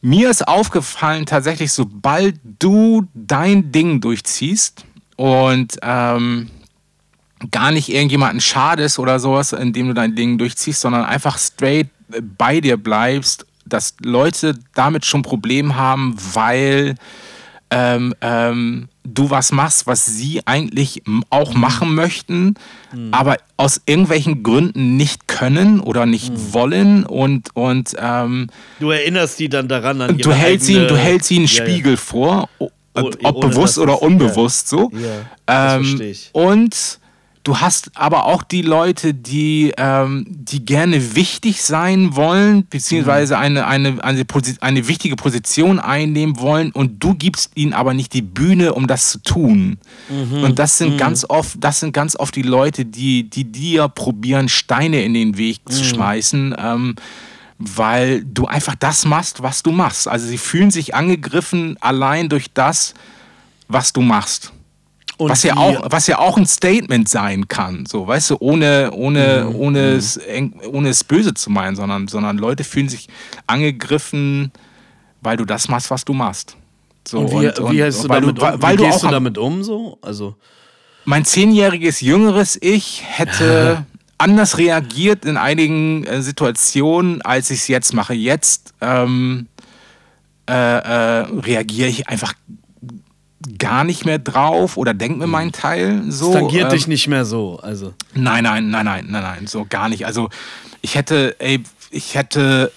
mir 0.00 0.30
ist 0.30 0.46
aufgefallen, 0.46 1.26
tatsächlich, 1.26 1.72
sobald 1.72 2.36
du 2.58 3.06
dein 3.14 3.72
Ding 3.72 4.00
durchziehst 4.00 4.84
und 5.16 5.78
ähm, 5.82 6.50
gar 7.50 7.72
nicht 7.72 7.88
irgendjemanden 7.88 8.40
schadest 8.40 8.98
oder 8.98 9.18
sowas, 9.18 9.52
indem 9.52 9.88
du 9.88 9.94
dein 9.94 10.14
Ding 10.14 10.38
durchziehst, 10.38 10.80
sondern 10.80 11.04
einfach 11.04 11.38
straight 11.38 11.88
bei 12.38 12.60
dir 12.60 12.76
bleibst, 12.76 13.44
dass 13.68 13.94
Leute 14.02 14.58
damit 14.74 15.04
schon 15.04 15.22
Probleme 15.22 15.76
haben, 15.76 16.16
weil 16.34 16.96
ähm, 17.70 18.14
ähm, 18.20 18.88
du 19.04 19.30
was 19.30 19.52
machst, 19.52 19.86
was 19.86 20.06
sie 20.06 20.40
eigentlich 20.46 21.02
auch 21.30 21.54
mhm. 21.54 21.60
machen 21.60 21.94
möchten, 21.94 22.54
mhm. 22.92 23.12
aber 23.12 23.36
aus 23.56 23.80
irgendwelchen 23.86 24.42
Gründen 24.42 24.96
nicht 24.96 25.28
können 25.28 25.80
oder 25.80 26.06
nicht 26.06 26.32
mhm. 26.32 26.52
wollen 26.52 27.04
und 27.04 27.54
und 27.54 27.94
ähm, 27.98 28.48
du 28.80 28.90
erinnerst 28.90 29.38
die 29.38 29.48
dann 29.48 29.68
daran 29.68 30.00
an 30.00 30.18
du 30.18 30.32
hältst 30.32 30.68
ihnen 30.68 30.88
du 30.88 30.96
hältst 30.96 31.30
ihnen 31.30 31.46
einen 31.46 31.54
ja, 31.54 31.64
Spiegel 31.64 31.92
ja. 31.92 31.98
vor 31.98 32.48
ob, 32.94 33.16
ob 33.22 33.40
bewusst 33.40 33.78
oder 33.78 34.00
unbewusst 34.02 34.72
ja. 34.72 34.78
so 34.78 34.92
ähm, 35.46 36.14
und 36.32 36.98
du 37.48 37.60
hast 37.60 37.92
aber 37.94 38.26
auch 38.26 38.42
die 38.42 38.60
Leute, 38.60 39.14
die, 39.14 39.72
ähm, 39.78 40.26
die 40.28 40.66
gerne 40.66 41.14
wichtig 41.14 41.62
sein 41.62 42.14
wollen, 42.14 42.66
beziehungsweise 42.68 43.36
mhm. 43.36 43.40
eine, 43.40 43.66
eine, 43.66 44.04
eine, 44.04 44.26
eine 44.60 44.86
wichtige 44.86 45.16
Position 45.16 45.80
einnehmen 45.80 46.38
wollen 46.40 46.72
und 46.72 47.02
du 47.02 47.14
gibst 47.14 47.52
ihnen 47.54 47.72
aber 47.72 47.94
nicht 47.94 48.12
die 48.12 48.20
Bühne, 48.20 48.74
um 48.74 48.86
das 48.86 49.12
zu 49.12 49.22
tun. 49.22 49.78
Mhm. 50.10 50.44
Und 50.44 50.58
das 50.58 50.76
sind 50.76 50.94
mhm. 50.94 50.98
ganz 50.98 51.24
oft, 51.26 51.56
das 51.58 51.80
sind 51.80 51.94
ganz 51.94 52.16
oft 52.16 52.36
die 52.36 52.42
Leute, 52.42 52.84
die, 52.84 53.30
die 53.30 53.44
dir 53.44 53.88
probieren, 53.88 54.50
Steine 54.50 55.02
in 55.02 55.14
den 55.14 55.38
Weg 55.38 55.60
zu 55.70 55.80
mhm. 55.80 55.86
schmeißen. 55.86 56.56
Ähm, 56.58 56.96
weil 57.56 58.24
du 58.24 58.46
einfach 58.46 58.74
das 58.74 59.06
machst, 59.06 59.42
was 59.42 59.62
du 59.64 59.72
machst. 59.72 60.06
Also 60.06 60.26
sie 60.28 60.38
fühlen 60.38 60.70
sich 60.70 60.94
angegriffen 60.94 61.76
allein 61.80 62.28
durch 62.28 62.52
das, 62.52 62.94
was 63.68 63.92
du 63.92 64.02
machst. 64.02 64.52
Und 65.18 65.30
was 65.30 65.42
ja, 65.42 65.56
auch, 65.56 65.90
was 65.90 66.06
ja 66.06 66.18
auch 66.18 66.36
ein 66.36 66.46
Statement 66.46 67.08
sein 67.08 67.48
kann, 67.48 67.86
so, 67.86 68.06
weißt 68.06 68.30
du, 68.30 68.36
ohne, 68.38 68.90
ohne, 68.92 69.48
mhm. 69.48 69.56
ohne, 69.56 69.80
mhm. 69.90 69.96
es, 69.96 70.20
ohne 70.70 70.88
es 70.88 71.02
böse 71.02 71.34
zu 71.34 71.50
meinen, 71.50 71.74
sondern, 71.74 72.06
sondern 72.06 72.38
Leute 72.38 72.62
fühlen 72.62 72.88
sich 72.88 73.08
angegriffen, 73.48 74.52
weil 75.20 75.36
du 75.36 75.44
das 75.44 75.68
machst, 75.68 75.90
was 75.90 76.04
du 76.04 76.14
machst. 76.14 76.56
So, 77.06 77.18
und 77.18 77.30
wie, 77.32 77.48
und, 77.48 77.72
wie, 77.72 77.82
hast 77.82 78.04
du 78.04 78.08
damit, 78.08 78.38
du, 78.38 78.46
um, 78.46 78.62
weil 78.62 78.78
wie 78.78 78.82
gehst 78.84 79.02
du 79.02 79.08
damit 79.08 79.38
um 79.38 79.64
so? 79.64 79.98
Also 80.02 80.36
mein 81.04 81.24
zehnjähriges 81.24 82.00
jüngeres 82.00 82.56
Ich 82.60 83.02
hätte 83.04 83.84
anders 84.18 84.58
reagiert 84.58 85.24
in 85.24 85.36
einigen 85.36 86.04
äh, 86.04 86.22
Situationen, 86.22 87.22
als 87.22 87.50
ich 87.50 87.60
es 87.60 87.68
jetzt 87.68 87.94
mache. 87.94 88.14
Jetzt 88.14 88.74
ähm, 88.80 89.46
äh, 90.48 90.52
äh, 90.52 91.26
reagiere 91.40 91.88
ich 91.88 92.08
einfach 92.08 92.34
gar 93.58 93.84
nicht 93.84 94.04
mehr 94.04 94.18
drauf 94.18 94.76
oder 94.76 94.94
denk 94.94 95.18
mir 95.18 95.26
meinen 95.26 95.52
Teil 95.52 96.02
so. 96.08 96.32
Tangiert 96.32 96.64
ähm, 96.64 96.70
dich 96.70 96.88
nicht 96.88 97.08
mehr 97.08 97.24
so, 97.24 97.58
also. 97.62 97.94
Nein, 98.14 98.44
nein, 98.44 98.70
nein, 98.70 98.84
nein, 98.84 99.06
nein, 99.08 99.22
nein, 99.22 99.46
so 99.46 99.66
gar 99.68 99.88
nicht. 99.88 100.06
Also 100.06 100.28
ich 100.82 100.94
hätte, 100.94 101.36
ey, 101.38 101.62
ich 101.90 102.14
hätte 102.14 102.72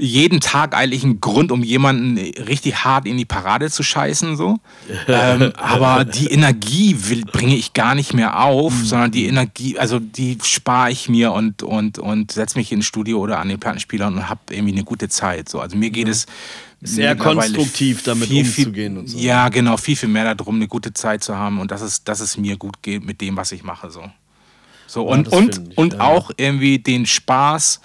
jeden 0.00 0.40
Tag 0.40 0.76
eigentlich 0.76 1.02
einen 1.02 1.20
Grund, 1.20 1.50
um 1.50 1.62
jemanden 1.62 2.18
richtig 2.18 2.84
hart 2.84 3.06
in 3.06 3.16
die 3.16 3.24
Parade 3.24 3.70
zu 3.70 3.82
scheißen, 3.82 4.36
so. 4.36 4.58
ähm, 5.08 5.52
aber 5.56 6.04
die 6.04 6.28
Energie 6.28 6.94
bringe 7.32 7.56
ich 7.56 7.72
gar 7.72 7.94
nicht 7.94 8.14
mehr 8.14 8.40
auf, 8.40 8.72
mhm. 8.72 8.84
sondern 8.84 9.10
die 9.10 9.26
Energie, 9.26 9.78
also 9.78 9.98
die 9.98 10.38
spare 10.42 10.90
ich 10.90 11.08
mir 11.08 11.32
und, 11.32 11.62
und, 11.62 11.98
und 11.98 12.32
setze 12.32 12.58
mich 12.58 12.70
ins 12.72 12.86
Studio 12.86 13.18
oder 13.18 13.38
an 13.40 13.48
den 13.48 13.58
Plattenspieler 13.58 14.06
und 14.06 14.28
habe 14.28 14.40
irgendwie 14.50 14.72
eine 14.72 14.84
gute 14.84 15.08
Zeit. 15.08 15.48
So. 15.48 15.60
Also 15.60 15.76
mir 15.76 15.90
geht 15.90 16.08
es 16.08 16.26
sehr 16.80 17.16
konstruktiv 17.16 18.02
damit 18.02 18.28
viel, 18.28 18.44
umzugehen 18.44 18.92
viel, 18.92 18.98
und 18.98 19.06
so. 19.08 19.18
Ja, 19.18 19.48
genau, 19.48 19.76
viel, 19.76 19.96
viel 19.96 20.08
mehr 20.08 20.34
darum, 20.34 20.56
eine 20.56 20.68
gute 20.68 20.92
Zeit 20.92 21.24
zu 21.24 21.36
haben 21.36 21.58
und 21.58 21.70
dass 21.70 21.80
es, 21.80 22.04
dass 22.04 22.20
es 22.20 22.36
mir 22.36 22.56
gut 22.56 22.82
geht 22.82 23.04
mit 23.04 23.20
dem, 23.20 23.36
was 23.36 23.52
ich 23.52 23.64
mache. 23.64 23.90
So, 23.90 24.04
so 24.86 25.06
ja, 25.06 25.14
und, 25.14 25.28
und, 25.28 25.70
ich, 25.70 25.78
und 25.78 25.94
ja. 25.94 26.00
auch 26.00 26.30
irgendwie 26.36 26.78
den 26.78 27.06
Spaß 27.06 27.80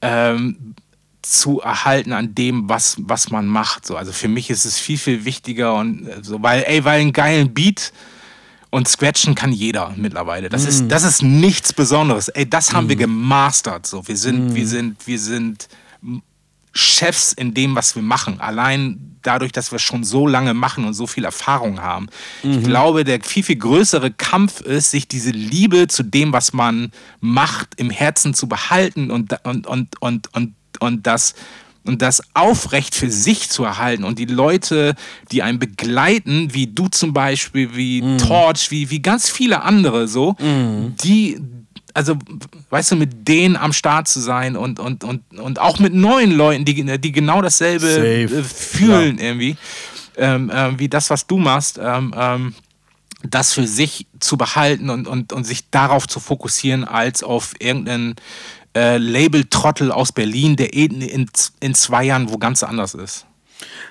ähm, 0.00 0.74
zu 1.20 1.60
erhalten 1.60 2.12
an 2.12 2.34
dem, 2.34 2.68
was, 2.68 2.96
was 2.98 3.30
man 3.30 3.46
macht. 3.46 3.86
So. 3.86 3.96
Also 3.96 4.12
für 4.12 4.28
mich 4.28 4.50
ist 4.50 4.64
es 4.64 4.78
viel, 4.78 4.98
viel 4.98 5.24
wichtiger 5.24 5.74
und 5.74 6.08
äh, 6.08 6.18
so, 6.22 6.42
weil, 6.42 6.64
ey, 6.66 6.84
weil 6.84 7.00
einen 7.00 7.12
geilen 7.12 7.52
Beat 7.52 7.92
und 8.70 8.88
scratchen 8.88 9.34
kann 9.34 9.52
jeder 9.52 9.92
mittlerweile. 9.96 10.48
Das, 10.48 10.64
mm. 10.64 10.68
ist, 10.68 10.88
das 10.88 11.04
ist 11.04 11.22
nichts 11.22 11.74
Besonderes. 11.74 12.28
Ey, 12.28 12.48
das 12.48 12.72
haben 12.72 12.86
mm. 12.86 12.88
wir 12.88 12.96
gemastert. 12.96 13.86
So. 13.86 14.06
Wir 14.08 14.16
sind, 14.16 14.48
mm. 14.48 14.54
wir 14.54 14.66
sind, 14.66 15.06
wir 15.06 15.18
sind 15.18 15.68
Chefs 16.72 17.32
in 17.32 17.54
dem, 17.54 17.74
was 17.74 17.94
wir 17.94 18.02
machen. 18.02 18.40
Allein 18.40 19.12
dadurch, 19.22 19.52
dass 19.52 19.72
wir 19.72 19.78
schon 19.78 20.04
so 20.04 20.26
lange 20.26 20.54
machen 20.54 20.84
und 20.84 20.94
so 20.94 21.06
viel 21.06 21.24
Erfahrung 21.24 21.80
haben. 21.80 22.08
Mhm. 22.42 22.52
Ich 22.52 22.64
glaube, 22.64 23.04
der 23.04 23.20
viel, 23.22 23.42
viel 23.42 23.56
größere 23.56 24.10
Kampf 24.10 24.60
ist, 24.60 24.90
sich 24.90 25.08
diese 25.08 25.30
Liebe 25.30 25.88
zu 25.88 26.02
dem, 26.02 26.32
was 26.32 26.52
man 26.52 26.90
macht, 27.20 27.74
im 27.76 27.90
Herzen 27.90 28.34
zu 28.34 28.48
behalten 28.48 29.10
und, 29.10 29.34
und, 29.44 29.66
und, 29.66 30.02
und, 30.02 30.34
und, 30.34 30.54
und 30.80 31.06
das 31.06 31.34
und 31.84 32.00
das 32.00 32.22
aufrecht 32.34 32.94
für 32.94 33.10
sich 33.10 33.50
zu 33.50 33.64
erhalten 33.64 34.04
und 34.04 34.20
die 34.20 34.26
Leute, 34.26 34.94
die 35.32 35.42
einen 35.42 35.58
begleiten, 35.58 36.54
wie 36.54 36.68
du 36.68 36.86
zum 36.86 37.12
Beispiel, 37.12 37.74
wie 37.74 38.02
mm. 38.02 38.18
Torch, 38.18 38.70
wie, 38.70 38.90
wie 38.90 39.02
ganz 39.02 39.28
viele 39.28 39.62
andere 39.62 40.06
so, 40.06 40.34
mm. 40.34 40.94
die, 41.02 41.40
also, 41.94 42.16
weißt 42.70 42.92
du, 42.92 42.96
mit 42.96 43.28
denen 43.28 43.56
am 43.56 43.72
Start 43.72 44.08
zu 44.08 44.20
sein 44.20 44.56
und, 44.56 44.80
und, 44.80 45.04
und, 45.04 45.22
und 45.38 45.60
auch 45.60 45.78
mit 45.78 45.94
neuen 45.94 46.32
Leuten, 46.32 46.64
die, 46.64 46.98
die 46.98 47.12
genau 47.12 47.42
dasselbe 47.42 47.86
Safe. 47.86 48.38
Äh, 48.38 48.42
fühlen 48.42 49.18
ja. 49.18 49.24
irgendwie, 49.24 49.56
ähm, 50.16 50.50
äh, 50.50 50.78
wie 50.78 50.88
das, 50.88 51.10
was 51.10 51.26
du 51.26 51.38
machst, 51.38 51.78
ähm, 51.82 52.14
ähm, 52.16 52.54
das 53.24 53.52
für 53.52 53.66
sich 53.66 54.06
zu 54.20 54.36
behalten 54.36 54.90
und, 54.90 55.06
und, 55.06 55.32
und 55.32 55.44
sich 55.44 55.70
darauf 55.70 56.08
zu 56.08 56.18
fokussieren, 56.18 56.84
als 56.84 57.22
auf 57.22 57.54
irgendeinen 57.58 58.16
äh, 58.74 58.98
Label-Trottel 58.98 59.92
aus 59.92 60.12
Berlin, 60.12 60.56
der 60.56 60.72
in, 60.72 61.00
in, 61.00 61.30
in 61.60 61.74
zwei 61.74 62.04
Jahren 62.04 62.30
wo 62.30 62.38
ganz 62.38 62.62
anders 62.62 62.94
ist. 62.94 63.26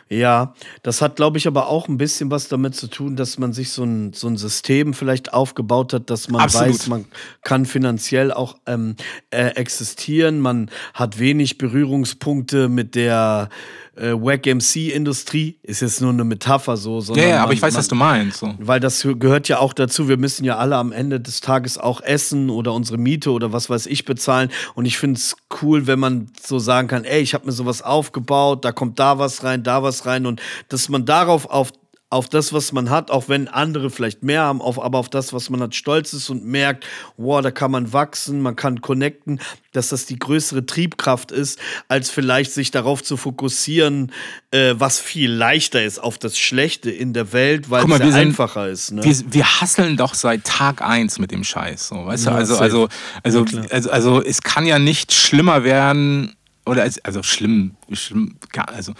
Ja, 0.09 0.53
das 0.83 1.01
hat, 1.01 1.15
glaube 1.15 1.37
ich, 1.37 1.47
aber 1.47 1.67
auch 1.67 1.87
ein 1.87 1.97
bisschen 1.97 2.31
was 2.31 2.47
damit 2.47 2.75
zu 2.75 2.87
tun, 2.87 3.15
dass 3.15 3.37
man 3.37 3.53
sich 3.53 3.71
so 3.71 3.83
ein, 3.83 4.13
so 4.13 4.27
ein 4.27 4.37
System 4.37 4.93
vielleicht 4.93 5.33
aufgebaut 5.33 5.93
hat, 5.93 6.09
dass 6.09 6.29
man 6.29 6.41
Absolut. 6.41 6.69
weiß, 6.69 6.87
man 6.87 7.05
kann 7.43 7.65
finanziell 7.65 8.31
auch 8.31 8.57
ähm, 8.65 8.95
äh, 9.29 9.47
existieren, 9.55 10.39
man 10.39 10.69
hat 10.93 11.19
wenig 11.19 11.57
Berührungspunkte 11.57 12.69
mit 12.69 12.95
der 12.95 13.49
äh, 13.95 14.13
Wack 14.13 14.45
MC-Industrie. 14.45 15.57
Ist 15.63 15.81
jetzt 15.81 16.01
nur 16.01 16.11
eine 16.11 16.23
Metapher 16.23 16.77
so. 16.77 17.01
Ja, 17.15 17.23
ja, 17.23 17.43
aber 17.43 17.53
ich 17.53 17.61
weiß, 17.61 17.73
man, 17.73 17.79
was 17.79 17.87
du 17.87 17.95
meinst. 17.95 18.39
So. 18.39 18.53
Weil 18.59 18.79
das 18.79 19.05
gehört 19.19 19.47
ja 19.47 19.59
auch 19.59 19.73
dazu. 19.73 20.07
Wir 20.07 20.17
müssen 20.17 20.45
ja 20.45 20.57
alle 20.57 20.77
am 20.77 20.91
Ende 20.91 21.19
des 21.19 21.41
Tages 21.41 21.77
auch 21.77 22.01
essen 22.01 22.49
oder 22.49 22.73
unsere 22.73 22.97
Miete 22.97 23.31
oder 23.31 23.53
was 23.53 23.69
weiß 23.69 23.85
ich 23.87 24.05
bezahlen. 24.05 24.49
Und 24.75 24.85
ich 24.85 24.97
finde 24.97 25.17
es 25.17 25.35
cool, 25.61 25.87
wenn 25.87 25.99
man 25.99 26.31
so 26.41 26.59
sagen 26.59 26.87
kann, 26.87 27.03
ey, 27.03 27.21
ich 27.21 27.33
habe 27.33 27.45
mir 27.45 27.51
sowas 27.51 27.81
aufgebaut, 27.81 28.63
da 28.65 28.71
kommt 28.71 28.99
da 28.99 29.19
was 29.19 29.43
rein, 29.43 29.63
da 29.63 29.83
was 29.83 30.05
rein. 30.05 30.25
Und 30.25 30.41
dass 30.69 30.89
man 30.89 31.05
darauf 31.05 31.49
auf 31.49 31.71
auf 32.11 32.27
das, 32.27 32.51
was 32.51 32.73
man 32.73 32.89
hat, 32.89 33.09
auch 33.09 33.29
wenn 33.29 33.47
andere 33.47 33.89
vielleicht 33.89 34.21
mehr 34.21 34.41
haben, 34.41 34.61
auf, 34.61 34.81
aber 34.81 34.99
auf 34.99 35.07
das, 35.07 35.31
was 35.31 35.49
man 35.49 35.61
hat, 35.61 35.75
stolz 35.75 36.11
ist 36.11 36.29
und 36.29 36.45
merkt, 36.45 36.85
wow, 37.15 37.41
da 37.41 37.51
kann 37.51 37.71
man 37.71 37.93
wachsen, 37.93 38.41
man 38.41 38.57
kann 38.57 38.81
connecten, 38.81 39.39
dass 39.71 39.89
das 39.89 40.07
die 40.07 40.19
größere 40.19 40.65
Triebkraft 40.65 41.31
ist, 41.31 41.57
als 41.87 42.09
vielleicht 42.09 42.51
sich 42.51 42.69
darauf 42.69 43.01
zu 43.01 43.15
fokussieren, 43.15 44.11
äh, 44.51 44.73
was 44.77 44.99
viel 44.99 45.31
leichter 45.31 45.81
ist, 45.81 45.99
auf 45.99 46.17
das 46.17 46.37
Schlechte 46.37 46.91
in 46.91 47.13
der 47.13 47.31
Welt, 47.31 47.69
weil 47.69 47.85
mal, 47.85 48.01
es 48.01 48.13
einfacher 48.13 48.67
ist. 48.67 48.91
Ne? 48.91 49.05
Wir, 49.05 49.15
wir 49.31 49.61
hasseln 49.61 49.95
doch 49.95 50.13
seit 50.13 50.43
Tag 50.43 50.81
eins 50.81 51.17
mit 51.17 51.31
dem 51.31 51.45
Scheiß, 51.45 51.87
so, 51.87 52.05
weißt 52.05 52.25
ja, 52.25 52.31
du? 52.31 52.37
Also, 52.37 52.57
also, 52.57 52.89
also, 53.23 53.45
also, 53.69 53.89
also, 53.89 54.21
es 54.21 54.41
kann 54.41 54.65
ja 54.65 54.79
nicht 54.79 55.13
schlimmer 55.13 55.63
werden, 55.63 56.35
oder 56.65 56.83
also 57.03 57.23
schlimm, 57.23 57.77
schlimm 57.93 58.35
also 58.67 58.93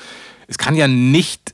es 0.48 0.58
kann 0.58 0.76
ja 0.76 0.88
nicht 0.88 1.54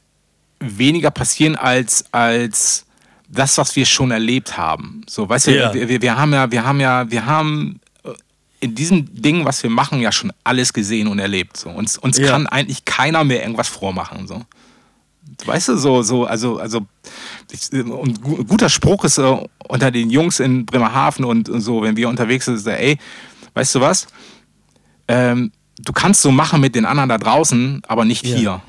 weniger 0.60 1.12
passieren 1.12 1.56
als, 1.56 2.06
als 2.12 2.86
das, 3.28 3.58
was 3.58 3.76
wir 3.76 3.86
schon 3.86 4.12
erlebt 4.12 4.58
haben. 4.58 5.02
So, 5.08 5.28
weißt 5.28 5.48
ja. 5.48 5.72
du, 5.72 5.88
wir, 5.88 6.02
wir 6.02 6.18
haben 6.18 6.34
ja, 6.34 6.52
wir 6.52 6.66
haben 6.66 6.80
ja, 6.80 7.10
wir 7.10 7.26
haben 7.26 7.80
äh, 8.04 8.12
in 8.60 8.76
diesem 8.76 9.22
Ding, 9.22 9.46
was 9.46 9.62
wir 9.64 9.70
machen, 9.70 10.00
ja 10.00 10.12
schon 10.12 10.32
alles 10.44 10.74
gesehen 10.74 11.08
und 11.08 11.20
erlebt. 11.20 11.58
So. 11.58 11.70
Uns, 11.70 11.98
uns 11.98 12.18
ja. 12.18 12.28
kann 12.28 12.48
eigentlich 12.48 12.86
keiner 12.86 13.24
mehr 13.24 13.42
irgendwas 13.42 13.68
vormachen. 13.68 14.28
So. 14.28 14.42
Weißt 15.46 15.70
du, 15.70 15.78
so, 15.78 16.02
so, 16.02 16.26
also, 16.26 16.58
also, 16.58 16.86
ich, 17.52 17.72
und 17.74 18.22
guter 18.22 18.70
Spruch 18.70 19.04
ist 19.04 19.18
äh, 19.18 19.38
unter 19.68 19.92
den 19.92 20.10
Jungs 20.10 20.40
in 20.40 20.66
Bremerhaven 20.66 21.26
und, 21.26 21.50
und, 21.50 21.62
so, 21.62 21.82
wenn 21.82 21.98
wir 21.98 22.10
unterwegs 22.10 22.46
sind, 22.46 22.56
ist, 22.56 22.68
ey, 22.68 22.98
weißt 23.54 23.76
du 23.76 23.82
was? 23.82 24.08
Ähm, 25.08 25.52
du 25.80 25.94
kannst 25.94 26.22
so 26.22 26.32
machen 26.32 26.62
mit 26.62 26.76
den 26.76 26.86
anderen 26.86 27.10
da 27.10 27.18
draußen, 27.18 27.82
aber 27.88 28.06
nicht 28.06 28.26
ja. 28.26 28.36
hier. 28.36 28.62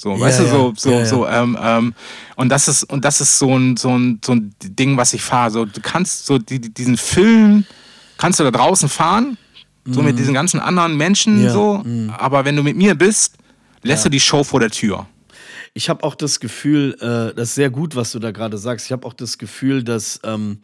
So, 0.00 0.12
ja, 0.12 0.20
weißt 0.20 0.40
du, 0.40 0.46
so, 0.46 0.72
so, 0.76 0.90
ja, 0.92 0.98
ja. 1.00 1.06
so, 1.06 1.26
ähm, 1.26 1.58
ähm, 1.60 1.94
und 2.36 2.50
das 2.50 2.68
ist, 2.68 2.84
und 2.84 3.04
das 3.04 3.20
ist 3.20 3.36
so 3.36 3.58
ein, 3.58 3.76
so 3.76 3.90
ein, 3.90 4.20
so 4.24 4.32
ein 4.32 4.54
Ding, 4.62 4.96
was 4.96 5.12
ich 5.12 5.22
fahre. 5.22 5.50
So, 5.50 5.64
du 5.64 5.80
kannst 5.80 6.24
so 6.24 6.38
die, 6.38 6.60
diesen 6.60 6.96
Film, 6.96 7.64
kannst 8.16 8.38
du 8.38 8.44
da 8.44 8.52
draußen 8.52 8.88
fahren, 8.88 9.36
so 9.84 10.00
mm. 10.00 10.04
mit 10.04 10.14
mhm. 10.14 10.18
diesen 10.18 10.34
ganzen 10.34 10.60
anderen 10.60 10.96
Menschen, 10.96 11.50
so, 11.50 11.82
mm. 11.84 12.10
aber 12.16 12.44
wenn 12.44 12.54
du 12.54 12.62
mit 12.62 12.76
mir 12.76 12.94
bist, 12.94 13.38
lässt 13.82 14.04
du 14.04 14.08
die 14.08 14.20
Show 14.20 14.44
vor 14.44 14.60
der 14.60 14.70
Tür. 14.70 15.06
Ich 15.74 15.88
habe 15.88 16.04
auch 16.04 16.14
das 16.14 16.38
Gefühl, 16.38 16.94
äh, 17.00 17.34
das 17.34 17.48
ist 17.48 17.54
sehr 17.56 17.70
gut, 17.70 17.96
was 17.96 18.12
du 18.12 18.20
da 18.20 18.30
gerade 18.30 18.56
sagst. 18.56 18.86
Ich 18.86 18.92
habe 18.92 19.04
auch 19.04 19.14
das 19.14 19.36
Gefühl, 19.36 19.82
dass 19.82 20.20
ähm, 20.22 20.60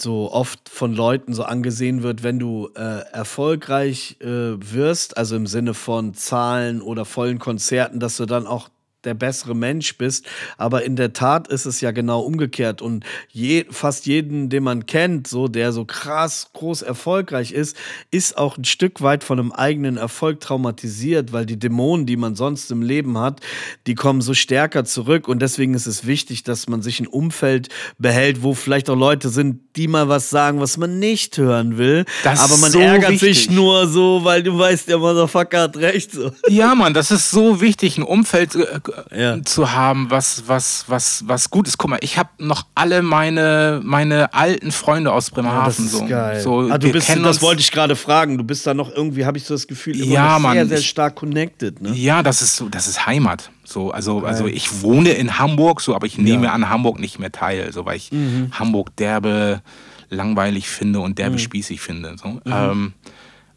so 0.00 0.32
oft 0.32 0.68
von 0.68 0.94
Leuten 0.94 1.32
so 1.32 1.44
angesehen 1.44 2.02
wird, 2.02 2.22
wenn 2.22 2.38
du 2.38 2.70
äh, 2.74 3.00
erfolgreich 3.12 4.16
äh, 4.20 4.26
wirst, 4.26 5.16
also 5.16 5.36
im 5.36 5.46
Sinne 5.46 5.74
von 5.74 6.14
Zahlen 6.14 6.80
oder 6.80 7.04
vollen 7.04 7.38
Konzerten, 7.38 8.00
dass 8.00 8.16
du 8.16 8.26
dann 8.26 8.46
auch 8.46 8.68
der 9.06 9.14
bessere 9.14 9.54
Mensch 9.54 9.96
bist. 9.96 10.26
Aber 10.58 10.84
in 10.84 10.96
der 10.96 11.12
Tat 11.12 11.48
ist 11.48 11.64
es 11.64 11.80
ja 11.80 11.92
genau 11.92 12.20
umgekehrt. 12.20 12.82
Und 12.82 13.04
je, 13.30 13.64
fast 13.70 14.06
jeden, 14.06 14.50
den 14.50 14.64
man 14.64 14.86
kennt, 14.86 15.26
so 15.26 15.48
der 15.48 15.72
so 15.72 15.84
krass 15.84 16.50
groß 16.52 16.82
erfolgreich 16.82 17.52
ist, 17.52 17.76
ist 18.10 18.36
auch 18.36 18.58
ein 18.58 18.64
Stück 18.64 19.00
weit 19.00 19.24
von 19.24 19.38
einem 19.38 19.52
eigenen 19.52 19.96
Erfolg 19.96 20.40
traumatisiert, 20.40 21.32
weil 21.32 21.46
die 21.46 21.58
Dämonen, 21.58 22.06
die 22.06 22.16
man 22.16 22.34
sonst 22.34 22.70
im 22.70 22.82
Leben 22.82 23.18
hat, 23.18 23.40
die 23.86 23.94
kommen 23.94 24.20
so 24.20 24.34
stärker 24.34 24.84
zurück. 24.84 25.28
Und 25.28 25.40
deswegen 25.40 25.74
ist 25.74 25.86
es 25.86 26.06
wichtig, 26.06 26.42
dass 26.42 26.68
man 26.68 26.82
sich 26.82 27.00
ein 27.00 27.06
Umfeld 27.06 27.68
behält, 27.98 28.42
wo 28.42 28.54
vielleicht 28.54 28.90
auch 28.90 28.96
Leute 28.96 29.28
sind, 29.28 29.60
die 29.76 29.88
mal 29.88 30.08
was 30.08 30.30
sagen, 30.30 30.60
was 30.60 30.76
man 30.76 30.98
nicht 30.98 31.38
hören 31.38 31.78
will. 31.78 32.04
Das 32.24 32.40
aber 32.40 32.56
man 32.58 32.70
so 32.72 32.80
ärgert 32.80 33.12
wichtig. 33.12 33.44
sich 33.44 33.50
nur 33.50 33.86
so, 33.86 34.24
weil 34.24 34.42
du 34.42 34.58
weißt, 34.58 34.88
der 34.88 34.98
Motherfucker 34.98 35.60
hat 35.62 35.76
recht. 35.76 36.12
So. 36.12 36.32
Ja, 36.48 36.74
Mann, 36.74 36.94
das 36.94 37.10
ist 37.10 37.30
so 37.30 37.60
wichtig, 37.60 37.98
ein 37.98 38.02
Umfeld 38.02 38.54
äh, 38.54 38.80
Ja. 39.14 39.42
zu 39.44 39.72
haben, 39.72 40.10
was, 40.10 40.44
was, 40.46 40.84
was, 40.88 41.24
was 41.26 41.50
gut 41.50 41.68
ist. 41.68 41.78
Guck 41.78 41.90
mal, 41.90 41.98
ich 42.02 42.18
habe 42.18 42.28
noch 42.38 42.66
alle 42.74 43.02
meine, 43.02 43.80
meine 43.84 44.32
alten 44.34 44.72
Freunde 44.72 45.12
aus 45.12 45.30
Bremerhaven. 45.30 45.88
so. 45.88 45.98
So, 46.42 46.70
ah, 46.70 46.78
du 46.78 46.92
bist, 46.92 47.08
das 47.08 47.42
wollte 47.42 47.60
ich 47.60 47.70
gerade 47.70 47.96
fragen. 47.96 48.38
Du 48.38 48.44
bist 48.44 48.66
da 48.66 48.74
noch 48.74 48.90
irgendwie, 48.90 49.24
habe 49.26 49.38
ich 49.38 49.44
so 49.44 49.54
das 49.54 49.66
Gefühl, 49.66 49.96
immer 50.00 50.12
Ja, 50.12 50.30
sehr, 50.30 50.38
Mann, 50.38 50.68
sehr 50.68 50.78
ich- 50.78 50.88
stark 50.88 51.14
connected. 51.16 51.80
Ne? 51.82 51.92
Ja, 51.94 52.22
das 52.22 52.42
ist 52.42 52.56
so, 52.56 52.68
das 52.68 52.86
ist 52.86 53.06
Heimat. 53.06 53.50
So, 53.64 53.90
also, 53.90 54.20
also 54.24 54.46
ich 54.46 54.82
wohne 54.82 55.10
in 55.10 55.38
Hamburg, 55.38 55.80
so, 55.80 55.94
aber 55.94 56.06
ich 56.06 56.18
nehme 56.18 56.44
Ja. 56.46 56.52
an 56.52 56.68
Hamburg 56.68 56.98
nicht 57.00 57.18
mehr 57.18 57.32
teil, 57.32 57.72
so, 57.72 57.84
weil 57.84 57.96
ich 57.96 58.12
Mhm. 58.12 58.52
Hamburg 58.52 58.94
derbe 58.96 59.60
langweilig 60.08 60.68
finde 60.68 61.00
und 61.00 61.18
derbe 61.18 61.38
spießig 61.38 61.80
finde. 61.80 62.14
So. 62.16 62.28
Mhm. 62.28 62.40
Ähm, 62.46 62.92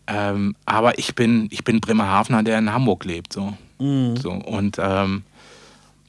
ähm, 0.07 0.55
aber 0.65 0.97
ich 0.97 1.13
bin, 1.13 1.47
ich 1.51 1.63
bin 1.63 1.79
Bremerhavener, 1.79 2.41
der 2.41 2.57
in 2.57 2.73
Hamburg 2.73 3.05
lebt. 3.05 3.31
So. 3.33 3.53
Mhm. 3.77 4.17
So, 4.17 4.31
und 4.31 4.77
ähm, 4.79 5.21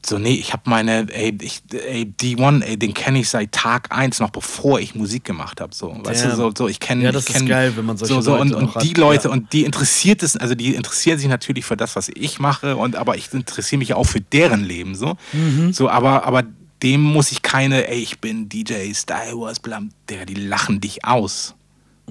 so, 0.04 0.18
nee, 0.18 0.32
ich 0.34 0.52
habe 0.52 0.62
meine, 0.64 1.12
ey, 1.12 1.36
ich, 1.42 1.62
ey, 1.72 2.12
D1, 2.20 2.62
ey, 2.62 2.78
den 2.78 2.94
kenne 2.94 3.20
ich 3.20 3.28
seit 3.28 3.52
Tag 3.52 3.94
1, 3.94 4.20
noch 4.20 4.30
bevor 4.30 4.80
ich 4.80 4.94
Musik 4.94 5.24
gemacht 5.24 5.60
habe. 5.60 5.74
So, 5.74 5.94
weißt 6.02 6.24
du, 6.24 6.36
so, 6.36 6.52
so 6.56 6.68
ich 6.68 6.80
kenne 6.80 7.04
Ja, 7.04 7.12
das 7.12 7.24
ich 7.24 7.30
ist 7.30 7.36
kenn, 7.36 7.46
geil, 7.46 7.72
wenn 7.76 7.84
man 7.84 7.96
solche 7.96 8.14
so, 8.14 8.20
so, 8.20 8.32
und, 8.36 8.48
Leute 8.50 8.56
und 8.56 8.76
auch 8.76 8.80
die 8.80 8.90
hat, 8.90 8.98
Leute, 8.98 9.28
ja. 9.28 9.34
und 9.34 9.52
die 9.52 9.64
interessiert 9.64 10.22
es, 10.22 10.36
also 10.36 10.54
die 10.54 10.74
interessieren 10.74 11.18
sich 11.18 11.28
natürlich 11.28 11.64
für 11.64 11.76
das, 11.76 11.96
was 11.96 12.10
ich 12.14 12.38
mache, 12.40 12.76
und 12.76 12.96
aber 12.96 13.16
ich 13.16 13.32
interessiere 13.32 13.78
mich 13.78 13.94
auch 13.94 14.04
für 14.04 14.20
deren 14.20 14.64
Leben. 14.64 14.94
So, 14.94 15.16
Mhm. 15.32 15.72
so 15.72 15.88
aber, 15.90 16.24
aber 16.24 16.44
dem 16.82 17.02
muss 17.02 17.30
ich 17.30 17.42
keine, 17.42 17.88
ey, 17.88 17.98
ich 18.00 18.20
bin 18.20 18.48
DJ 18.48 18.92
Star 18.94 19.26
Wars, 19.34 19.60
blam, 19.60 19.90
der, 20.08 20.24
die 20.24 20.34
lachen 20.34 20.80
dich 20.80 21.04
aus. 21.04 21.54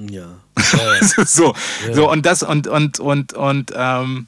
Ja. 0.10 0.28
so, 1.26 1.54
so 1.94 2.10
und 2.10 2.26
das 2.26 2.44
und 2.44 2.68
und 2.68 3.00
und 3.00 3.34
und 3.34 3.74
ähm, 3.76 4.28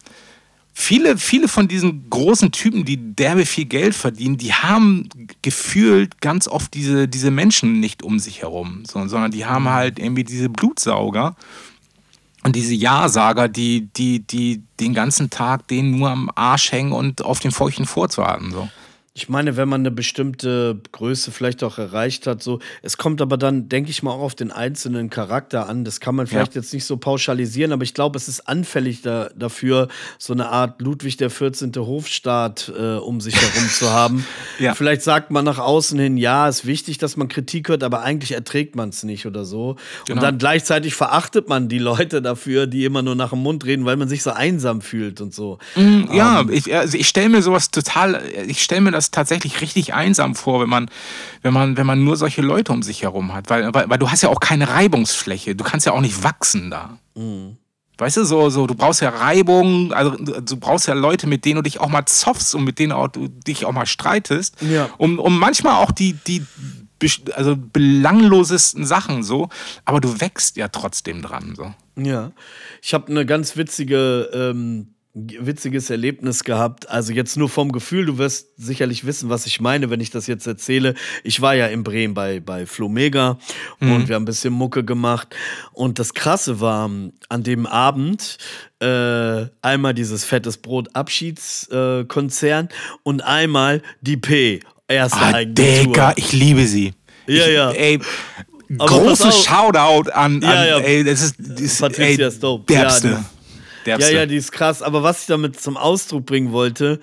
viele 0.82 1.18
viele 1.18 1.48
von 1.48 1.68
diesen 1.68 2.10
großen 2.10 2.52
Typen, 2.52 2.84
die 2.86 2.98
derbe 2.98 3.46
viel 3.46 3.66
Geld 3.66 3.94
verdienen, 3.94 4.38
die 4.38 4.54
haben 4.54 5.08
gefühlt 5.42 6.20
ganz 6.22 6.48
oft 6.48 6.74
diese 6.74 7.08
diese 7.08 7.32
Menschen 7.32 7.80
nicht 7.80 8.04
um 8.04 8.20
sich 8.20 8.42
herum, 8.42 8.84
so, 8.86 9.08
sondern 9.08 9.32
die 9.32 9.46
haben 9.46 9.70
halt 9.70 10.00
irgendwie 10.00 10.24
diese 10.24 10.50
Blutsauger 10.50 11.36
und 12.44 12.56
diese 12.56 12.74
Ja-Sager, 12.74 13.48
die 13.48 13.88
die 13.96 14.20
die 14.20 14.64
den 14.80 14.94
ganzen 14.94 15.30
Tag 15.30 15.68
denen 15.68 15.98
nur 15.98 16.10
am 16.10 16.32
Arsch 16.36 16.72
hängen 16.72 16.92
und 16.92 17.24
auf 17.24 17.40
den 17.40 17.52
feuchten 17.52 17.86
vorzuatmen 17.86 18.52
so. 18.52 18.68
Ich 19.14 19.28
meine, 19.28 19.58
wenn 19.58 19.68
man 19.68 19.82
eine 19.82 19.92
bestimmte 19.92 20.80
Größe 20.94 21.32
vielleicht 21.32 21.66
auch 21.66 21.78
erreicht 21.78 22.28
hat, 22.28 22.42
so, 22.42 22.60
es 22.82 22.96
kommt 22.96 23.22
aber 23.22 23.36
dann, 23.36 23.68
denke 23.68 23.92
ich 23.92 24.04
mal, 24.04 24.12
auch 24.12 24.22
auf 24.22 24.36
den 24.36 24.52
einzelnen 24.52 25.10
Charakter 25.10 25.68
an. 25.68 25.84
Das 25.84 26.00
kann 26.00 26.16
man 26.16 26.28
vielleicht 26.28 26.56
jetzt 26.56 26.74
nicht 26.74 26.86
so 26.86 26.96
pauschalisieren, 26.96 27.74
aber 27.74 27.84
ich 27.84 27.94
glaube, 27.94 28.16
es 28.16 28.30
ist 28.30 28.48
anfällig 28.48 29.02
da, 29.02 29.30
dafür, 29.36 29.90
so 30.18 30.32
eine 30.32 30.48
Art 30.48 30.82
Ludwig 30.82 31.18
der 31.18 31.30
14. 31.30 31.74
Hofstaat 31.76 32.72
äh, 32.74 32.96
um 32.96 33.20
sich 33.20 33.36
herum 33.36 33.70
zu 33.70 33.90
haben. 33.92 34.26
Ja. 34.60 34.76
Vielleicht 34.76 35.02
sagt 35.02 35.30
man 35.30 35.44
nach 35.44 35.60
außen 35.60 36.00
hin, 36.00 36.16
ja, 36.16 36.48
ist 36.48 36.66
wichtig, 36.66 36.98
dass 36.98 37.18
man 37.18 37.28
Kritik 37.28 37.68
hört, 37.68 37.84
aber 37.84 38.04
eigentlich 38.04 38.32
erträgt 38.32 38.78
man 38.78 38.90
es 38.90 39.04
nicht 39.04 39.26
oder 39.26 39.44
so. 39.44 39.76
Genau. 40.06 40.16
Und 40.16 40.24
dann 40.24 40.38
gleichzeitig 40.38 40.96
verachtet 40.96 41.50
man 41.50 41.68
die 41.68 41.80
Leute 41.80 42.22
dafür, 42.22 42.66
die 42.66 42.86
immer 42.86 43.02
nur 43.02 43.16
nach 43.16 43.32
dem 43.32 43.40
Mund 43.40 43.66
reden, 43.66 43.84
weil 43.84 43.98
man 43.98 44.08
sich 44.08 44.24
so 44.24 44.32
einsam 44.32 44.80
fühlt 44.80 45.20
und 45.20 45.34
so. 45.34 45.60
Ja, 46.14 46.46
ich, 46.50 46.74
also 46.74 46.98
ich 46.98 47.10
stelle 47.10 47.28
mir 47.28 47.42
sowas 47.42 47.72
total, 47.72 48.22
ich 48.48 48.64
stelle 48.64 48.80
mir 48.80 48.92
das 48.92 49.01
tatsächlich 49.10 49.62
richtig 49.62 49.96
einsam 49.96 50.36
vor, 50.36 50.62
wenn 50.62 50.70
man, 50.70 50.92
wenn 51.42 51.54
man, 51.54 51.78
wenn 51.78 51.88
man 51.88 52.04
nur 52.04 52.18
solche 52.18 52.42
Leute 52.42 52.72
um 52.72 52.84
sich 52.84 53.02
herum 53.02 53.34
hat, 53.34 53.50
weil, 53.50 53.74
weil, 53.74 53.90
weil 53.90 53.98
du 53.98 54.12
hast 54.12 54.22
ja 54.22 54.30
auch 54.30 54.40
keine 54.40 54.70
Reibungsfläche, 54.70 55.56
du 55.56 55.64
kannst 55.64 55.88
ja 55.88 55.94
auch 55.94 56.02
nicht 56.02 56.24
wachsen 56.24 56.70
da. 56.70 57.00
Weißt 57.98 58.18
du, 58.18 58.24
so, 58.24 58.50
so, 58.50 58.66
du 58.66 58.74
brauchst 58.74 59.02
ja 59.02 59.10
Reibung, 59.10 59.94
also 59.94 60.12
du 60.12 60.58
brauchst 60.58 60.88
ja 60.88 60.96
Leute, 60.96 61.28
mit 61.28 61.46
denen 61.46 61.58
du 61.58 61.62
dich 61.62 61.80
auch 61.80 61.90
mal 61.90 62.06
zoffst 62.06 62.56
und 62.56 62.64
mit 62.64 62.80
denen 62.80 62.92
auch, 62.92 63.08
du 63.08 63.28
dich 63.28 63.66
auch 63.66 63.74
mal 63.74 63.86
streitest. 63.86 64.56
Ja. 64.62 64.90
Um, 64.98 65.20
um 65.20 65.38
manchmal 65.38 65.76
auch 65.76 65.92
die, 65.92 66.14
die 66.14 66.44
also 67.34 67.56
belanglosesten 67.56 68.86
Sachen 68.86 69.24
so, 69.24 69.50
aber 69.86 70.00
du 70.02 70.20
wächst 70.20 70.58
ja 70.58 70.68
trotzdem 70.68 71.22
dran. 71.22 71.54
So. 71.56 71.74
Ja, 71.96 72.32
ich 72.82 72.94
habe 72.94 73.08
eine 73.08 73.26
ganz 73.26 73.56
witzige, 73.58 74.30
ähm, 74.34 74.96
witziges 75.14 75.90
Erlebnis 75.90 76.44
gehabt. 76.44 76.90
Also 76.90 77.12
jetzt 77.14 77.36
nur 77.38 77.50
vom 77.50 77.72
Gefühl, 77.72 78.06
du 78.06 78.18
wirst 78.18 78.48
sicherlich 78.58 79.06
wissen, 79.06 79.30
was 79.30 79.46
ich 79.46 79.60
meine, 79.60 79.90
wenn 79.90 80.00
ich 80.00 80.10
das 80.10 80.28
jetzt 80.28 80.48
erzähle. 80.48 80.94
Ich 81.24 81.42
war 81.42 81.54
ja 81.54 81.68
in 81.68 81.84
Bremen 81.84 82.14
bei, 82.14 82.40
bei 82.40 82.66
Flomega 82.66 83.38
und 83.80 84.08
wir 84.08 84.16
haben 84.16 84.24
ein 84.24 84.26
bisschen 84.26 84.54
Mucke 84.54 84.84
gemacht. 84.86 85.36
Und 85.74 86.00
das 86.00 86.14
Krasse 86.14 86.60
war, 86.62 86.90
an 87.30 87.44
dem 87.44 87.66
Abend 87.66 88.38
äh, 88.80 89.46
einmal 89.62 89.94
dieses 89.94 90.24
fettes 90.24 90.58
Brot 90.58 90.90
Abschiedskonzern 90.96 92.68
äh, 92.68 93.00
und 93.04 93.22
einmal 93.24 93.82
die 94.02 94.18
P. 94.18 94.60
Erste 94.88 95.20
Ah, 95.20 95.34
eigene 95.34 95.54
Digga, 95.54 96.14
ich 96.16 96.34
liebe 96.34 96.66
sie. 96.68 96.94
Ja, 97.28 97.46
ich, 97.48 97.54
ja. 97.54 97.72
Ey, 97.72 98.00
Aber 98.78 98.88
großes. 98.90 99.44
Shoutout 99.44 100.10
an, 100.12 100.36
an 100.36 100.42
Ja, 100.44 100.66
ja. 100.66 100.80
ey, 100.80 101.04
das 101.04 101.22
ist, 101.22 101.36
das 101.38 101.78
Patricia 101.80 102.26
ey, 102.26 102.32
ist 102.34 102.44
dope. 102.44 102.66
Derbste. 102.74 103.08
Ja, 103.10 103.26
Derbste. 103.86 104.14
ja, 104.14 104.26
die 104.26 104.36
ist 104.36 104.52
krass. 104.52 104.82
Aber 104.82 105.04
was 105.04 105.22
ich 105.22 105.28
damit 105.28 105.60
zum 105.60 105.78
Ausdruck 105.78 106.26
bringen 106.26 106.52
wollte, 106.52 107.00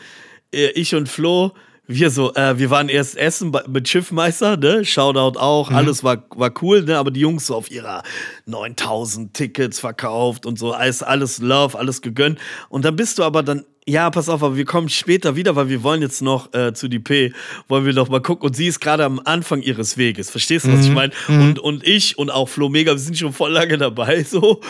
äh, 0.53 0.71
ich 0.71 0.95
und 0.95 1.09
Flo, 1.09 1.53
wir 1.91 2.11
so, 2.11 2.35
äh, 2.35 2.59
wir 2.59 2.69
waren 2.69 2.91
erst 2.91 3.17
essen 3.17 3.51
mit 3.67 3.89
Schiffmeister, 3.89 4.59
ne? 4.59 4.85
Shoutout 4.85 5.39
auch, 5.39 5.71
alles 5.71 6.05
war, 6.05 6.23
war 6.37 6.53
cool, 6.61 6.83
ne? 6.83 6.99
Aber 6.99 7.11
die 7.11 7.21
Jungs 7.21 7.47
so 7.47 7.55
auf 7.55 7.71
ihrer 7.71 8.03
9000 8.45 9.33
Tickets 9.33 9.81
verkauft 9.81 10.45
und 10.45 10.59
so, 10.59 10.73
alles, 10.73 11.03
alles 11.03 11.39
Love, 11.39 11.79
alles 11.79 12.03
gegönnt. 12.03 12.39
Und 12.69 12.85
dann 12.85 12.95
bist 12.95 13.19
du 13.19 13.25
aber 13.25 13.43
dann, 13.43 13.65
ja, 13.89 14.11
pass 14.11 14.29
auf, 14.29 14.43
aber 14.43 14.57
wir 14.57 14.67
kommen 14.67 14.91
später 14.91 15.35
wieder, 15.35 15.57
weil 15.57 15.71
wir 15.71 15.83
wollen 15.83 16.03
jetzt 16.03 16.21
noch 16.21 16.53
äh, 16.53 16.75
zu 16.75 16.89
die 16.89 16.99
P, 16.99 17.33
wollen 17.69 17.87
wir 17.87 17.95
noch 17.95 18.11
mal 18.11 18.21
gucken. 18.21 18.47
Und 18.47 18.55
sie 18.55 18.67
ist 18.67 18.81
gerade 18.81 19.03
am 19.05 19.19
Anfang 19.25 19.63
ihres 19.63 19.97
Weges. 19.97 20.29
Verstehst 20.29 20.67
du, 20.67 20.73
was 20.73 20.85
ich 20.85 20.93
meine? 20.93 21.13
Und, 21.29 21.59
und 21.59 21.87
ich 21.87 22.19
und 22.19 22.31
auch 22.31 22.51
Flo 22.51 22.69
Mega, 22.69 22.93
wir 22.93 22.99
sind 22.99 23.17
schon 23.17 23.33
voll 23.33 23.51
lange 23.51 23.79
dabei, 23.79 24.23
so. 24.31 24.61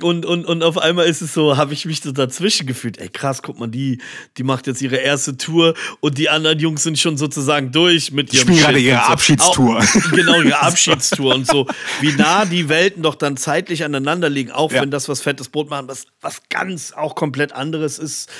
Und, 0.00 0.24
und, 0.24 0.46
und 0.46 0.62
auf 0.62 0.78
einmal 0.78 1.06
ist 1.06 1.20
es 1.20 1.34
so, 1.34 1.56
habe 1.58 1.74
ich 1.74 1.84
mich 1.84 2.00
so 2.00 2.12
dazwischen 2.12 2.66
gefühlt. 2.66 2.96
Ey, 2.96 3.10
krass, 3.10 3.42
guck 3.42 3.58
mal, 3.60 3.66
die, 3.68 3.98
die 4.38 4.42
macht 4.42 4.66
jetzt 4.66 4.80
ihre 4.80 4.96
erste 4.96 5.36
Tour 5.36 5.74
und 6.00 6.16
die 6.16 6.30
anderen 6.30 6.58
Jungs 6.58 6.82
sind 6.82 6.98
schon 6.98 7.18
sozusagen 7.18 7.72
durch 7.72 8.10
mit 8.10 8.32
ihrem 8.32 8.48
spielen 8.48 8.58
gerade 8.58 8.78
ihre 8.78 8.96
so. 8.96 9.12
Abschiedstour. 9.12 9.78
Auch, 9.80 10.10
genau, 10.12 10.40
ihre 10.40 10.60
Abschiedstour 10.62 11.34
und 11.34 11.46
so. 11.46 11.66
Wie 12.00 12.12
nah 12.12 12.46
die 12.46 12.70
Welten 12.70 13.02
doch 13.02 13.16
dann 13.16 13.36
zeitlich 13.36 13.84
aneinander 13.84 14.30
liegen, 14.30 14.50
auch 14.50 14.72
Ja. 14.72 14.80
wenn 14.80 14.90
das 14.90 15.10
was 15.10 15.20
fettes 15.20 15.50
Brot 15.50 15.68
machen, 15.68 15.88
was, 15.88 16.06
was 16.22 16.40
ganz 16.48 16.92
auch 16.92 17.14
komplett 17.14 17.52
anderes 17.52 17.98
ist. 17.98 18.30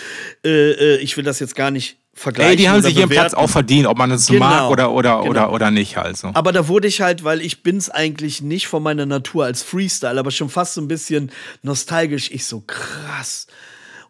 Äh, 0.44 0.70
äh, 0.70 0.96
ich 0.98 1.16
will 1.16 1.24
das 1.24 1.40
jetzt 1.40 1.54
gar 1.54 1.70
nicht 1.70 1.96
vergleichen. 2.14 2.50
Ey, 2.50 2.56
die 2.56 2.68
haben 2.68 2.82
sich 2.82 2.96
ihren. 2.96 3.08
Platz 3.08 3.34
auch 3.34 3.48
verdient, 3.48 3.86
ob 3.86 3.98
man 3.98 4.10
es 4.10 4.26
Genau, 4.26 4.40
mag 4.40 4.70
oder, 4.70 4.92
oder, 4.92 5.18
genau. 5.18 5.30
oder, 5.30 5.52
oder 5.52 5.70
nicht 5.70 5.96
halt 5.96 6.16
so. 6.16 6.30
Aber 6.34 6.52
da 6.52 6.68
wurde 6.68 6.88
ich 6.88 7.00
halt, 7.00 7.24
weil 7.24 7.40
ich 7.40 7.62
bin's 7.62 7.88
eigentlich 7.88 8.42
nicht 8.42 8.66
von 8.66 8.82
meiner 8.82 9.06
Natur 9.06 9.44
als 9.44 9.62
Freestyle, 9.62 10.18
aber 10.18 10.30
schon 10.30 10.48
fast 10.48 10.74
so 10.74 10.80
ein 10.80 10.88
bisschen 10.88 11.30
nostalgisch. 11.62 12.30
Ich 12.30 12.44
so 12.46 12.60
krass. 12.60 13.46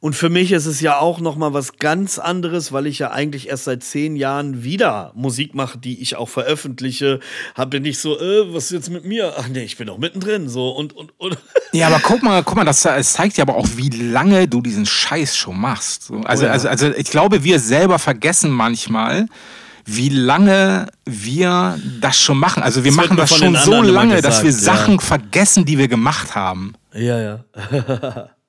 Und 0.03 0.17
für 0.17 0.31
mich 0.31 0.51
ist 0.51 0.67
es 0.67 0.81
ja 0.81 0.99
auch 0.99 1.21
noch 1.21 1.37
mal 1.37 1.55
was 1.55 1.77
ganz 1.77 2.19
anderes, 2.19 2.73
weil 2.73 2.89
ich 2.89 2.99
ja 2.99 3.13
eigentlich 3.13 3.49
erst 3.49 3.63
seit 3.65 3.85
zehn 3.85 4.17
Jahren 4.17 4.65
wieder 4.65 5.13
Musik 5.15 5.55
mache, 5.55 5.79
die 5.79 6.03
ich 6.03 6.17
auch 6.17 6.29
veröffentliche. 6.29 7.21
Habe 7.55 7.79
nicht 7.79 8.01
so, 8.01 8.19
äh, 8.19 8.53
was 8.53 8.65
ist 8.65 8.71
jetzt 8.73 8.91
mit 8.91 9.05
mir? 9.05 9.35
Ach 9.39 9.47
nee, 9.47 9.63
ich 9.63 9.77
bin 9.77 9.87
doch 9.87 9.99
mittendrin 9.99 10.49
so 10.49 10.71
und 10.71 10.93
und 10.93 11.13
und. 11.19 11.39
Ja, 11.73 11.87
aber 11.87 12.01
guck 12.01 12.21
mal, 12.25 12.43
guck 12.43 12.57
mal, 12.57 12.65
das, 12.65 12.83
das 12.83 13.13
zeigt 13.13 13.37
ja 13.37 13.45
aber 13.45 13.55
auch, 13.55 13.69
wie 13.77 13.91
lange 13.91 14.49
du 14.49 14.61
diesen 14.61 14.87
Scheiß 14.87 15.37
schon 15.37 15.61
machst. 15.61 16.03
So, 16.03 16.17
Also, 16.25 16.43
Oh 16.43 16.47
ja. 16.49 16.53
also, 16.53 16.69
also 16.69 16.91
ich 16.97 17.09
glaube, 17.09 17.45
wir 17.45 17.61
selber 17.61 18.01
vergessen 18.01 18.51
manchmal, 18.51 19.27
wie 19.85 20.09
lange 20.09 20.89
wir 21.05 21.79
das 22.01 22.21
schon 22.21 22.39
machen. 22.39 22.65
Also 22.65 22.83
wir 22.83 22.91
Das 22.91 22.97
machen 22.97 23.17
das 23.17 23.39
schon 23.39 23.55
so 23.55 23.83
lange, 23.83 24.21
dass 24.21 24.43
wir 24.43 24.51
gesagt, 24.51 24.67
ja. 24.67 24.83
Sachen 24.83 24.99
vergessen, 24.99 25.65
die 25.65 25.79
wir 25.79 25.87
gemacht 25.87 26.35
haben. 26.35 26.75
Ja, 26.93 27.21
ja. 27.21 27.45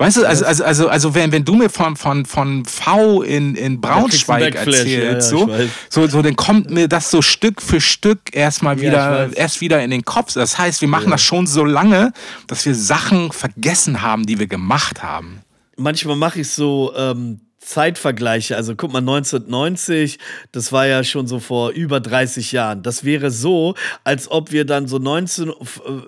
Weißt 0.00 0.16
du, 0.16 0.24
also, 0.24 0.46
also, 0.46 0.64
also, 0.64 0.88
also 0.88 1.14
wenn, 1.14 1.30
wenn 1.30 1.44
du 1.44 1.54
mir 1.56 1.68
von, 1.68 1.94
von, 1.94 2.24
von 2.24 2.64
V 2.64 3.20
in, 3.20 3.54
in 3.54 3.82
Braunschweig 3.82 4.54
erzählst, 4.54 4.86
ja, 4.86 5.12
ja, 5.12 5.20
so, 5.20 5.50
so, 5.90 6.06
so, 6.06 6.22
dann 6.22 6.36
kommt 6.36 6.70
mir 6.70 6.88
das 6.88 7.10
so 7.10 7.20
Stück 7.20 7.60
für 7.60 7.82
Stück 7.82 8.20
erstmal 8.32 8.76
Ja, 8.76 8.82
wieder, 8.82 9.28
weiß. 9.28 9.32
erst 9.34 9.60
wieder 9.60 9.84
in 9.84 9.90
den 9.90 10.02
Kopf. 10.02 10.32
Das 10.32 10.56
heißt, 10.56 10.80
wir 10.80 10.88
machen 10.88 11.10
das 11.10 11.20
schon 11.20 11.46
so 11.46 11.66
lange, 11.66 12.14
dass 12.46 12.64
wir 12.64 12.74
Sachen 12.74 13.30
vergessen 13.30 14.00
haben, 14.00 14.24
die 14.24 14.38
wir 14.38 14.46
gemacht 14.46 15.02
haben. 15.02 15.42
manchmal 15.76 16.16
mache 16.16 16.40
ich 16.40 16.48
so, 16.48 16.94
ähm, 16.96 17.40
Zeitvergleiche, 17.60 18.56
also 18.56 18.74
guck 18.74 18.92
mal, 18.92 19.00
1990, 19.00 20.18
das 20.50 20.72
war 20.72 20.86
ja 20.86 21.04
schon 21.04 21.26
so 21.26 21.40
vor 21.40 21.70
über 21.70 22.00
30 22.00 22.52
Jahren. 22.52 22.82
Das 22.82 23.04
wäre 23.04 23.30
so, 23.30 23.74
als 24.02 24.30
ob 24.30 24.50
wir 24.50 24.64
dann 24.64 24.88
so 24.88 24.98
19, 24.98 25.52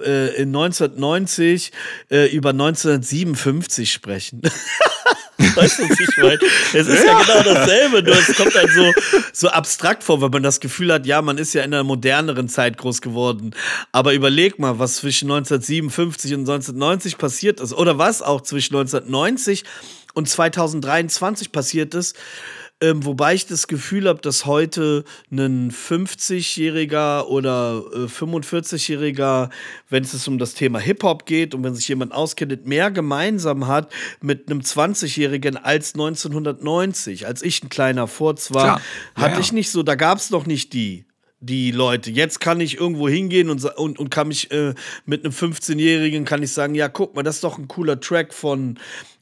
äh, 0.05 0.35
in 0.37 0.49
1990 0.49 1.73
äh, 2.11 2.27
über 2.35 2.51
1957 2.51 3.93
sprechen. 3.93 4.43
weißt 5.57 5.79
du, 5.79 5.89
was 5.89 6.01
ich 6.01 6.16
meine? 6.16 6.39
Es 6.73 6.87
ist 6.87 7.05
ja. 7.05 7.20
ja. 7.20 7.23
genau 7.23 7.55
dasselbe, 7.55 8.03
nur 8.03 8.15
es 8.15 8.35
kommt 8.37 8.55
halt 8.55 8.70
so, 8.70 8.93
so 9.33 9.49
abstrakt 9.49 10.05
vor, 10.05 10.20
weil 10.20 10.31
man 10.31 10.43
das 10.43 10.61
Gefühl 10.61 10.93
hat, 10.93 11.07
ja, 11.07 11.23
man 11.23 11.39
ist 11.39 11.53
ja 11.53 11.62
in 11.62 11.73
einer 11.73 11.85
moderneren 11.85 12.49
Zeit 12.49 12.79
groß 12.79 13.01
geworden. 13.01 13.55
Aber 13.93 14.15
überleg 14.15 14.59
mal, 14.59 14.79
was 14.79 14.97
zwischen 14.97 15.31
1957 15.31 16.35
und 16.35 16.41
1990 16.41 17.19
passiert 17.19 17.61
ist. 17.61 17.73
Oder 17.73 17.99
was 17.99 18.23
auch 18.23 18.41
zwischen 18.41 18.74
1990 18.77 19.65
und 20.14 20.28
2023 20.28 21.52
passiert 21.52 21.94
ist. 21.94 22.16
Ähm, 22.82 23.05
wobei 23.05 23.34
ich 23.34 23.47
das 23.47 23.68
Gefühl 23.68 24.09
habe, 24.09 24.20
dass 24.20 24.44
heute 24.44 25.05
ein 25.30 25.70
50-Jähriger 25.70 27.26
oder 27.26 27.84
äh, 27.94 27.98
45-Jähriger, 28.06 29.51
wenn 29.89 30.02
es 30.02 30.26
um 30.26 30.36
das 30.36 30.55
Thema 30.55 30.80
Hip-Hop 30.80 31.24
geht 31.24 31.55
und 31.55 31.62
wenn 31.62 31.76
sich 31.76 31.86
jemand 31.86 32.12
auskennt, 32.12 32.66
mehr 32.66 32.90
gemeinsam 32.90 33.68
hat 33.68 33.93
mit 34.20 34.51
einem 34.51 34.62
20-Jährigen 34.62 35.56
als 35.56 35.94
1990. 35.94 37.24
Als 37.24 37.43
ich 37.43 37.62
ein 37.62 37.68
kleiner 37.68 38.09
Furz 38.09 38.52
war, 38.52 38.64
Klar. 38.64 38.82
hatte 39.14 39.34
ja, 39.34 39.40
ich 39.40 39.52
nicht 39.52 39.70
so, 39.70 39.84
da 39.84 39.94
gab 39.94 40.18
es 40.18 40.30
noch 40.30 40.47
nicht 40.47 40.72
die 40.72 41.06
die 41.44 41.72
Leute. 41.72 42.10
Jetzt 42.12 42.40
kann 42.40 42.60
ich 42.60 42.78
irgendwo 42.78 43.09
hingehen 43.09 43.51
und, 43.51 43.64
und, 43.64 43.98
und 43.98 44.10
kann 44.10 44.28
mich 44.28 44.52
äh, 44.52 44.74
mit 45.06 45.24
einem 45.24 45.34
15-Jährigen 45.34 46.24
kann 46.24 46.43
ich 46.43 46.52
sagen, 46.52 46.76
ja, 46.76 46.89
guck 46.89 47.16
mal, 47.16 47.24
das 47.24 47.36
ist 47.36 47.44
doch 47.44 47.59
ein 47.59 47.66
cooler 47.66 48.01
Track 48.01 48.32
von 48.32 48.78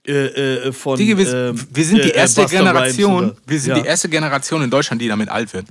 äh, 0.06 0.12
äh, 0.12 0.72
von. 0.72 0.97
Digi, 0.97 1.16
wir, 1.16 1.32
ähm, 1.32 1.66
wir, 1.70 1.85
sind 1.85 2.05
die 2.05 2.10
äh, 2.10 2.16
erste 2.16 2.47
Generation. 2.47 3.36
Wir 3.47 3.60
sind 3.60 3.77
ja. 3.77 3.82
die 3.82 3.89
erste 3.89 4.09
Generation 4.09 4.62
in 4.62 4.70
Deutschland, 4.70 5.02
die 5.02 5.09
damit 5.09 5.28
alt 5.28 5.52
wird. 5.52 5.66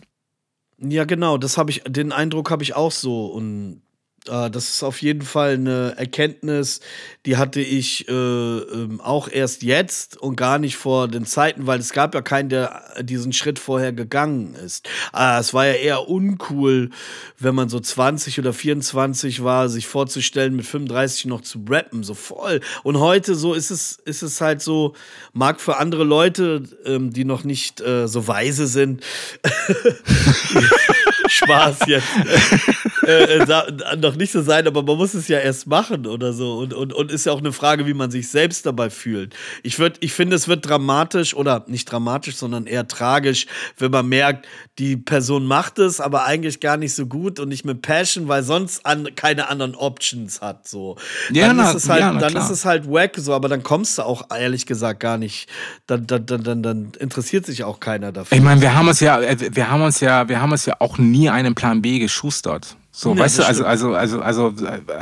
Ja, 0.78 1.06
genau. 1.06 1.38
Das 1.38 1.58
habe 1.58 1.72
ich, 1.72 1.84
den 1.88 2.12
Eindruck 2.12 2.52
habe 2.52 2.64
ich 2.64 2.76
auch 2.76 2.92
so 2.92 3.28
und 3.28 3.82
das 4.30 4.70
ist 4.70 4.84
auf 4.84 5.02
jeden 5.02 5.24
Fall 5.24 5.54
eine 5.54 5.96
Erkenntnis, 5.98 6.82
die 7.26 7.38
hatte 7.38 7.62
ich 7.62 8.08
äh, 8.08 8.12
ähm, 8.14 9.02
auch 9.02 9.28
erst 9.28 9.64
jetzt 9.64 10.18
und 10.18 10.36
gar 10.36 10.60
nicht 10.60 10.78
vor 10.78 11.08
den 11.08 11.26
Zeiten, 11.26 11.68
weil 11.68 11.80
es 11.80 11.92
gab 11.92 12.16
ja 12.16 12.22
keinen, 12.22 12.50
der 12.50 12.84
diesen 13.02 13.34
Schritt 13.34 13.60
vorher 13.60 13.92
gegangen 13.92 14.56
ist. 14.56 14.88
Äh, 15.14 15.40
es 15.40 15.54
war 15.54 15.66
ja 15.68 15.74
eher 15.74 16.08
uncool, 16.08 16.92
wenn 17.38 17.56
man 17.56 17.70
so 17.70 17.80
20 17.80 18.40
oder 18.40 18.54
24 18.54 19.44
war, 19.44 19.70
sich 19.70 19.88
vorzustellen, 19.88 20.56
mit 20.56 20.66
35 20.66 21.26
noch 21.26 21.42
zu 21.42 21.64
rappen, 21.70 22.04
so 22.04 22.14
voll. 22.14 22.62
Und 22.84 23.00
heute 23.00 23.36
so 23.36 23.54
ist 23.54 23.72
es, 23.72 24.00
ist 24.06 24.22
es 24.22 24.42
halt 24.42 24.62
so, 24.62 24.94
mag 25.34 25.60
für 25.60 25.78
andere 25.78 26.04
Leute, 26.04 26.64
ähm, 26.86 27.12
die 27.12 27.26
noch 27.26 27.44
nicht 27.44 27.82
äh, 27.82 28.08
so 28.08 28.28
weise 28.28 28.68
sind, 28.68 29.04
Spaß 31.28 31.80
jetzt. 31.88 32.08
äh, 33.10 33.40
äh, 33.40 33.96
noch 33.98 34.16
nicht 34.16 34.32
so 34.32 34.42
sein, 34.42 34.68
aber 34.68 34.84
man 34.84 34.98
muss 34.98 35.14
es 35.14 35.28
ja 35.28 35.40
erst 35.40 35.68
machen 35.68 36.06
oder 36.06 36.34
so. 36.34 36.58
Und, 36.58 36.74
und, 36.74 36.94
und 36.94 37.12
ist 37.12 37.26
ja 37.26 37.32
auch 37.32 37.40
eine 37.40 37.52
Frage, 37.52 37.88
wie 37.88 37.94
man 37.94 38.12
sich 38.12 38.30
selbst 38.30 38.66
dabei 38.66 38.90
fühlt. 38.90 39.36
Ich, 39.64 39.80
würd, 39.80 39.98
ich 40.02 40.14
finde, 40.14 40.36
es 40.36 40.48
wird 40.48 40.68
dramatisch 40.68 41.34
oder 41.34 41.66
nicht 41.68 41.92
dramatisch, 41.92 42.36
sondern 42.36 42.68
eher 42.68 42.88
tragisch, 42.88 43.48
wenn 43.78 43.92
man 43.92 44.08
merkt, 44.08 44.48
die 44.78 44.96
Person 44.96 45.46
macht 45.46 45.80
es, 45.80 46.00
aber 46.00 46.26
eigentlich 46.26 46.60
gar 46.60 46.78
nicht 46.78 46.94
so 46.94 47.06
gut 47.08 47.40
und 47.40 47.50
nicht 47.50 47.66
mit 47.66 47.82
Passion, 47.82 48.28
weil 48.28 48.44
sonst 48.44 48.86
an, 48.86 49.10
keine 49.16 49.50
anderen 49.50 49.76
Options 49.76 50.42
hat. 50.42 50.68
So. 50.68 50.96
Ja, 51.32 51.48
dann 51.48 51.58
na, 51.58 51.70
ist 51.70 51.76
es 51.76 51.90
halt, 51.90 52.02
ja, 52.02 52.14
dann 52.14 52.36
ist 52.36 52.50
es 52.50 52.66
halt 52.66 52.90
wack, 52.90 53.14
so, 53.18 53.34
aber 53.34 53.50
dann 53.50 53.64
kommst 53.64 53.98
du 53.98 54.04
auch 54.04 54.30
ehrlich 54.36 54.66
gesagt 54.66 55.00
gar 55.00 55.18
nicht. 55.18 55.50
Dann, 55.88 56.06
dann, 56.06 56.26
dann, 56.26 56.44
dann, 56.44 56.64
dann 56.64 56.92
interessiert 57.00 57.46
sich 57.46 57.64
auch 57.64 57.80
keiner 57.80 58.12
dafür. 58.12 58.38
Ich 58.38 58.44
meine, 58.44 58.62
wir 58.62 58.76
haben 58.76 58.88
uns 58.88 59.00
ja, 59.00 59.20
äh, 59.20 59.38
wir 59.52 59.70
haben 59.70 59.82
uns 59.82 60.00
ja, 60.00 60.30
wir 60.30 60.42
haben 60.42 60.52
uns 60.52 60.66
ja 60.66 60.76
auch 60.80 60.98
nie 60.98 61.30
einen 61.30 61.56
Plan 61.56 61.82
B 61.82 62.00
geschustert. 62.00 62.78
So, 63.00 63.14
ja, 63.14 63.22
weißt 63.22 63.40
du, 63.40 63.44
also, 63.44 63.64
also, 63.64 63.94
also, 63.94 64.20
also, 64.20 64.54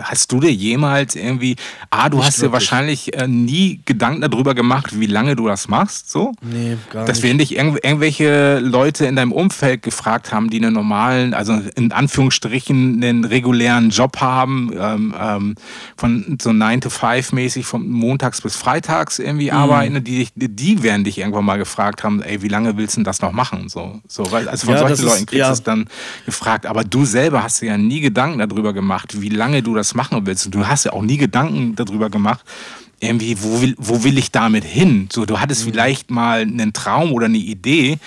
hast 0.04 0.32
du 0.32 0.40
dir 0.40 0.54
jemals 0.54 1.16
irgendwie, 1.16 1.56
ah, 1.90 2.10
du 2.10 2.18
Nicht 2.18 2.28
hast 2.28 2.44
dir 2.44 2.52
wahrscheinlich 2.52 3.16
äh, 3.16 3.28
nie 3.28 3.80
Gedanken 3.86 4.22
darüber 4.22 4.54
gemacht, 4.54 5.00
wie 5.00 5.08
lange 5.08 5.36
du 5.36 5.48
das 5.48 5.68
machst, 5.68 6.12
so? 6.12 6.32
Nee, 6.42 6.78
gar 6.92 7.06
Dass 7.06 7.08
nicht. 7.08 7.10
Dass 7.10 7.24
wenn 7.24 7.38
dich 7.40 7.56
irgendw 7.56 7.80
irgendwelche 7.82 8.60
Leute 8.60 9.08
in 9.08 9.16
deinem 9.16 9.32
Umfeld 9.32 9.82
gefragt 9.82 10.32
haben, 10.32 10.52
die 10.52 10.58
einen 10.58 10.76
normalen, 10.76 11.34
also 11.34 11.60
in 11.76 11.92
Anführungsstrichen 11.92 13.04
einen 13.04 13.26
regulären 13.26 13.90
Job 13.90 14.18
haben, 14.22 14.72
ähm, 14.80 15.16
ähm, 15.20 15.56
von 15.96 16.38
so 16.40 16.54
9 16.54 16.82
to 16.82 16.92
5 16.92 17.32
mäßig 17.32 17.66
von 17.66 17.90
montags 17.90 18.42
bis 18.42 18.56
freitags 18.56 19.18
irgendwie 19.18 19.50
mhm. 19.50 19.58
arbeiten, 19.58 20.04
die, 20.04 20.28
die 20.36 20.84
werden 20.84 21.04
dich 21.04 21.18
irgendwann 21.18 21.46
mal 21.46 21.58
gefragt 21.58 22.04
haben, 22.04 22.22
ey, 22.22 22.44
wie 22.44 22.48
lange 22.48 22.78
willst 22.78 22.96
du 22.96 23.00
denn 23.00 23.06
das 23.06 23.22
noch 23.22 23.32
machen? 23.32 23.70
So, 23.70 24.02
so, 24.08 24.32
weil, 24.32 24.48
also 24.48 24.68
von 24.68 24.76
ja, 24.76 24.88
solchen 24.88 25.04
Leuten 25.04 25.26
kriegst 25.26 25.34
du 25.34 25.38
ja. 25.38 25.52
es 25.52 25.64
dann 25.64 25.88
gefragt, 26.28 26.68
aber 26.68 26.84
du 26.84 27.04
selber 27.04 27.42
hast 27.42 27.62
ja 27.62 27.76
nie 27.78 28.02
Gedanken 28.02 28.40
darüber 28.40 28.74
gemacht, 28.74 29.22
wie 29.22 29.30
lange 29.30 29.64
du 29.64 29.76
das 29.76 29.94
machen 29.96 30.26
willst. 30.26 30.46
Und 30.46 30.56
du 30.56 30.68
hast 30.68 30.84
ja 30.86 30.94
auch 30.94 31.02
nie 31.02 31.18
Gedanken 31.18 31.76
darüber 31.76 32.10
gemacht, 32.10 32.44
irgendwie, 33.00 33.38
wo 33.42 33.62
will, 33.62 33.76
wo 33.78 34.04
will 34.04 34.18
ich 34.18 34.32
damit 34.32 34.64
hin? 34.64 35.08
So, 35.12 35.26
du 35.26 35.40
hattest 35.40 35.66
mhm. 35.66 35.72
vielleicht 35.72 36.12
mal 36.12 36.42
einen 36.42 36.74
Traum 36.74 37.12
oder 37.12 37.26
eine 37.26 37.38
Idee, 37.38 38.00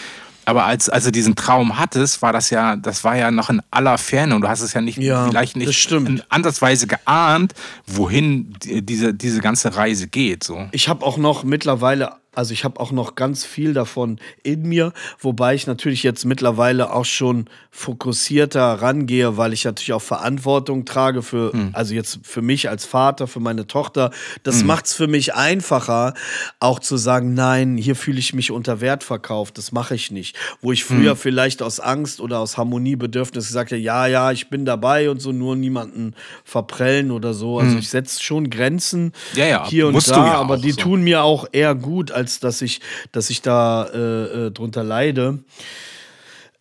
aber 0.51 0.65
als, 0.65 0.89
als 0.89 1.05
du 1.05 1.13
diesen 1.13 1.37
Traum 1.37 1.79
hattest, 1.79 2.23
war 2.23 2.33
das 2.33 2.51
ja, 2.51 2.75
das 2.75 3.05
war 3.05 3.17
ja 3.17 3.31
noch 3.31 3.51
in 3.51 3.63
aller 3.71 3.99
Ferne 3.99 4.35
und 4.35 4.43
du 4.43 4.49
hast 4.49 4.63
es 4.63 4.73
ja 4.73 4.81
nicht, 4.81 4.99
ja, 4.99 5.29
vielleicht 5.29 5.57
nicht 5.57 5.93
in 5.93 6.23
ansatzweise 6.29 6.89
geahnt, 6.89 7.55
wohin 7.87 8.53
diese, 8.65 9.15
diese 9.15 9.41
ganze 9.41 9.77
Reise 9.77 10.09
geht. 10.09 10.43
So. 10.43 10.67
Ich 10.73 10.89
habe 10.89 11.07
auch 11.07 11.19
noch 11.19 11.45
mittlerweile 11.45 12.15
also 12.41 12.55
ich 12.55 12.65
habe 12.65 12.81
auch 12.81 12.91
noch 12.91 13.17
ganz 13.17 13.45
viel 13.45 13.75
davon 13.75 14.19
in 14.43 14.63
mir, 14.63 14.95
wobei 15.19 15.55
ich 15.55 15.67
natürlich 15.67 16.03
jetzt 16.03 16.25
mittlerweile 16.25 16.91
auch 16.91 17.05
schon 17.05 17.51
fokussierter 17.71 18.81
rangehe, 18.81 19.37
weil 19.37 19.53
ich 19.53 19.67
natürlich 19.67 19.93
auch 19.93 20.01
Verantwortung 20.01 20.87
trage 20.87 21.21
für, 21.21 21.53
hm. 21.53 21.71
also 21.75 21.93
jetzt 21.93 22.21
für 22.23 22.41
mich 22.41 22.71
als 22.71 22.87
Vater, 22.87 23.27
für 23.27 23.41
meine 23.41 23.67
Tochter. 23.67 24.11
Das 24.43 24.61
hm. 24.61 24.69
macht 24.69 24.87
es 24.87 24.95
für 24.95 25.07
mich 25.07 25.35
einfacher, 25.35 26.15
auch 26.61 26.79
zu 26.79 26.97
sagen, 26.97 27.35
nein, 27.35 27.77
hier 27.77 27.95
fühle 27.95 28.19
ich 28.19 28.33
mich 28.33 28.51
unter 28.51 28.81
Wert 28.81 29.05
verkauft, 29.05 29.59
das 29.59 29.71
mache 29.71 29.95
ich 29.95 30.11
nicht. 30.11 30.35
Wo 30.63 30.73
ich 30.73 30.85
früher 30.85 31.11
hm. 31.11 31.19
vielleicht 31.19 31.61
aus 31.61 31.79
Angst 31.79 32.23
oder 32.23 32.39
aus 32.39 32.57
Harmoniebedürfnis 32.57 33.49
gesagt 33.49 33.71
habe, 33.71 33.83
ja, 33.83 34.07
ja, 34.07 34.33
ich 34.33 34.49
bin 34.49 34.65
dabei 34.65 35.11
und 35.11 35.21
so, 35.21 35.33
nur 35.33 35.57
niemanden 35.57 36.15
verprellen 36.43 37.11
oder 37.11 37.35
so. 37.35 37.59
Also 37.59 37.73
hm. 37.73 37.81
ich 37.81 37.91
setze 37.91 38.23
schon 38.23 38.49
Grenzen 38.49 39.13
ja, 39.35 39.45
ja, 39.45 39.69
hier 39.69 39.89
und 39.89 40.09
da, 40.09 40.27
ja 40.27 40.41
aber 40.41 40.57
die 40.57 40.73
so. 40.73 40.81
tun 40.81 41.03
mir 41.03 41.23
auch 41.23 41.45
eher 41.53 41.75
gut, 41.75 42.11
als 42.11 42.30
dass 42.39 42.63
ich, 42.63 42.81
dass 43.11 43.31
ich 43.31 43.43
da 43.43 43.87
äh, 43.87 44.47
äh, 44.47 44.51
drunter 44.53 44.85
leide. 44.85 45.41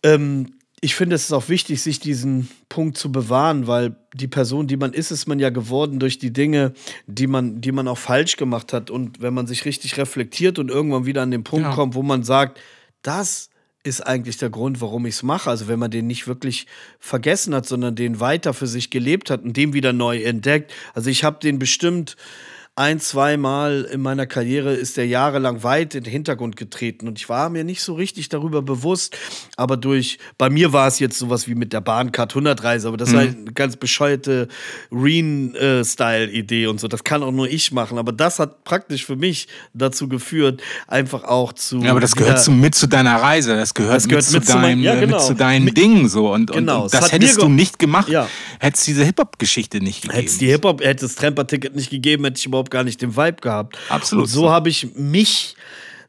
Ähm, 0.02 0.54
ich 0.80 0.94
finde, 0.94 1.14
es 1.14 1.24
ist 1.24 1.32
auch 1.32 1.48
wichtig, 1.48 1.82
sich 1.82 2.00
diesen 2.00 2.48
Punkt 2.70 2.96
zu 2.96 3.12
bewahren, 3.12 3.66
weil 3.66 3.96
die 4.14 4.28
Person, 4.28 4.66
die 4.66 4.78
man 4.78 4.94
ist, 4.94 5.10
ist 5.10 5.26
man 5.26 5.38
ja 5.38 5.50
geworden 5.50 5.98
durch 5.98 6.18
die 6.18 6.32
Dinge, 6.32 6.72
die 7.06 7.26
man, 7.26 7.60
die 7.60 7.70
man 7.70 7.86
auch 7.86 7.98
falsch 7.98 8.36
gemacht 8.36 8.72
hat. 8.72 8.90
Und 8.90 9.20
wenn 9.20 9.34
man 9.34 9.46
sich 9.46 9.66
richtig 9.66 9.98
reflektiert 9.98 10.58
und 10.58 10.70
irgendwann 10.70 11.04
wieder 11.04 11.20
an 11.22 11.30
den 11.30 11.44
Punkt 11.44 11.66
ja. 11.66 11.74
kommt, 11.74 11.94
wo 11.94 12.02
man 12.02 12.24
sagt, 12.24 12.58
das 13.02 13.50
ist 13.82 14.06
eigentlich 14.06 14.38
der 14.38 14.50
Grund, 14.50 14.80
warum 14.80 15.04
ich 15.06 15.16
es 15.16 15.22
mache. 15.22 15.50
Also 15.50 15.68
wenn 15.68 15.78
man 15.78 15.90
den 15.90 16.06
nicht 16.06 16.26
wirklich 16.26 16.66
vergessen 16.98 17.54
hat, 17.54 17.66
sondern 17.66 17.94
den 17.94 18.20
weiter 18.20 18.54
für 18.54 18.66
sich 18.66 18.90
gelebt 18.90 19.30
hat 19.30 19.42
und 19.42 19.56
den 19.56 19.72
wieder 19.74 19.92
neu 19.92 20.22
entdeckt. 20.22 20.72
Also 20.94 21.10
ich 21.10 21.24
habe 21.24 21.38
den 21.40 21.58
bestimmt 21.58 22.16
ein, 22.76 23.00
zweimal 23.00 23.86
in 23.92 24.00
meiner 24.00 24.26
Karriere 24.26 24.72
ist 24.72 24.96
er 24.96 25.04
jahrelang 25.04 25.62
weit 25.62 25.94
in 25.94 26.04
den 26.04 26.10
Hintergrund 26.10 26.56
getreten 26.56 27.08
und 27.08 27.18
ich 27.18 27.28
war 27.28 27.50
mir 27.50 27.64
nicht 27.64 27.82
so 27.82 27.94
richtig 27.94 28.28
darüber 28.28 28.62
bewusst, 28.62 29.18
aber 29.56 29.76
durch, 29.76 30.18
bei 30.38 30.48
mir 30.48 30.72
war 30.72 30.88
es 30.88 30.98
jetzt 30.98 31.18
sowas 31.18 31.46
wie 31.46 31.54
mit 31.54 31.72
der 31.72 31.80
Bahncard 31.80 32.30
100 32.32 32.64
aber 32.86 32.96
das 32.96 33.10
mhm. 33.10 33.14
war 33.14 33.20
eine 33.22 33.52
ganz 33.52 33.76
bescheuerte 33.76 34.48
Reen-Style-Idee 34.92 36.68
und 36.68 36.80
so, 36.80 36.88
das 36.88 37.04
kann 37.04 37.22
auch 37.22 37.32
nur 37.32 37.48
ich 37.48 37.70
machen, 37.72 37.98
aber 37.98 38.12
das 38.12 38.38
hat 38.38 38.64
praktisch 38.64 39.04
für 39.04 39.16
mich 39.16 39.48
dazu 39.74 40.08
geführt, 40.08 40.62
einfach 40.86 41.24
auch 41.24 41.52
zu... 41.52 41.80
Ja, 41.82 41.90
aber 41.90 42.00
das 42.00 42.14
gehört 42.14 42.40
zu, 42.40 42.50
mit 42.50 42.74
zu 42.74 42.86
deiner 42.86 43.16
Reise, 43.16 43.56
das 43.56 43.74
gehört, 43.74 43.96
das 43.96 44.08
gehört 44.08 44.24
mit, 44.26 44.40
mit, 44.40 44.48
zu, 44.48 44.56
deinem, 44.56 44.80
ja, 44.80 44.94
genau. 44.94 45.16
mit 45.18 45.26
zu 45.26 45.34
deinen 45.34 45.74
Dingen 45.74 46.08
so 46.08 46.32
und, 46.32 46.50
genau, 46.50 46.84
und, 46.84 46.94
das, 46.94 47.00
das 47.02 47.12
hättest 47.12 47.42
du 47.42 47.48
nicht 47.48 47.78
gemacht, 47.78 48.08
ja. 48.08 48.26
hättest 48.58 48.86
diese 48.86 49.04
Hip-Hop-Geschichte 49.04 49.80
nicht 49.80 50.02
gegeben. 50.02 50.18
Hättest 50.18 50.40
die 50.40 50.46
Hip-Hop, 50.46 50.80
hätte 50.82 51.04
das 51.04 51.16
Tramper-Ticket 51.16 51.76
nicht 51.76 51.90
gegeben, 51.90 52.24
hätte 52.24 52.38
ich 52.38 52.46
überhaupt 52.46 52.59
gar 52.68 52.84
nicht 52.84 53.00
den 53.00 53.16
Vibe 53.16 53.40
gehabt. 53.40 53.78
Absolut. 53.88 54.24
Und 54.24 54.28
so 54.28 54.50
habe 54.50 54.68
ich 54.68 54.94
mich 54.94 55.56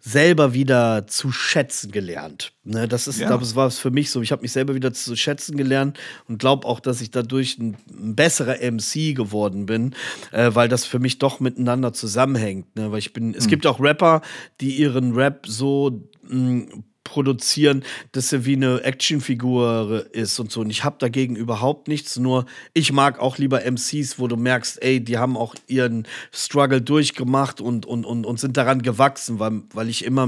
selber 0.03 0.53
wieder 0.53 1.05
zu 1.05 1.31
schätzen 1.31 1.91
gelernt. 1.91 2.53
Ne, 2.63 2.87
das 2.87 3.07
ist, 3.07 3.19
ja. 3.19 3.27
glaube 3.27 3.43
ich, 3.43 3.55
war 3.55 3.67
es 3.67 3.77
für 3.77 3.91
mich 3.91 4.09
so. 4.09 4.21
Ich 4.21 4.31
habe 4.31 4.41
mich 4.41 4.51
selber 4.51 4.73
wieder 4.73 4.93
zu 4.93 5.15
schätzen 5.15 5.57
gelernt 5.57 5.99
und 6.27 6.39
glaube 6.39 6.67
auch, 6.67 6.79
dass 6.79 7.01
ich 7.01 7.11
dadurch 7.11 7.59
ein, 7.59 7.77
ein 7.89 8.15
besserer 8.15 8.57
MC 8.59 9.15
geworden 9.15 9.67
bin, 9.67 9.93
äh, 10.31 10.49
weil 10.53 10.67
das 10.67 10.85
für 10.85 10.97
mich 10.97 11.19
doch 11.19 11.39
miteinander 11.39 11.93
zusammenhängt. 11.93 12.75
Ne? 12.75 12.91
Weil 12.91 12.99
ich 12.99 13.13
bin, 13.13 13.35
es 13.35 13.45
mhm. 13.45 13.49
gibt 13.49 13.67
auch 13.67 13.79
Rapper, 13.79 14.21
die 14.59 14.75
ihren 14.75 15.13
Rap 15.13 15.45
so 15.45 16.09
mh, 16.27 16.65
produzieren, 17.03 17.83
dass 18.11 18.31
er 18.31 18.45
wie 18.45 18.55
eine 18.55 18.83
Actionfigur 18.83 20.05
ist 20.11 20.39
und 20.39 20.51
so. 20.51 20.61
Und 20.61 20.69
ich 20.69 20.83
habe 20.83 20.97
dagegen 20.99 21.35
überhaupt 21.35 21.87
nichts. 21.87 22.17
Nur 22.17 22.45
ich 22.73 22.91
mag 22.91 23.19
auch 23.19 23.37
lieber 23.37 23.61
MCs, 23.69 24.19
wo 24.19 24.27
du 24.27 24.37
merkst, 24.37 24.81
ey, 24.81 25.03
die 25.03 25.17
haben 25.17 25.35
auch 25.35 25.55
ihren 25.67 26.07
Struggle 26.31 26.81
durchgemacht 26.81 27.59
und, 27.59 27.85
und, 27.85 28.05
und, 28.05 28.25
und 28.25 28.39
sind 28.39 28.55
daran 28.57 28.81
gewachsen, 28.81 29.39
weil, 29.39 29.61
weil 29.73 29.89
ich 29.89 30.05
immer 30.05 30.27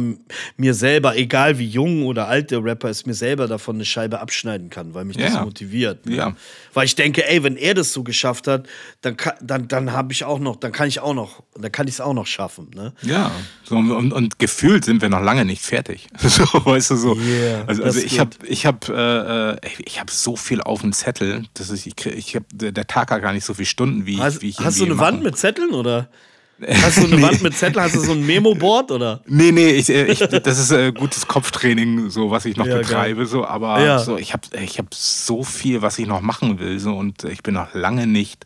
mir 0.58 0.74
selber, 0.74 1.16
egal 1.16 1.60
wie 1.60 1.68
jung 1.68 2.06
oder 2.06 2.28
alt 2.28 2.52
der 2.52 2.64
Rapper 2.64 2.90
ist, 2.90 3.06
mir 3.06 3.14
selber 3.14 3.48
davon 3.48 3.76
eine 3.76 3.86
Scheibe 3.86 4.20
abschneiden 4.20 4.70
kann, 4.70 4.94
weil 4.94 5.06
mich 5.06 5.18
ja. 5.18 5.30
das 5.30 5.44
motiviert. 5.44 6.06
Ne? 6.06 6.16
Ja. 6.16 6.36
Weil 6.74 6.86
ich 6.86 6.96
denke, 6.96 7.28
ey, 7.30 7.44
wenn 7.44 7.56
er 7.56 7.76
das 7.76 7.94
so 7.94 8.04
geschafft 8.04 8.48
hat, 8.48 8.68
dann, 9.02 9.16
dann, 9.42 9.68
dann 9.68 9.92
habe 9.92 10.12
ich 10.12 10.24
auch 10.24 10.40
noch, 10.40 10.56
dann 10.56 10.72
kann 10.72 10.88
ich 10.88 11.00
auch 11.00 11.14
noch, 11.14 11.44
dann 11.56 11.72
kann 11.72 11.88
ich 11.88 11.96
es 11.96 12.02
auch 12.02 12.14
noch 12.14 12.28
schaffen. 12.28 12.72
Ne? 12.74 12.94
Ja, 13.04 13.32
so, 13.64 13.76
und, 13.76 14.12
und 14.12 14.40
gefühlt 14.40 14.86
sind 14.86 15.02
wir 15.02 15.10
noch 15.10 15.22
lange 15.22 15.46
nicht 15.46 15.62
fertig. 15.62 16.08
so, 16.18 16.44
weißt 16.72 16.92
du 16.92 16.96
so. 16.96 17.16
Yeah, 17.16 17.64
also, 17.68 17.84
also 17.84 18.00
ich 18.00 18.20
habe 18.20 18.32
ich 18.46 18.66
hab, 18.66 18.90
äh, 18.90 19.56
ich 19.80 20.00
hab 20.00 20.10
so 20.10 20.36
viel 20.36 20.62
auf 20.62 20.82
dem 20.82 20.94
Zettel, 20.94 21.46
dass 21.54 21.72
ich, 21.72 21.88
ich, 21.88 22.06
ich 22.06 22.36
hab, 22.36 22.44
der 22.52 22.88
Tag 22.88 23.12
hat 23.12 23.22
gar 23.22 23.34
nicht 23.34 23.46
so 23.46 23.54
viele 23.54 23.66
Stunden, 23.66 24.06
wie, 24.06 24.20
hast, 24.20 24.42
wie 24.42 24.50
ich 24.50 24.60
Hast 24.60 24.80
du 24.80 24.86
eine 24.86 24.98
Wand 24.98 25.24
mit 25.24 25.38
Zetteln 25.38 25.72
oder? 25.72 26.10
Hast 26.68 26.98
du 26.98 27.06
eine 27.06 27.16
nee. 27.16 27.22
Wand 27.22 27.42
mit 27.42 27.56
Zetteln? 27.56 27.84
Hast 27.84 27.96
du 27.96 28.00
so 28.00 28.12
ein 28.12 28.26
Memo-Board 28.26 28.92
oder? 28.92 29.22
Nee, 29.26 29.52
nee, 29.52 29.72
ich, 29.72 29.90
äh, 29.90 30.06
ich, 30.06 30.20
das 30.20 30.60
ist 30.60 30.72
äh, 30.72 30.92
gutes 30.92 31.28
Kopftraining, 31.28 32.10
so 32.10 32.32
was 32.32 32.46
ich 32.46 32.58
noch 32.58 32.66
ja, 32.66 32.78
betreibe. 32.78 33.26
So, 33.26 33.46
aber 33.46 33.82
ja. 33.84 34.00
so, 34.00 34.18
ich 34.18 34.34
habe 34.34 34.44
ich 34.62 34.78
hab 34.78 34.94
so 34.94 35.44
viel, 35.44 35.82
was 35.82 35.98
ich 36.00 36.08
noch 36.08 36.22
machen 36.22 36.60
will. 36.60 36.80
So, 36.80 36.96
und 36.96 37.24
ich 37.24 37.44
bin 37.44 37.56
noch 37.56 37.74
lange 37.74 38.08
nicht, 38.08 38.46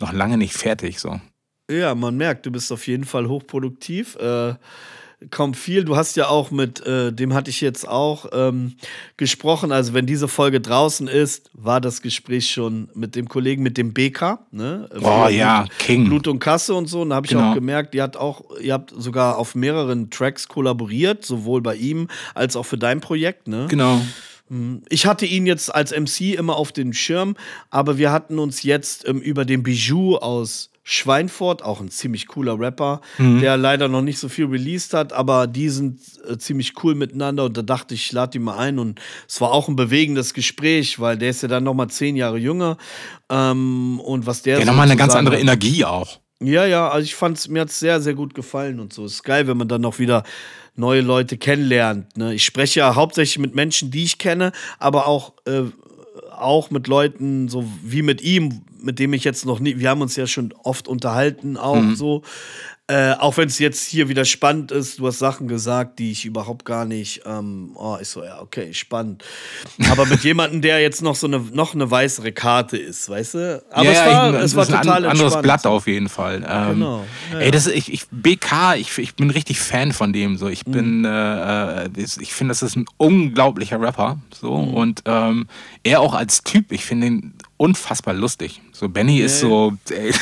noch 0.00 0.12
lange 0.12 0.38
nicht 0.38 0.54
fertig. 0.54 0.98
So. 0.98 1.20
Ja, 1.70 1.94
man 1.94 2.16
merkt, 2.16 2.46
du 2.46 2.50
bist 2.50 2.72
auf 2.72 2.86
jeden 2.86 3.04
Fall 3.04 3.28
hochproduktiv. 3.28 4.16
Äh, 4.16 4.54
kaum 5.30 5.54
viel. 5.54 5.84
Du 5.84 5.96
hast 5.96 6.16
ja 6.16 6.28
auch 6.28 6.50
mit, 6.50 6.84
äh, 6.86 7.12
dem 7.12 7.34
hatte 7.34 7.50
ich 7.50 7.60
jetzt 7.60 7.86
auch 7.88 8.26
ähm, 8.32 8.74
gesprochen. 9.16 9.72
Also, 9.72 9.94
wenn 9.94 10.06
diese 10.06 10.28
Folge 10.28 10.60
draußen 10.60 11.08
ist, 11.08 11.50
war 11.52 11.80
das 11.80 12.02
Gespräch 12.02 12.50
schon 12.50 12.88
mit 12.94 13.14
dem 13.14 13.28
Kollegen, 13.28 13.62
mit 13.62 13.78
dem 13.78 13.92
BK. 13.92 14.40
Ne? 14.50 14.88
Oh 15.00 15.28
ja, 15.28 15.66
King. 15.78 16.04
Blut 16.06 16.28
und 16.28 16.38
Kasse 16.38 16.74
und 16.74 16.86
so. 16.86 17.02
Und 17.02 17.10
da 17.10 17.16
habe 17.16 17.26
ich 17.26 17.32
genau. 17.32 17.50
auch 17.50 17.54
gemerkt, 17.54 17.94
ihr 17.94 18.02
habt 18.02 18.16
auch, 18.16 18.42
ihr 18.60 18.72
habt 18.72 18.92
sogar 18.96 19.38
auf 19.38 19.54
mehreren 19.54 20.10
Tracks 20.10 20.48
kollaboriert, 20.48 21.24
sowohl 21.24 21.62
bei 21.62 21.76
ihm 21.76 22.08
als 22.34 22.56
auch 22.56 22.66
für 22.66 22.78
dein 22.78 23.00
Projekt. 23.00 23.48
Ne? 23.48 23.66
Genau. 23.68 24.00
Mhm. 24.52 24.82
Ich 24.90 25.06
hatte 25.06 25.24
ihn 25.24 25.46
jetzt 25.46 25.74
als 25.74 25.92
MC 25.92 26.34
immer 26.34 26.56
auf 26.56 26.72
dem 26.72 26.92
Schirm, 26.92 27.36
aber 27.70 27.96
wir 27.96 28.12
hatten 28.12 28.38
uns 28.38 28.62
jetzt 28.62 29.08
ähm, 29.08 29.20
über 29.20 29.46
den 29.46 29.62
Bijou 29.62 30.16
aus 30.16 30.68
Schweinfurt, 30.84 31.62
auch 31.62 31.80
ein 31.80 31.90
ziemlich 31.90 32.26
cooler 32.26 32.58
Rapper, 32.58 33.00
mhm. 33.16 33.40
der 33.40 33.56
leider 33.56 33.88
noch 33.88 34.02
nicht 34.02 34.18
so 34.18 34.28
viel 34.28 34.46
released 34.46 34.92
hat, 34.94 35.12
aber 35.12 35.46
die 35.46 35.68
sind 35.68 36.00
äh, 36.28 36.36
ziemlich 36.36 36.74
cool 36.82 36.94
miteinander 36.94 37.44
und 37.44 37.56
da 37.56 37.62
dachte 37.62 37.94
ich, 37.94 38.06
ich 38.06 38.12
lade 38.12 38.32
die 38.32 38.40
mal 38.40 38.58
ein 38.58 38.78
und 38.78 39.00
es 39.26 39.40
war 39.40 39.52
auch 39.52 39.68
ein 39.68 39.76
bewegendes 39.76 40.34
Gespräch, 40.34 41.00
weil 41.00 41.16
der 41.16 41.30
ist 41.30 41.42
ja 41.42 41.48
dann 41.48 41.64
nochmal 41.64 41.88
zehn 41.88 42.16
Jahre 42.16 42.36
jünger 42.36 42.76
ähm, 43.30 44.00
und 44.00 44.26
was 44.26 44.42
der. 44.42 44.58
Ja, 44.58 44.64
nochmal 44.66 44.86
eine 44.86 44.96
ganz 44.96 45.14
andere 45.14 45.38
Energie 45.38 45.84
auch. 45.84 46.20
Ja, 46.42 46.66
ja, 46.66 46.88
also 46.88 47.04
ich 47.04 47.14
fand 47.14 47.38
es, 47.38 47.48
mir 47.48 47.60
hat 47.60 47.68
es 47.68 47.78
sehr, 47.78 48.00
sehr 48.00 48.14
gut 48.14 48.34
gefallen 48.34 48.80
und 48.80 48.92
so. 48.92 49.04
Ist 49.04 49.22
geil, 49.22 49.46
wenn 49.46 49.56
man 49.56 49.68
dann 49.68 49.80
noch 49.80 50.00
wieder 50.00 50.24
neue 50.74 51.00
Leute 51.00 51.36
kennenlernt. 51.36 52.16
Ne? 52.16 52.34
Ich 52.34 52.44
spreche 52.44 52.80
ja 52.80 52.94
hauptsächlich 52.94 53.38
mit 53.38 53.54
Menschen, 53.54 53.90
die 53.90 54.04
ich 54.04 54.18
kenne, 54.18 54.52
aber 54.78 55.06
auch 55.06 55.34
äh, 55.46 55.64
auch 56.30 56.70
mit 56.70 56.88
Leuten, 56.88 57.48
so 57.48 57.64
wie 57.82 58.02
mit 58.02 58.20
ihm, 58.20 58.62
mit 58.80 58.98
dem 58.98 59.12
ich 59.12 59.24
jetzt 59.24 59.46
noch 59.46 59.60
nie, 59.60 59.78
wir 59.78 59.90
haben 59.90 60.02
uns 60.02 60.16
ja 60.16 60.26
schon 60.26 60.52
oft 60.64 60.88
unterhalten, 60.88 61.56
auch 61.56 61.76
mhm. 61.76 61.94
so. 61.94 62.22
Äh, 62.88 63.12
auch 63.14 63.36
wenn 63.36 63.46
es 63.46 63.60
jetzt 63.60 63.86
hier 63.86 64.08
wieder 64.08 64.24
spannend 64.24 64.72
ist, 64.72 64.98
du 64.98 65.06
hast 65.06 65.20
Sachen 65.20 65.46
gesagt, 65.46 66.00
die 66.00 66.10
ich 66.10 66.24
überhaupt 66.24 66.64
gar 66.64 66.84
nicht, 66.84 67.22
ähm, 67.24 67.76
oh, 67.76 67.96
ich 68.02 68.08
so, 68.08 68.24
ja, 68.24 68.40
okay, 68.40 68.74
spannend. 68.74 69.22
Aber 69.88 70.04
mit 70.04 70.20
jemandem, 70.24 70.62
der 70.62 70.80
jetzt 70.82 71.00
noch 71.00 71.14
so 71.14 71.28
eine, 71.28 71.38
noch 71.38 71.74
eine 71.74 71.88
weißere 71.88 72.32
Karte 72.32 72.76
ist, 72.76 73.08
weißt 73.08 73.34
du? 73.34 73.62
Aber 73.70 73.84
ja, 73.84 73.92
es 73.92 74.06
war, 74.06 74.34
ich, 74.34 74.42
es 74.42 74.56
war 74.56 74.66
total 74.66 75.04
ein 75.04 75.10
anderes 75.12 75.40
Blatt 75.40 75.64
auf 75.64 75.86
jeden 75.86 76.08
Fall. 76.08 76.44
Ähm, 76.46 76.74
genau. 76.74 77.04
Ja, 77.32 77.38
ey, 77.38 77.50
das, 77.52 77.68
ich, 77.68 77.92
ich, 77.92 78.06
BK, 78.10 78.74
ich, 78.74 78.98
ich 78.98 79.14
bin 79.14 79.30
richtig 79.30 79.60
Fan 79.60 79.92
von 79.92 80.12
dem, 80.12 80.36
so. 80.36 80.48
Ich 80.48 80.64
bin, 80.64 80.98
mhm. 80.98 81.04
äh, 81.04 81.84
äh 81.84 81.88
ich 81.96 82.34
finde, 82.34 82.50
das 82.50 82.62
ist 82.62 82.74
ein 82.74 82.86
unglaublicher 82.96 83.80
Rapper, 83.80 84.18
so. 84.34 84.58
Mhm. 84.58 84.74
Und 84.74 85.02
ähm, 85.06 85.46
er 85.84 86.00
auch 86.00 86.14
als 86.14 86.42
Typ, 86.42 86.72
ich 86.72 86.84
finde 86.84 87.06
ihn 87.06 87.34
unfassbar 87.58 88.12
lustig. 88.12 88.60
So, 88.82 88.88
Benny 88.88 89.20
ist 89.20 89.38
so, 89.38 89.74
ey, 89.90 90.12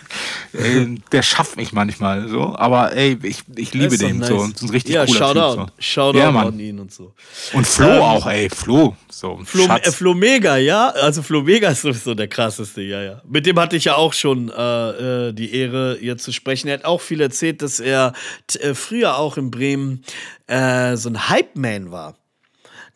ey, 0.54 0.98
der 1.12 1.20
schafft 1.20 1.58
mich 1.58 1.74
manchmal 1.74 2.30
so, 2.30 2.56
aber 2.56 2.96
ey, 2.96 3.18
ich, 3.22 3.42
ich 3.54 3.74
liebe 3.74 3.98
den 3.98 4.20
nice. 4.20 4.28
so. 4.28 4.38
Das 4.38 4.52
ist 4.52 4.62
ein 4.62 4.70
richtig 4.70 4.94
ja, 4.94 5.04
cooler 5.04 5.18
Shoutout. 5.18 5.56
Typ. 5.56 5.66
So. 5.66 5.82
Shoutout 5.82 6.18
ja, 6.18 6.30
an 6.30 6.58
ihn 6.58 6.78
und 6.78 6.90
so. 6.90 7.12
Und 7.52 7.66
Flo 7.66 7.86
ähm, 7.86 8.00
auch, 8.00 8.26
ey, 8.26 8.48
Flo. 8.48 8.96
So, 9.10 9.38
Flo, 9.44 9.66
äh, 9.66 9.92
Flo 9.92 10.14
Mega, 10.14 10.56
ja. 10.56 10.88
Also 10.88 11.20
Flo 11.20 11.42
Mega 11.42 11.68
ist 11.68 11.82
sowieso 11.82 12.14
der 12.14 12.28
krasseste, 12.28 12.80
ja, 12.80 13.02
ja. 13.02 13.20
Mit 13.28 13.44
dem 13.44 13.60
hatte 13.60 13.76
ich 13.76 13.84
ja 13.84 13.96
auch 13.96 14.14
schon 14.14 14.48
äh, 14.48 15.28
äh 15.28 15.32
die 15.34 15.52
Ehre, 15.54 15.98
hier 16.00 16.16
zu 16.16 16.32
sprechen. 16.32 16.68
Er 16.68 16.78
hat 16.78 16.86
auch 16.86 17.02
viel 17.02 17.20
erzählt, 17.20 17.60
dass 17.60 17.80
er 17.80 18.14
äh, 18.60 18.72
früher 18.72 19.18
auch 19.18 19.36
in 19.36 19.50
Bremen 19.50 20.04
äh, 20.46 20.96
so 20.96 21.10
ein 21.10 21.28
Hype-Man 21.28 21.90
war. 21.90 22.16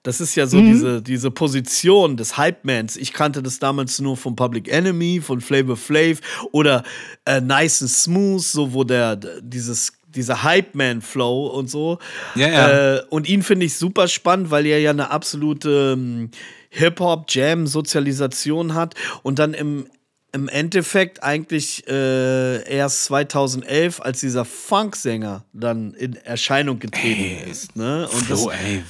Das 0.02 0.20
ist 0.20 0.35
ja 0.35 0.47
so 0.47 0.56
mhm. 0.56 0.72
diese, 0.72 1.02
diese 1.02 1.31
Position 1.31 2.16
des 2.16 2.39
Hype-Mans. 2.39 2.97
Ich 2.97 3.12
kannte 3.12 3.43
das 3.43 3.59
damals 3.59 4.01
nur 4.01 4.16
von 4.16 4.35
Public 4.35 4.68
Enemy, 4.68 5.20
von 5.20 5.40
Flavor 5.40 5.77
Flav 5.77 6.20
oder 6.52 6.85
äh, 7.27 7.40
Nice 7.40 7.82
and 7.82 7.90
Smooth, 7.90 8.43
so 8.43 8.72
wo 8.72 8.85
der 8.85 9.16
dieses 9.16 9.93
dieser 10.14 10.43
Hype-Man-Flow 10.43 11.47
und 11.47 11.70
so. 11.70 11.98
Ja, 12.35 12.48
ja. 12.48 12.97
Äh, 12.97 13.02
und 13.10 13.28
ihn 13.28 13.43
finde 13.43 13.66
ich 13.66 13.77
super 13.77 14.09
spannend, 14.09 14.51
weil 14.51 14.66
er 14.66 14.81
ja 14.81 14.90
eine 14.90 15.10
absolute 15.10 15.94
ähm, 15.97 16.31
Hip-Hop-Jam-Sozialisation 16.70 18.74
hat 18.74 18.94
und 19.22 19.39
dann 19.39 19.55
im 19.55 19.86
im 20.32 20.48
Endeffekt 20.48 21.23
eigentlich 21.23 21.86
äh, 21.89 22.62
erst 22.69 23.05
2011, 23.05 24.01
als 24.01 24.20
dieser 24.20 24.44
Funksänger 24.44 25.44
dann 25.52 25.94
in 25.94 26.15
Erscheinung 26.16 26.78
getreten 26.78 27.44
ey, 27.44 27.51
ist. 27.51 27.77
Ne? 27.77 28.09
Und 28.09 28.24
Flo, 28.24 28.51
das, 28.51 28.59
ey, 28.61 28.85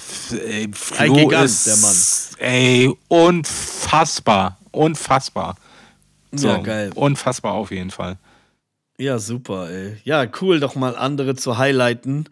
ey, 0.46 0.68
Flo 0.72 0.96
ein 0.98 1.14
Gigant, 1.14 1.44
ist, 1.44 1.66
der 1.66 1.76
Mann. 1.76 1.96
Ey, 2.52 2.92
unfassbar. 3.08 4.58
Unfassbar. 4.70 5.56
So, 6.32 6.48
ja, 6.48 6.58
geil. 6.58 6.90
Unfassbar 6.94 7.54
auf 7.54 7.70
jeden 7.70 7.90
Fall. 7.90 8.18
Ja, 8.98 9.18
super, 9.18 9.70
ey. 9.70 9.96
Ja, 10.04 10.26
cool, 10.42 10.60
doch 10.60 10.74
mal 10.74 10.94
andere 10.94 11.34
zu 11.34 11.56
highlighten. 11.56 12.28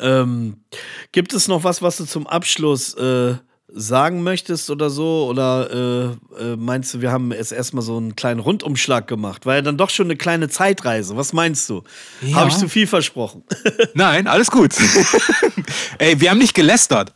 Ähm, 0.00 0.64
gibt 1.12 1.32
es 1.32 1.46
noch 1.46 1.62
was, 1.62 1.80
was 1.80 1.96
du 1.96 2.06
zum 2.06 2.26
Abschluss 2.26 2.94
äh, 2.94 3.36
sagen 3.68 4.22
möchtest 4.22 4.70
oder 4.70 4.90
so? 4.90 5.26
Oder 5.28 6.16
äh, 6.38 6.42
äh, 6.42 6.56
meinst 6.56 6.94
du, 6.94 7.00
wir 7.00 7.12
haben 7.12 7.32
es 7.32 7.52
erstmal 7.52 7.82
so 7.82 7.96
einen 7.96 8.16
kleinen 8.16 8.40
Rundumschlag 8.40 9.06
gemacht? 9.06 9.46
War 9.46 9.56
ja 9.56 9.62
dann 9.62 9.76
doch 9.76 9.90
schon 9.90 10.06
eine 10.06 10.16
kleine 10.16 10.48
Zeitreise. 10.48 11.16
Was 11.16 11.32
meinst 11.32 11.68
du? 11.68 11.82
Ja. 12.22 12.36
Habe 12.36 12.50
ich 12.50 12.56
zu 12.56 12.68
viel 12.68 12.86
versprochen? 12.86 13.44
Nein, 13.94 14.26
alles 14.26 14.50
gut. 14.50 14.74
Ey, 15.98 16.20
wir 16.20 16.30
haben 16.30 16.38
nicht 16.38 16.54
gelästert. 16.54 17.12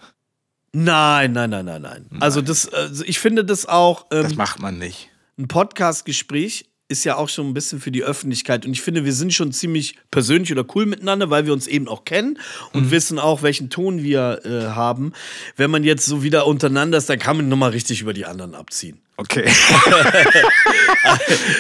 Nein, 0.75 1.33
nein, 1.33 1.51
nein, 1.51 1.67
nein, 1.67 1.83
nein. 1.83 2.07
Also 2.21 2.41
das, 2.41 2.67
also 2.73 3.05
ich 3.05 3.19
finde 3.19 3.45
das 3.45 3.67
auch. 3.67 4.07
Ähm, 4.11 4.23
das 4.23 4.37
macht 4.37 4.59
man 4.61 4.79
nicht. 4.79 5.11
Ein 5.39 5.49
Podcast-Gespräch 5.49 6.72
ist 6.93 7.05
ja 7.05 7.17
auch 7.17 7.29
schon 7.29 7.49
ein 7.49 7.55
bisschen 7.55 7.81
für 7.81 7.91
die 7.91 8.05
Öffentlichkeit. 8.05 8.65
Und 8.65 8.73
ich 8.73 8.83
finde, 8.83 9.05
wir 9.05 9.13
sind 9.13 9.35
schon 9.35 9.53
ziemlich 9.53 9.97
persönlich 10.11 10.53
oder 10.53 10.65
cool 10.75 10.87
miteinander, 10.87 11.31
weil 11.31 11.47
wir 11.47 11.53
uns 11.53 11.67
eben 11.67 11.89
auch 11.89 12.05
kennen 12.05 12.39
und 12.73 12.87
mhm. 12.87 12.91
wissen 12.91 13.19
auch, 13.19 13.43
welchen 13.43 13.71
Ton 13.71 14.03
wir 14.03 14.41
äh, 14.45 14.69
haben. 14.75 15.13
Wenn 15.57 15.71
man 15.71 15.83
jetzt 15.85 16.07
so 16.07 16.23
wieder 16.23 16.47
untereinander 16.47 16.99
ist, 16.99 17.09
dann 17.09 17.19
kann 17.19 17.37
man 17.37 17.49
nochmal 17.49 17.71
richtig 17.71 18.01
über 18.01 18.13
die 18.13 18.27
anderen 18.27 18.55
abziehen. 18.55 18.99
Okay. 19.17 19.45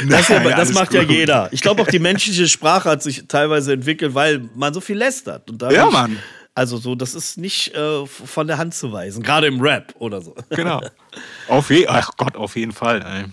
das, 0.08 0.28
ja, 0.28 0.56
das 0.56 0.72
macht 0.72 0.90
gut. 0.90 1.02
ja 1.02 1.02
jeder. 1.02 1.48
Ich 1.52 1.60
glaube 1.60 1.82
auch 1.82 1.86
die 1.86 1.98
menschliche 1.98 2.48
Sprache 2.48 2.88
hat 2.88 3.02
sich 3.02 3.24
teilweise 3.28 3.72
entwickelt, 3.72 4.14
weil 4.14 4.48
man 4.54 4.72
so 4.74 4.80
viel 4.80 4.96
lästert. 4.96 5.50
Und 5.50 5.62
ja, 5.62 5.90
Mann. 5.90 6.18
Also 6.54 6.76
so, 6.76 6.94
das 6.94 7.14
ist 7.14 7.38
nicht 7.38 7.74
äh, 7.74 8.06
von 8.06 8.46
der 8.46 8.58
Hand 8.58 8.74
zu 8.74 8.92
weisen, 8.92 9.22
gerade 9.22 9.46
im 9.46 9.60
Rap 9.60 9.94
oder 9.98 10.20
so. 10.20 10.34
Genau. 10.50 10.82
Auf 11.48 11.70
je 11.70 11.86
Ach 11.86 12.10
Gott, 12.18 12.36
auf 12.36 12.56
jeden 12.56 12.72
Fall. 12.72 13.02
Ey. 13.02 13.24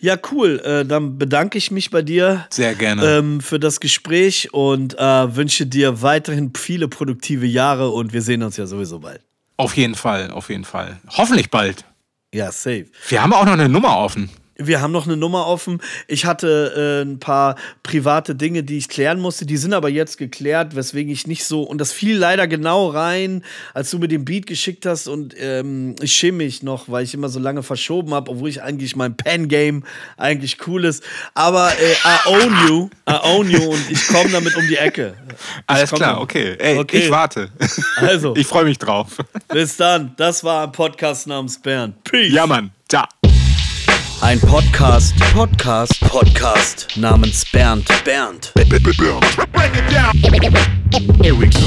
Ja, 0.00 0.16
cool. 0.32 0.60
Äh, 0.64 0.84
dann 0.86 1.18
bedanke 1.18 1.58
ich 1.58 1.70
mich 1.70 1.90
bei 1.90 2.02
dir. 2.02 2.46
Sehr 2.50 2.74
gerne. 2.74 3.04
Ähm, 3.04 3.40
für 3.40 3.60
das 3.60 3.80
Gespräch 3.80 4.52
und 4.52 4.98
äh, 4.98 5.36
wünsche 5.36 5.66
dir 5.66 6.02
weiterhin 6.02 6.52
viele 6.56 6.88
produktive 6.88 7.46
Jahre 7.46 7.90
und 7.90 8.12
wir 8.12 8.22
sehen 8.22 8.42
uns 8.42 8.56
ja 8.56 8.66
sowieso 8.66 9.00
bald. 9.00 9.20
Auf 9.56 9.76
jeden 9.76 9.94
Fall, 9.94 10.30
auf 10.30 10.48
jeden 10.48 10.64
Fall. 10.64 10.98
Hoffentlich 11.10 11.50
bald. 11.50 11.84
Ja, 12.32 12.50
safe. 12.50 12.86
Wir 13.08 13.22
haben 13.22 13.34
auch 13.34 13.44
noch 13.44 13.52
eine 13.52 13.68
Nummer 13.68 13.98
offen. 13.98 14.30
Wir 14.62 14.80
haben 14.80 14.92
noch 14.92 15.06
eine 15.06 15.16
Nummer 15.16 15.46
offen. 15.46 15.80
Ich 16.06 16.24
hatte 16.24 17.02
äh, 17.02 17.08
ein 17.08 17.18
paar 17.18 17.56
private 17.82 18.34
Dinge, 18.34 18.62
die 18.62 18.76
ich 18.78 18.88
klären 18.88 19.20
musste. 19.20 19.46
Die 19.46 19.56
sind 19.56 19.72
aber 19.72 19.88
jetzt 19.88 20.18
geklärt, 20.18 20.76
weswegen 20.76 21.10
ich 21.12 21.26
nicht 21.26 21.44
so. 21.44 21.62
Und 21.62 21.80
das 21.80 21.92
fiel 21.92 22.16
leider 22.16 22.46
genau 22.46 22.88
rein, 22.88 23.42
als 23.74 23.90
du 23.90 23.98
mir 23.98 24.08
den 24.08 24.24
Beat 24.24 24.46
geschickt 24.46 24.86
hast. 24.86 25.08
Und 25.08 25.34
ähm, 25.38 25.96
ich 26.00 26.12
schäme 26.12 26.38
mich 26.38 26.62
noch, 26.62 26.88
weil 26.88 27.04
ich 27.04 27.14
immer 27.14 27.28
so 27.28 27.40
lange 27.40 27.62
verschoben 27.62 28.12
habe, 28.14 28.30
obwohl 28.30 28.48
ich 28.48 28.62
eigentlich 28.62 28.96
mein 28.96 29.16
Pen-Game 29.16 29.84
eigentlich 30.16 30.58
cool 30.66 30.84
ist. 30.84 31.02
Aber 31.34 31.72
äh, 31.72 31.92
I 31.92 32.28
own 32.28 32.68
you. 32.68 32.90
I 33.08 33.16
own 33.22 33.50
you. 33.50 33.70
Und 33.70 33.90
ich 33.90 34.06
komme 34.08 34.30
damit 34.30 34.56
um 34.56 34.66
die 34.68 34.76
Ecke. 34.76 35.14
Ich 35.28 35.36
Alles 35.66 35.90
klar, 35.90 36.20
okay. 36.20 36.56
Ey, 36.58 36.78
okay. 36.78 36.98
ich 36.98 37.10
warte. 37.10 37.50
Also. 37.96 38.34
ich 38.36 38.46
freue 38.46 38.64
mich 38.64 38.78
drauf. 38.78 39.18
Bis 39.48 39.76
dann. 39.76 40.12
Das 40.16 40.44
war 40.44 40.64
ein 40.64 40.72
Podcast 40.72 41.26
namens 41.26 41.60
Bernd. 41.60 42.02
Peace. 42.04 42.32
Ja, 42.32 42.46
Mann. 42.46 42.70
Ciao. 42.88 43.29
Ein 44.22 44.38
Podcast, 44.38 45.14
Podcast, 45.32 45.98
Podcast 46.00 46.88
namens 46.96 47.44
Bernd. 47.52 47.88
Bernd. 48.04 48.52
Here 51.22 51.34
we 51.34 51.48
go. 51.48 51.60